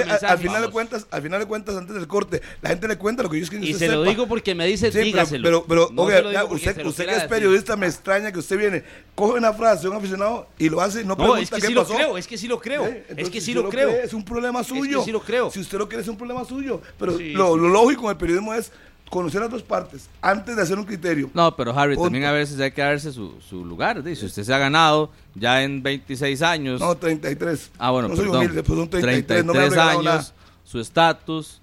es 0.07 0.23
al- 0.23 0.39
final 0.39 0.61
de 0.63 0.69
cuentas, 0.71 1.05
al 1.11 1.21
final 1.21 1.39
de 1.41 1.45
cuentas, 1.45 1.75
antes 1.77 1.95
del 1.95 2.07
corte, 2.07 2.41
la 2.61 2.69
gente 2.69 2.87
le 2.87 2.97
cuenta 2.97 3.21
lo 3.21 3.29
que 3.29 3.37
ellos 3.37 3.49
quieren 3.49 3.65
que 3.65 3.71
Y 3.71 3.75
se 3.75 3.87
lo 3.87 3.99
sepa. 4.01 4.09
digo 4.09 4.27
porque 4.27 4.55
me 4.55 4.65
dice: 4.65 4.87
Sí, 4.87 4.93
pero, 4.93 5.05
dígaselo. 5.05 5.43
pero, 5.43 5.65
pero, 5.67 5.89
No 5.93 6.01
oiga, 6.03 6.43
usted, 6.45 6.83
usted 6.85 7.05
que 7.05 7.15
es 7.15 7.23
periodista, 7.25 7.75
me 7.75 7.85
extraña 7.85 8.31
que 8.31 8.39
usted 8.39 8.57
viene, 8.57 8.83
coge 9.15 9.37
una 9.37 9.53
frase 9.59 9.83
de 9.83 9.89
un 9.89 9.97
aficionado 9.97 10.47
y 10.57 10.69
lo 10.69 10.81
hace 10.81 11.01
y 11.01 11.03
no 11.03 11.09
No, 11.09 11.17
pregunta 11.17 11.41
es 11.43 11.49
que 11.51 11.61
qué 11.61 11.67
sí 11.67 11.73
pasó. 11.75 11.91
lo 11.93 11.97
creo. 11.97 12.17
Es 12.17 12.27
que 12.27 12.37
sí 12.37 12.47
lo 12.47 12.59
creo. 12.59 12.85
¿Eh? 12.85 12.89
Es 13.05 13.09
Entonces, 13.11 13.29
que 13.29 13.39
si 13.41 13.45
sí 13.45 13.51
usted 13.51 13.63
lo 13.63 13.69
creo. 13.69 13.89
cree, 13.89 14.03
es 14.03 14.13
un 14.13 14.23
problema 14.25 14.59
que 14.59 14.65
suyo. 14.69 15.03
sí 15.03 15.11
lo 15.11 15.21
creo. 15.21 15.51
Si 15.51 15.59
usted 15.59 15.77
lo 15.77 15.87
cree, 15.87 16.01
es 16.01 16.07
un 16.07 16.17
problema 16.17 16.43
suyo. 16.45 16.81
Pero 16.97 17.17
Sí, 17.17 17.33
lo, 17.33 17.53
sí. 17.55 17.59
lo 17.61 17.67
lógico 17.69 18.05
en 18.05 18.09
el 18.11 18.17
periodismo 18.17 18.53
es 18.53 18.71
conocer 19.09 19.41
las 19.41 19.49
dos 19.49 19.63
partes 19.63 20.07
antes 20.21 20.55
de 20.55 20.61
hacer 20.61 20.77
un 20.77 20.85
criterio. 20.85 21.31
No, 21.33 21.55
pero 21.55 21.77
Harry, 21.77 21.95
Punto. 21.95 22.05
también 22.07 22.25
a 22.25 22.31
veces 22.31 22.59
hay 22.59 22.71
que 22.71 22.81
darse 22.81 23.11
su, 23.11 23.33
su 23.41 23.65
lugar. 23.65 24.01
¿sí? 24.03 24.15
Si 24.15 24.25
usted 24.25 24.43
se 24.43 24.53
ha 24.53 24.57
ganado 24.59 25.11
ya 25.35 25.63
en 25.63 25.81
26 25.83 26.41
años. 26.43 26.79
No, 26.79 26.95
33. 26.95 27.71
ah, 27.79 27.91
bueno, 27.91 28.07
no 28.09 28.15
soy 28.15 28.25
perdón. 28.25 28.41
humilde, 28.45 28.63
pues 28.63 28.79
son 28.79 28.89
33, 28.89 29.45
no 29.45 29.53
me 29.53 29.59
33 29.59 29.87
años, 29.89 30.03
nada. 30.05 30.25
su 30.63 30.79
estatus, 30.79 31.59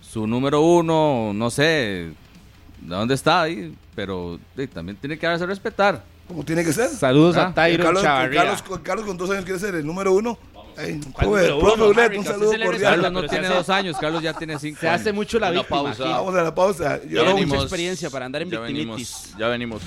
su 0.00 0.26
número 0.26 0.60
uno, 0.60 1.32
no 1.34 1.50
sé 1.50 1.62
de 1.62 2.94
dónde 2.94 3.14
está 3.14 3.42
ahí, 3.42 3.74
pero 3.94 4.38
sí, 4.56 4.66
también 4.66 4.96
tiene 4.96 5.18
que 5.18 5.26
darse 5.26 5.44
a 5.44 5.46
respetar. 5.46 6.02
Como 6.28 6.44
tiene 6.44 6.62
que 6.64 6.72
ser. 6.72 6.88
Saludos 6.90 7.36
Ah, 7.36 7.46
a 7.48 7.54
Tyron 7.54 7.86
Carlos, 7.86 8.02
Chavarría. 8.02 8.42
Carlos, 8.44 8.80
Carlos 8.82 9.06
con 9.06 9.16
dos 9.16 9.30
años 9.30 9.44
quiere 9.44 9.58
ser 9.58 9.74
el 9.74 9.86
número 9.86 10.12
uno. 10.12 10.38
Ey, 10.76 11.00
¿Cuál 11.12 11.26
profe, 11.30 11.48
número 11.48 11.58
profe 11.58 11.74
uno, 11.82 11.86
Ulet, 11.90 12.04
Harry? 12.04 12.18
un 12.18 12.24
saludo 12.24 12.50
cordial. 12.64 12.80
Carlos 12.94 13.12
no 13.12 13.26
tiene 13.26 13.48
dos 13.48 13.68
años, 13.70 13.96
Carlos 13.98 14.22
ya 14.22 14.32
tiene 14.34 14.58
cinco 14.60 14.78
Se 14.80 14.88
hace 14.88 15.12
mucho 15.12 15.38
la 15.40 15.50
víctima. 15.50 15.68
pausa. 15.82 16.02
aquí. 16.04 16.12
Vamos 16.12 16.34
a 16.36 16.42
la 16.42 16.54
pausa. 16.54 17.00
Yo 17.02 17.24
Tiene 17.24 17.40
no- 17.40 17.46
mucha 17.48 17.62
experiencia 17.62 18.10
para 18.10 18.26
andar 18.26 18.42
en 18.42 18.50
ya 18.50 18.60
victimitis. 18.60 18.86
venimos, 19.24 19.38
ya 19.38 19.48
venimos. 19.48 19.82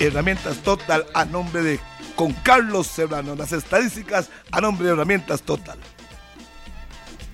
Herramientas 0.00 0.58
Total 0.58 1.06
a 1.14 1.24
nombre 1.24 1.62
de 1.62 1.80
con 2.16 2.32
Carlos 2.32 2.86
Serrano. 2.88 3.34
Las 3.36 3.52
estadísticas 3.52 4.28
a 4.50 4.60
nombre 4.60 4.86
de 4.86 4.92
Herramientas 4.92 5.42
Total. 5.42 5.78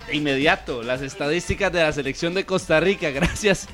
De 0.06 0.16
inmediato, 0.16 0.82
las 0.82 1.00
estadísticas 1.02 1.72
de 1.72 1.82
la 1.82 1.92
selección 1.92 2.34
de 2.34 2.44
Costa 2.44 2.78
Rica, 2.80 3.10
gracias 3.14 3.66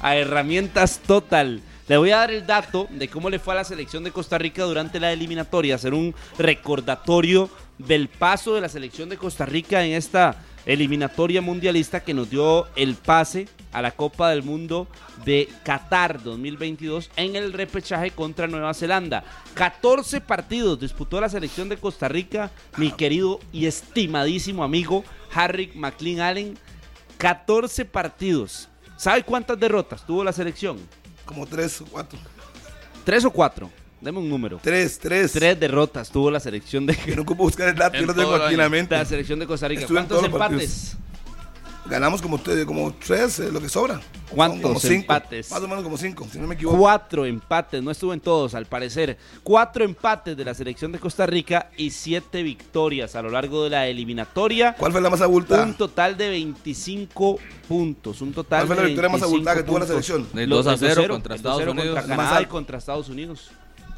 a 0.00 0.16
Herramientas 0.16 1.00
Total. 1.06 1.60
Le 1.88 1.96
voy 1.96 2.10
a 2.12 2.18
dar 2.18 2.30
el 2.30 2.46
dato 2.46 2.86
de 2.90 3.08
cómo 3.08 3.28
le 3.28 3.40
fue 3.40 3.54
a 3.54 3.56
la 3.56 3.64
selección 3.64 4.04
de 4.04 4.12
Costa 4.12 4.38
Rica 4.38 4.62
durante 4.62 5.00
la 5.00 5.12
eliminatoria, 5.12 5.74
hacer 5.74 5.94
un 5.94 6.14
recordatorio 6.38 7.50
del 7.78 8.08
paso 8.08 8.54
de 8.54 8.60
la 8.60 8.68
selección 8.68 9.08
de 9.08 9.16
Costa 9.16 9.46
Rica 9.46 9.84
en 9.84 9.92
esta 9.92 10.36
eliminatoria 10.64 11.42
mundialista 11.42 12.00
que 12.00 12.14
nos 12.14 12.30
dio 12.30 12.68
el 12.76 12.94
pase 12.94 13.48
a 13.72 13.82
la 13.82 13.90
Copa 13.90 14.30
del 14.30 14.44
Mundo 14.44 14.86
de 15.24 15.48
Qatar 15.64 16.22
2022 16.22 17.10
en 17.16 17.34
el 17.34 17.52
repechaje 17.52 18.12
contra 18.12 18.46
Nueva 18.46 18.74
Zelanda. 18.74 19.24
14 19.54 20.20
partidos 20.20 20.78
disputó 20.78 21.20
la 21.20 21.28
selección 21.28 21.68
de 21.68 21.78
Costa 21.78 22.06
Rica, 22.06 22.52
mi 22.76 22.92
querido 22.92 23.40
y 23.52 23.66
estimadísimo 23.66 24.62
amigo 24.62 25.04
Harry 25.34 25.72
McLean 25.74 26.20
Allen. 26.20 26.58
14 27.18 27.84
partidos. 27.86 28.68
¿Sabe 28.96 29.24
cuántas 29.24 29.58
derrotas 29.58 30.06
tuvo 30.06 30.22
la 30.22 30.32
selección? 30.32 30.78
Como 31.24 31.46
tres 31.46 31.80
o 31.80 31.86
cuatro. 31.86 32.18
¿Tres 33.04 33.24
o 33.24 33.30
cuatro? 33.30 33.70
Deme 34.00 34.18
un 34.18 34.28
número. 34.28 34.58
Tres, 34.62 34.98
tres. 34.98 35.32
Tres 35.32 35.58
derrotas 35.58 36.10
tuvo 36.10 36.30
la 36.30 36.40
selección 36.40 36.86
de, 36.86 36.96
Que 36.96 37.14
no 37.14 37.22
ocupo 37.22 37.44
buscar 37.44 37.68
el 37.68 37.76
dato, 37.76 37.96
yo 37.98 38.06
lo 38.06 38.14
tengo 38.14 38.34
aquí 38.34 38.54
en 38.54 38.58
la 38.58 38.68
mente. 38.68 38.96
la 38.96 39.04
selección 39.04 39.38
de 39.38 39.46
Costa 39.46 39.68
Rica. 39.68 39.82
Estuve 39.82 39.98
¿Cuántos 39.98 40.24
empates? 40.24 40.96
Ganamos 41.92 42.22
como, 42.22 42.36
ustedes, 42.36 42.64
como 42.64 42.90
tres, 42.94 43.38
eh, 43.40 43.52
lo 43.52 43.60
que 43.60 43.68
sobra. 43.68 44.00
¿Cuántos 44.30 44.62
Como 44.62 44.80
cinco. 44.80 44.94
empates? 44.94 45.50
Más 45.50 45.60
o 45.60 45.68
menos 45.68 45.84
como 45.84 45.98
cinco, 45.98 46.26
si 46.32 46.38
no 46.38 46.46
me 46.46 46.54
equivoco. 46.54 46.78
Cuatro 46.78 47.26
empates, 47.26 47.82
no 47.82 47.90
estuvo 47.90 48.14
en 48.14 48.20
todos 48.20 48.54
al 48.54 48.64
parecer. 48.64 49.18
Cuatro 49.42 49.84
empates 49.84 50.34
de 50.34 50.42
la 50.42 50.54
selección 50.54 50.90
de 50.90 50.98
Costa 50.98 51.26
Rica 51.26 51.68
y 51.76 51.90
siete 51.90 52.42
victorias 52.42 53.14
a 53.14 53.20
lo 53.20 53.28
largo 53.28 53.64
de 53.64 53.68
la 53.68 53.88
eliminatoria. 53.88 54.74
¿Cuál 54.78 54.92
fue 54.92 55.02
la 55.02 55.10
más 55.10 55.20
abultada? 55.20 55.64
Un 55.64 55.74
total 55.74 56.16
de 56.16 56.30
25 56.30 57.38
puntos. 57.68 58.22
Un 58.22 58.32
total 58.32 58.60
¿Cuál 58.60 58.66
fue 58.68 58.76
la 58.76 58.82
de 58.82 58.88
victoria 58.88 59.10
más 59.10 59.20
25 59.20 59.34
abultada 59.36 59.56
que 59.58 59.62
tuvo 59.62 59.78
la 59.78 59.86
selección? 59.86 60.26
Los 60.32 60.64
2 60.64 60.66
a 60.74 60.76
0 60.78 61.02
2-0, 61.02 61.08
contra 61.08 61.34
el 61.34 61.36
Estados 61.40 61.62
2-0 61.62 61.70
Unidos. 61.72 61.94
Contra 61.98 62.16
Canadá 62.16 62.40
y 62.40 62.46
contra 62.46 62.78
Estados 62.78 63.08
Unidos. 63.10 63.50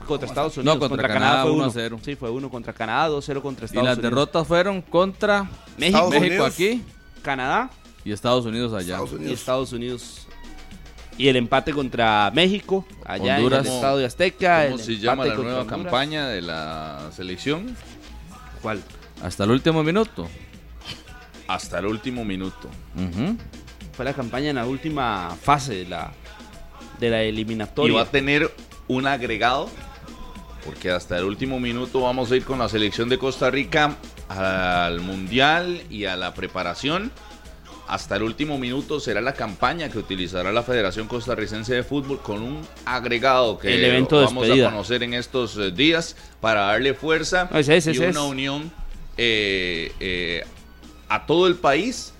contra 0.08 0.26
Estados 0.28 0.56
Unidos. 0.56 0.74
No, 0.74 0.88
contra 0.88 1.06
Canadá 1.06 1.42
fue 1.42 1.52
1 1.52 1.62
a 1.62 1.66
1 1.68 1.72
0. 1.72 1.98
Sí, 2.04 2.16
fue 2.16 2.28
1 2.30 2.50
contra 2.50 2.72
Canadá, 2.72 3.08
2-0 3.08 3.40
contra 3.40 3.64
Y 3.64 3.66
Estados 3.66 3.84
las 3.86 3.98
Unidos. 3.98 4.10
derrotas 4.10 4.48
fueron 4.48 4.82
contra 4.82 5.48
México, 5.78 6.10
México 6.10 6.26
Unidos. 6.26 6.52
aquí 6.52 6.82
Canadá 7.22 7.70
y 8.04 8.12
Estados 8.12 8.44
Unidos 8.46 8.72
allá. 8.72 8.94
Estados 8.94 9.12
y 9.12 9.14
Unidos. 9.16 9.38
Estados 9.40 9.72
Unidos. 9.72 10.26
Y 11.16 11.28
el 11.28 11.36
empate 11.36 11.72
contra 11.72 12.30
México, 12.34 12.84
allá 13.04 13.36
Honduras. 13.36 13.60
en 13.60 13.66
el 13.70 13.74
Estadio 13.76 13.96
de 13.98 14.04
Azteca. 14.06 14.64
¿Cómo 14.64 14.76
el 14.76 14.82
se 14.82 14.96
llama 14.98 15.22
empate 15.24 15.28
la 15.30 15.34
contra 15.36 15.44
nueva 15.52 15.60
Honduras. 15.62 15.82
campaña 15.84 16.28
de 16.28 16.42
la 16.42 17.10
selección? 17.14 17.76
¿Cuál? 18.62 18.82
Hasta 19.22 19.44
el 19.44 19.50
último 19.50 19.82
minuto. 19.84 20.28
Hasta 21.46 21.78
el 21.78 21.86
último 21.86 22.24
minuto. 22.24 22.68
Fue 23.92 24.04
la 24.04 24.12
campaña 24.12 24.50
en 24.50 24.56
la 24.56 24.66
última 24.66 25.36
fase 25.40 25.74
de 25.74 25.84
la, 25.88 26.12
de 26.98 27.10
la 27.10 27.24
Y 27.24 27.28
eliminatoria. 27.28 27.94
va 27.94 28.02
a 28.02 28.06
tener 28.10 28.52
un 28.88 29.06
agregado, 29.06 29.68
porque 30.64 30.90
hasta 30.90 31.16
el 31.18 31.24
último 31.24 31.60
minuto 31.60 32.00
vamos 32.00 32.32
a 32.32 32.36
ir 32.36 32.44
con 32.44 32.58
la 32.58 32.68
selección 32.68 33.08
de 33.08 33.18
Costa 33.18 33.50
Rica 33.50 33.94
al 34.28 35.00
Mundial 35.00 35.82
y 35.90 36.06
a 36.06 36.16
la 36.16 36.34
preparación. 36.34 37.12
Hasta 37.86 38.16
el 38.16 38.22
último 38.22 38.58
minuto 38.58 38.98
será 38.98 39.20
la 39.20 39.34
campaña 39.34 39.90
que 39.90 39.98
utilizará 39.98 40.52
la 40.52 40.62
Federación 40.62 41.06
Costarricense 41.06 41.74
de 41.74 41.82
Fútbol 41.82 42.20
con 42.20 42.42
un 42.42 42.66
agregado 42.86 43.58
que 43.58 43.74
El 43.74 43.84
evento 43.84 44.18
de 44.18 44.24
vamos 44.26 44.44
despedida. 44.44 44.68
a 44.68 44.70
conocer 44.70 45.02
en 45.02 45.14
estos 45.14 45.56
eh, 45.58 45.70
días 45.70 46.16
para 46.40 46.62
darle 46.62 46.94
fuerza 46.94 47.48
es, 47.52 47.68
y 47.86 47.98
una 47.98 48.08
es. 48.08 48.16
unión 48.16 48.72
eh, 49.16 49.92
eh, 50.00 50.44
a 51.08 51.26
todo 51.26 51.46
el 51.46 51.56
país 51.56 52.14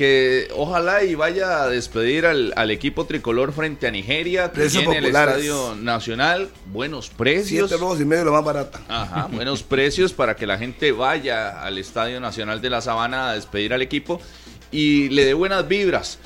que 0.00 0.48
ojalá 0.56 1.04
y 1.04 1.14
vaya 1.14 1.62
a 1.62 1.68
despedir 1.68 2.24
al, 2.24 2.54
al 2.56 2.70
equipo 2.70 3.04
tricolor 3.04 3.52
frente 3.52 3.86
a 3.86 3.90
Nigeria, 3.90 4.44
que 4.44 4.60
Precios 4.60 4.82
tiene 4.84 4.96
el. 4.96 5.04
Estadio 5.04 5.74
Nacional, 5.74 6.48
buenos 6.72 7.10
precios. 7.10 7.68
Siete 7.68 7.78
rojos 7.78 8.00
y 8.00 8.06
medio 8.06 8.24
la 8.24 8.30
más 8.30 8.42
barata. 8.42 8.80
Ajá, 8.88 9.26
buenos 9.30 9.62
precios 9.62 10.14
para 10.14 10.36
que 10.36 10.46
la 10.46 10.56
gente 10.56 10.92
vaya 10.92 11.62
al 11.62 11.76
Estadio 11.76 12.18
Nacional 12.18 12.62
de 12.62 12.70
la 12.70 12.80
Sabana 12.80 13.28
a 13.28 13.34
despedir 13.34 13.74
al 13.74 13.82
equipo 13.82 14.22
y 14.70 15.08
le 15.08 15.24
dé 15.24 15.34
buenas 15.34 15.66
vibras. 15.66 16.18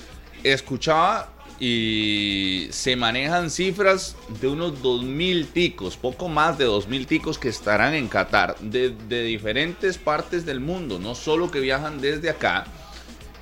Escuchaba 0.42 1.30
y 1.60 2.68
se 2.70 2.96
manejan 2.96 3.50
cifras 3.50 4.16
de 4.40 4.48
unos 4.48 4.82
2.000 4.82 5.46
ticos, 5.52 5.96
poco 5.96 6.28
más 6.28 6.58
de 6.58 6.66
2.000 6.66 7.06
ticos 7.06 7.38
que 7.38 7.48
estarán 7.48 7.94
en 7.94 8.08
Qatar, 8.08 8.58
de, 8.58 8.90
de 8.90 9.22
diferentes 9.22 9.98
partes 9.98 10.44
del 10.44 10.60
mundo, 10.60 10.98
no 10.98 11.14
solo 11.14 11.50
que 11.50 11.60
viajan 11.60 12.00
desde 12.00 12.28
acá, 12.28 12.64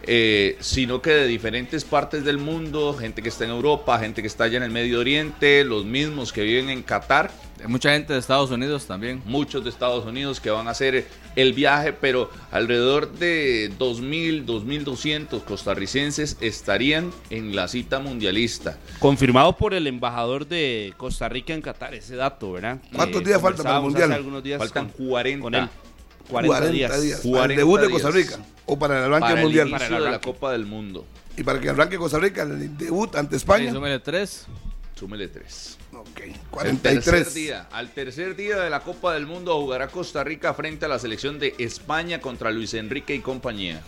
eh, 0.04 0.56
sino 0.60 1.00
que 1.00 1.10
de 1.10 1.26
diferentes 1.26 1.84
partes 1.84 2.24
del 2.24 2.38
mundo, 2.38 2.94
gente 2.94 3.22
que 3.22 3.28
está 3.28 3.44
en 3.44 3.50
Europa, 3.50 3.98
gente 4.00 4.20
que 4.20 4.26
está 4.26 4.44
allá 4.44 4.56
en 4.56 4.64
el 4.64 4.70
Medio 4.70 4.98
Oriente, 4.98 5.64
los 5.64 5.84
mismos 5.84 6.32
que 6.32 6.42
viven 6.42 6.70
en 6.70 6.82
Qatar, 6.82 7.30
Mucha 7.68 7.92
gente 7.92 8.12
de 8.12 8.18
Estados 8.18 8.50
Unidos 8.50 8.86
también. 8.86 9.22
muchos 9.24 9.62
de 9.64 9.70
Estados 9.70 10.04
Unidos 10.04 10.40
que 10.40 10.50
van 10.50 10.68
a 10.68 10.72
hacer 10.72 11.06
el 11.36 11.52
viaje, 11.52 11.92
pero 11.92 12.30
alrededor 12.50 13.12
de 13.12 13.70
2.000, 13.78 14.44
2.200 14.44 15.42
costarricenses 15.44 16.36
estarían 16.40 17.10
en 17.30 17.54
la 17.54 17.68
cita 17.68 17.98
mundialista. 18.00 18.76
Confirmado 18.98 19.56
por 19.56 19.74
el 19.74 19.86
embajador 19.86 20.46
de 20.46 20.92
Costa 20.96 21.28
Rica 21.28 21.54
en 21.54 21.62
Qatar, 21.62 21.94
ese 21.94 22.16
dato, 22.16 22.52
¿verdad? 22.52 22.78
¿Cuántos 22.94 23.22
Eh, 23.22 23.24
días 23.26 23.40
faltan 23.40 23.64
para 23.64 23.76
el 23.76 23.82
Mundial? 23.82 24.12
algunos 24.12 24.42
días 24.42 24.58
Faltan 24.58 24.88
con- 24.88 25.06
40. 25.08 25.42
con 25.42 25.54
él. 25.54 25.68
40, 26.28 26.68
días. 26.70 26.90
Para 26.90 27.02
el 27.04 27.20
40 27.30 27.54
debut 27.60 27.80
de 27.80 27.90
Costa 27.90 28.10
días. 28.10 28.26
Rica. 28.30 28.44
O 28.66 28.78
para 28.78 28.98
el 28.98 29.04
arranque 29.04 29.20
para 29.20 29.34
el 29.40 29.44
Mundial. 29.46 29.70
Para 29.70 29.86
el 29.86 29.92
de 29.92 30.00
la 30.00 30.08
arranque. 30.08 30.24
Copa 30.26 30.52
del 30.52 30.66
Mundo. 30.66 31.06
Y 31.36 31.42
para 31.42 31.60
que 31.60 31.68
arranque 31.70 31.96
Costa 31.96 32.18
Rica, 32.18 32.42
el 32.42 32.76
debut 32.76 33.14
ante 33.16 33.36
España. 33.36 33.72
súmele 33.72 33.98
tres. 33.98 34.46
Súmele 34.94 35.28
tres. 35.28 35.78
ok, 35.92 36.20
El 36.20 36.38
43. 36.50 37.04
tercer 37.04 37.32
día, 37.34 37.68
al 37.72 37.90
tercer 37.90 38.36
día 38.36 38.56
de 38.60 38.70
la 38.70 38.80
Copa 38.80 39.14
del 39.14 39.26
Mundo 39.26 39.58
jugará 39.60 39.88
Costa 39.88 40.22
Rica 40.22 40.54
frente 40.54 40.84
a 40.84 40.88
la 40.88 40.98
selección 40.98 41.38
de 41.38 41.54
España 41.58 42.20
contra 42.20 42.50
Luis 42.50 42.74
Enrique 42.74 43.14
y 43.14 43.20
compañía. 43.20 43.82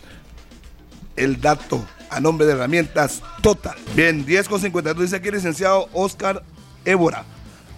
El 1.17 1.41
dato 1.41 1.87
a 2.11 2.19
nombre 2.21 2.47
de 2.47 2.53
herramientas 2.55 3.23
Total. 3.43 3.77
Bien, 3.95 4.25
10 4.27 4.49
con 4.49 4.61
52 4.61 5.05
dice 5.05 5.17
aquí 5.17 5.29
el 5.29 5.35
licenciado 5.35 5.89
Oscar 5.93 6.43
Évora. 6.85 7.25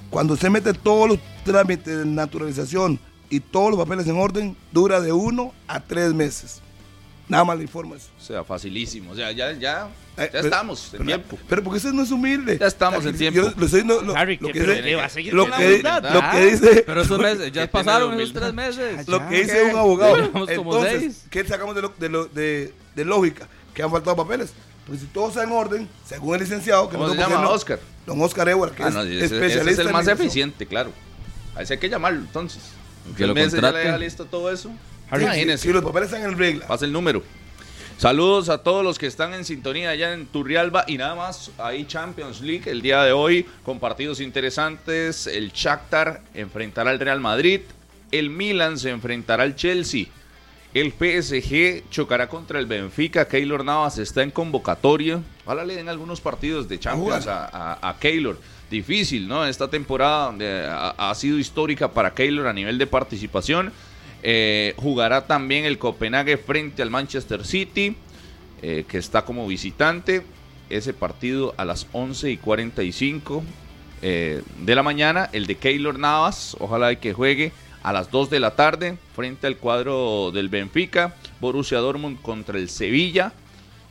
Cuando 0.08 0.34
usted 0.34 0.48
mete 0.48 0.72
todos 0.72 1.08
los 1.08 1.18
trámites 1.44 1.98
de 1.98 2.06
naturalización 2.06 2.98
y 3.28 3.40
todos 3.40 3.70
los 3.72 3.78
papeles 3.78 4.06
en 4.06 4.16
orden, 4.16 4.56
dura 4.72 5.00
de 5.00 5.12
uno 5.12 5.52
a 5.66 5.80
tres 5.80 6.14
meses. 6.14 6.62
Nada 7.28 7.44
más 7.44 7.56
le 7.56 7.64
informo 7.64 7.94
eso. 7.96 8.06
O 8.20 8.24
sea, 8.24 8.44
facilísimo. 8.44 9.10
O 9.10 9.16
sea, 9.16 9.32
ya, 9.32 9.50
ya, 9.52 9.88
Eh, 10.16 10.22
ya 10.26 10.28
pero- 10.30 10.44
estamos 10.44 10.84
en 10.86 10.90
pero- 10.92 11.04
tiempo. 11.04 11.38
Pero 11.48 11.62
porque 11.64 11.78
usted 11.78 11.92
no 11.92 12.02
es 12.04 12.10
humilde. 12.12 12.56
Ya 12.58 12.66
estamos 12.68 13.04
en 13.04 13.16
tiempo. 13.18 13.40
Yo 13.40 13.52
lo, 13.56 13.66
estoy- 13.66 13.84
no, 13.84 14.00
lo- 14.00 14.16
Harry, 14.16 14.38
lo 14.40 14.46
¿qué- 14.46 14.52
que 14.52 14.60
pero 14.60 14.72
dice- 14.74 14.84
qué 14.84 14.94
va 14.94 15.04
a 15.04 15.08
seguir 15.08 15.34
lo 15.34 15.48
la 15.48 15.56
que, 15.56 15.82
lo 15.82 16.30
que 16.30 16.46
dice, 16.46 16.82
Pero 16.86 17.02
esos 17.02 17.18
meses, 17.18 17.52
ya 17.52 17.66
pasaron 17.70 18.20
esos 18.20 18.32
tres 18.32 18.54
meses. 18.54 19.08
lo 19.08 19.28
que 19.28 19.42
dice 19.42 19.64
un 19.64 19.76
abogado. 19.76 20.30
Como 20.32 20.46
Entonces, 20.48 21.00
seis. 21.00 21.24
¿qué 21.30 21.44
sacamos 21.44 21.74
de, 21.74 21.82
lo- 21.82 21.94
de, 21.98 22.08
lo- 22.08 22.26
de- 22.26 22.72
de 22.94 23.04
lógica? 23.04 23.48
Que 23.74 23.82
han 23.82 23.90
faltado 23.90 24.14
papeles. 24.16 24.52
Pues 24.86 25.00
si 25.00 25.06
todo 25.06 25.28
está 25.28 25.42
en 25.42 25.50
orden, 25.50 25.88
según 26.08 26.34
el 26.36 26.40
licenciado, 26.42 26.88
que 26.88 26.94
¿Cómo 26.96 27.08
no 27.08 27.14
se 27.14 27.18
llama? 27.20 27.42
no- 27.42 27.50
Oscar. 27.50 27.80
Don 28.06 28.22
Oscar 28.22 28.48
Évora, 28.48 28.72
que 28.72 28.84
Ah, 28.84 28.88
es 28.88 28.94
no, 28.94 29.02
ese, 29.02 29.16
ese 29.16 29.34
especialista 29.34 29.82
es 29.82 29.86
el 29.88 29.92
más 29.92 30.06
eficiente, 30.06 30.64
claro. 30.64 30.92
A 31.56 31.62
ese 31.62 31.74
hay 31.74 31.80
que 31.80 31.88
llamarlo 31.88 32.20
entonces. 32.20 32.62
Que 33.16 33.22
¿En 33.24 33.28
lo 33.30 33.34
meses 33.34 33.60
ya 33.60 33.72
le 33.72 33.98
listo 33.98 34.24
todo 34.26 34.50
eso? 34.52 34.70
Imagínense. 35.10 35.62
Si 35.68 35.72
los 35.72 35.84
papeles 35.84 36.12
están 36.12 36.28
en 36.30 36.36
regla. 36.38 36.66
Pasa 36.66 36.84
el 36.84 36.92
número. 36.92 37.22
Saludos 37.98 38.50
a 38.50 38.58
todos 38.58 38.84
los 38.84 38.98
que 38.98 39.06
están 39.06 39.32
en 39.32 39.44
sintonía 39.46 39.88
allá 39.90 40.12
en 40.12 40.26
Turrialba 40.26 40.84
y 40.86 40.98
nada 40.98 41.14
más 41.14 41.50
ahí 41.56 41.86
Champions 41.86 42.42
League 42.42 42.70
el 42.70 42.82
día 42.82 43.02
de 43.04 43.12
hoy 43.12 43.46
con 43.64 43.80
partidos 43.80 44.20
interesantes. 44.20 45.26
El 45.26 45.50
Shakhtar 45.52 46.20
enfrentará 46.34 46.90
al 46.90 47.00
Real 47.00 47.20
Madrid, 47.20 47.60
el 48.12 48.28
Milan 48.28 48.78
se 48.78 48.90
enfrentará 48.90 49.44
al 49.44 49.56
Chelsea, 49.56 50.04
el 50.74 50.92
PSG 50.92 51.88
chocará 51.88 52.28
contra 52.28 52.58
el 52.58 52.66
Benfica. 52.66 53.26
Keylor 53.26 53.64
Navas 53.64 53.96
está 53.96 54.22
en 54.22 54.30
convocatoria. 54.30 55.20
Ojalá 55.46 55.64
le 55.64 55.76
den 55.76 55.88
algunos 55.88 56.20
partidos 56.20 56.68
de 56.68 56.78
Champions 56.78 57.26
a, 57.26 57.46
a- 57.46 57.88
a 57.88 57.98
Keylor. 57.98 58.38
Difícil, 58.70 59.26
¿no? 59.26 59.46
Esta 59.46 59.68
temporada 59.68 60.34
eh, 60.38 60.68
ha, 60.70 61.10
ha 61.10 61.14
sido 61.14 61.38
histórica 61.38 61.90
para 61.92 62.12
Keylor 62.12 62.46
a 62.46 62.52
nivel 62.52 62.76
de 62.76 62.86
participación. 62.86 63.72
Eh, 64.22 64.74
jugará 64.76 65.26
también 65.26 65.64
el 65.64 65.78
Copenhague 65.78 66.36
frente 66.36 66.82
al 66.82 66.90
Manchester 66.90 67.44
City, 67.44 67.96
eh, 68.62 68.84
que 68.88 68.98
está 68.98 69.24
como 69.24 69.46
visitante. 69.46 70.22
Ese 70.68 70.92
partido 70.92 71.54
a 71.56 71.64
las 71.64 71.86
11 71.92 72.32
y 72.32 72.36
45 72.38 73.44
eh, 74.02 74.42
de 74.60 74.74
la 74.74 74.82
mañana. 74.82 75.30
El 75.32 75.46
de 75.46 75.56
Keylor 75.56 75.98
Navas, 75.98 76.56
ojalá 76.58 76.94
que 76.96 77.12
juegue 77.12 77.52
a 77.82 77.92
las 77.92 78.10
2 78.10 78.30
de 78.30 78.40
la 78.40 78.56
tarde 78.56 78.98
frente 79.14 79.46
al 79.46 79.58
cuadro 79.58 80.32
del 80.32 80.48
Benfica. 80.48 81.14
Borussia 81.40 81.78
Dortmund 81.78 82.20
contra 82.20 82.58
el 82.58 82.68
Sevilla. 82.68 83.32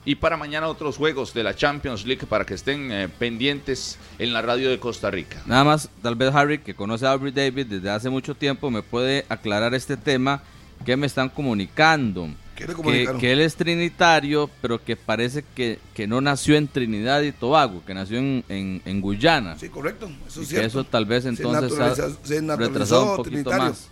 Y 0.06 0.16
para 0.16 0.38
mañana 0.38 0.68
otros 0.68 0.98
juegos 0.98 1.34
de 1.34 1.44
la 1.44 1.56
Champions 1.56 2.06
League 2.06 2.26
para 2.28 2.46
que 2.46 2.54
estén 2.54 2.92
eh, 2.92 3.10
pendientes 3.10 3.98
en 4.20 4.34
la 4.34 4.42
radio 4.44 4.70
de 4.70 4.80
Costa 4.80 5.10
Rica. 5.10 5.42
Nada 5.48 5.64
más, 5.64 5.90
tal 6.04 6.16
vez 6.16 6.34
Harry, 6.34 6.60
que 6.60 6.76
conoce 6.76 7.08
a 7.08 7.12
Aubrey 7.12 7.32
David 7.32 7.66
desde 7.68 7.90
hace 7.90 8.10
mucho 8.10 8.36
tiempo, 8.36 8.70
me 8.70 8.84
puede 8.84 9.26
aclarar 9.30 9.74
este 9.74 9.98
tema 9.98 10.44
que 10.86 10.96
me 10.96 11.08
están 11.08 11.30
comunicando. 11.30 12.30
¿Qué 12.56 12.68
le 12.68 12.76
Que, 12.76 13.18
que 13.20 13.32
él 13.34 13.42
es 13.42 13.56
trinitario, 13.56 14.50
pero 14.62 14.82
que 14.82 14.96
parece 14.96 15.44
que, 15.56 15.80
que 15.94 16.08
no 16.08 16.22
nació 16.22 16.56
en 16.56 16.68
Trinidad 16.70 17.22
y 17.22 17.32
Tobago, 17.34 17.84
que 17.86 17.94
nació 17.94 18.20
en, 18.20 18.46
en, 18.48 18.82
en 18.86 19.02
Guyana. 19.02 19.58
Sí, 19.60 19.68
correcto. 19.70 20.10
Eso 20.28 20.40
Y 20.40 20.44
es 20.44 20.50
que 20.50 20.56
cierto. 20.56 20.68
eso 20.68 20.84
tal 20.86 21.06
vez 21.06 21.26
entonces 21.26 21.78
ha 21.80 21.96
se 21.96 22.42
naturalizó 22.42 22.56
retrasado 22.58 23.10
un 23.12 23.16
poquito 23.18 23.30
trinitario. 23.32 23.64
más. 23.66 23.90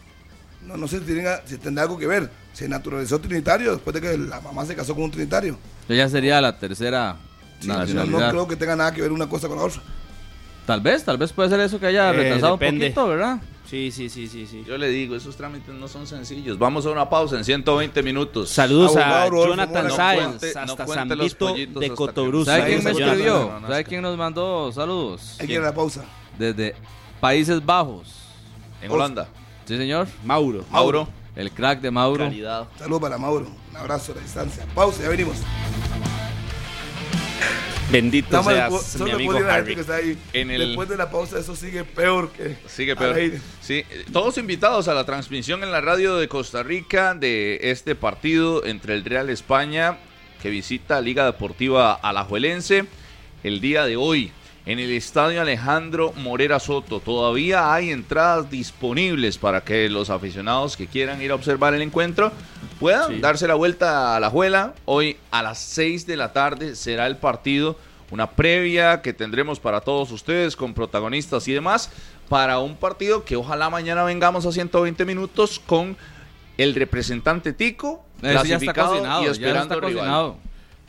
No, 0.67 0.77
no 0.77 0.87
sé 0.87 0.99
si, 0.99 1.05
tenga- 1.05 1.41
si 1.45 1.57
tendrá 1.57 1.83
algo 1.83 1.97
que 1.97 2.07
ver. 2.07 2.29
Se 2.53 2.67
naturalizó 2.69 3.19
trinitario 3.19 3.71
después 3.73 3.93
de 3.95 4.01
que 4.01 4.17
la 4.17 4.39
mamá 4.41 4.65
se 4.65 4.75
casó 4.75 4.93
con 4.93 5.05
un 5.05 5.11
trinitario. 5.11 5.57
Ya 5.89 6.07
sería 6.07 6.39
la 6.39 6.57
tercera 6.57 7.15
Sí, 7.59 7.67
no, 7.67 7.77
nacionalidad. 7.79 8.19
no 8.19 8.29
creo 8.29 8.47
que 8.47 8.55
tenga 8.55 8.75
nada 8.75 8.93
que 8.93 9.01
ver 9.01 9.11
una 9.11 9.27
cosa 9.27 9.47
con 9.47 9.57
la 9.57 9.63
otra. 9.65 9.81
Tal 10.65 10.79
vez, 10.81 11.03
tal 11.03 11.17
vez 11.17 11.33
puede 11.33 11.49
ser 11.49 11.59
eso 11.59 11.79
que 11.79 11.87
haya 11.87 12.09
Eh, 12.11 12.13
retrasado 12.13 12.53
depende. 12.57 12.87
un 12.87 12.93
poquito, 12.93 13.07
¿verdad? 13.09 13.41
Sí, 13.69 13.91
sí, 13.91 14.07
sí, 14.07 14.27
sí, 14.27 14.45
sí. 14.45 14.63
Yo 14.67 14.77
le 14.77 14.87
digo, 14.89 15.15
esos 15.15 15.35
trámites 15.35 15.73
no 15.73 15.87
son 15.87 16.05
sencillos. 16.05 16.59
Vamos 16.59 16.85
a 16.85 16.91
una 16.91 17.09
pausa 17.09 17.37
en 17.37 17.43
120 17.43 18.03
minutos. 18.03 18.49
Saludos 18.49 18.95
a 18.95 19.25
Rodolfo 19.27 19.49
Jonathan. 19.49 19.91
Sáenz, 19.91 20.41
No 20.55 20.61
hasta 20.73 20.87
San 20.87 21.09
los 21.09 21.19
Vito 21.33 21.47
pollitos 21.49 21.81
de 21.81 21.89
Cotobruz. 21.89 22.45
¿Sabe 22.45 22.65
quién 22.67 22.83
me 22.83 22.91
escribió? 22.91 23.59
¿Sabe 23.67 23.83
quién 23.83 24.01
nos 24.03 24.17
mandó 24.17 24.71
saludos? 24.71 25.37
Hay 25.39 25.47
que 25.47 25.53
ir 25.53 25.59
a 25.59 25.63
la 25.63 25.73
pausa. 25.73 26.05
Desde 26.37 26.75
Países 27.19 27.65
Bajos. 27.65 28.07
En 28.81 28.91
Holanda. 28.91 29.27
Sí, 29.65 29.77
señor. 29.77 30.07
Mauro. 30.23 30.65
Mauro. 30.71 31.07
El 31.35 31.51
crack 31.51 31.81
de 31.81 31.89
Mauro. 31.91 32.25
Calidad. 32.25 32.67
Saludos 32.77 33.01
para 33.01 33.17
Mauro. 33.17 33.47
Un 33.71 33.77
abrazo 33.77 34.11
a 34.11 34.15
la 34.15 34.21
distancia. 34.21 34.65
Pausa, 34.75 35.01
ya 35.03 35.09
venimos. 35.09 35.37
Bendito 37.91 38.29
Nada 38.31 38.43
más 38.43 38.53
le 38.53 38.59
seas, 38.59 38.69
puedo- 38.69 38.81
mi 38.83 38.87
solo 38.89 39.05
le 39.05 39.11
amigo 39.13 39.31
puedo 39.33 39.45
decir 39.45 39.49
a 39.49 39.51
la 39.51 39.65
gente 39.65 39.71
Harry. 39.71 39.75
que 39.75 39.81
está 39.81 39.95
ahí. 39.95 40.17
En 40.41 40.51
el- 40.51 40.67
Después 40.67 40.89
de 40.89 40.97
la 40.97 41.11
pausa, 41.11 41.39
eso 41.39 41.55
sigue 41.55 41.83
peor 41.83 42.31
que. 42.31 42.57
Sigue 42.67 42.91
al 42.93 42.97
peor. 42.97 43.15
aire. 43.15 43.41
Sí, 43.61 43.83
todos 44.11 44.37
invitados 44.39 44.87
a 44.87 44.93
la 44.95 45.05
transmisión 45.05 45.63
en 45.63 45.71
la 45.71 45.79
radio 45.81 46.15
de 46.17 46.27
Costa 46.27 46.63
Rica 46.63 47.13
de 47.13 47.59
este 47.61 47.93
partido 47.95 48.65
entre 48.65 48.95
el 48.95 49.05
Real 49.05 49.29
España 49.29 49.97
que 50.41 50.49
visita 50.49 51.01
Liga 51.01 51.25
Deportiva 51.25 51.93
Alajuelense 51.93 52.85
el 53.43 53.61
día 53.61 53.85
de 53.85 53.95
hoy. 53.95 54.31
En 54.65 54.79
el 54.79 54.91
estadio 54.91 55.41
Alejandro 55.41 56.13
Morera 56.17 56.59
Soto. 56.59 56.99
Todavía 56.99 57.73
hay 57.73 57.89
entradas 57.91 58.49
disponibles 58.49 59.37
para 59.37 59.61
que 59.61 59.89
los 59.89 60.09
aficionados 60.09 60.77
que 60.77 60.87
quieran 60.87 61.21
ir 61.21 61.31
a 61.31 61.35
observar 61.35 61.73
el 61.73 61.81
encuentro 61.81 62.31
puedan 62.79 63.13
Sí. 63.15 63.19
darse 63.19 63.47
la 63.47 63.55
vuelta 63.55 64.15
a 64.15 64.19
la 64.19 64.29
juela. 64.29 64.73
Hoy 64.85 65.17
a 65.31 65.43
las 65.43 65.59
6 65.59 66.07
de 66.07 66.15
la 66.17 66.31
tarde 66.31 66.75
será 66.75 67.07
el 67.07 67.17
partido, 67.17 67.77
una 68.09 68.29
previa 68.31 69.01
que 69.01 69.11
tendremos 69.11 69.59
para 69.59 69.81
todos 69.81 70.11
ustedes 70.11 70.55
con 70.55 70.73
protagonistas 70.73 71.47
y 71.47 71.53
demás, 71.53 71.89
para 72.29 72.59
un 72.59 72.75
partido 72.77 73.25
que 73.25 73.35
ojalá 73.35 73.69
mañana 73.69 74.03
vengamos 74.03 74.45
a 74.45 74.51
120 74.51 75.03
minutos 75.03 75.59
con 75.65 75.97
el 76.57 76.73
representante 76.75 77.51
Tico, 77.51 78.05
Ese 78.21 78.27
ya 78.33 78.39
está 78.39 78.43
clasificado 78.47 78.89
cocinado, 78.93 79.21
y 79.21 79.25
ya 79.25 79.31
esperando 79.31 79.61
está 79.61 79.75
rival 79.75 79.93
cocinado. 79.93 80.37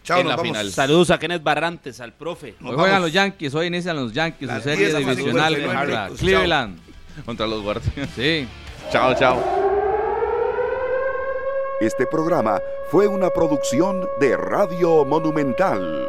Chao, 0.04 0.18
en 0.20 0.24
nos 0.24 0.30
la 0.32 0.36
vamos. 0.36 0.52
final. 0.52 0.70
Saludos 0.70 1.10
a 1.10 1.18
Kenneth 1.18 1.42
Barrantes, 1.42 1.98
al 2.00 2.12
profe. 2.12 2.54
Nos 2.60 2.70
Hoy 2.70 2.76
juegan 2.76 2.92
vamos. 2.92 3.06
los 3.08 3.12
Yankees, 3.12 3.54
hoy 3.54 3.66
inician 3.66 3.96
los 3.96 4.12
Yankees, 4.12 4.48
su 4.50 4.60
serie 4.60 4.86
10 4.90 4.94
a 4.94 4.98
divisional 4.98 5.54
59 5.54 5.66
contra. 5.66 6.16
Cleveland. 6.18 6.78
contra 7.24 7.46
los 7.46 7.62
guardianes. 7.62 8.10
Sí. 8.14 8.46
chao, 8.92 9.14
chao. 9.14 9.42
Este 11.80 12.06
programa 12.06 12.60
fue 12.90 13.06
una 13.08 13.30
producción 13.30 14.06
de 14.20 14.36
Radio 14.36 15.04
Monumental. 15.04 16.08